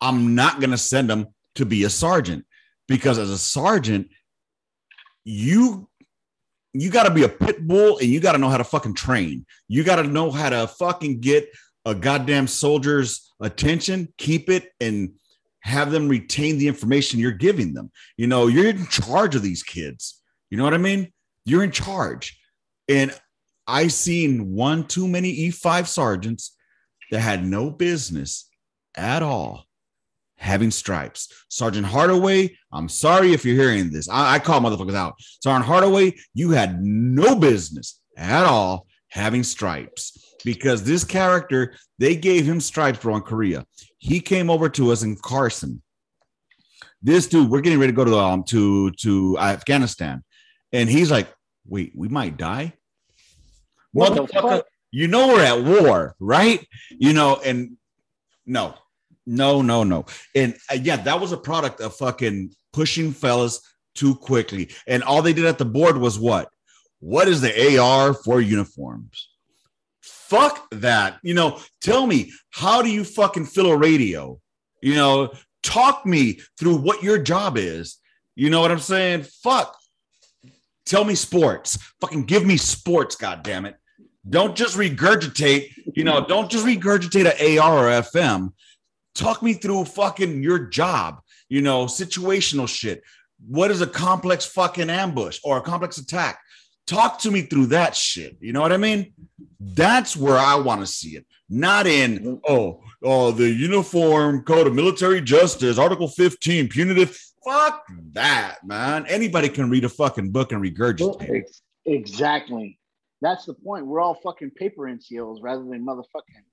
I'm 0.00 0.34
not 0.34 0.58
going 0.58 0.70
to 0.70 0.78
send 0.78 1.10
him 1.10 1.28
to 1.56 1.64
be 1.64 1.84
a 1.84 1.90
sergeant 1.90 2.46
because 2.88 3.18
as 3.18 3.30
a 3.30 3.38
sergeant, 3.38 4.08
you 5.24 5.88
you 6.74 6.90
got 6.90 7.04
to 7.04 7.10
be 7.10 7.22
a 7.22 7.28
pit 7.28 7.66
bull 7.66 7.98
and 7.98 8.08
you 8.08 8.20
got 8.20 8.32
to 8.32 8.38
know 8.38 8.48
how 8.48 8.58
to 8.58 8.64
fucking 8.64 8.94
train. 8.94 9.46
You 9.68 9.84
got 9.84 9.96
to 9.96 10.02
know 10.02 10.30
how 10.30 10.50
to 10.50 10.66
fucking 10.66 11.20
get 11.20 11.48
a 11.84 11.94
goddamn 11.94 12.48
soldier's 12.48 13.32
attention, 13.40 14.12
keep 14.18 14.50
it 14.50 14.72
and 14.80 15.12
have 15.60 15.90
them 15.92 16.08
retain 16.08 16.58
the 16.58 16.68
information 16.68 17.20
you're 17.20 17.30
giving 17.30 17.74
them. 17.74 17.90
You 18.16 18.26
know, 18.26 18.48
you're 18.48 18.68
in 18.68 18.86
charge 18.88 19.34
of 19.34 19.42
these 19.42 19.62
kids. 19.62 20.20
You 20.50 20.58
know 20.58 20.64
what 20.64 20.74
I 20.74 20.78
mean? 20.78 21.12
You're 21.44 21.62
in 21.64 21.70
charge. 21.70 22.38
And 22.88 23.16
I 23.66 23.88
seen 23.88 24.54
one 24.54 24.86
too 24.86 25.08
many 25.08 25.48
E5 25.48 25.86
sergeants 25.86 26.56
that 27.10 27.20
had 27.20 27.46
no 27.46 27.70
business 27.70 28.48
at 28.96 29.22
all 29.22 29.63
having 30.44 30.70
stripes. 30.70 31.46
Sergeant 31.48 31.86
Hardaway, 31.86 32.56
I'm 32.72 32.88
sorry 32.88 33.32
if 33.32 33.44
you're 33.44 33.56
hearing 33.56 33.90
this. 33.90 34.08
I, 34.08 34.34
I 34.34 34.38
call 34.38 34.60
motherfuckers 34.60 34.94
out. 34.94 35.14
Sergeant 35.40 35.64
Hardaway, 35.64 36.14
you 36.34 36.50
had 36.50 36.82
no 36.82 37.34
business 37.34 38.00
at 38.16 38.44
all 38.44 38.86
having 39.08 39.42
stripes 39.42 40.36
because 40.44 40.84
this 40.84 41.02
character, 41.02 41.74
they 41.98 42.14
gave 42.14 42.44
him 42.44 42.60
stripes 42.60 42.98
for 42.98 43.10
on 43.10 43.22
Korea. 43.22 43.64
He 43.98 44.20
came 44.20 44.50
over 44.50 44.68
to 44.68 44.92
us 44.92 45.02
in 45.02 45.16
Carson. 45.16 45.82
This 47.02 47.26
dude, 47.26 47.50
we're 47.50 47.60
getting 47.60 47.80
ready 47.80 47.92
to 47.92 47.96
go 47.96 48.04
to 48.04 48.18
um 48.18 48.44
to 48.44 48.90
to 48.92 49.38
Afghanistan, 49.38 50.24
and 50.72 50.88
he's 50.88 51.10
like, 51.10 51.28
"Wait, 51.66 51.92
we 51.94 52.08
might 52.08 52.38
die." 52.38 52.72
Motherfucker, 53.94 54.62
you 54.90 55.06
know 55.06 55.28
we're 55.28 55.44
at 55.44 55.62
war, 55.62 56.16
right? 56.18 56.66
You 56.90 57.12
know, 57.12 57.40
and 57.44 57.76
no, 58.46 58.74
no, 59.26 59.62
no, 59.62 59.84
no, 59.84 60.06
and 60.34 60.56
uh, 60.70 60.78
yeah, 60.80 60.96
that 60.96 61.20
was 61.20 61.32
a 61.32 61.36
product 61.36 61.80
of 61.80 61.96
fucking 61.96 62.54
pushing 62.72 63.12
fellas 63.12 63.60
too 63.94 64.14
quickly, 64.14 64.70
and 64.86 65.02
all 65.02 65.22
they 65.22 65.32
did 65.32 65.44
at 65.44 65.58
the 65.58 65.64
board 65.64 65.96
was 65.96 66.18
what? 66.18 66.48
What 67.00 67.28
is 67.28 67.40
the 67.40 67.78
AR 67.78 68.14
for 68.14 68.40
uniforms? 68.40 69.28
fuck 70.34 70.68
that. 70.70 71.18
You 71.22 71.34
know, 71.34 71.60
tell 71.80 72.06
me, 72.06 72.32
how 72.50 72.82
do 72.82 72.90
you 72.90 73.04
fucking 73.04 73.46
fill 73.46 73.70
a 73.70 73.76
radio? 73.76 74.40
You 74.82 74.94
know, 74.94 75.32
talk 75.62 76.04
me 76.04 76.40
through 76.58 76.76
what 76.76 77.02
your 77.02 77.18
job 77.18 77.56
is. 77.56 77.98
You 78.34 78.50
know 78.50 78.60
what 78.60 78.70
I'm 78.70 78.80
saying? 78.80 79.24
Fuck. 79.42 79.76
Tell 80.86 81.04
me 81.04 81.14
sports. 81.14 81.78
Fucking 82.00 82.24
give 82.24 82.44
me 82.44 82.56
sports, 82.56 83.16
god 83.16 83.42
damn 83.42 83.64
it. 83.64 83.76
Don't 84.28 84.56
just 84.56 84.76
regurgitate, 84.76 85.70
you 85.94 86.04
know, 86.04 86.26
don't 86.26 86.50
just 86.50 86.66
regurgitate 86.66 87.26
an 87.26 87.58
AR 87.58 87.88
or 87.88 88.02
FM. 88.02 88.52
Talk 89.14 89.42
me 89.42 89.54
through 89.54 89.84
fucking 89.84 90.42
your 90.42 90.58
job, 90.58 91.20
you 91.48 91.62
know, 91.62 91.86
situational 91.86 92.68
shit. 92.68 93.02
What 93.46 93.70
is 93.70 93.80
a 93.80 93.86
complex 93.86 94.44
fucking 94.44 94.90
ambush 94.90 95.40
or 95.44 95.58
a 95.58 95.60
complex 95.60 95.98
attack? 95.98 96.40
Talk 96.86 97.18
to 97.20 97.30
me 97.30 97.42
through 97.42 97.66
that 97.66 97.96
shit. 97.96 98.36
You 98.40 98.52
know 98.52 98.60
what 98.60 98.72
I 98.72 98.76
mean? 98.76 99.12
That's 99.60 100.16
where 100.16 100.36
I 100.36 100.56
want 100.56 100.80
to 100.80 100.86
see 100.86 101.16
it. 101.16 101.26
Not 101.48 101.86
in 101.86 102.40
oh 102.48 102.82
oh 103.02 103.30
the 103.30 103.48
Uniform 103.50 104.42
Code 104.42 104.66
of 104.66 104.74
Military 104.74 105.20
Justice, 105.20 105.78
Article 105.78 106.08
15, 106.08 106.68
punitive. 106.68 107.18
Fuck 107.44 107.84
that, 108.12 108.56
man. 108.64 109.06
Anybody 109.06 109.48
can 109.48 109.70
read 109.70 109.84
a 109.84 109.88
fucking 109.88 110.30
book 110.30 110.52
and 110.52 110.62
regurgitate. 110.62 111.44
Exactly. 111.86 112.78
That's 113.20 113.44
the 113.44 113.54
point. 113.54 113.86
We're 113.86 114.00
all 114.00 114.14
fucking 114.14 114.50
paper 114.50 114.82
NCOs 114.82 115.38
rather 115.42 115.64
than 115.64 115.84
motherfucking 115.84 116.44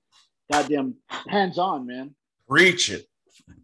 goddamn 0.50 0.94
hands 1.08 1.58
on, 1.58 1.86
man. 1.86 2.14
Preach 2.52 2.90
it. 2.90 3.06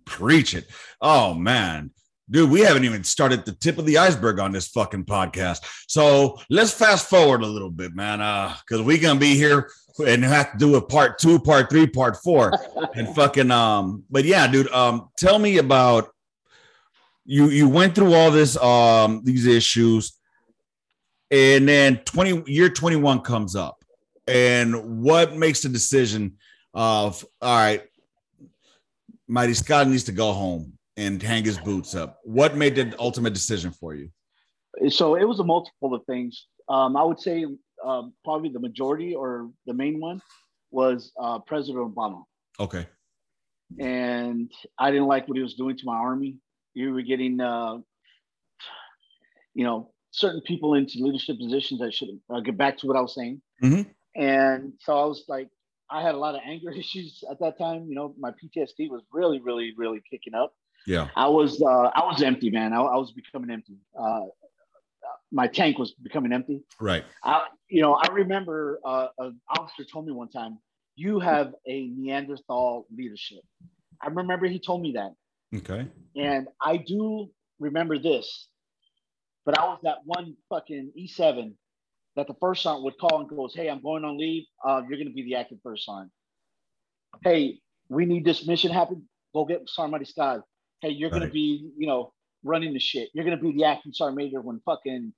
Preach 0.07 0.55
it. 0.55 0.67
Oh 1.03 1.35
man. 1.35 1.91
Dude, 2.31 2.51
we 2.51 2.61
haven't 2.61 2.87
even 2.87 3.05
started 3.05 3.45
the 3.45 3.53
tip 3.53 3.77
of 3.77 3.85
the 3.85 3.99
iceberg 3.99 4.41
on 4.41 4.51
this 4.51 4.69
fucking 4.69 5.05
podcast. 5.05 5.59
So 5.89 6.39
let's 6.49 6.73
fast 6.73 7.07
forward 7.07 7.43
a 7.43 7.47
little 7.47 7.71
bit, 7.71 7.95
man. 7.95 8.23
Uh, 8.23 8.57
because 8.67 8.83
we're 8.83 8.97
gonna 8.97 9.21
be 9.21 9.35
here 9.35 9.69
and 10.07 10.25
have 10.25 10.53
to 10.53 10.59
do 10.59 10.77
a 10.77 10.81
part 10.81 11.19
two, 11.19 11.39
part 11.39 11.69
three, 11.69 11.87
part 11.87 12.17
four. 12.17 12.51
and 12.95 13.15
fucking 13.15 13.51
um, 13.51 14.05
but 14.09 14.25
yeah, 14.25 14.47
dude, 14.47 14.73
um, 14.73 15.11
tell 15.19 15.39
me 15.39 15.59
about 15.59 16.09
you 17.27 17.51
you 17.51 17.69
went 17.69 17.95
through 17.95 18.15
all 18.15 18.31
this 18.31 18.57
um 18.57 19.21
these 19.23 19.45
issues, 19.45 20.15
and 21.31 21.69
then 21.69 21.99
20 22.07 22.51
year 22.51 22.71
21 22.71 23.21
comes 23.21 23.55
up. 23.55 23.85
And 24.27 25.03
what 25.03 25.37
makes 25.37 25.61
the 25.61 25.69
decision 25.69 26.39
of 26.73 27.23
all 27.43 27.55
right, 27.55 27.83
Mariscal 29.31 29.89
needs 29.89 30.05
to 30.05 30.13
go 30.13 30.33
home 30.33 30.73
and 30.97 31.23
hang 31.23 31.45
his 31.45 31.59
boots 31.59 31.95
up. 31.95 32.19
What 32.25 32.57
made 32.57 32.75
the 32.75 32.95
ultimate 32.99 33.35
decision 33.35 33.71
for 33.71 33.95
you? 33.95 34.11
So 34.89 35.15
it 35.15 35.25
was 35.25 35.41
a 35.41 35.45
multiple 35.45 35.95
of 35.95 36.05
things. 36.07 36.47
Um, 36.69 36.97
I 36.97 37.03
would 37.03 37.21
say 37.21 37.47
um, 37.85 38.13
probably 38.25 38.51
the 38.51 38.61
majority 38.61 39.15
or 39.15 39.51
the 39.67 39.75
main 39.75 40.01
one 40.01 40.21
was 40.71 41.13
uh, 41.21 41.39
President 41.41 41.95
Obama. 41.95 42.23
Okay. 42.61 42.87
And 43.79 44.51
I 44.79 44.91
didn't 44.91 45.07
like 45.07 45.29
what 45.29 45.37
he 45.37 45.43
was 45.43 45.55
doing 45.55 45.77
to 45.77 45.85
my 45.85 45.97
army. 45.97 46.37
You 46.75 46.93
were 46.93 47.03
getting, 47.03 47.41
uh, 47.41 47.79
you 49.55 49.65
know, 49.65 49.93
certain 50.11 50.41
people 50.43 50.75
into 50.75 50.99
leadership 51.01 51.39
positions. 51.39 51.83
I 51.83 51.91
should 51.91 52.09
uh, 52.31 52.41
get 52.41 52.57
back 52.57 52.79
to 52.79 52.87
what 52.87 52.97
I 52.97 53.01
was 53.01 53.15
saying. 53.15 53.43
Mm-hmm. 53.63 53.83
And 54.21 54.73
so 54.81 54.99
I 54.99 55.05
was 55.05 55.25
like, 55.29 55.49
I 55.91 56.03
had 56.03 56.15
a 56.15 56.19
lot 56.19 56.35
of 56.35 56.41
anger 56.45 56.71
issues 56.77 57.23
at 57.31 57.39
that 57.41 57.59
time. 57.59 57.87
You 57.89 57.95
know, 57.95 58.15
my 58.19 58.31
PTSD 58.31 58.91
was 58.91 59.03
really, 59.13 59.41
really, 59.41 59.75
really 59.77 60.03
kicking 60.11 60.35
up. 60.35 60.55
Yeah. 60.87 61.09
I 61.17 61.29
was 61.29 61.61
uh, 61.61 61.91
I 61.95 62.05
was 62.05 62.23
empty, 62.23 62.51
man. 62.51 62.73
I, 62.73 62.81
I 62.81 62.97
was 62.97 63.13
becoming 63.13 63.51
empty. 63.51 63.77
Uh, 63.99 64.27
my 65.31 65.47
tank 65.47 65.79
was 65.79 65.93
becoming 65.93 66.33
empty. 66.33 66.63
Right. 66.81 67.05
I, 67.23 67.47
you 67.69 67.83
know, 67.83 67.95
I 67.95 68.09
remember 68.09 68.81
uh, 68.85 69.09
an 69.19 69.41
officer 69.51 69.85
told 69.85 70.07
me 70.07 70.13
one 70.13 70.31
time, 70.31 70.59
"You 70.97 71.21
have 71.21 71.55
a 71.67 71.89
Neanderthal 71.89 72.87
leadership." 72.97 73.41
I 74.01 74.09
remember 74.09 74.47
he 74.47 74.59
told 74.59 74.81
me 74.83 74.93
that. 74.93 75.13
Okay. 75.55 75.87
And 76.17 76.49
I 76.63 76.77
do 76.77 77.29
remember 77.59 77.99
this, 77.99 78.49
but 79.45 79.59
I 79.59 79.65
was 79.65 79.81
that 79.83 79.99
one 80.05 80.37
fucking 80.49 80.93
E7 80.99 81.53
that 82.19 82.27
the 82.27 82.35
first 82.41 82.63
sergeant 82.63 82.85
would 82.85 82.99
call 82.99 83.21
and 83.21 83.29
goes, 83.29 83.55
"Hey, 83.55 83.69
I'm 83.69 83.81
going 83.81 84.05
on 84.05 84.19
leave. 84.19 84.45
Uh, 84.65 84.83
you're 84.87 84.99
going 84.99 85.09
to 85.09 85.15
be 85.15 85.23
the 85.23 85.37
active 85.37 85.59
first 85.63 85.87
sergeant. 85.87 86.13
Hey, 87.25 87.61
we 87.89 88.05
need 88.05 88.25
this 88.25 88.47
mission 88.47 88.71
happen. 88.71 89.09
Go 89.33 89.45
get 89.45 89.69
Sergeant 89.69 90.03
Mariscal 90.03 90.43
hey, 90.81 90.91
you're 90.91 91.11
right. 91.11 91.21
gonna 91.21 91.33
be, 91.33 91.71
you 91.77 91.87
know, 91.87 92.13
running 92.43 92.73
the 92.73 92.79
shit. 92.79 93.11
You're 93.13 93.25
gonna 93.25 93.37
be 93.37 93.53
the 93.53 93.65
acting 93.65 93.93
sergeant 93.93 94.17
major 94.17 94.41
when 94.41 94.61
fucking 94.65 95.13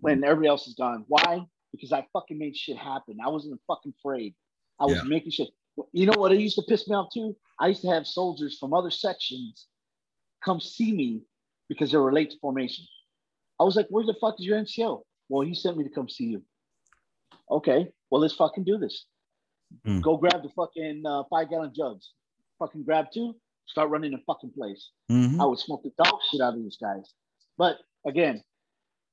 when 0.00 0.24
everybody 0.24 0.48
else 0.48 0.66
is 0.66 0.74
gone. 0.74 1.04
Why? 1.08 1.44
Because 1.72 1.92
I 1.92 2.06
fucking 2.12 2.38
made 2.38 2.56
shit 2.56 2.76
happen. 2.76 3.18
I 3.24 3.28
wasn't 3.28 3.60
fucking 3.66 3.94
afraid. 3.98 4.34
I 4.80 4.86
was 4.86 4.96
yeah. 4.96 5.02
making 5.04 5.32
shit. 5.32 5.48
You 5.92 6.06
know 6.06 6.18
what? 6.18 6.32
It 6.32 6.40
used 6.40 6.56
to 6.56 6.62
piss 6.68 6.88
me 6.88 6.94
off 6.94 7.08
too. 7.12 7.36
I 7.58 7.68
used 7.68 7.82
to 7.82 7.88
have 7.88 8.06
soldiers 8.06 8.58
from 8.58 8.74
other 8.74 8.90
sections 8.90 9.66
come 10.44 10.60
see 10.60 10.92
me 10.92 11.22
because 11.68 11.92
they 11.92 11.98
were 11.98 12.12
late 12.12 12.30
to 12.30 12.38
formation. 12.40 12.84
I 13.60 13.64
was 13.64 13.76
like, 13.76 13.86
where 13.90 14.04
the 14.04 14.14
fuck 14.20 14.34
is 14.38 14.46
your 14.46 14.58
NCO? 14.58 15.02
Well, 15.32 15.46
he 15.46 15.54
sent 15.54 15.78
me 15.78 15.84
to 15.84 15.88
come 15.88 16.10
see 16.10 16.26
you. 16.26 16.42
Okay, 17.50 17.88
well, 18.10 18.20
let's 18.20 18.34
fucking 18.34 18.64
do 18.64 18.76
this. 18.76 19.06
Mm. 19.86 20.02
Go 20.02 20.18
grab 20.18 20.42
the 20.42 20.50
fucking 20.50 21.04
uh, 21.06 21.22
five 21.30 21.48
gallon 21.48 21.72
jugs. 21.74 22.10
Fucking 22.58 22.84
grab 22.84 23.06
two, 23.14 23.34
start 23.66 23.88
running 23.88 24.10
the 24.10 24.18
fucking 24.26 24.50
place. 24.50 24.90
Mm-hmm. 25.10 25.40
I 25.40 25.46
would 25.46 25.58
smoke 25.58 25.84
the 25.84 26.04
dog 26.04 26.20
shit 26.30 26.42
out 26.42 26.52
of 26.52 26.62
these 26.62 26.76
guys. 26.76 27.14
But 27.56 27.78
again, 28.06 28.42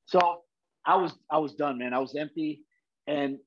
so 0.07 0.41
I 0.85 0.97
was 0.97 1.13
I 1.31 1.37
was 1.37 1.53
done, 1.53 1.77
man. 1.77 1.93
I 1.93 1.99
was 1.99 2.13
empty. 2.17 2.63
And 3.07 3.37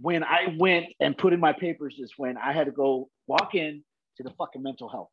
when 0.00 0.24
I 0.24 0.56
went 0.58 0.86
and 1.00 1.18
put 1.18 1.34
in 1.34 1.40
my 1.40 1.52
papers 1.52 1.96
is 1.98 2.14
when 2.16 2.38
I 2.38 2.54
had 2.54 2.64
to 2.64 2.72
go 2.72 3.10
walk 3.26 3.54
in 3.54 3.84
to 4.16 4.22
the 4.22 4.30
fucking 4.38 4.62
mental 4.62 4.88
health. 4.88 5.10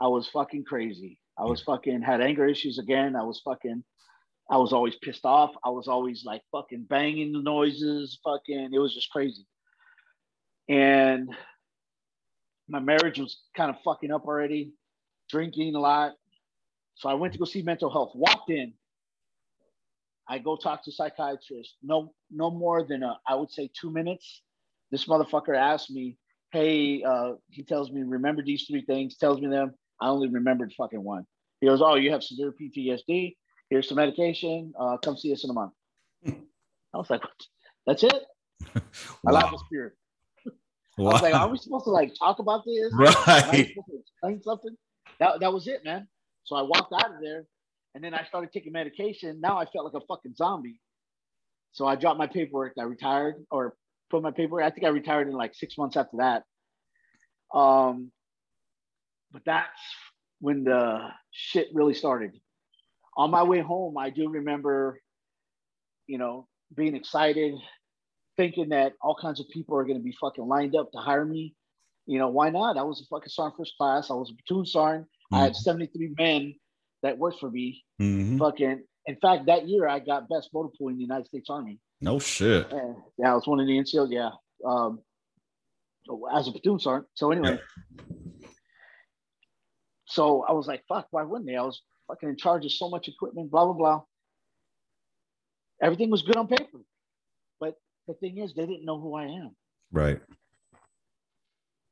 I 0.00 0.08
was 0.08 0.26
fucking 0.26 0.64
crazy. 0.64 1.20
I 1.38 1.44
was 1.44 1.62
fucking 1.62 2.02
had 2.02 2.20
anger 2.20 2.44
issues 2.44 2.80
again. 2.80 3.14
I 3.14 3.22
was 3.22 3.40
fucking 3.44 3.84
I 4.50 4.56
was 4.56 4.72
always 4.72 4.96
pissed 4.96 5.24
off. 5.24 5.50
I 5.64 5.70
was 5.70 5.88
always 5.88 6.24
like 6.24 6.42
fucking 6.52 6.84
banging 6.84 7.32
the 7.32 7.42
noises, 7.42 8.18
fucking 8.24 8.70
it 8.72 8.78
was 8.78 8.94
just 8.94 9.10
crazy. 9.10 9.46
And 10.68 11.30
my 12.68 12.80
marriage 12.80 13.18
was 13.18 13.42
kind 13.56 13.70
of 13.70 13.76
fucking 13.84 14.10
up 14.10 14.26
already, 14.26 14.72
drinking 15.28 15.74
a 15.74 15.80
lot. 15.80 16.12
So 16.94 17.08
I 17.08 17.14
went 17.14 17.32
to 17.34 17.38
go 17.38 17.44
see 17.44 17.62
mental 17.62 17.90
health. 17.90 18.12
Walked 18.14 18.50
in. 18.50 18.72
I 20.28 20.38
go 20.38 20.56
talk 20.56 20.84
to 20.84 20.92
psychiatrist. 20.92 21.76
No, 21.82 22.12
no 22.30 22.50
more 22.50 22.84
than 22.84 23.02
a, 23.02 23.18
I 23.26 23.34
would 23.34 23.50
say 23.50 23.70
two 23.78 23.90
minutes. 23.90 24.42
This 24.90 25.06
motherfucker 25.06 25.56
asked 25.56 25.90
me, 25.90 26.16
"Hey," 26.52 27.02
uh, 27.02 27.34
he 27.50 27.62
tells 27.62 27.90
me, 27.90 28.02
"Remember 28.02 28.42
these 28.42 28.64
three 28.66 28.84
things." 28.84 29.16
Tells 29.16 29.40
me 29.40 29.48
them. 29.48 29.74
I 30.00 30.08
only 30.08 30.28
remembered 30.28 30.72
fucking 30.76 31.02
one. 31.02 31.26
He 31.60 31.66
goes, 31.66 31.80
"Oh, 31.82 31.94
you 31.94 32.10
have 32.10 32.22
severe 32.22 32.52
PTSD. 32.52 33.36
Here's 33.70 33.88
some 33.88 33.96
medication. 33.96 34.72
Uh, 34.78 34.96
come 34.98 35.16
see 35.16 35.32
us 35.32 35.44
in 35.44 35.50
a 35.50 35.52
month." 35.52 35.72
I 36.26 36.96
was 36.96 37.10
like, 37.10 37.22
"That's 37.86 38.02
it." 38.02 38.22
wow. 38.74 38.82
I 39.26 39.30
love 39.30 39.50
the 39.50 39.58
spirit. 39.66 39.92
Wow. 40.96 41.10
I 41.10 41.12
was 41.12 41.22
like, 41.22 41.34
"Are 41.34 41.48
we 41.48 41.58
supposed 41.58 41.84
to 41.84 41.90
like 41.90 42.12
talk 42.18 42.38
about 42.38 42.64
this? 42.64 42.92
Right? 42.94 43.14
explain 43.98 44.42
something?" 44.42 44.76
That 45.20 45.40
that 45.40 45.52
was 45.52 45.68
it, 45.68 45.84
man. 45.84 46.08
So 46.44 46.56
I 46.56 46.62
walked 46.62 46.92
out 46.92 47.14
of 47.14 47.20
there, 47.20 47.44
and 47.94 48.02
then 48.02 48.14
I 48.14 48.24
started 48.24 48.52
taking 48.52 48.72
medication. 48.72 49.40
Now 49.40 49.58
I 49.58 49.66
felt 49.66 49.84
like 49.84 50.02
a 50.02 50.06
fucking 50.06 50.34
zombie. 50.36 50.80
So 51.72 51.86
I 51.86 51.96
dropped 51.96 52.18
my 52.18 52.26
paperwork. 52.26 52.74
I 52.78 52.82
retired, 52.82 53.36
or 53.50 53.74
put 54.10 54.22
my 54.22 54.30
paperwork. 54.30 54.64
I 54.64 54.70
think 54.70 54.86
I 54.86 54.90
retired 54.90 55.28
in 55.28 55.34
like 55.34 55.54
six 55.54 55.76
months 55.76 55.96
after 55.96 56.18
that. 56.18 56.44
Um, 57.56 58.10
but 59.32 59.42
that's 59.44 59.80
when 60.40 60.64
the 60.64 61.08
shit 61.30 61.68
really 61.72 61.94
started. 61.94 62.32
On 63.18 63.30
my 63.30 63.42
way 63.42 63.60
home, 63.60 63.98
I 63.98 64.10
do 64.10 64.30
remember, 64.30 65.00
you 66.06 66.18
know, 66.18 66.46
being 66.74 66.94
excited, 66.94 67.54
thinking 68.36 68.68
that 68.68 68.92
all 69.02 69.16
kinds 69.20 69.40
of 69.40 69.48
people 69.48 69.76
are 69.76 69.84
going 69.84 69.98
to 69.98 70.02
be 70.02 70.14
fucking 70.20 70.46
lined 70.46 70.76
up 70.76 70.92
to 70.92 70.98
hire 70.98 71.24
me. 71.24 71.54
You 72.06 72.20
know, 72.20 72.28
why 72.28 72.50
not? 72.50 72.78
I 72.78 72.82
was 72.84 73.02
a 73.02 73.06
fucking 73.10 73.28
sergeant 73.28 73.56
first 73.58 73.74
class. 73.76 74.10
I 74.10 74.14
was 74.14 74.30
a 74.30 74.34
platoon 74.34 74.64
sergeant. 74.64 75.04
Mm-hmm. 75.04 75.34
I 75.34 75.40
had 75.40 75.52
mm-hmm. 75.52 75.62
73 75.62 76.14
men 76.16 76.54
that 77.02 77.18
worked 77.18 77.40
for 77.40 77.50
me. 77.50 77.84
Mm-hmm. 78.00 78.38
Fucking, 78.38 78.84
in 79.06 79.16
fact, 79.16 79.46
that 79.46 79.68
year 79.68 79.88
I 79.88 79.98
got 79.98 80.28
best 80.28 80.50
motor 80.54 80.70
pool 80.78 80.88
in 80.88 80.96
the 80.96 81.02
United 81.02 81.26
States 81.26 81.50
Army. 81.50 81.80
No 82.00 82.20
shit. 82.20 82.70
And, 82.70 82.96
yeah, 83.18 83.32
I 83.32 83.34
was 83.34 83.48
one 83.48 83.58
of 83.58 83.66
the 83.66 83.76
NCOs. 83.76 84.12
Yeah. 84.12 84.30
Um, 84.64 85.00
as 86.32 86.46
a 86.46 86.52
platoon 86.52 86.78
sergeant. 86.78 87.08
So 87.14 87.32
anyway. 87.32 87.58
So 90.06 90.44
I 90.48 90.52
was 90.52 90.66
like, 90.66 90.84
fuck, 90.88 91.08
why 91.10 91.24
wouldn't 91.24 91.46
they? 91.46 91.56
I 91.56 91.62
was 91.62 91.82
fucking 92.08 92.28
in 92.28 92.36
charge 92.36 92.64
of 92.64 92.72
so 92.72 92.88
much 92.88 93.08
equipment, 93.08 93.50
blah, 93.50 93.64
blah, 93.64 93.74
blah. 93.74 94.02
Everything 95.80 96.10
was 96.10 96.22
good 96.22 96.36
on 96.36 96.48
paper. 96.48 96.80
But 97.60 97.74
the 98.08 98.14
thing 98.14 98.38
is, 98.38 98.54
they 98.54 98.66
didn't 98.66 98.84
know 98.84 99.00
who 99.00 99.14
I 99.14 99.24
am. 99.24 99.54
Right. 99.92 100.20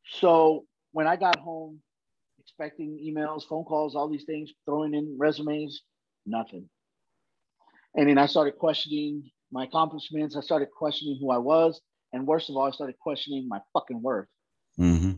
So 0.05 0.65
when 0.93 1.07
I 1.07 1.17
got 1.17 1.39
home, 1.39 1.81
expecting 2.39 2.99
emails, 3.05 3.47
phone 3.47 3.65
calls, 3.65 3.95
all 3.95 4.09
these 4.09 4.25
things, 4.25 4.53
throwing 4.65 4.95
in 4.95 5.17
resumes, 5.19 5.83
nothing. 6.25 6.69
And 7.95 8.09
then 8.09 8.19
I 8.19 8.27
started 8.27 8.57
questioning 8.59 9.31
my 9.51 9.65
accomplishments. 9.65 10.37
I 10.37 10.41
started 10.41 10.69
questioning 10.71 11.19
who 11.21 11.31
I 11.31 11.39
was. 11.39 11.81
And 12.13 12.27
worst 12.27 12.51
of 12.51 12.57
all, 12.57 12.67
I 12.67 12.71
started 12.71 12.99
questioning 12.99 13.47
my 13.49 13.61
fucking 13.73 14.01
worth. 14.01 14.29
Mm-hmm. 14.79 15.13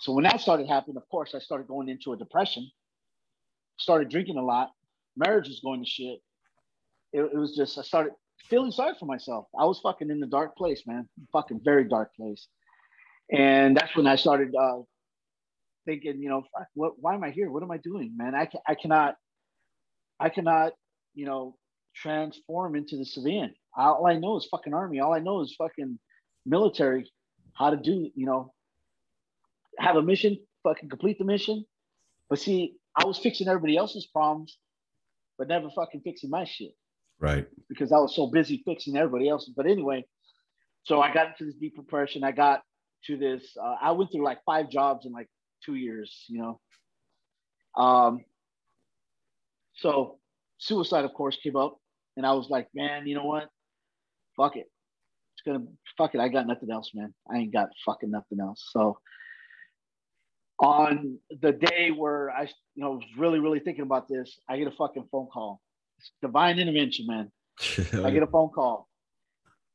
So 0.00 0.12
when 0.12 0.24
that 0.24 0.40
started 0.40 0.68
happening, 0.68 0.96
of 0.96 1.08
course, 1.08 1.34
I 1.34 1.38
started 1.38 1.66
going 1.66 1.88
into 1.88 2.12
a 2.12 2.16
depression, 2.16 2.70
started 3.78 4.08
drinking 4.08 4.36
a 4.36 4.44
lot, 4.44 4.70
marriage 5.16 5.48
was 5.48 5.60
going 5.60 5.82
to 5.82 5.88
shit. 5.88 6.18
It, 7.12 7.20
it, 7.20 7.36
was 7.36 7.56
just, 7.56 7.78
I 7.78 7.82
started 7.82 8.12
feeling 8.48 8.70
sorry 8.70 8.94
for 8.98 9.06
myself. 9.06 9.46
I 9.58 9.64
was 9.64 9.80
fucking 9.80 10.10
in 10.10 10.20
the 10.20 10.26
dark 10.26 10.56
place, 10.56 10.82
man, 10.86 11.08
fucking 11.32 11.60
very 11.64 11.84
dark 11.84 12.14
place. 12.14 12.48
And 13.32 13.76
that's 13.76 13.94
when 13.96 14.06
I 14.06 14.16
started 14.16 14.54
uh, 14.54 14.78
thinking, 15.86 16.20
you 16.20 16.28
know, 16.28 16.42
what, 16.74 16.94
why 16.98 17.14
am 17.14 17.24
I 17.24 17.30
here? 17.30 17.50
What 17.50 17.62
am 17.62 17.70
I 17.70 17.78
doing, 17.78 18.14
man? 18.16 18.34
I, 18.34 18.48
I 18.66 18.74
cannot, 18.74 19.16
I 20.20 20.28
cannot, 20.28 20.72
you 21.14 21.26
know, 21.26 21.56
transform 21.94 22.76
into 22.76 22.96
the 22.96 23.04
civilian. 23.04 23.54
All 23.76 24.06
I 24.06 24.16
know 24.16 24.36
is 24.36 24.46
fucking 24.50 24.74
army. 24.74 25.00
All 25.00 25.14
I 25.14 25.18
know 25.18 25.40
is 25.42 25.54
fucking 25.56 25.98
military, 26.46 27.10
how 27.54 27.70
to 27.70 27.76
do, 27.76 28.10
you 28.14 28.26
know, 28.26 28.52
have 29.78 29.96
a 29.96 30.02
mission, 30.02 30.38
fucking 30.62 30.88
complete 30.88 31.18
the 31.18 31.24
mission. 31.24 31.64
But 32.28 32.38
see, 32.38 32.74
I 32.96 33.04
was 33.04 33.18
fixing 33.18 33.48
everybody 33.48 33.76
else's 33.76 34.06
problems, 34.06 34.58
but 35.36 35.48
never 35.48 35.68
fucking 35.70 36.02
fixing 36.02 36.30
my 36.30 36.44
shit. 36.44 36.72
Right. 37.20 37.46
Because 37.68 37.92
I 37.92 37.98
was 37.98 38.14
so 38.14 38.28
busy 38.28 38.62
fixing 38.64 38.96
everybody 38.96 39.28
else's. 39.28 39.54
But 39.56 39.66
anyway, 39.66 40.04
so 40.84 41.00
I 41.00 41.12
got 41.12 41.28
into 41.28 41.44
this 41.44 41.54
deep 41.54 41.76
depression. 41.76 42.24
I 42.24 42.32
got 42.32 42.62
to 43.06 43.16
this. 43.16 43.56
Uh, 43.60 43.76
I 43.80 43.92
went 43.92 44.12
through 44.12 44.24
like 44.24 44.38
five 44.44 44.70
jobs 44.70 45.06
in 45.06 45.12
like 45.12 45.28
two 45.64 45.74
years. 45.74 46.24
You 46.28 46.42
know. 46.42 46.60
Um. 47.82 48.24
So 49.74 50.18
suicide, 50.58 51.04
of 51.04 51.14
course, 51.14 51.38
came 51.42 51.56
up, 51.56 51.78
and 52.16 52.26
I 52.26 52.32
was 52.32 52.48
like, 52.50 52.68
man, 52.74 53.06
you 53.06 53.14
know 53.14 53.24
what? 53.24 53.48
Fuck 54.36 54.56
it. 54.56 54.66
It's 55.34 55.42
gonna 55.46 55.64
fuck 55.96 56.14
it. 56.14 56.20
I 56.20 56.28
got 56.28 56.46
nothing 56.46 56.70
else, 56.70 56.90
man. 56.94 57.14
I 57.30 57.38
ain't 57.38 57.52
got 57.52 57.68
fucking 57.84 58.10
nothing 58.10 58.40
else. 58.40 58.68
So 58.72 58.98
on 60.60 61.18
the 61.40 61.52
day 61.52 61.90
where 61.90 62.30
I, 62.30 62.42
you 62.74 62.82
know, 62.82 62.92
was 62.92 63.04
really, 63.16 63.38
really 63.38 63.60
thinking 63.60 63.82
about 63.82 64.08
this, 64.08 64.38
I 64.48 64.58
get 64.58 64.66
a 64.66 64.72
fucking 64.72 65.08
phone 65.10 65.28
call. 65.32 65.60
It's 65.98 66.10
divine 66.22 66.58
intervention, 66.58 67.06
man. 67.06 67.30
I 68.04 68.10
get 68.10 68.22
a 68.22 68.26
phone 68.26 68.50
call. 68.50 68.88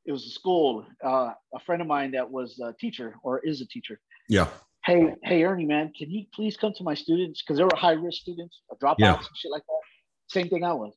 It 0.05 0.11
was 0.11 0.26
a 0.26 0.30
school, 0.30 0.85
uh, 1.03 1.31
a 1.53 1.60
friend 1.65 1.81
of 1.81 1.88
mine 1.88 2.11
that 2.11 2.30
was 2.30 2.60
a 2.60 2.73
teacher 2.73 3.15
or 3.23 3.39
is 3.39 3.61
a 3.61 3.68
teacher. 3.68 3.99
Yeah. 4.27 4.47
Hey, 4.85 5.15
hey, 5.23 5.43
Ernie, 5.43 5.65
man, 5.65 5.93
can 5.97 6.11
you 6.11 6.26
please 6.34 6.57
come 6.57 6.73
to 6.77 6.84
my 6.84 6.93
students 6.93 7.41
because 7.41 7.57
they 7.57 7.64
were 7.64 7.69
high 7.76 7.93
risk 7.93 8.22
students, 8.22 8.60
dropouts 8.81 8.95
yeah. 8.99 9.15
and 9.15 9.26
shit 9.35 9.51
like 9.51 9.64
that. 9.65 9.81
Same 10.27 10.49
thing 10.49 10.65
I 10.65 10.73
was. 10.73 10.93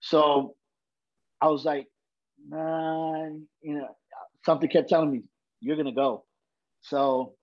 So 0.00 0.56
I 1.40 1.46
was 1.46 1.64
like, 1.64 1.86
man, 2.48 3.46
you 3.62 3.74
know, 3.74 3.88
something 4.44 4.68
kept 4.68 4.88
telling 4.88 5.12
me 5.12 5.22
you're 5.60 5.76
gonna 5.76 5.92
go. 5.92 6.24
So 6.80 7.34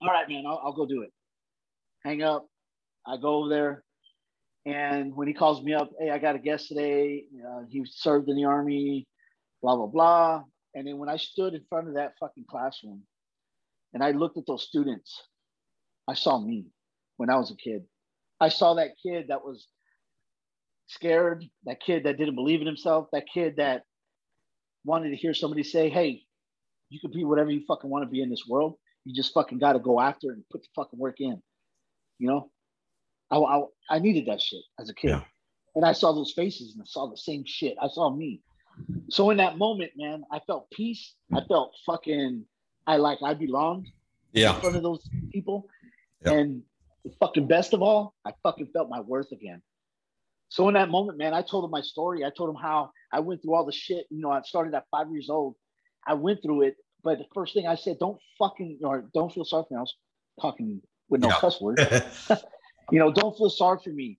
all 0.00 0.08
right, 0.08 0.28
man, 0.28 0.44
I'll, 0.46 0.60
I'll 0.64 0.72
go 0.72 0.86
do 0.86 1.02
it. 1.02 1.12
Hang 2.04 2.22
up. 2.22 2.46
I 3.06 3.16
go 3.16 3.36
over 3.36 3.48
there. 3.48 3.84
And 4.66 5.14
when 5.14 5.28
he 5.28 5.34
calls 5.34 5.62
me 5.62 5.74
up, 5.74 5.90
hey, 5.98 6.10
I 6.10 6.18
got 6.18 6.34
a 6.34 6.40
guest 6.40 6.68
today. 6.68 7.24
Uh, 7.48 7.62
he 7.68 7.84
served 7.88 8.28
in 8.28 8.36
the 8.36 8.44
army, 8.44 9.06
blah, 9.62 9.76
blah, 9.76 9.86
blah. 9.86 10.42
And 10.74 10.86
then 10.86 10.98
when 10.98 11.08
I 11.08 11.16
stood 11.16 11.54
in 11.54 11.62
front 11.68 11.88
of 11.88 11.94
that 11.94 12.14
fucking 12.18 12.44
classroom 12.50 13.02
and 13.94 14.02
I 14.02 14.10
looked 14.10 14.36
at 14.36 14.44
those 14.46 14.66
students, 14.66 15.22
I 16.08 16.14
saw 16.14 16.38
me 16.38 16.66
when 17.16 17.30
I 17.30 17.36
was 17.36 17.50
a 17.50 17.56
kid. 17.56 17.84
I 18.40 18.48
saw 18.48 18.74
that 18.74 18.96
kid 19.02 19.26
that 19.28 19.44
was 19.44 19.66
scared, 20.88 21.44
that 21.64 21.80
kid 21.80 22.04
that 22.04 22.18
didn't 22.18 22.34
believe 22.34 22.60
in 22.60 22.66
himself, 22.66 23.06
that 23.12 23.24
kid 23.32 23.54
that 23.56 23.82
wanted 24.84 25.10
to 25.10 25.16
hear 25.16 25.32
somebody 25.32 25.62
say, 25.62 25.88
hey, 25.88 26.22
you 26.90 27.00
can 27.00 27.10
be 27.12 27.24
whatever 27.24 27.50
you 27.50 27.62
fucking 27.66 27.88
want 27.88 28.04
to 28.04 28.10
be 28.10 28.20
in 28.20 28.30
this 28.30 28.44
world 28.48 28.74
you 29.06 29.14
just 29.14 29.32
fucking 29.32 29.58
got 29.58 29.74
to 29.74 29.78
go 29.78 30.00
after 30.00 30.32
and 30.32 30.42
put 30.50 30.62
the 30.62 30.68
fucking 30.74 30.98
work 30.98 31.20
in. 31.20 31.40
You 32.18 32.26
know, 32.26 32.50
I, 33.30 33.38
I, 33.38 33.62
I 33.88 33.98
needed 34.00 34.26
that 34.26 34.40
shit 34.40 34.62
as 34.80 34.90
a 34.90 34.94
kid. 34.94 35.10
Yeah. 35.10 35.22
And 35.76 35.84
I 35.84 35.92
saw 35.92 36.12
those 36.12 36.32
faces 36.32 36.74
and 36.74 36.82
I 36.82 36.86
saw 36.86 37.08
the 37.08 37.16
same 37.16 37.44
shit. 37.46 37.76
I 37.80 37.86
saw 37.86 38.10
me. 38.10 38.42
So 39.08 39.30
in 39.30 39.36
that 39.36 39.58
moment, 39.58 39.92
man, 39.96 40.24
I 40.32 40.40
felt 40.40 40.68
peace. 40.70 41.14
I 41.32 41.40
felt 41.48 41.72
fucking, 41.86 42.44
I 42.86 42.96
like, 42.96 43.18
I 43.22 43.34
belonged 43.34 43.86
yeah. 44.32 44.54
in 44.54 44.60
front 44.60 44.76
of 44.76 44.82
those 44.82 45.08
people. 45.30 45.68
Yeah. 46.24 46.32
And 46.32 46.62
the 47.04 47.12
fucking 47.20 47.46
best 47.46 47.74
of 47.74 47.82
all, 47.82 48.14
I 48.24 48.32
fucking 48.42 48.70
felt 48.72 48.88
my 48.88 49.00
worth 49.00 49.30
again. 49.30 49.62
So 50.48 50.66
in 50.68 50.74
that 50.74 50.90
moment, 50.90 51.18
man, 51.18 51.32
I 51.32 51.42
told 51.42 51.64
him 51.64 51.70
my 51.70 51.80
story. 51.80 52.24
I 52.24 52.30
told 52.36 52.50
him 52.50 52.56
how 52.60 52.90
I 53.12 53.20
went 53.20 53.42
through 53.42 53.54
all 53.54 53.66
the 53.66 53.72
shit. 53.72 54.06
You 54.10 54.20
know, 54.20 54.30
I 54.30 54.40
started 54.42 54.74
at 54.74 54.84
five 54.90 55.06
years 55.12 55.30
old. 55.30 55.54
I 56.06 56.14
went 56.14 56.40
through 56.42 56.62
it 56.62 56.76
but 57.06 57.18
the 57.18 57.26
first 57.32 57.54
thing 57.54 57.68
I 57.68 57.76
said, 57.76 58.00
don't 58.00 58.18
fucking 58.36 58.80
or 58.82 59.04
don't 59.14 59.32
feel 59.32 59.44
sorry 59.44 59.64
for 59.68 59.74
me. 59.74 59.78
I 59.78 59.82
was 59.82 59.94
talking 60.40 60.82
with 61.08 61.20
no 61.20 61.28
yeah. 61.28 61.38
cuss 61.40 61.60
word. 61.60 61.78
You 62.92 63.00
know, 63.00 63.10
don't 63.10 63.36
feel 63.36 63.50
sorry 63.50 63.78
for 63.82 63.90
me. 63.90 64.18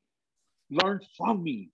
Learn 0.70 1.00
from 1.18 1.42
me. 1.42 1.70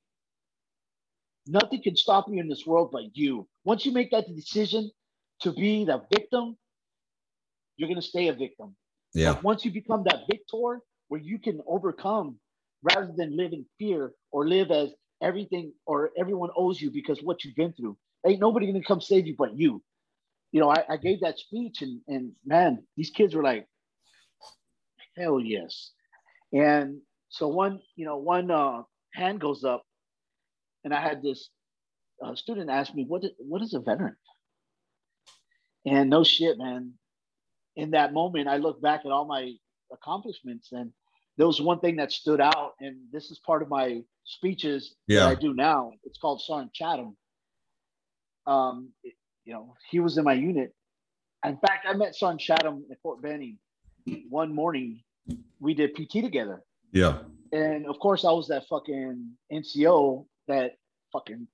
Nothing 1.48 1.82
can 1.82 1.96
stop 1.96 2.28
you 2.30 2.40
in 2.40 2.48
this 2.48 2.68
world 2.68 2.90
but 2.92 3.18
you. 3.18 3.48
Once 3.64 3.84
you 3.84 3.92
make 3.92 4.12
that 4.12 4.28
decision 4.36 4.92
to 5.42 5.52
be 5.52 5.86
the 5.86 6.04
victim, 6.12 6.56
you're 7.78 7.90
going 7.90 8.00
to 8.00 8.08
stay 8.08 8.28
a 8.28 8.34
victim. 8.34 8.76
Yeah. 9.16 9.34
But 9.34 9.44
once 9.44 9.66
you 9.66 9.72
become 9.72 10.04
that 10.06 10.22
victor 10.30 10.82
where 11.08 11.20
you 11.20 11.40
can 11.40 11.62
overcome 11.68 12.38
rather 12.84 13.12
than 13.16 13.36
live 13.36 13.54
in 13.54 13.66
fear 13.80 14.12
or 14.32 14.48
live 14.48 14.70
as 14.70 14.92
everything 15.20 15.74
or 15.88 16.12
everyone 16.16 16.52
owes 16.56 16.80
you 16.80 16.92
because 16.92 17.24
what 17.24 17.44
you've 17.44 17.56
been 17.56 17.74
through. 17.74 17.98
Ain't 18.24 18.40
nobody 18.40 18.68
gonna 18.68 18.84
come 18.84 19.02
save 19.02 19.26
you 19.26 19.36
but 19.36 19.58
you. 19.58 19.82
You 20.54 20.62
know, 20.62 20.70
I, 20.72 20.86
I 20.90 20.98
gave 20.98 21.22
that 21.22 21.40
speech 21.40 21.82
and 21.84 22.02
and 22.08 22.34
man, 22.46 22.86
these 22.98 23.12
kids 23.12 23.36
were 23.36 23.44
like, 23.44 23.68
hell 25.18 25.42
yes. 25.42 25.92
And 26.54 27.02
so 27.30 27.50
one, 27.50 27.82
you 27.98 28.06
know, 28.06 28.18
one 28.18 28.52
uh, 28.52 28.84
hand 29.14 29.42
goes 29.42 29.66
up, 29.66 29.84
and 30.86 30.94
I 30.94 31.02
had 31.02 31.24
this 31.24 31.50
uh, 32.24 32.36
student 32.36 32.70
ask 32.70 32.94
me, 32.96 33.06
"What 33.08 33.24
is, 33.26 33.32
what 33.40 33.64
is 33.64 33.74
a 33.74 33.80
veteran?" 33.82 34.16
And 35.86 36.10
no 36.12 36.24
shit, 36.24 36.58
man. 36.60 36.94
In 37.76 37.92
that 37.92 38.14
moment, 38.14 38.48
I 38.48 38.58
look 38.58 38.82
back 38.82 39.02
at 39.06 39.12
all 39.12 39.26
my 39.26 39.54
accomplishments, 39.92 40.72
and 40.72 40.94
there 41.38 41.48
was 41.48 41.60
one 41.62 41.80
thing 41.80 41.98
that 41.98 42.12
stood 42.12 42.42
out, 42.42 42.74
and 42.80 42.98
this 43.12 43.32
is 43.32 43.40
part 43.46 43.64
of 43.64 43.70
my 43.70 44.02
speeches 44.26 44.96
Yeah. 45.08 45.22
that 45.22 45.30
I 45.30 45.36
do 45.36 45.56
now. 45.56 45.94
It's 46.04 46.20
called 46.20 46.42
Sergeant 46.42 46.74
Chatham. 46.74 47.18
Um, 48.46 48.94
it- 49.04 49.16
you 49.46 49.54
know, 49.54 49.76
he 49.90 50.00
was 50.00 50.18
in 50.18 50.24
my 50.24 50.34
unit. 50.34 50.74
In 51.46 51.58
fact, 51.58 51.86
I 51.88 51.94
met 51.94 52.16
Sergeant 52.16 52.42
Chatham 52.42 52.86
at 52.90 52.98
Fort 53.02 53.22
Benning 53.22 53.58
one 54.30 54.54
morning. 54.54 55.02
We 55.60 55.74
did 55.74 55.96
PT 55.96 56.22
together, 56.22 56.62
Yeah. 56.92 57.20
and 57.52 57.86
of 57.86 58.00
course, 58.00 58.26
I 58.26 58.32
was 58.32 58.48
that 58.50 58.66
fucking 58.68 59.32
NCO, 59.52 60.26
that 60.48 60.74
fucking, 61.12 61.48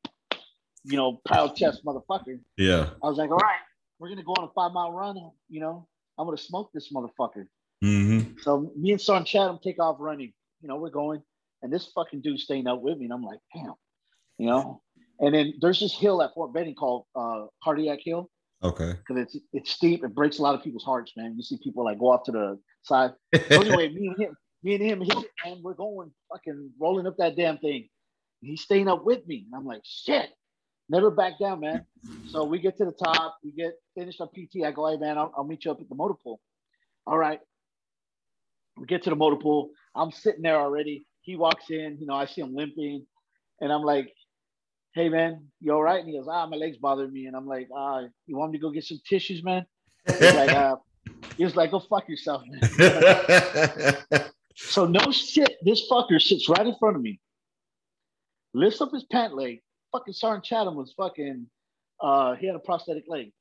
you 0.83 0.97
know, 0.97 1.21
proud 1.25 1.55
chest 1.55 1.83
motherfucker. 1.85 2.39
Yeah. 2.57 2.89
I 3.03 3.07
was 3.07 3.17
like, 3.17 3.29
all 3.31 3.37
right, 3.37 3.59
we're 3.99 4.09
gonna 4.09 4.23
go 4.23 4.33
on 4.33 4.45
a 4.45 4.51
five 4.53 4.71
mile 4.73 4.91
run. 4.91 5.17
You 5.49 5.59
know, 5.59 5.87
I'm 6.17 6.25
gonna 6.25 6.37
smoke 6.37 6.71
this 6.73 6.91
motherfucker. 6.91 7.47
Mm-hmm. 7.83 8.39
So 8.41 8.71
me 8.75 8.91
and 8.91 9.01
Sergeant 9.01 9.27
Chatham 9.27 9.59
take 9.63 9.79
off 9.79 9.97
running. 9.99 10.33
You 10.61 10.67
know, 10.67 10.77
we're 10.77 10.89
going, 10.89 11.21
and 11.61 11.71
this 11.71 11.91
fucking 11.93 12.21
dude's 12.21 12.43
staying 12.43 12.67
up 12.67 12.81
with 12.81 12.97
me, 12.97 13.05
and 13.05 13.13
I'm 13.13 13.23
like, 13.23 13.39
damn, 13.53 13.73
you 14.37 14.47
know. 14.47 14.81
And 15.19 15.33
then 15.33 15.53
there's 15.59 15.79
this 15.79 15.93
hill 15.93 16.21
at 16.21 16.33
Fort 16.33 16.53
Benning 16.53 16.75
called 16.75 17.05
uh, 17.15 17.45
Cardiac 17.63 17.99
Hill 18.03 18.29
Okay. 18.63 18.93
because 18.93 19.23
it's 19.23 19.37
it's 19.53 19.71
steep. 19.71 20.03
It 20.03 20.15
breaks 20.15 20.39
a 20.39 20.41
lot 20.41 20.55
of 20.55 20.63
people's 20.63 20.83
hearts, 20.83 21.13
man. 21.17 21.35
You 21.37 21.43
see 21.43 21.57
people 21.63 21.83
like 21.85 21.99
go 21.99 22.11
off 22.11 22.23
to 22.25 22.31
the 22.31 22.59
side. 22.83 23.11
So 23.33 23.61
anyway, 23.61 23.89
me 23.93 24.07
and 24.07 24.17
him, 24.17 24.37
me 24.63 24.75
and 24.75 24.83
him 24.83 25.01
hit 25.01 25.17
it, 25.17 25.29
and 25.45 25.63
we're 25.63 25.73
going 25.73 26.11
fucking 26.31 26.71
rolling 26.79 27.07
up 27.07 27.17
that 27.17 27.35
damn 27.35 27.57
thing. 27.57 27.89
He's 28.41 28.61
staying 28.61 28.87
up 28.87 29.03
with 29.03 29.25
me, 29.27 29.45
and 29.51 29.59
I'm 29.59 29.65
like, 29.65 29.81
shit, 29.83 30.29
never 30.89 31.11
back 31.11 31.33
down, 31.39 31.59
man. 31.59 31.85
So 32.27 32.43
we 32.45 32.59
get 32.59 32.77
to 32.77 32.85
the 32.85 32.91
top, 32.93 33.37
we 33.43 33.51
get 33.51 33.73
finished 33.97 34.21
our 34.21 34.27
PT. 34.27 34.63
I 34.65 34.71
go, 34.71 34.87
hey 34.89 34.97
man, 34.97 35.17
I'll, 35.17 35.33
I'll 35.35 35.43
meet 35.43 35.65
you 35.65 35.71
up 35.71 35.81
at 35.81 35.89
the 35.89 35.95
motor 35.95 36.13
pool. 36.23 36.39
All 37.07 37.17
right. 37.17 37.39
We 38.77 38.85
get 38.85 39.03
to 39.03 39.09
the 39.09 39.15
motor 39.15 39.35
pool. 39.35 39.71
I'm 39.95 40.11
sitting 40.11 40.41
there 40.43 40.57
already. 40.57 41.05
He 41.21 41.35
walks 41.35 41.65
in, 41.69 41.97
you 41.99 42.05
know, 42.07 42.13
I 42.13 42.25
see 42.25 42.41
him 42.41 42.55
limping, 42.55 43.05
and 43.61 43.71
I'm 43.73 43.81
like, 43.81 44.13
hey 44.99 45.07
man, 45.07 45.45
you 45.61 45.71
all 45.71 45.81
right? 45.81 45.99
And 45.99 46.09
he 46.09 46.17
goes, 46.17 46.27
ah, 46.29 46.45
my 46.45 46.57
legs 46.57 46.75
bother 46.75 47.07
me. 47.07 47.27
And 47.27 47.35
I'm 47.35 47.47
like, 47.47 47.69
ah, 47.73 48.01
you 48.27 48.35
want 48.35 48.51
me 48.51 48.57
to 48.57 48.61
go 48.61 48.69
get 48.69 48.83
some 48.83 48.99
tissues, 49.07 49.41
man? 49.43 49.65
He's 50.05 50.21
like, 50.21 50.51
uh, 50.51 50.75
he 51.37 51.45
was 51.45 51.55
like, 51.55 51.71
go 51.71 51.79
fuck 51.79 52.09
yourself, 52.09 52.43
man. 52.45 53.97
So 54.61 54.85
no 54.85 55.09
shit, 55.11 55.55
this 55.63 55.89
fucker 55.89 56.21
sits 56.21 56.49
right 56.49 56.67
in 56.67 56.75
front 56.75 56.97
of 56.97 57.01
me, 57.01 57.17
lifts 58.53 58.81
up 58.81 58.91
his 58.91 59.05
pant 59.05 59.33
leg. 59.33 59.61
Fucking 59.93 60.13
Sergeant 60.13 60.43
Chatham 60.43 60.75
was 60.75 60.93
fucking, 60.97 61.47
uh, 62.01 62.35
he 62.35 62.45
had 62.45 62.57
a 62.57 62.59
prosthetic 62.59 63.05
leg. 63.07 63.31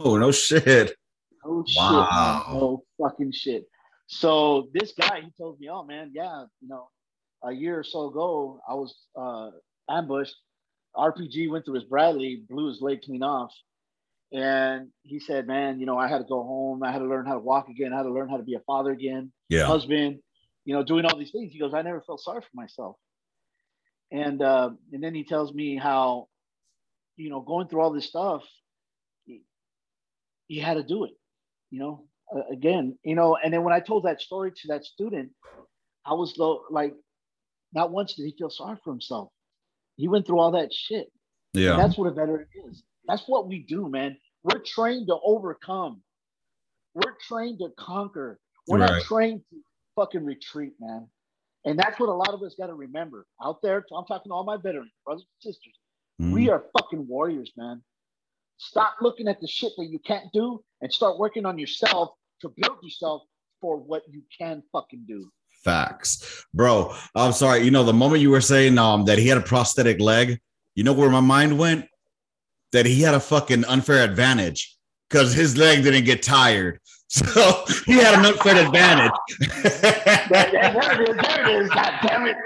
oh 0.00 0.16
no 0.16 0.32
shit. 0.32 0.96
Oh 1.44 1.62
shit, 1.64 1.80
man. 1.80 2.42
Oh 2.48 2.82
fucking 3.00 3.30
shit. 3.30 3.66
So 4.08 4.70
this 4.74 4.92
guy, 4.98 5.20
he 5.20 5.30
told 5.38 5.60
me, 5.60 5.68
oh 5.70 5.84
man, 5.84 6.10
yeah, 6.12 6.46
you 6.60 6.66
know, 6.66 6.88
a 7.44 7.52
year 7.52 7.78
or 7.78 7.84
so 7.84 8.08
ago, 8.08 8.58
I 8.68 8.74
was 8.74 8.92
uh, 9.16 9.50
ambushed. 9.88 10.34
RPG 10.96 11.50
went 11.50 11.64
through 11.64 11.74
his 11.74 11.84
Bradley, 11.84 12.42
blew 12.48 12.68
his 12.68 12.80
leg 12.80 13.02
clean 13.02 13.22
off. 13.22 13.52
And 14.32 14.88
he 15.02 15.20
said, 15.20 15.46
man, 15.46 15.78
you 15.78 15.86
know, 15.86 15.96
I 15.96 16.08
had 16.08 16.18
to 16.18 16.24
go 16.24 16.42
home. 16.42 16.82
I 16.82 16.90
had 16.90 16.98
to 16.98 17.04
learn 17.04 17.26
how 17.26 17.34
to 17.34 17.40
walk 17.40 17.68
again. 17.68 17.92
I 17.92 17.98
had 17.98 18.02
to 18.04 18.12
learn 18.12 18.28
how 18.28 18.36
to 18.36 18.42
be 18.42 18.54
a 18.54 18.60
father 18.60 18.90
again, 18.90 19.32
Yeah. 19.48 19.66
husband, 19.66 20.18
you 20.64 20.74
know, 20.74 20.82
doing 20.82 21.04
all 21.04 21.16
these 21.16 21.30
things. 21.30 21.52
He 21.52 21.58
goes, 21.58 21.72
I 21.74 21.82
never 21.82 22.00
felt 22.00 22.20
sorry 22.20 22.40
for 22.40 22.48
myself. 22.54 22.96
And 24.10 24.42
uh, 24.42 24.70
and 24.92 25.02
then 25.02 25.14
he 25.14 25.24
tells 25.24 25.52
me 25.52 25.76
how, 25.76 26.28
you 27.16 27.30
know, 27.30 27.40
going 27.40 27.68
through 27.68 27.80
all 27.80 27.92
this 27.92 28.06
stuff, 28.06 28.42
he, 29.24 29.42
he 30.46 30.58
had 30.58 30.74
to 30.74 30.82
do 30.82 31.04
it 31.04 31.12
you 31.74 31.80
know 31.80 32.04
uh, 32.34 32.42
again 32.52 32.96
you 33.02 33.16
know 33.16 33.36
and 33.42 33.52
then 33.52 33.64
when 33.64 33.74
i 33.74 33.80
told 33.80 34.04
that 34.04 34.20
story 34.20 34.52
to 34.52 34.68
that 34.68 34.84
student 34.84 35.30
i 36.06 36.14
was 36.14 36.38
low, 36.38 36.62
like 36.70 36.94
not 37.72 37.90
once 37.90 38.14
did 38.14 38.24
he 38.24 38.34
feel 38.38 38.48
sorry 38.48 38.78
for 38.84 38.92
himself 38.92 39.28
he 39.96 40.08
went 40.08 40.26
through 40.26 40.38
all 40.38 40.50
that 40.52 40.72
shit 40.72 41.10
Yeah. 41.52 41.76
that's 41.76 41.96
what 41.98 42.06
a 42.08 42.10
veteran 42.12 42.46
is 42.68 42.82
that's 43.06 43.22
what 43.26 43.46
we 43.48 43.60
do 43.60 43.88
man 43.88 44.16
we're 44.42 44.60
trained 44.60 45.06
to 45.08 45.16
overcome 45.24 46.02
we're 46.94 47.16
trained 47.26 47.58
to 47.60 47.68
conquer 47.78 48.38
we're 48.68 48.78
Right. 48.78 48.90
not 48.90 49.02
trained 49.02 49.42
to 49.50 49.56
fucking 49.96 50.24
retreat 50.24 50.72
man 50.80 51.08
and 51.64 51.78
that's 51.78 51.98
what 52.00 52.08
a 52.08 52.12
lot 52.12 52.30
of 52.34 52.42
us 52.42 52.54
got 52.58 52.66
to 52.68 52.74
remember 52.74 53.26
out 53.42 53.60
there 53.62 53.84
i'm 53.96 54.04
talking 54.06 54.30
to 54.30 54.34
all 54.34 54.44
my 54.44 54.56
veterans 54.56 54.92
brothers 55.04 55.24
and 55.44 55.52
sisters 55.52 55.74
Mhm. 56.20 56.32
we 56.32 56.48
are 56.48 56.64
fucking 56.78 57.08
warriors, 57.08 57.50
man. 57.56 57.82
Stop 58.58 58.98
looking 59.00 59.26
at 59.26 59.40
the 59.40 59.48
shit 59.48 59.72
that 59.76 59.86
you 59.86 59.98
can't 59.98 60.32
do 60.32 60.62
and 60.80 60.92
start 60.92 61.18
working 61.18 61.44
on 61.44 61.58
yourself 61.58 62.10
to 62.40 62.50
build 62.56 62.78
yourself 62.84 63.24
for 63.60 63.76
what 63.78 64.04
you 64.08 64.22
can 64.38 64.62
fucking 64.70 65.04
do. 65.08 65.28
Facts, 65.64 66.44
bro. 66.52 66.94
I'm 67.14 67.32
sorry. 67.32 67.62
You 67.62 67.70
know, 67.70 67.84
the 67.84 67.94
moment 67.94 68.20
you 68.20 68.30
were 68.30 68.42
saying 68.42 68.76
um 68.76 69.06
that 69.06 69.18
he 69.18 69.26
had 69.26 69.38
a 69.38 69.42
prosthetic 69.42 69.98
leg, 69.98 70.38
you 70.74 70.84
know 70.84 70.92
where 70.92 71.10
my 71.10 71.20
mind 71.20 71.58
went? 71.58 71.86
That 72.72 72.84
he 72.84 73.00
had 73.00 73.14
a 73.14 73.20
fucking 73.20 73.64
unfair 73.64 74.04
advantage 74.04 74.76
because 75.08 75.32
his 75.32 75.56
leg 75.56 75.82
didn't 75.82 76.04
get 76.04 76.22
tired, 76.22 76.80
so 77.08 77.64
he 77.86 77.94
had 77.94 78.18
an 78.18 78.26
unfair 78.26 78.66
advantage. 78.66 79.12
There, 79.62 80.50
there 80.50 81.02
it 81.02 81.08
is. 81.08 81.16
There 81.16 81.48
it 81.48 81.62
is. 81.62 81.70
God 81.70 81.94
damn 82.02 82.26
it. 82.26 82.36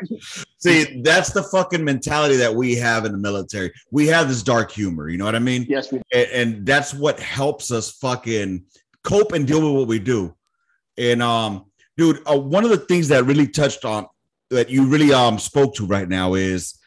See, 0.58 1.00
that's 1.02 1.32
the 1.32 1.42
fucking 1.42 1.82
mentality 1.82 2.36
that 2.36 2.54
we 2.54 2.76
have 2.76 3.04
in 3.04 3.12
the 3.12 3.18
military. 3.18 3.72
We 3.90 4.06
have 4.08 4.28
this 4.28 4.42
dark 4.42 4.70
humor. 4.70 5.08
You 5.08 5.18
know 5.18 5.24
what 5.24 5.34
I 5.34 5.40
mean? 5.40 5.66
Yes, 5.68 5.90
we 5.90 6.02
and, 6.12 6.28
and 6.30 6.66
that's 6.66 6.94
what 6.94 7.18
helps 7.18 7.72
us 7.72 7.92
fucking 7.92 8.64
cope 9.02 9.32
and 9.32 9.46
deal 9.46 9.60
with 9.60 9.74
what 9.76 9.88
we 9.88 9.98
do. 9.98 10.34
And 10.98 11.22
um, 11.22 11.67
dude, 11.98 12.20
uh, 12.30 12.38
one 12.38 12.64
of 12.64 12.70
the 12.70 12.78
things 12.78 13.08
that 13.08 13.24
really 13.24 13.46
touched 13.46 13.84
on 13.84 14.06
that 14.50 14.70
you 14.70 14.86
really 14.86 15.12
um 15.12 15.38
spoke 15.38 15.74
to 15.74 15.84
right 15.84 16.08
now 16.08 16.32
is 16.34 16.78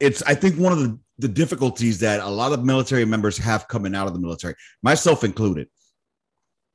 it's 0.00 0.22
I 0.22 0.34
think 0.34 0.56
one 0.56 0.72
of 0.72 0.78
the 0.78 0.98
the 1.18 1.28
difficulties 1.28 2.00
that 2.00 2.20
a 2.20 2.28
lot 2.28 2.52
of 2.52 2.64
military 2.64 3.04
members 3.04 3.36
have 3.38 3.68
coming 3.68 3.94
out 3.94 4.08
of 4.08 4.14
the 4.14 4.20
military, 4.20 4.54
myself 4.82 5.22
included, 5.22 5.68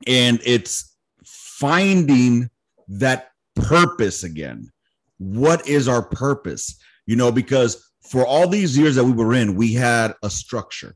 and 0.06 0.40
it's 0.46 0.96
finding 1.26 2.50
that 2.88 3.32
purpose 3.56 4.24
again. 4.24 4.72
What 5.18 5.68
is 5.68 5.88
our 5.88 6.04
purpose? 6.04 6.80
You 7.06 7.16
know, 7.16 7.32
because 7.32 7.92
for 8.10 8.26
all 8.26 8.48
these 8.48 8.78
years 8.78 8.96
that 8.96 9.04
we 9.04 9.12
were 9.12 9.34
in, 9.34 9.56
we 9.56 9.74
had 9.74 10.14
a 10.24 10.30
structure 10.30 10.96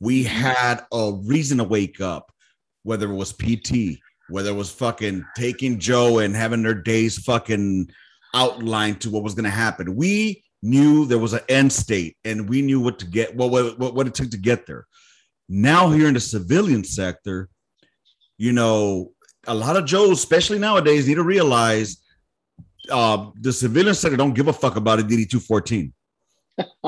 we 0.00 0.22
had 0.22 0.84
a 0.92 1.12
reason 1.24 1.58
to 1.58 1.64
wake 1.64 2.00
up, 2.00 2.32
whether 2.82 3.10
it 3.10 3.14
was 3.14 3.32
PT, 3.32 3.98
whether 4.28 4.50
it 4.50 4.54
was 4.54 4.70
fucking 4.70 5.24
taking 5.36 5.78
Joe 5.78 6.18
and 6.18 6.34
having 6.34 6.62
their 6.62 6.74
days 6.74 7.18
fucking 7.18 7.90
outlined 8.34 9.00
to 9.00 9.10
what 9.10 9.22
was 9.22 9.34
going 9.34 9.44
to 9.44 9.50
happen. 9.50 9.96
We 9.96 10.44
knew 10.62 11.06
there 11.06 11.18
was 11.18 11.32
an 11.32 11.40
end 11.48 11.72
state 11.72 12.16
and 12.24 12.48
we 12.48 12.62
knew 12.62 12.80
what 12.80 12.98
to 12.98 13.06
get, 13.06 13.34
what, 13.34 13.78
what, 13.78 13.94
what 13.94 14.06
it 14.06 14.14
took 14.14 14.30
to 14.30 14.38
get 14.38 14.66
there. 14.66 14.86
Now, 15.48 15.90
here 15.90 16.08
in 16.08 16.14
the 16.14 16.20
civilian 16.20 16.84
sector, 16.84 17.48
you 18.36 18.52
know, 18.52 19.12
a 19.46 19.54
lot 19.54 19.76
of 19.76 19.86
Joes, 19.86 20.18
especially 20.18 20.58
nowadays, 20.58 21.08
need 21.08 21.14
to 21.14 21.22
realize 21.22 22.02
uh, 22.90 23.30
the 23.40 23.52
civilian 23.52 23.94
sector 23.94 24.16
don't 24.16 24.34
give 24.34 24.48
a 24.48 24.52
fuck 24.52 24.76
about 24.76 25.00
a 25.00 25.02
DD 25.02 25.28
214. 25.30 25.92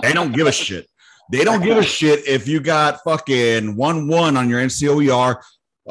They 0.03 0.13
don't 0.13 0.33
give 0.33 0.47
a 0.47 0.53
shit. 0.53 0.87
They 1.31 1.45
don't 1.45 1.63
give 1.63 1.79
a 1.79 1.83
shit 1.83 2.27
if 2.27 2.49
you 2.49 2.61
got 2.61 3.03
fucking 3.05 3.77
one 3.77 4.09
one 4.09 4.37
on 4.37 4.49
your 4.49 4.61
NCOER 4.61 5.37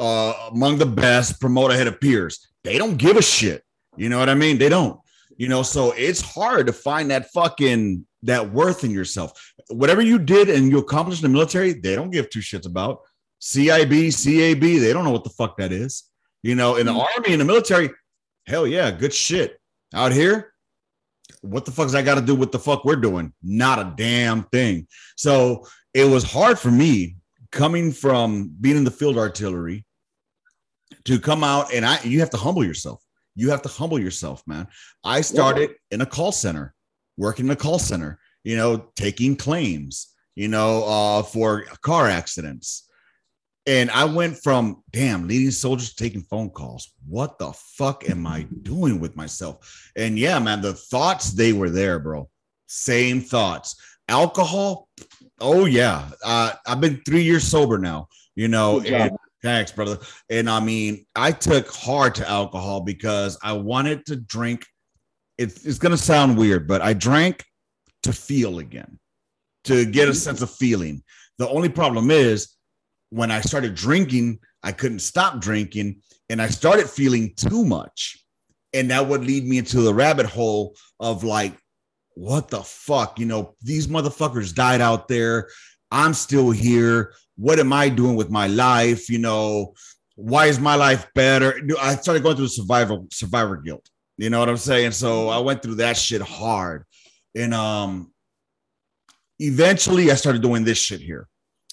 uh, 0.00 0.48
among 0.50 0.78
the 0.78 0.86
best, 0.86 1.40
promote 1.40 1.70
ahead 1.70 1.86
of 1.86 2.00
peers. 2.00 2.48
They 2.64 2.78
don't 2.78 2.96
give 2.96 3.16
a 3.16 3.22
shit. 3.22 3.62
You 3.96 4.08
know 4.08 4.18
what 4.18 4.30
I 4.30 4.34
mean? 4.34 4.56
They 4.56 4.70
don't. 4.70 4.98
You 5.36 5.48
know, 5.48 5.62
so 5.62 5.92
it's 5.92 6.20
hard 6.20 6.66
to 6.66 6.72
find 6.72 7.10
that 7.10 7.30
fucking 7.30 8.06
that 8.22 8.50
worth 8.50 8.82
in 8.82 8.90
yourself. 8.90 9.52
Whatever 9.68 10.00
you 10.00 10.18
did 10.18 10.48
and 10.48 10.70
you 10.70 10.78
accomplished 10.78 11.22
in 11.22 11.30
the 11.30 11.32
military, 11.32 11.74
they 11.74 11.94
don't 11.94 12.10
give 12.10 12.30
two 12.30 12.40
shits 12.40 12.66
about. 12.66 13.00
CIB, 13.40 14.12
CAB, 14.12 14.60
they 14.60 14.92
don't 14.92 15.04
know 15.04 15.10
what 15.10 15.24
the 15.24 15.30
fuck 15.30 15.56
that 15.58 15.72
is. 15.72 16.04
You 16.42 16.54
know, 16.54 16.76
in 16.76 16.86
the 16.86 16.92
army, 16.92 17.32
in 17.32 17.38
the 17.38 17.44
military, 17.44 17.90
hell 18.46 18.66
yeah, 18.66 18.90
good 18.90 19.14
shit. 19.14 19.58
Out 19.94 20.12
here, 20.12 20.52
what 21.42 21.64
the 21.64 21.72
fuck's 21.72 21.92
that 21.92 22.04
got 22.04 22.16
to 22.16 22.20
do 22.20 22.34
with 22.34 22.52
the 22.52 22.58
fuck 22.58 22.84
we're 22.84 22.96
doing? 22.96 23.32
Not 23.42 23.78
a 23.78 23.92
damn 23.96 24.44
thing. 24.44 24.86
So 25.16 25.66
it 25.92 26.04
was 26.04 26.24
hard 26.24 26.58
for 26.58 26.70
me 26.70 27.16
coming 27.50 27.92
from 27.92 28.54
being 28.60 28.76
in 28.76 28.84
the 28.84 28.90
field 28.90 29.18
artillery 29.18 29.84
to 31.04 31.18
come 31.18 31.44
out 31.44 31.72
and 31.72 31.84
I 31.84 32.00
you 32.02 32.20
have 32.20 32.30
to 32.30 32.36
humble 32.36 32.64
yourself. 32.64 33.02
You 33.34 33.50
have 33.50 33.62
to 33.62 33.68
humble 33.68 33.98
yourself, 33.98 34.42
man. 34.46 34.66
I 35.04 35.20
started 35.20 35.70
yeah. 35.70 35.94
in 35.96 36.00
a 36.00 36.06
call 36.06 36.32
center, 36.32 36.74
working 37.16 37.46
in 37.46 37.52
a 37.52 37.56
call 37.56 37.78
center, 37.78 38.18
you 38.44 38.56
know, 38.56 38.90
taking 38.96 39.36
claims, 39.36 40.14
you 40.34 40.48
know, 40.48 40.84
uh, 40.84 41.22
for 41.22 41.64
car 41.82 42.08
accidents. 42.08 42.88
And 43.66 43.90
I 43.90 44.04
went 44.04 44.38
from 44.42 44.82
damn 44.90 45.28
leading 45.28 45.50
soldiers 45.50 45.94
taking 45.94 46.22
phone 46.22 46.50
calls. 46.50 46.92
What 47.06 47.38
the 47.38 47.52
fuck 47.52 48.08
am 48.08 48.26
I 48.26 48.46
doing 48.62 49.00
with 49.00 49.16
myself? 49.16 49.90
And 49.96 50.18
yeah, 50.18 50.38
man, 50.38 50.60
the 50.60 50.74
thoughts 50.74 51.32
they 51.32 51.52
were 51.52 51.70
there, 51.70 51.98
bro. 51.98 52.28
Same 52.66 53.20
thoughts. 53.20 53.76
Alcohol, 54.08 54.88
oh 55.40 55.66
yeah. 55.66 56.08
Uh, 56.24 56.52
I've 56.66 56.80
been 56.80 57.02
three 57.06 57.22
years 57.22 57.44
sober 57.44 57.78
now, 57.78 58.08
you 58.34 58.48
know, 58.48 58.80
and 58.80 59.12
Thanks, 59.42 59.72
brother. 59.72 59.98
And 60.28 60.50
I 60.50 60.60
mean, 60.60 61.06
I 61.16 61.32
took 61.32 61.68
hard 61.70 62.14
to 62.16 62.28
alcohol 62.28 62.82
because 62.82 63.38
I 63.42 63.52
wanted 63.52 64.04
to 64.06 64.16
drink. 64.16 64.66
It, 65.38 65.64
it's 65.64 65.78
going 65.78 65.92
to 65.92 65.98
sound 65.98 66.36
weird, 66.36 66.68
but 66.68 66.82
I 66.82 66.92
drank 66.92 67.44
to 68.02 68.12
feel 68.12 68.58
again, 68.58 68.98
to 69.64 69.86
get 69.86 70.08
a 70.08 70.14
sense 70.14 70.42
of 70.42 70.50
feeling. 70.50 71.02
The 71.38 71.48
only 71.48 71.70
problem 71.70 72.10
is 72.10 72.54
when 73.08 73.30
I 73.30 73.40
started 73.40 73.74
drinking, 73.74 74.40
I 74.62 74.72
couldn't 74.72 75.00
stop 75.00 75.40
drinking 75.40 76.02
and 76.28 76.40
I 76.40 76.48
started 76.48 76.88
feeling 76.88 77.34
too 77.34 77.64
much. 77.64 78.22
And 78.72 78.90
that 78.90 79.08
would 79.08 79.24
lead 79.24 79.46
me 79.46 79.58
into 79.58 79.80
the 79.80 79.94
rabbit 79.94 80.26
hole 80.26 80.76
of 81.00 81.24
like, 81.24 81.56
what 82.14 82.48
the 82.48 82.62
fuck? 82.62 83.18
You 83.18 83.26
know, 83.26 83.56
these 83.62 83.86
motherfuckers 83.86 84.54
died 84.54 84.80
out 84.80 85.08
there. 85.08 85.48
I'm 85.90 86.14
still 86.14 86.50
here 86.50 87.12
what 87.40 87.58
am 87.58 87.72
I 87.72 87.88
doing 87.88 88.16
with 88.16 88.30
my 88.30 88.48
life? 88.48 89.08
You 89.08 89.18
know, 89.18 89.72
why 90.14 90.46
is 90.46 90.60
my 90.60 90.74
life 90.74 91.06
better? 91.14 91.58
I 91.80 91.96
started 91.96 92.22
going 92.22 92.36
through 92.36 92.48
survival 92.48 93.06
survivor 93.10 93.56
guilt. 93.56 93.88
You 94.18 94.28
know 94.28 94.40
what 94.40 94.50
I'm 94.50 94.58
saying? 94.58 94.92
So 94.92 95.30
I 95.30 95.38
went 95.38 95.62
through 95.62 95.76
that 95.76 95.96
shit 95.96 96.20
hard. 96.20 96.84
And 97.34 97.54
um 97.54 98.12
eventually 99.38 100.10
I 100.10 100.16
started 100.16 100.42
doing 100.42 100.64
this 100.64 100.76
shit 100.76 101.00
here. 101.00 101.28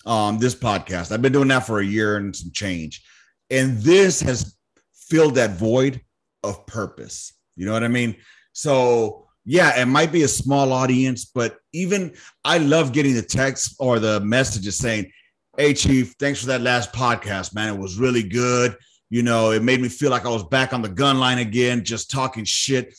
Um, 0.06 0.38
this 0.38 0.56
podcast. 0.56 1.12
I've 1.12 1.22
been 1.22 1.34
doing 1.34 1.50
that 1.50 1.68
for 1.68 1.80
a 1.82 1.86
year 1.86 2.16
and 2.16 2.34
some 2.34 2.52
change. 2.54 3.04
And 3.50 3.78
this 3.80 4.22
has 4.22 4.56
filled 4.94 5.36
that 5.36 5.58
void 5.58 6.00
of 6.44 6.66
purpose. 6.66 7.34
You 7.58 7.66
know 7.66 7.74
what 7.74 7.84
I 7.84 7.90
mean? 7.90 8.16
So 8.54 9.27
yeah, 9.50 9.80
it 9.80 9.86
might 9.86 10.12
be 10.12 10.24
a 10.24 10.28
small 10.28 10.74
audience, 10.74 11.24
but 11.24 11.58
even 11.72 12.14
I 12.44 12.58
love 12.58 12.92
getting 12.92 13.16
the 13.16 13.22
text 13.22 13.78
or 13.80 13.98
the 13.98 14.20
messages 14.20 14.78
saying, 14.78 15.10
Hey, 15.56 15.74
Chief, 15.74 16.16
thanks 16.20 16.42
for 16.42 16.48
that 16.48 16.60
last 16.60 16.92
podcast, 16.92 17.56
man. 17.56 17.74
It 17.74 17.80
was 17.80 17.98
really 17.98 18.24
good. 18.24 18.76
You 19.10 19.24
know, 19.24 19.52
it 19.52 19.64
made 19.64 19.80
me 19.80 19.88
feel 19.88 20.12
like 20.12 20.26
I 20.26 20.30
was 20.30 20.44
back 20.44 20.74
on 20.74 20.82
the 20.82 20.90
gun 20.90 21.18
line 21.18 21.38
again, 21.38 21.86
just 21.86 22.12
talking 22.12 22.44
shit, 22.44 22.94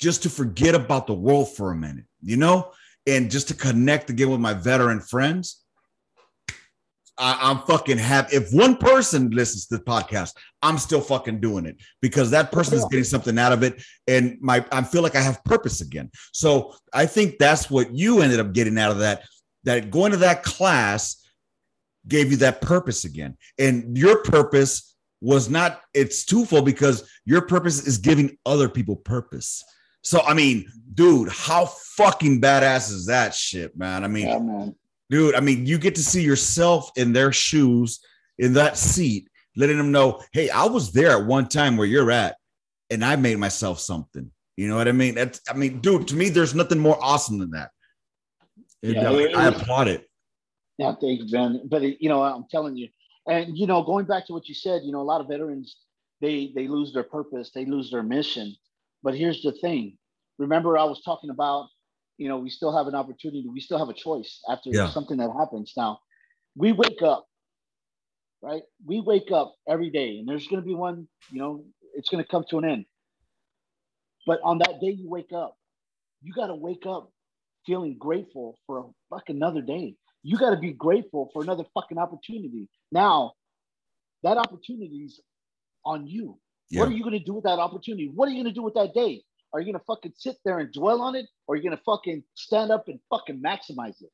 just 0.00 0.22
to 0.22 0.30
forget 0.30 0.76
about 0.76 1.08
the 1.08 1.14
world 1.14 1.56
for 1.56 1.72
a 1.72 1.76
minute, 1.76 2.04
you 2.22 2.36
know, 2.36 2.70
and 3.08 3.28
just 3.28 3.48
to 3.48 3.54
connect 3.54 4.08
again 4.08 4.30
with 4.30 4.40
my 4.40 4.54
veteran 4.54 5.00
friends. 5.00 5.64
I, 7.18 7.50
am 7.50 7.58
fucking 7.60 7.98
happy. 7.98 8.36
If 8.36 8.52
one 8.52 8.76
person 8.76 9.30
listens 9.30 9.66
to 9.66 9.78
the 9.78 9.84
podcast, 9.84 10.34
I'm 10.62 10.78
still 10.78 11.00
fucking 11.00 11.40
doing 11.40 11.66
it 11.66 11.76
because 12.00 12.30
that 12.30 12.52
person 12.52 12.78
is 12.78 12.84
getting 12.86 13.04
something 13.04 13.38
out 13.38 13.52
of 13.52 13.62
it, 13.62 13.82
and 14.06 14.38
my 14.40 14.64
I 14.72 14.82
feel 14.82 15.02
like 15.02 15.16
I 15.16 15.20
have 15.20 15.42
purpose 15.44 15.80
again. 15.80 16.10
So 16.32 16.74
I 16.92 17.06
think 17.06 17.38
that's 17.38 17.70
what 17.70 17.94
you 17.94 18.20
ended 18.20 18.40
up 18.40 18.52
getting 18.52 18.78
out 18.78 18.90
of 18.90 18.98
that. 18.98 19.24
That 19.64 19.90
going 19.90 20.12
to 20.12 20.18
that 20.18 20.42
class 20.42 21.18
gave 22.08 22.30
you 22.30 22.38
that 22.38 22.60
purpose 22.60 23.04
again. 23.04 23.36
And 23.58 23.96
your 23.96 24.22
purpose 24.22 24.96
was 25.20 25.50
not, 25.50 25.80
it's 25.94 26.24
twofold 26.24 26.64
because 26.64 27.08
your 27.24 27.42
purpose 27.42 27.86
is 27.86 27.98
giving 27.98 28.36
other 28.46 28.68
people 28.68 28.96
purpose. 28.96 29.62
So, 30.02 30.22
I 30.22 30.34
mean, 30.34 30.70
dude, 30.94 31.28
how 31.28 31.66
fucking 31.66 32.40
badass 32.40 32.90
is 32.90 33.06
that 33.06 33.34
shit, 33.34 33.76
man? 33.76 34.04
I 34.04 34.08
mean, 34.08 34.28
yeah, 34.28 34.38
man. 34.38 34.74
Dude, 35.10 35.34
I 35.34 35.40
mean, 35.40 35.66
you 35.66 35.78
get 35.78 35.94
to 35.96 36.02
see 36.02 36.22
yourself 36.22 36.90
in 36.96 37.12
their 37.12 37.32
shoes, 37.32 38.00
in 38.38 38.52
that 38.54 38.76
seat, 38.76 39.28
letting 39.56 39.78
them 39.78 39.92
know, 39.92 40.22
hey, 40.32 40.50
I 40.50 40.66
was 40.66 40.92
there 40.92 41.18
at 41.18 41.26
one 41.26 41.48
time 41.48 41.76
where 41.76 41.86
you're 41.86 42.10
at, 42.10 42.36
and 42.90 43.04
I 43.04 43.16
made 43.16 43.38
myself 43.38 43.80
something. 43.80 44.30
You 44.56 44.68
know 44.68 44.76
what 44.76 44.88
I 44.88 44.92
mean? 44.92 45.14
That's, 45.14 45.40
I 45.48 45.54
mean, 45.54 45.80
dude, 45.80 46.08
to 46.08 46.16
me, 46.16 46.28
there's 46.28 46.54
nothing 46.54 46.78
more 46.78 46.98
awesome 47.00 47.38
than 47.38 47.50
that. 47.50 47.70
Yeah, 48.82 49.10
I, 49.10 49.32
I 49.36 49.46
applaud 49.48 49.88
it. 49.88 50.08
Yeah, 50.78 50.94
thank 51.00 51.20
you, 51.20 51.30
Ben. 51.30 51.62
But 51.64 51.82
you 52.00 52.08
know, 52.08 52.22
I'm 52.22 52.44
telling 52.50 52.76
you, 52.76 52.88
and 53.28 53.58
you 53.58 53.66
know, 53.66 53.82
going 53.82 54.06
back 54.06 54.26
to 54.26 54.32
what 54.32 54.48
you 54.48 54.54
said, 54.54 54.82
you 54.84 54.92
know, 54.92 55.00
a 55.00 55.02
lot 55.02 55.20
of 55.20 55.26
veterans 55.26 55.76
they 56.20 56.52
they 56.54 56.68
lose 56.68 56.92
their 56.92 57.02
purpose, 57.02 57.50
they 57.54 57.64
lose 57.64 57.90
their 57.90 58.02
mission. 58.02 58.54
But 59.02 59.16
here's 59.16 59.42
the 59.42 59.52
thing: 59.52 59.98
remember, 60.38 60.78
I 60.78 60.84
was 60.84 61.02
talking 61.02 61.30
about, 61.30 61.68
you 62.18 62.28
know, 62.28 62.38
we 62.38 62.50
still 62.50 62.76
have 62.76 62.86
an 62.86 62.94
opportunity, 62.94 63.48
we 63.52 63.60
still 63.60 63.78
have 63.78 63.88
a 63.88 63.94
choice 63.94 64.40
after 64.48 64.70
yeah. 64.70 64.90
something 64.90 65.16
that 65.18 65.30
happens. 65.38 65.72
Now, 65.76 66.00
we 66.56 66.72
wake 66.72 67.02
up, 67.02 67.26
right? 68.42 68.62
We 68.84 69.00
wake 69.00 69.30
up 69.32 69.54
every 69.68 69.90
day, 69.90 70.18
and 70.18 70.28
there's 70.28 70.46
going 70.46 70.60
to 70.60 70.66
be 70.66 70.74
one, 70.74 71.08
you 71.30 71.40
know, 71.40 71.64
it's 71.94 72.10
going 72.10 72.22
to 72.22 72.28
come 72.28 72.44
to 72.50 72.58
an 72.58 72.64
end. 72.64 72.84
But 74.26 74.40
on 74.44 74.58
that 74.58 74.80
day 74.80 74.90
you 74.90 75.08
wake 75.08 75.32
up, 75.34 75.56
you 76.20 76.34
got 76.34 76.48
to 76.48 76.54
wake 76.54 76.84
up 76.86 77.10
feeling 77.64 77.96
grateful 77.98 78.58
for 78.66 78.78
a 78.78 78.82
fuck 79.10 79.28
another 79.28 79.62
day 79.62 79.94
you 80.22 80.36
got 80.36 80.50
to 80.50 80.56
be 80.56 80.72
grateful 80.72 81.30
for 81.32 81.42
another 81.42 81.64
fucking 81.74 81.98
opportunity. 81.98 82.68
Now, 82.90 83.32
that 84.22 84.36
opportunity's 84.36 85.20
on 85.84 86.06
you. 86.06 86.38
Yeah. 86.70 86.80
What 86.80 86.90
are 86.90 86.92
you 86.92 87.02
going 87.02 87.18
to 87.18 87.24
do 87.24 87.34
with 87.34 87.44
that 87.44 87.58
opportunity? 87.58 88.10
What 88.14 88.28
are 88.28 88.32
you 88.32 88.42
going 88.42 88.52
to 88.52 88.58
do 88.58 88.62
with 88.62 88.74
that 88.74 88.92
day? 88.94 89.22
Are 89.52 89.60
you 89.60 89.66
going 89.66 89.78
to 89.78 89.84
fucking 89.86 90.12
sit 90.16 90.36
there 90.44 90.58
and 90.58 90.72
dwell 90.72 91.00
on 91.00 91.14
it, 91.14 91.26
or 91.46 91.54
are 91.54 91.56
you 91.56 91.62
going 91.62 91.76
to 91.76 91.82
fucking 91.84 92.22
stand 92.34 92.70
up 92.70 92.88
and 92.88 93.00
fucking 93.10 93.42
maximize 93.42 94.00
it? 94.02 94.10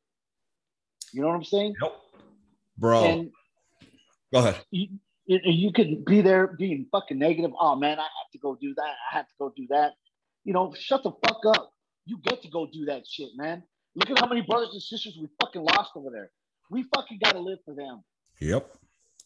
You 1.13 1.23
know 1.23 1.29
what 1.29 1.35
I'm 1.35 1.45
saying? 1.45 1.75
Nope. 1.81 1.97
Bro. 2.77 3.05
And 3.05 3.31
Go 4.35 4.41
ahead. 4.41 4.57
You, 4.73 4.89
you 5.27 5.73
could 5.73 6.05
be 6.05 6.21
there 6.21 6.49
being 6.59 6.87
fucking 6.91 7.19
negative. 7.19 7.53
Oh 7.59 7.77
man, 7.77 8.01
I 8.01 8.03
have 8.03 8.31
to 8.33 8.39
go 8.39 8.57
do 8.61 8.75
that. 8.75 8.95
I 9.13 9.17
have 9.17 9.27
to 9.27 9.35
go 9.39 9.53
do 9.57 9.67
that. 9.71 9.93
You 10.43 10.53
know, 10.53 10.75
shut 10.77 11.05
the 11.05 11.13
fuck 11.27 11.41
up. 11.47 11.73
You 12.05 12.19
get 12.19 12.43
to 12.43 12.49
go 12.49 12.67
do 12.71 12.85
that 12.87 13.07
shit, 13.07 13.31
man. 13.37 13.63
Look 13.95 14.11
at 14.11 14.19
how 14.19 14.27
many 14.27 14.43
brothers 14.43 14.71
and 14.73 14.83
sisters 14.83 15.17
we 15.21 15.29
fucking 15.41 15.63
lost 15.63 15.93
over 15.95 16.11
there. 16.11 16.33
We 16.69 16.85
fucking 16.95 17.21
got 17.23 17.33
to 17.33 17.39
live 17.39 17.61
for 17.65 17.75
them. 17.75 18.03
Yep. 18.41 18.75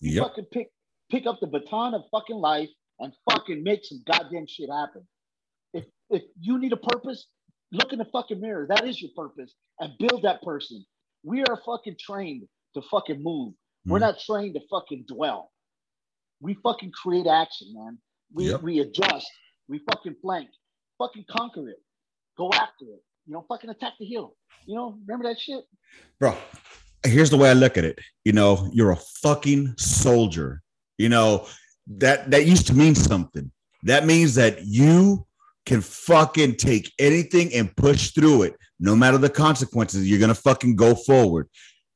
Yep. 0.02 0.22
Fucking 0.24 0.44
pick 0.52 0.68
pick 1.10 1.26
up 1.26 1.40
the 1.40 1.46
baton 1.46 1.94
of 1.94 2.02
fucking 2.10 2.36
life 2.36 2.68
and 3.00 3.14
fucking 3.30 3.62
make 3.62 3.80
some 3.82 4.02
goddamn 4.06 4.46
shit 4.46 4.68
happen. 4.70 5.08
If 6.10 6.22
you 6.40 6.58
need 6.58 6.72
a 6.72 6.76
purpose, 6.76 7.26
look 7.72 7.92
in 7.92 7.98
the 7.98 8.06
fucking 8.06 8.40
mirror. 8.40 8.66
That 8.68 8.86
is 8.86 9.00
your 9.00 9.10
purpose, 9.16 9.54
and 9.80 9.92
build 9.98 10.22
that 10.22 10.42
person. 10.42 10.84
We 11.22 11.42
are 11.44 11.60
fucking 11.64 11.96
trained 12.00 12.44
to 12.74 12.82
fucking 12.90 13.22
move. 13.22 13.52
Mm. 13.86 13.92
We're 13.92 13.98
not 13.98 14.18
trained 14.20 14.54
to 14.54 14.60
fucking 14.70 15.04
dwell. 15.08 15.50
We 16.40 16.54
fucking 16.62 16.92
create 16.92 17.26
action, 17.26 17.74
man. 17.74 17.98
We 18.32 18.50
yep. 18.50 18.62
we 18.62 18.80
adjust. 18.80 19.30
We 19.68 19.80
fucking 19.90 20.16
flank. 20.22 20.48
Fucking 20.98 21.24
conquer 21.30 21.68
it. 21.68 21.82
Go 22.36 22.50
after 22.52 22.84
it. 22.84 23.02
You 23.26 23.34
know, 23.34 23.44
fucking 23.48 23.70
attack 23.70 23.94
the 23.98 24.06
hill. 24.06 24.34
You 24.66 24.74
know, 24.74 24.98
remember 25.06 25.28
that 25.28 25.38
shit? 25.38 25.64
Bro, 26.18 26.36
here's 27.04 27.30
the 27.30 27.36
way 27.36 27.50
I 27.50 27.54
look 27.54 27.76
at 27.76 27.84
it. 27.84 27.98
You 28.24 28.32
know, 28.32 28.68
you're 28.72 28.92
a 28.92 28.96
fucking 28.96 29.74
soldier. 29.76 30.62
You 30.96 31.08
know, 31.08 31.46
that 31.86 32.30
that 32.30 32.46
used 32.46 32.66
to 32.68 32.74
mean 32.74 32.94
something. 32.94 33.50
That 33.84 34.06
means 34.06 34.34
that 34.34 34.64
you 34.64 35.26
can 35.68 35.80
fucking 35.82 36.56
take 36.56 36.92
anything 36.98 37.52
and 37.54 37.74
push 37.76 38.10
through 38.10 38.42
it, 38.42 38.56
no 38.80 38.96
matter 38.96 39.18
the 39.18 39.28
consequences. 39.30 40.08
You're 40.08 40.18
gonna 40.18 40.34
fucking 40.34 40.76
go 40.76 40.94
forward. 40.94 41.48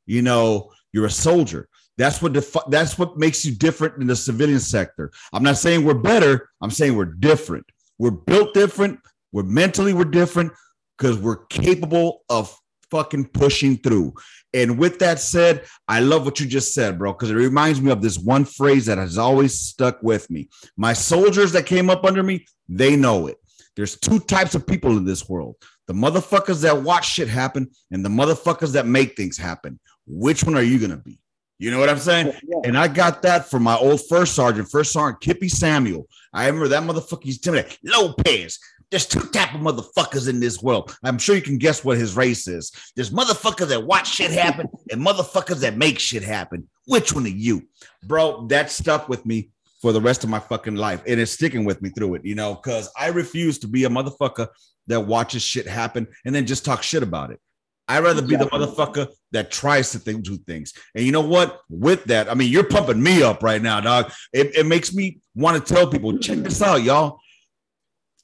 You 0.07 0.23
know, 0.23 0.71
you're 0.93 1.07
a 1.07 1.11
soldier. 1.11 1.69
That's 1.97 2.21
what 2.21 2.35
defi- 2.35 2.69
that's 2.69 2.99
what 2.99 3.17
makes 3.17 3.45
you 3.45 3.55
different 3.55 4.01
in 4.01 4.07
the 4.07 4.17
civilian 4.17 4.61
sector. 4.61 5.11
I'm 5.33 5.43
not 5.43 5.57
saying 5.57 5.85
we're 5.85 5.95
better. 5.95 6.51
I'm 6.61 6.71
saying 6.71 6.97
we're 6.97 7.07
different. 7.07 7.65
We're 7.99 8.11
built 8.11 8.55
different. 8.55 9.01
We're 9.33 9.45
mentally 9.45 9.95
we're 9.95 10.05
different 10.05 10.53
because 10.99 11.19
we're 11.19 11.47
capable 11.47 12.25
of 12.29 12.55
fucking 12.91 13.25
pushing 13.29 13.79
through. 13.79 14.13
And 14.53 14.79
with 14.79 14.99
that 14.99 15.19
said, 15.19 15.65
I 15.89 16.01
love 16.01 16.27
what 16.27 16.41
you 16.41 16.47
just 16.47 16.75
said, 16.75 16.99
bro, 16.99 17.15
because 17.15 17.31
it 17.31 17.35
reminds 17.35 17.81
me 17.81 17.91
of 17.91 18.03
this 18.03 18.19
one 18.19 18.45
phrase 18.45 18.85
that 18.85 18.99
has 18.99 19.17
always 19.17 19.59
stuck 19.59 20.03
with 20.03 20.29
me. 20.31 20.51
My 20.77 20.93
soldiers 20.93 21.53
that 21.53 21.65
came 21.65 21.89
up 21.89 22.05
under 22.05 22.23
me, 22.23 22.45
they 22.69 22.97
know 22.97 23.29
it. 23.29 23.39
There's 23.77 23.99
two 23.99 24.21
types 24.21 24.55
of 24.55 24.67
people 24.67 24.97
in 24.97 25.05
this 25.05 25.29
world 25.29 25.57
the 25.89 25.95
motherfuckers 25.95 26.63
that 26.63 26.83
watch 26.83 27.09
shit 27.09 27.29
happen 27.29 27.69
and 27.91 28.05
the 28.05 28.09
motherfuckers 28.09 28.73
that 28.73 28.87
make 28.87 29.17
things 29.17 29.37
happen. 29.37 29.81
Which 30.07 30.45
one 30.45 30.55
are 30.57 30.63
you 30.63 30.79
going 30.79 30.93
to 30.93 30.97
be? 30.97 31.19
You 31.59 31.71
know 31.71 31.79
what 31.79 31.89
I'm 31.89 31.99
saying? 31.99 32.27
Yeah. 32.27 32.59
And 32.65 32.77
I 32.77 32.89
got 32.89 33.23
that 33.23 33.49
from 33.49 33.63
my 33.63 33.77
old 33.77 34.01
first 34.09 34.35
sergeant, 34.35 34.69
first 34.71 34.93
sergeant 34.93 35.21
Kippy 35.21 35.49
Samuel. 35.49 36.09
I 36.33 36.47
remember 36.47 36.69
that 36.69 36.83
motherfucker. 36.83 37.53
Me, 37.53 37.63
Lopez, 37.85 38.59
There's 38.91 39.07
two 39.07 39.21
type 39.29 39.55
of 39.55 39.61
motherfuckers 39.61 40.29
in 40.29 40.41
this 40.41 40.61
world. 40.63 40.97
I'm 41.05 41.19
sure 41.19 41.37
you 41.37 41.43
can 41.43 41.59
guess 41.59 41.85
what 41.85 41.99
his 41.99 42.17
race 42.17 42.49
is. 42.49 42.73
There's 42.97 43.11
motherfuckers 43.11 43.69
that 43.69 43.87
watch 43.87 44.13
shit 44.13 44.33
happen 44.33 44.69
and 44.91 45.01
motherfuckers 45.01 45.61
that 45.61 45.77
make 45.77 45.99
shit 46.01 46.25
happen. 46.25 46.69
Which 46.87 47.13
one 47.13 47.27
are 47.27 47.29
you, 47.29 47.63
bro? 48.03 48.47
That 48.49 48.71
stuck 48.71 49.09
with 49.09 49.25
me 49.25 49.51
for 49.83 49.93
the 49.93 50.01
rest 50.01 50.25
of 50.25 50.31
my 50.31 50.39
fucking 50.39 50.77
life, 50.77 51.03
and 51.07 51.21
it's 51.21 51.33
sticking 51.33 51.65
with 51.65 51.83
me 51.83 51.91
through 51.91 52.15
it. 52.15 52.25
You 52.25 52.37
know, 52.37 52.55
because 52.55 52.91
I 52.97 53.09
refuse 53.09 53.59
to 53.59 53.69
be 53.69 53.85
a 53.85 53.91
motherfucker 53.91 54.49
that 54.87 55.01
watches 55.01 55.43
shit 55.43 55.67
happen 55.67 56.07
and 56.25 56.35
then 56.35 56.47
just 56.47 56.65
talk 56.65 56.83
shit 56.83 57.03
about 57.03 57.31
it. 57.31 57.41
I'd 57.89 58.05
rather 58.05 58.23
be 58.23 58.37
the 58.37 58.47
motherfucker 58.47 59.09
that 59.33 59.51
tries 59.51 59.91
to 59.91 59.99
think, 59.99 60.25
do 60.25 60.39
things. 60.39 60.73
And 60.95 61.05
you 61.05 61.13
know 61.13 61.21
what? 61.21 61.61
With 61.69 62.05
that, 62.05 62.31
I 62.31 62.35
mean, 62.35 62.51
you're 62.51 62.65
pumping 62.65 63.03
me 63.03 63.23
up 63.23 63.43
right 63.43 63.61
now, 63.61 63.81
dog. 63.81 64.13
It, 64.33 64.57
it 64.57 64.67
makes 64.67 64.95
me 64.95 65.19
want 65.35 65.65
to 65.65 65.75
tell 65.75 65.89
people, 65.89 66.17
check 66.19 66.39
this 66.39 66.63
out, 66.63 66.83
y'all. 66.83 67.19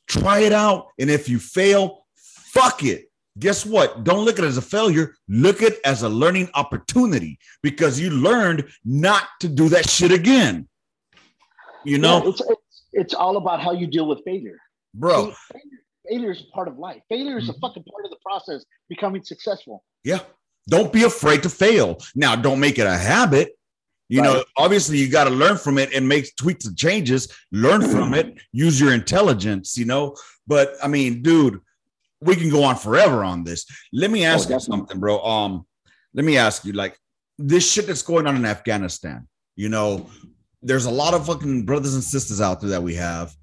Try 0.06 0.40
it 0.40 0.52
out. 0.52 0.86
And 0.98 1.10
if 1.10 1.28
you 1.28 1.38
fail, 1.38 2.06
fuck 2.14 2.84
it. 2.84 3.10
Guess 3.38 3.66
what? 3.66 4.04
Don't 4.04 4.24
look 4.24 4.38
at 4.38 4.44
it 4.44 4.48
as 4.48 4.56
a 4.56 4.62
failure. 4.62 5.14
Look 5.28 5.62
at 5.62 5.72
it 5.72 5.80
as 5.84 6.02
a 6.02 6.08
learning 6.08 6.50
opportunity 6.54 7.38
because 7.62 8.00
you 8.00 8.10
learned 8.10 8.68
not 8.84 9.24
to 9.40 9.48
do 9.48 9.68
that 9.70 9.88
shit 9.88 10.12
again. 10.12 10.67
You 11.88 11.98
know, 11.98 12.22
yeah, 12.22 12.30
it's, 12.30 12.40
it's, 12.40 12.82
it's 12.92 13.14
all 13.14 13.36
about 13.36 13.62
how 13.62 13.72
you 13.72 13.86
deal 13.86 14.06
with 14.06 14.20
failure, 14.24 14.58
bro. 14.94 15.32
Failure, 15.52 15.78
failure 16.08 16.30
is 16.32 16.42
part 16.54 16.68
of 16.68 16.78
life. 16.78 17.02
Failure 17.08 17.38
is 17.38 17.48
a 17.48 17.52
mm-hmm. 17.52 17.60
fucking 17.60 17.84
part 17.84 18.04
of 18.04 18.10
the 18.10 18.18
process 18.22 18.64
becoming 18.88 19.22
successful. 19.22 19.84
Yeah. 20.04 20.20
Don't 20.68 20.92
be 20.92 21.04
afraid 21.04 21.42
to 21.44 21.48
fail. 21.48 21.98
Now, 22.14 22.36
don't 22.36 22.60
make 22.60 22.78
it 22.78 22.86
a 22.86 22.96
habit. 22.96 23.58
You 24.10 24.20
right. 24.20 24.34
know, 24.34 24.44
obviously 24.56 24.98
you 24.98 25.08
got 25.08 25.24
to 25.24 25.30
learn 25.30 25.56
from 25.56 25.78
it 25.78 25.94
and 25.94 26.06
make 26.06 26.36
tweaks 26.36 26.66
and 26.66 26.76
changes, 26.76 27.34
learn 27.52 27.82
from 27.82 28.12
it, 28.14 28.38
use 28.52 28.78
your 28.80 28.92
intelligence, 28.92 29.78
you 29.78 29.86
know. 29.86 30.14
But 30.46 30.74
I 30.82 30.88
mean, 30.88 31.22
dude, 31.22 31.60
we 32.20 32.36
can 32.36 32.50
go 32.50 32.64
on 32.64 32.76
forever 32.76 33.24
on 33.24 33.44
this. 33.44 33.66
Let 33.92 34.10
me 34.10 34.24
ask 34.24 34.50
oh, 34.50 34.54
you 34.54 34.60
something, 34.60 34.98
bro. 35.00 35.22
Um, 35.22 35.66
let 36.12 36.24
me 36.24 36.36
ask 36.36 36.64
you, 36.64 36.72
like, 36.72 36.98
this 37.38 37.70
shit 37.70 37.86
that's 37.86 38.02
going 38.02 38.26
on 38.26 38.36
in 38.36 38.44
Afghanistan, 38.44 39.28
you 39.56 39.68
know, 39.68 40.08
there's 40.62 40.86
a 40.86 40.90
lot 40.90 41.14
of 41.14 41.26
fucking 41.26 41.64
brothers 41.64 41.94
and 41.94 42.02
sisters 42.02 42.40
out 42.40 42.60
there 42.60 42.70
that 42.70 42.82
we 42.82 42.94
have 42.94 43.34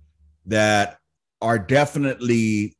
that 0.45 0.97
are 1.41 1.57
definitely, 1.57 2.75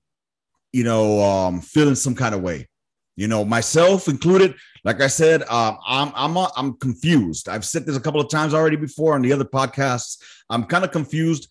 you 0.73 0.83
know, 0.83 1.21
um, 1.21 1.61
feeling 1.61 1.95
some 1.95 2.15
kind 2.15 2.35
of 2.35 2.41
way. 2.41 2.67
You 3.15 3.27
know, 3.29 3.45
myself 3.45 4.09
included. 4.09 4.55
Like 4.83 5.01
I 5.01 5.07
said, 5.07 5.43
um, 5.43 5.77
I'm 5.87 6.11
I'm 6.15 6.35
uh, 6.35 6.49
I'm 6.57 6.73
confused. 6.77 7.47
I've 7.47 7.63
said 7.63 7.85
this 7.85 7.95
a 7.95 8.01
couple 8.01 8.19
of 8.19 8.29
times 8.29 8.53
already 8.53 8.75
before 8.75 9.15
on 9.15 9.21
the 9.21 9.31
other 9.31 9.45
podcasts. 9.45 10.17
I'm 10.49 10.65
kind 10.65 10.83
of 10.83 10.91
confused 10.91 11.47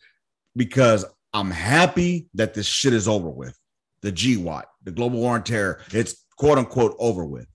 because 0.54 1.06
I'm 1.32 1.50
happy 1.50 2.28
that 2.34 2.52
this 2.52 2.66
shit 2.66 2.92
is 2.92 3.08
over 3.08 3.30
with. 3.30 3.58
The 4.02 4.12
GWOT, 4.12 4.64
the 4.82 4.90
global 4.90 5.20
war 5.20 5.34
on 5.34 5.42
terror, 5.42 5.80
it's 5.90 6.26
quote 6.36 6.58
unquote 6.58 6.94
over 6.98 7.24
with. 7.24 7.46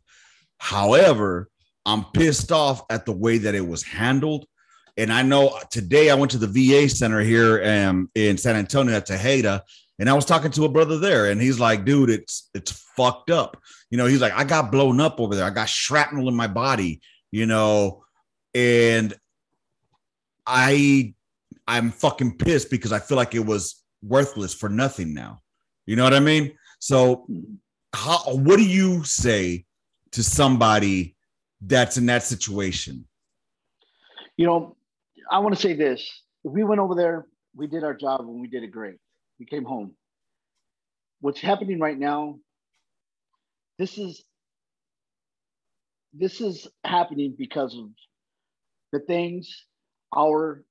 However, 0.57 1.49
I'm 1.85 2.05
pissed 2.05 2.51
off 2.51 2.81
at 2.89 3.05
the 3.05 3.11
way 3.11 3.37
that 3.37 3.53
it 3.53 3.65
was 3.65 3.83
handled 3.83 4.45
and 4.99 5.13
I 5.13 5.21
know 5.21 5.57
today 5.71 6.09
I 6.09 6.15
went 6.15 6.31
to 6.31 6.37
the 6.37 6.47
VA 6.47 6.89
center 6.89 7.21
here 7.21 7.63
um, 7.63 8.09
in 8.15 8.37
San 8.37 8.57
Antonio 8.57 8.95
at 8.95 9.07
Tejeda, 9.07 9.61
and 9.97 10.09
I 10.09 10.13
was 10.13 10.25
talking 10.25 10.51
to 10.51 10.65
a 10.65 10.69
brother 10.69 10.97
there, 10.97 11.31
and 11.31 11.41
he's 11.41 11.57
like, 11.57 11.85
"Dude, 11.85 12.09
it's 12.09 12.49
it's 12.53 12.71
fucked 12.97 13.31
up." 13.31 13.57
You 13.89 13.97
know, 13.97 14.05
he's 14.05 14.19
like, 14.19 14.33
"I 14.33 14.43
got 14.43 14.73
blown 14.73 14.99
up 14.99 15.21
over 15.21 15.35
there. 15.35 15.45
I 15.45 15.51
got 15.51 15.69
shrapnel 15.69 16.27
in 16.27 16.35
my 16.35 16.47
body." 16.47 16.99
You 17.31 17.45
know, 17.45 18.03
and 18.53 19.13
I 20.45 21.13
I'm 21.65 21.91
fucking 21.91 22.37
pissed 22.37 22.69
because 22.69 22.91
I 22.91 22.99
feel 22.99 23.15
like 23.15 23.35
it 23.35 23.45
was 23.45 23.81
worthless 24.03 24.53
for 24.53 24.67
nothing 24.67 25.13
now. 25.13 25.41
You 25.85 25.95
know 25.95 26.03
what 26.03 26.13
I 26.13 26.19
mean? 26.19 26.57
So, 26.79 27.25
how 27.93 28.19
what 28.35 28.57
do 28.57 28.65
you 28.65 29.05
say 29.05 29.65
to 30.11 30.23
somebody 30.23 31.15
that's 31.61 31.97
in 31.97 32.07
that 32.07 32.23
situation? 32.23 33.05
You 34.35 34.45
know, 34.45 34.75
I 35.29 35.39
want 35.39 35.55
to 35.55 35.61
say 35.61 35.73
this. 35.73 36.01
If 36.43 36.51
we 36.53 36.63
went 36.63 36.81
over 36.81 36.95
there, 36.95 37.27
we 37.55 37.67
did 37.67 37.83
our 37.83 37.93
job 37.93 38.21
and 38.21 38.41
we 38.41 38.47
did 38.47 38.63
it 38.63 38.71
great. 38.71 38.95
We 39.39 39.45
came 39.45 39.63
home. 39.65 39.93
What's 41.21 41.41
happening 41.41 41.79
right 41.79 41.97
now, 41.97 42.39
this 43.77 43.97
is 43.97 44.23
this 46.13 46.41
is 46.41 46.67
happening 46.83 47.35
because 47.37 47.77
of 47.77 47.89
the 48.91 48.99
things 49.01 49.65
our 50.15 50.63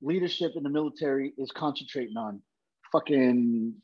leadership 0.00 0.52
in 0.56 0.64
the 0.64 0.70
military 0.70 1.32
is 1.38 1.50
concentrating 1.52 2.16
on 2.16 2.42
fucking 2.90 3.74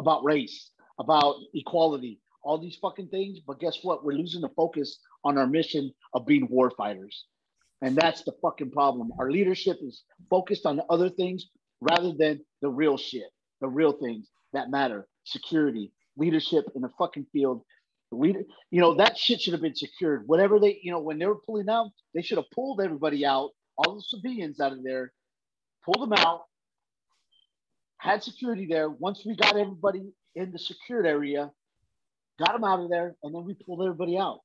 about 0.00 0.24
race, 0.24 0.70
about 0.98 1.36
equality, 1.54 2.20
all 2.42 2.58
these 2.58 2.76
fucking 2.82 3.08
things. 3.08 3.38
But 3.46 3.60
guess 3.60 3.78
what? 3.82 4.04
We're 4.04 4.12
losing 4.14 4.40
the 4.40 4.48
focus 4.56 4.98
on 5.24 5.38
our 5.38 5.46
mission 5.46 5.92
of 6.14 6.26
being 6.26 6.48
war 6.50 6.72
fighters. 6.76 7.26
And 7.82 7.96
that's 7.96 8.22
the 8.22 8.32
fucking 8.42 8.70
problem. 8.70 9.12
Our 9.18 9.30
leadership 9.30 9.78
is 9.82 10.02
focused 10.30 10.66
on 10.66 10.80
other 10.88 11.10
things 11.10 11.46
rather 11.80 12.12
than 12.12 12.40
the 12.62 12.68
real 12.68 12.96
shit, 12.96 13.30
the 13.60 13.68
real 13.68 13.92
things 13.92 14.28
that 14.52 14.70
matter 14.70 15.06
security, 15.24 15.92
leadership 16.16 16.64
in 16.74 16.82
the 16.82 16.90
fucking 16.98 17.26
field. 17.32 17.62
Leader, 18.12 18.44
you 18.70 18.80
know, 18.80 18.94
that 18.94 19.18
shit 19.18 19.40
should 19.40 19.52
have 19.52 19.60
been 19.60 19.74
secured. 19.74 20.22
Whatever 20.26 20.60
they, 20.60 20.78
you 20.80 20.92
know, 20.92 21.00
when 21.00 21.18
they 21.18 21.26
were 21.26 21.40
pulling 21.44 21.68
out, 21.68 21.90
they 22.14 22.22
should 22.22 22.38
have 22.38 22.48
pulled 22.54 22.80
everybody 22.80 23.26
out, 23.26 23.50
all 23.76 23.96
the 23.96 24.02
civilians 24.02 24.60
out 24.60 24.72
of 24.72 24.84
there, 24.84 25.12
pulled 25.84 26.08
them 26.08 26.16
out, 26.16 26.42
had 27.98 28.22
security 28.22 28.66
there. 28.66 28.88
Once 28.88 29.24
we 29.26 29.34
got 29.34 29.56
everybody 29.56 30.12
in 30.36 30.52
the 30.52 30.58
secured 30.58 31.04
area, 31.04 31.50
got 32.38 32.52
them 32.52 32.64
out 32.64 32.80
of 32.80 32.90
there, 32.90 33.16
and 33.24 33.34
then 33.34 33.44
we 33.44 33.54
pulled 33.54 33.82
everybody 33.82 34.16
out. 34.16 34.40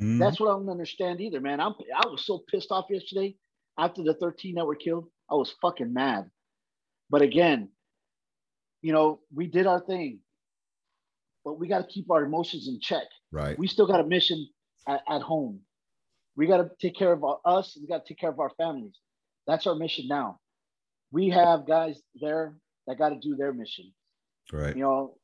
Mm-hmm. 0.00 0.18
That's 0.18 0.40
what 0.40 0.50
I 0.50 0.58
don't 0.58 0.68
understand 0.68 1.20
either, 1.20 1.40
man. 1.40 1.60
I'm 1.60 1.74
I 1.94 2.06
was 2.08 2.26
so 2.26 2.42
pissed 2.50 2.72
off 2.72 2.86
yesterday 2.90 3.36
after 3.78 4.02
the 4.02 4.14
13 4.14 4.56
that 4.56 4.66
were 4.66 4.74
killed. 4.74 5.06
I 5.30 5.34
was 5.34 5.54
fucking 5.62 5.92
mad. 5.92 6.30
But 7.10 7.22
again, 7.22 7.68
you 8.82 8.92
know, 8.92 9.20
we 9.32 9.46
did 9.46 9.66
our 9.66 9.80
thing, 9.80 10.20
but 11.44 11.58
we 11.58 11.68
got 11.68 11.78
to 11.78 11.86
keep 11.86 12.10
our 12.10 12.24
emotions 12.24 12.68
in 12.68 12.80
check. 12.80 13.04
Right. 13.30 13.58
We 13.58 13.66
still 13.66 13.86
got 13.86 14.00
a 14.00 14.04
mission 14.04 14.48
at, 14.88 15.02
at 15.08 15.22
home. 15.22 15.60
We 16.36 16.46
got 16.46 16.58
to 16.58 16.70
take 16.80 16.96
care 16.96 17.12
of 17.12 17.22
our, 17.22 17.38
us. 17.44 17.78
We 17.80 17.86
got 17.86 18.04
to 18.04 18.08
take 18.08 18.18
care 18.18 18.30
of 18.30 18.40
our 18.40 18.50
families. 18.56 18.98
That's 19.46 19.66
our 19.66 19.76
mission 19.76 20.08
now. 20.08 20.40
We 21.12 21.28
have 21.30 21.66
guys 21.66 22.02
there 22.20 22.56
that 22.86 22.98
got 22.98 23.10
to 23.10 23.18
do 23.20 23.36
their 23.36 23.52
mission. 23.52 23.92
Right. 24.52 24.74
You 24.74 24.82
know, 24.82 25.16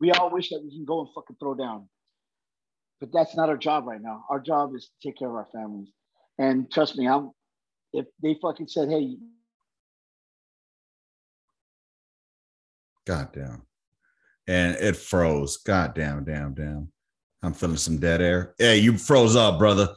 we 0.00 0.10
all 0.12 0.30
wish 0.30 0.50
that 0.50 0.60
we 0.62 0.70
can 0.70 0.84
go 0.84 1.00
and 1.00 1.08
fucking 1.14 1.36
throw 1.40 1.54
down 1.54 1.88
but 3.00 3.10
that's 3.12 3.36
not 3.36 3.48
our 3.48 3.56
job 3.56 3.86
right 3.86 4.00
now. 4.00 4.24
Our 4.28 4.40
job 4.40 4.74
is 4.74 4.84
to 4.84 5.08
take 5.08 5.18
care 5.18 5.28
of 5.28 5.34
our 5.34 5.48
families. 5.52 5.88
And 6.38 6.70
trust 6.70 6.96
me, 6.96 7.08
I'm 7.08 7.30
if 7.92 8.06
they 8.22 8.36
fucking 8.40 8.68
said, 8.68 8.88
hey, 8.90 9.16
God 13.06 13.30
damn. 13.32 13.62
And 14.46 14.76
it 14.76 14.96
froze. 14.96 15.56
God 15.58 15.94
damn, 15.94 16.24
damn, 16.24 16.54
damn. 16.54 16.92
I'm 17.42 17.54
feeling 17.54 17.76
some 17.76 17.98
dead 17.98 18.20
air. 18.20 18.54
Yeah, 18.58 18.72
you 18.72 18.98
froze 18.98 19.36
up, 19.36 19.58
brother. 19.58 19.88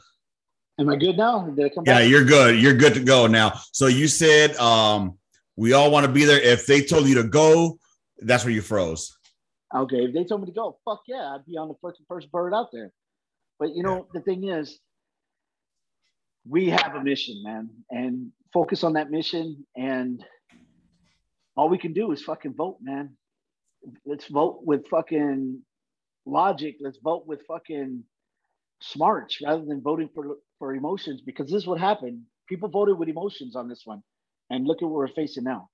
Am 0.78 0.88
I 0.88 0.96
good 0.96 1.16
now? 1.16 1.46
Did 1.54 1.66
I 1.66 1.68
come 1.68 1.84
yeah, 1.86 1.98
back? 2.00 2.08
you're 2.08 2.24
good. 2.24 2.58
You're 2.58 2.74
good 2.74 2.94
to 2.94 3.00
go 3.00 3.26
now. 3.26 3.60
So 3.72 3.86
you 3.86 4.08
said 4.08 4.56
um 4.56 5.18
we 5.56 5.74
all 5.74 5.90
want 5.90 6.06
to 6.06 6.12
be 6.12 6.24
there. 6.24 6.40
If 6.40 6.66
they 6.66 6.82
told 6.82 7.06
you 7.06 7.16
to 7.16 7.24
go, 7.24 7.78
that's 8.18 8.44
where 8.44 8.54
you 8.54 8.62
froze. 8.62 9.16
Okay, 9.74 10.04
if 10.04 10.12
they 10.12 10.24
told 10.24 10.42
me 10.42 10.46
to 10.46 10.52
go, 10.52 10.78
fuck 10.84 11.02
yeah, 11.06 11.34
I'd 11.34 11.46
be 11.46 11.56
on 11.56 11.68
the 11.68 11.74
first 11.80 12.00
first 12.06 12.30
bird 12.30 12.52
out 12.52 12.68
there. 12.72 12.92
But 13.58 13.74
you 13.74 13.82
know, 13.82 14.06
the 14.12 14.20
thing 14.20 14.48
is, 14.48 14.78
we 16.46 16.68
have 16.68 16.94
a 16.94 17.02
mission, 17.02 17.42
man, 17.42 17.70
and 17.90 18.32
focus 18.52 18.84
on 18.84 18.94
that 18.94 19.10
mission. 19.10 19.66
And 19.76 20.22
all 21.56 21.68
we 21.68 21.78
can 21.78 21.92
do 21.92 22.12
is 22.12 22.22
fucking 22.22 22.54
vote, 22.54 22.78
man. 22.82 23.16
Let's 24.04 24.26
vote 24.26 24.60
with 24.62 24.86
fucking 24.88 25.62
logic. 26.26 26.76
Let's 26.80 26.98
vote 26.98 27.26
with 27.26 27.40
fucking 27.46 28.04
smarts 28.80 29.40
rather 29.40 29.64
than 29.64 29.80
voting 29.80 30.10
for 30.14 30.36
for 30.58 30.74
emotions. 30.74 31.22
Because 31.22 31.46
this 31.50 31.62
is 31.62 31.66
what 31.66 31.80
happened. 31.80 32.22
People 32.46 32.68
voted 32.68 32.98
with 32.98 33.08
emotions 33.08 33.56
on 33.56 33.68
this 33.68 33.82
one, 33.86 34.02
and 34.50 34.66
look 34.66 34.82
at 34.82 34.84
what 34.84 34.94
we're 34.94 35.08
facing 35.08 35.44
now. 35.44 35.70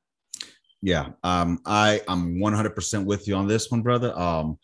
Yeah, 0.81 1.11
um, 1.23 1.61
I 1.67 2.03
I'm 2.07 2.37
100% 2.37 3.05
with 3.05 3.27
you 3.27 3.35
on 3.35 3.49
this 3.49 3.71
one, 3.71 3.83
brother. 3.83 4.17
Um, 4.19 4.59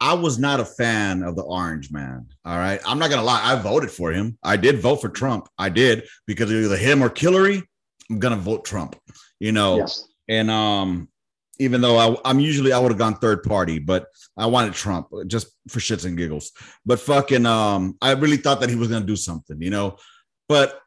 I 0.00 0.14
was 0.14 0.38
not 0.38 0.60
a 0.60 0.64
fan 0.64 1.22
of 1.22 1.36
the 1.36 1.42
orange 1.42 1.92
man. 1.92 2.26
All 2.46 2.56
right. 2.56 2.80
I'm 2.86 2.98
not 2.98 3.10
going 3.10 3.20
to 3.20 3.24
lie. 3.24 3.40
I 3.44 3.56
voted 3.56 3.90
for 3.90 4.10
him. 4.10 4.38
I 4.42 4.56
did 4.56 4.80
vote 4.80 5.02
for 5.02 5.10
Trump. 5.10 5.48
I 5.58 5.68
did 5.68 6.04
because 6.26 6.50
either 6.50 6.76
him 6.76 7.02
or 7.02 7.12
Hillary, 7.14 7.62
I'm 8.10 8.18
going 8.18 8.34
to 8.34 8.40
vote 8.40 8.64
Trump, 8.64 8.96
you 9.38 9.52
know? 9.52 9.76
Yes. 9.76 10.08
And, 10.26 10.50
um, 10.50 11.08
even 11.58 11.82
though 11.82 11.98
I, 11.98 12.30
am 12.30 12.40
usually, 12.40 12.72
I 12.72 12.78
would 12.78 12.90
have 12.90 12.98
gone 12.98 13.16
third 13.16 13.42
party, 13.42 13.78
but 13.78 14.06
I 14.34 14.46
wanted 14.46 14.72
Trump 14.72 15.08
just 15.26 15.48
for 15.68 15.78
shits 15.78 16.06
and 16.06 16.16
giggles. 16.16 16.52
But 16.86 17.00
fucking, 17.00 17.44
um, 17.44 17.98
I 18.00 18.12
really 18.12 18.38
thought 18.38 18.60
that 18.60 18.70
he 18.70 18.76
was 18.76 18.88
going 18.88 19.02
to 19.02 19.06
do 19.06 19.16
something, 19.16 19.60
you 19.60 19.68
know? 19.68 19.98
But 20.48 20.80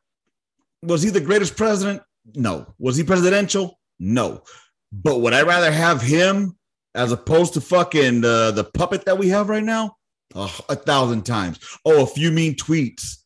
was 0.82 1.04
he 1.04 1.12
the 1.12 1.22
greatest 1.22 1.56
president? 1.56 2.02
No. 2.34 2.74
Was 2.80 2.98
he 2.98 3.04
presidential? 3.04 3.80
No. 4.04 4.44
But 4.92 5.22
would 5.22 5.34
I 5.34 5.44
rather 5.44 5.72
have 5.72 6.02
him 6.02 6.58
as 6.94 7.12
opposed 7.12 7.54
to 7.54 7.62
fucking 7.62 8.22
the 8.22 8.52
the 8.52 8.66
puppet 8.66 9.06
that 9.06 9.18
we 9.18 9.30
have 9.30 9.50
right 9.50 9.64
now? 9.64 9.96
a 10.36 10.76
thousand 10.76 11.24
times. 11.28 11.60
Oh, 11.86 12.04
a 12.04 12.08
few 12.08 12.32
mean 12.32 12.56
tweets. 12.56 13.18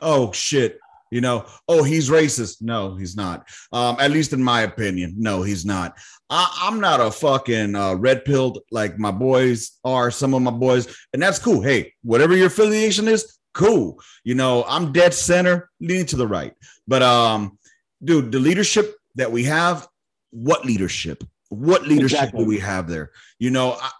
Oh 0.00 0.32
shit. 0.32 0.78
You 1.10 1.20
know, 1.20 1.44
oh, 1.68 1.84
he's 1.84 2.10
racist. 2.10 2.62
No, 2.62 2.96
he's 2.96 3.14
not. 3.14 3.46
Um, 3.72 3.96
at 4.00 4.10
least 4.10 4.32
in 4.32 4.42
my 4.42 4.62
opinion, 4.62 5.14
no, 5.16 5.42
he's 5.42 5.64
not. 5.64 5.96
I, 6.28 6.66
am 6.66 6.80
not 6.80 7.00
a 7.00 7.10
fucking 7.10 7.76
uh, 7.76 7.94
red 7.94 8.24
pilled 8.24 8.60
like 8.72 8.98
my 8.98 9.12
boys 9.12 9.78
are. 9.84 10.10
Some 10.10 10.34
of 10.34 10.42
my 10.42 10.50
boys, 10.50 10.88
and 11.12 11.22
that's 11.22 11.38
cool. 11.38 11.60
Hey, 11.60 11.92
whatever 12.02 12.34
your 12.34 12.48
affiliation 12.48 13.06
is, 13.06 13.38
cool. 13.52 14.00
You 14.24 14.34
know, 14.34 14.64
I'm 14.66 14.92
dead 14.92 15.14
center, 15.14 15.70
leaning 15.80 16.06
to 16.06 16.16
the 16.16 16.26
right. 16.26 16.54
But 16.88 17.02
um, 17.02 17.58
dude, 18.02 18.32
the 18.32 18.40
leadership 18.40 18.96
that 19.14 19.30
we 19.30 19.44
have, 19.44 19.86
what 20.34 20.64
leadership? 20.64 21.22
What 21.48 21.86
leadership 21.86 22.18
exactly. 22.18 22.44
do 22.44 22.48
we 22.48 22.58
have 22.58 22.88
there? 22.88 23.12
You 23.38 23.50
know, 23.50 23.76
I, 23.80 23.90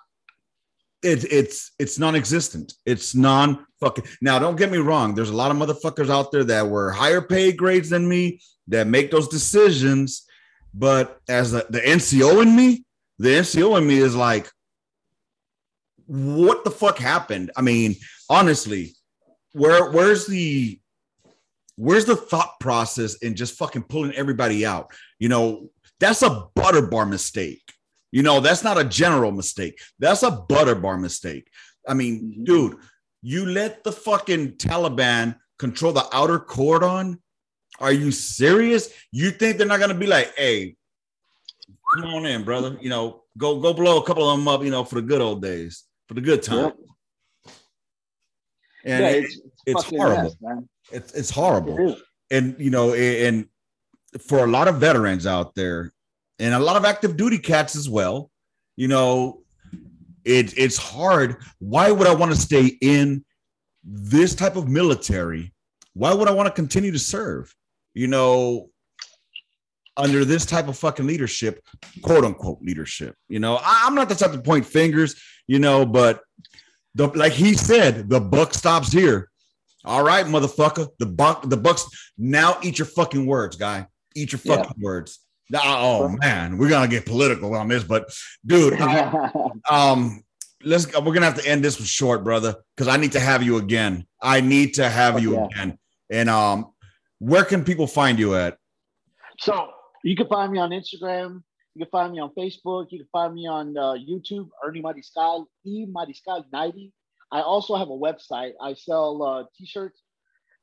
it, 1.02 1.32
it's 1.32 1.73
it's 1.78 1.98
non-existent. 1.98 2.73
It's 2.85 3.15
non 3.15 3.65
fucking. 3.78 4.05
Now, 4.20 4.39
don't 4.39 4.56
get 4.56 4.73
me 4.73 4.78
wrong. 4.78 5.15
There's 5.15 5.31
a 5.31 5.36
lot 5.36 5.51
of 5.51 5.56
motherfuckers 5.56 6.11
out 6.11 6.32
there 6.32 6.44
that 6.44 6.69
were 6.69 6.90
higher 6.90 7.23
paid 7.23 7.56
grades 7.56 7.90
than 7.90 8.09
me 8.09 8.40
that 8.69 8.86
make 8.86 9.11
those 9.11 9.28
decisions. 9.28 10.27
But 10.73 11.20
as 11.28 11.52
the, 11.52 11.66
the 11.70 11.81
NCO 11.81 12.43
in 12.43 12.56
me, 12.56 12.85
the 13.19 13.28
NCO 13.28 13.78
in 13.78 13.86
me 13.86 13.98
is 13.98 14.16
like, 14.16 14.51
what 16.06 16.65
the 16.65 16.70
fuck 16.70 16.98
happened? 16.98 17.52
I 17.56 17.62
mean, 17.62 17.94
honestly, 18.28 18.94
where 19.52 19.90
where's 19.93 20.27
the 20.27 20.81
where's 21.77 22.06
the 22.06 22.16
thought 22.16 22.59
process 22.61 23.16
in 23.16 23.36
just 23.36 23.56
fucking 23.56 23.85
pulling 23.85 24.12
everybody 24.15 24.66
out? 24.66 24.90
You 25.19 25.28
know, 25.28 25.70
that's 26.00 26.22
a 26.22 26.48
butter 26.54 26.82
bar 26.82 27.06
mistake. 27.06 27.62
You 28.12 28.22
know, 28.22 28.40
that's 28.40 28.62
not 28.62 28.78
a 28.78 28.84
general 28.84 29.32
mistake. 29.32 29.78
That's 29.98 30.22
a 30.22 30.30
butter 30.30 30.74
bar 30.74 30.98
mistake. 30.98 31.48
I 31.88 31.94
mean, 31.94 32.22
mm-hmm. 32.22 32.44
dude, 32.44 32.76
you 33.22 33.46
let 33.46 33.82
the 33.84 33.92
fucking 33.92 34.52
Taliban 34.52 35.36
control 35.58 35.92
the 35.92 36.06
outer 36.12 36.38
cordon. 36.38 37.20
Are 37.80 37.92
you 37.92 38.12
serious? 38.12 38.90
You 39.10 39.30
think 39.30 39.56
they're 39.56 39.66
not 39.66 39.80
gonna 39.80 39.94
be 39.94 40.06
like, 40.06 40.32
hey, 40.36 40.76
come 41.94 42.14
on 42.14 42.26
in, 42.26 42.44
brother? 42.44 42.76
You 42.80 42.88
know, 42.88 43.24
go 43.36 43.60
go 43.60 43.72
blow 43.72 44.00
a 44.00 44.06
couple 44.06 44.28
of 44.28 44.38
them 44.38 44.46
up, 44.46 44.62
you 44.62 44.70
know, 44.70 44.84
for 44.84 44.96
the 44.96 45.02
good 45.02 45.20
old 45.20 45.42
days, 45.42 45.84
for 46.06 46.14
the 46.14 46.20
good 46.20 46.42
time. 46.42 46.72
And 48.84 49.02
yeah, 49.02 49.10
it's, 49.10 49.34
it's, 49.34 49.50
it's 49.66 49.84
horrible. 49.84 50.22
Mess, 50.22 50.36
man. 50.40 50.68
It's 50.92 51.12
it's 51.14 51.30
horrible. 51.30 51.92
It 51.94 51.98
and 52.30 52.56
you 52.58 52.70
know, 52.70 52.94
and 52.94 53.46
for 54.20 54.45
a 54.45 54.47
lot 54.47 54.69
of 54.69 54.77
veterans 54.77 55.27
out 55.27 55.55
there, 55.55 55.93
and 56.39 56.55
a 56.55 56.59
lot 56.59 56.77
of 56.77 56.85
active 56.85 57.16
duty 57.16 57.39
cats 57.39 57.77
as 57.77 57.89
well. 57.89 58.31
You 58.77 58.89
know, 58.89 59.43
it, 60.24 60.57
it's 60.59 60.77
hard. 60.77 61.36
Why 61.59 61.91
would 61.91 62.07
I 62.07 62.15
want 62.15 62.32
to 62.32 62.41
stay 62.41 62.77
in 62.81 63.24
this 63.85 64.35
type 64.35 64.57
of 64.57 64.69
military? 64.69 65.53
Why 65.95 66.12
would 66.12 66.28
I 66.28 66.32
want 66.32 66.47
to 66.47 66.53
continue 66.53 66.93
to 66.93 66.99
serve? 66.99 67.55
You 67.95 68.09
know, 68.09 68.70
under 69.97 70.24
this 70.24 70.45
type 70.45 70.69
of 70.69 70.77
fucking 70.77 71.07
leadership, 71.07 71.61
quote 72.03 72.24
unquote 72.24 72.61
leadership. 72.62 73.15
You 73.28 73.39
know, 73.39 73.61
I, 73.62 73.86
am 73.86 73.95
not 73.95 74.09
the 74.09 74.15
type 74.15 74.32
to 74.32 74.41
point 74.41 74.66
fingers, 74.66 75.20
you 75.47 75.59
know, 75.59 75.86
but 75.86 76.20
the, 76.95 77.09
like 77.09 77.32
he 77.32 77.55
said, 77.55 78.09
the 78.09 78.20
buck 78.20 78.55
stops 78.55 78.93
here. 78.93 79.31
All 79.85 80.03
right, 80.03 80.24
motherfucker. 80.24 80.89
The 80.99 81.07
buck, 81.07 81.49
the 81.49 81.57
bucks. 81.57 81.86
Now 82.16 82.59
eat 82.62 82.78
your 82.78 82.86
fucking 82.86 83.27
words, 83.27 83.57
guy. 83.57 83.86
Eat 84.15 84.32
your 84.32 84.39
fucking 84.39 84.74
yeah. 84.78 84.85
words. 84.85 85.20
Oh 85.55 86.09
man, 86.09 86.57
we're 86.57 86.69
gonna 86.69 86.89
get 86.89 87.05
political 87.05 87.55
on 87.55 87.69
this, 87.69 87.85
but 87.85 88.12
dude, 88.47 88.81
um, 89.70 90.23
let's 90.62 90.86
we're 90.86 91.12
gonna 91.12 91.27
have 91.27 91.41
to 91.41 91.49
end 91.49 91.62
this 91.62 91.78
with 91.78 91.86
short, 91.86 92.24
brother, 92.24 92.57
because 92.77 92.89
I 92.89 92.97
need 92.97 93.12
to 93.12 93.20
have 93.20 93.43
you 93.43 93.59
again. 93.59 94.07
I 94.23 94.41
need 94.41 94.74
to 94.74 94.89
have 94.89 95.20
you 95.20 95.35
yeah. 95.35 95.45
again. 95.47 95.78
And 96.11 96.28
um, 96.28 96.73
where 97.19 97.45
can 97.45 97.65
people 97.65 97.86
find 97.86 98.19
you 98.19 98.35
at? 98.35 98.59
So 99.39 99.70
you 100.03 100.16
can 100.16 100.28
find 100.28 100.53
me 100.53 100.59
on 100.59 100.70
Instagram. 100.70 101.43
You 101.74 101.85
can 101.85 101.91
find 101.91 102.12
me 102.12 102.20
on 102.20 102.31
Facebook. 102.39 102.86
You 102.91 103.01
can 103.01 103.09
find 103.12 103.35
me 103.35 103.49
on 103.49 103.77
uh, 103.77 103.95
YouTube, 103.95 104.49
Ernie 104.65 104.82
Mariscal, 104.82 105.47
E 105.65 105.86
Mariscal 105.86 106.45
90. 106.53 106.93
I 107.32 107.41
also 107.41 107.74
have 107.74 107.89
a 107.89 107.93
website. 107.93 108.53
I 108.62 108.74
sell 108.74 109.23
uh, 109.23 109.45
t-shirts. 109.59 110.01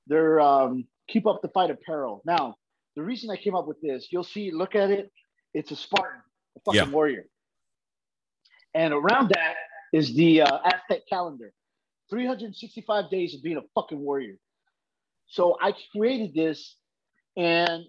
They're 0.07 0.39
um, 0.39 0.85
Keep 1.09 1.27
Up 1.27 1.41
the 1.41 1.49
Fight 1.49 1.69
apparel. 1.69 2.21
Now, 2.25 2.55
the 3.01 3.07
reason 3.07 3.31
I 3.31 3.35
came 3.35 3.55
up 3.55 3.67
with 3.67 3.81
this, 3.81 4.09
you'll 4.11 4.23
see, 4.23 4.51
look 4.51 4.75
at 4.75 4.91
it. 4.91 5.11
It's 5.55 5.71
a 5.71 5.75
Spartan, 5.75 6.21
a 6.55 6.59
fucking 6.59 6.87
yeah. 6.87 6.93
warrior. 6.93 7.25
And 8.75 8.93
around 8.93 9.29
that 9.29 9.55
is 9.91 10.13
the 10.13 10.43
uh, 10.43 10.59
Aztec 10.63 11.01
calendar 11.09 11.51
365 12.11 13.09
days 13.09 13.33
of 13.33 13.41
being 13.41 13.57
a 13.57 13.63
fucking 13.73 13.99
warrior. 13.99 14.35
So 15.25 15.57
I 15.59 15.73
created 15.91 16.35
this, 16.35 16.75
and 17.35 17.85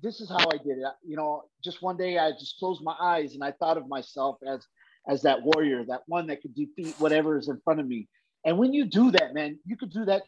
this 0.00 0.20
is 0.20 0.28
how 0.28 0.46
I 0.52 0.58
did 0.58 0.78
it. 0.78 0.86
You 1.04 1.16
know, 1.16 1.42
just 1.64 1.82
one 1.82 1.96
day 1.96 2.16
I 2.16 2.30
just 2.30 2.56
closed 2.60 2.84
my 2.84 2.94
eyes 3.00 3.34
and 3.34 3.42
I 3.42 3.50
thought 3.50 3.76
of 3.76 3.88
myself 3.88 4.38
as 4.46 4.64
as 5.08 5.22
that 5.22 5.42
warrior, 5.42 5.84
that 5.86 6.02
one 6.06 6.28
that 6.28 6.40
could 6.40 6.54
defeat 6.54 6.94
whatever 6.98 7.36
is 7.36 7.48
in 7.48 7.60
front 7.64 7.80
of 7.80 7.86
me. 7.86 8.08
And 8.46 8.58
when 8.58 8.72
you 8.72 8.86
do 8.86 9.10
that, 9.10 9.34
man, 9.34 9.58
you 9.66 9.76
could 9.76 9.92
do 9.92 10.04
that, 10.06 10.22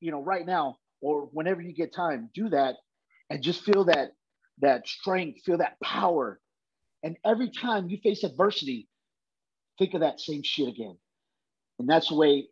you 0.00 0.10
know, 0.10 0.22
right 0.22 0.46
now 0.46 0.78
or 1.02 1.28
whenever 1.32 1.60
you 1.60 1.74
get 1.74 1.92
time, 1.92 2.30
do 2.32 2.48
that 2.48 2.76
and 3.30 3.42
just 3.42 3.62
feel 3.62 3.84
that 3.84 4.12
that 4.60 4.86
strength, 4.86 5.42
feel 5.44 5.58
that 5.58 5.76
power. 5.82 6.40
And 7.02 7.16
every 7.24 7.50
time 7.50 7.88
you 7.88 7.98
face 8.02 8.24
adversity, 8.24 8.88
think 9.78 9.94
of 9.94 10.00
that 10.00 10.20
same 10.20 10.42
shit 10.42 10.68
again. 10.68 10.96
And 11.78 11.88
that's 11.88 12.08
the 12.08 12.14
way 12.14 12.48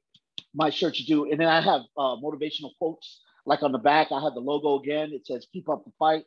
my 0.55 0.71
shirts 0.71 1.05
do. 1.05 1.31
And 1.31 1.41
then 1.41 1.49
I 1.49 1.61
have 1.61 1.83
uh, 1.97 2.17
motivational 2.17 2.71
quotes, 2.79 3.21
like 3.47 3.63
on 3.63 3.73
the 3.73 3.79
back, 3.79 4.09
I 4.13 4.23
have 4.23 4.35
the 4.35 4.41
logo 4.41 4.79
again. 4.81 5.11
It 5.13 5.27
says 5.27 5.47
"Keep 5.53 5.69
up 5.69 5.85
the 5.85 5.93
fight," 5.99 6.25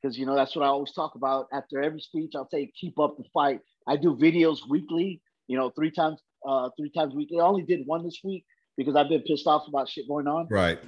because 0.00 0.18
you 0.18 0.26
know 0.26 0.34
that's 0.34 0.56
what 0.56 0.64
I 0.64 0.68
always 0.68 0.92
talk 0.92 1.14
about. 1.14 1.46
After 1.52 1.80
every 1.82 2.00
speech, 2.00 2.32
I'll 2.34 2.48
say 2.48 2.72
"Keep 2.80 2.98
up 2.98 3.16
the 3.16 3.24
fight." 3.32 3.60
I 3.86 3.96
do 3.96 4.16
videos 4.16 4.58
weekly, 4.68 5.20
you 5.46 5.56
know, 5.56 5.70
three 5.70 5.90
times, 5.90 6.20
uh, 6.46 6.70
three 6.76 6.90
times 6.90 7.14
weekly. 7.14 7.40
I 7.40 7.44
only 7.44 7.62
did 7.62 7.86
one 7.86 8.04
this 8.04 8.20
week 8.24 8.44
because 8.76 8.96
I've 8.96 9.08
been 9.08 9.22
pissed 9.22 9.46
off 9.46 9.66
about 9.68 9.88
shit 9.88 10.08
going 10.08 10.26
on. 10.26 10.48
Right. 10.50 10.78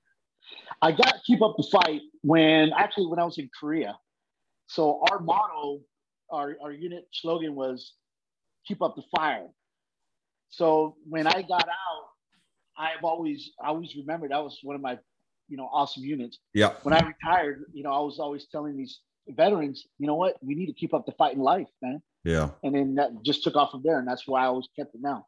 I 0.81 0.91
got 0.91 1.17
keep 1.27 1.43
up 1.43 1.57
the 1.59 1.69
fight 1.71 2.01
when 2.23 2.73
actually 2.73 3.07
when 3.07 3.19
I 3.19 3.25
was 3.25 3.37
in 3.37 3.51
Korea. 3.61 3.99
So 4.67 5.05
our 5.11 5.21
motto, 5.21 5.81
our, 6.31 6.57
our 6.63 6.73
unit 6.73 7.07
slogan 7.13 7.55
was 7.55 7.93
keep 8.67 8.81
up 8.81 8.97
the 8.97 9.03
fire. 9.15 9.47
So 10.49 10.97
when 11.07 11.27
I 11.27 11.43
got 11.43 11.69
out, 11.69 12.09
I've 12.79 13.05
always 13.05 13.51
I 13.63 13.69
always 13.69 13.95
remembered 13.95 14.31
that 14.31 14.43
was 14.43 14.59
one 14.63 14.75
of 14.75 14.81
my 14.81 14.99
you 15.49 15.59
know 15.59 15.69
awesome 15.71 16.03
units. 16.03 16.39
Yeah. 16.55 16.73
When 16.83 16.95
I 16.95 17.07
retired, 17.07 17.65
you 17.75 17.83
know, 17.83 17.93
I 17.93 18.01
was 18.01 18.19
always 18.19 18.47
telling 18.51 18.75
these 18.75 19.01
veterans, 19.29 19.87
you 19.99 20.07
know 20.07 20.15
what, 20.15 20.37
we 20.41 20.55
need 20.55 20.67
to 20.67 20.73
keep 20.73 20.95
up 20.95 21.05
the 21.05 21.13
fight 21.13 21.35
in 21.35 21.43
life, 21.43 21.69
man. 21.83 22.01
Yeah. 22.25 22.49
And 22.63 22.75
then 22.75 22.95
that 22.95 23.11
just 23.23 23.45
took 23.45 23.55
off 23.55 23.73
from 23.73 23.83
there, 23.85 23.99
and 23.99 24.09
that's 24.09 24.27
why 24.27 24.45
I 24.45 24.47
always 24.47 24.69
kept 24.75 24.95
it 24.95 25.03
now. 25.03 25.27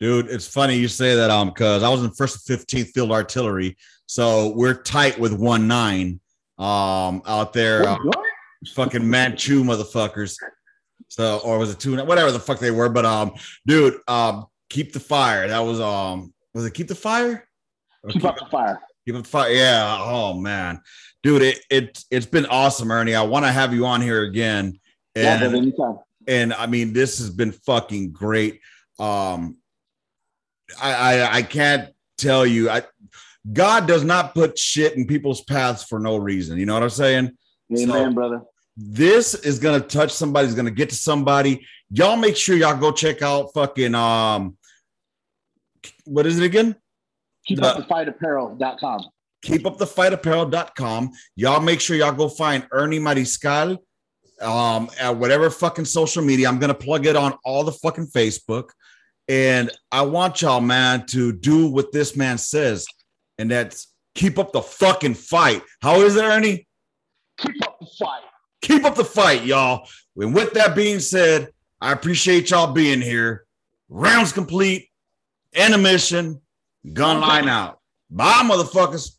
Dude, 0.00 0.28
it's 0.28 0.46
funny 0.46 0.76
you 0.76 0.88
say 0.88 1.14
that 1.14 1.30
um 1.30 1.48
because 1.48 1.82
I 1.82 1.88
was 1.88 2.02
in 2.02 2.10
first 2.10 2.48
and 2.48 2.58
15th 2.58 2.88
field 2.88 3.10
artillery, 3.10 3.76
so 4.06 4.52
we're 4.56 4.74
tight 4.74 5.18
with 5.18 5.32
one 5.32 5.68
nine 5.68 6.20
um 6.58 7.22
out 7.26 7.52
there. 7.52 7.88
Uh, 7.88 7.98
fucking 8.74 9.08
Manchu 9.08 9.62
motherfuckers. 9.64 10.36
So 11.08 11.38
or 11.44 11.58
was 11.58 11.70
it 11.70 11.78
two 11.78 11.96
whatever 12.04 12.32
the 12.32 12.40
fuck 12.40 12.58
they 12.58 12.70
were, 12.70 12.88
but 12.88 13.04
um 13.04 13.32
dude, 13.66 13.98
um 14.08 14.46
keep 14.68 14.92
the 14.92 15.00
fire. 15.00 15.48
That 15.48 15.60
was 15.60 15.80
um 15.80 16.32
was 16.52 16.66
it 16.66 16.74
keep 16.74 16.88
the 16.88 16.94
fire? 16.94 17.48
Keep, 18.08 18.22
keep 18.22 18.24
up 18.24 18.38
the 18.38 18.46
fire. 18.46 18.80
Keep 19.06 19.16
up 19.16 19.22
the 19.22 19.28
fire. 19.28 19.52
Yeah. 19.52 19.98
Oh 20.00 20.34
man. 20.34 20.80
Dude, 21.22 21.42
it, 21.42 21.60
it 21.70 22.04
it's 22.10 22.26
been 22.26 22.46
awesome, 22.46 22.90
Ernie. 22.90 23.14
I 23.14 23.22
want 23.22 23.46
to 23.46 23.52
have 23.52 23.72
you 23.72 23.86
on 23.86 24.02
here 24.02 24.22
again. 24.22 24.78
And, 25.14 25.74
yeah, 25.78 25.92
and 26.26 26.52
I 26.52 26.66
mean, 26.66 26.92
this 26.92 27.18
has 27.18 27.30
been 27.30 27.52
fucking 27.52 28.10
great 28.10 28.60
um 28.98 29.56
I, 30.80 30.92
I 30.94 31.36
i 31.38 31.42
can't 31.42 31.90
tell 32.18 32.46
you 32.46 32.70
i 32.70 32.82
god 33.52 33.86
does 33.86 34.04
not 34.04 34.34
put 34.34 34.58
shit 34.58 34.94
in 34.96 35.06
people's 35.06 35.42
paths 35.42 35.84
for 35.84 35.98
no 35.98 36.16
reason 36.16 36.58
you 36.58 36.66
know 36.66 36.74
what 36.74 36.82
i'm 36.82 36.90
saying 36.90 37.30
amen 37.72 37.88
so, 37.88 38.12
brother 38.12 38.42
This 38.76 39.34
is 39.34 39.58
gonna 39.60 39.78
touch 39.80 40.10
somebody. 40.12 40.48
Is 40.48 40.54
gonna 40.54 40.70
get 40.70 40.90
to 40.90 40.96
somebody. 40.96 41.64
Y'all 41.90 42.16
make 42.16 42.36
sure 42.36 42.56
y'all 42.56 42.76
go 42.76 42.90
check 42.90 43.22
out 43.22 43.52
fucking 43.54 43.94
um. 43.94 44.56
What 46.04 46.26
is 46.26 46.38
it 46.40 46.44
again? 46.44 46.74
Keep 47.46 47.60
The- 47.60 47.66
up 47.68 47.76
the 47.76 47.84
fight 47.84 48.08
apparel.com. 48.08 49.00
keepupthefightapparel.com. 49.46 51.12
Y'all 51.36 51.60
make 51.60 51.80
sure 51.80 51.96
y'all 51.96 52.12
go 52.12 52.28
find 52.28 52.66
Ernie 52.72 52.98
Mariscal 52.98 53.78
um, 54.40 54.90
at 54.98 55.16
whatever 55.16 55.50
fucking 55.50 55.84
social 55.84 56.24
media. 56.24 56.48
I'm 56.48 56.58
gonna 56.58 56.74
plug 56.74 57.06
it 57.06 57.14
on 57.16 57.34
all 57.44 57.62
the 57.64 57.72
fucking 57.72 58.08
Facebook. 58.08 58.70
And 59.28 59.70
I 59.90 60.02
want 60.02 60.42
y'all, 60.42 60.60
man, 60.60 61.06
to 61.06 61.32
do 61.32 61.68
what 61.68 61.92
this 61.92 62.16
man 62.16 62.38
says, 62.38 62.86
and 63.38 63.50
that's 63.50 63.92
keep 64.14 64.38
up 64.38 64.52
the 64.52 64.62
fucking 64.62 65.14
fight. 65.14 65.62
How 65.80 66.02
is 66.02 66.16
it, 66.16 66.24
Ernie? 66.24 66.66
Keep 67.38 67.62
up 67.66 67.78
the 67.80 67.86
fight. 67.98 68.22
Keep 68.60 68.84
up 68.84 68.94
the 68.94 69.04
fight, 69.04 69.44
y'all. 69.44 69.88
And 70.16 70.34
with 70.34 70.52
that 70.54 70.76
being 70.76 71.00
said, 71.00 71.50
I 71.80 71.92
appreciate 71.92 72.50
y'all 72.50 72.72
being 72.72 73.00
here. 73.00 73.44
Rounds 73.88 74.32
complete, 74.32 74.88
of 75.54 75.80
gun 76.92 77.20
line 77.20 77.48
out. 77.48 77.80
Bye, 78.10 78.42
motherfuckers. 78.44 79.16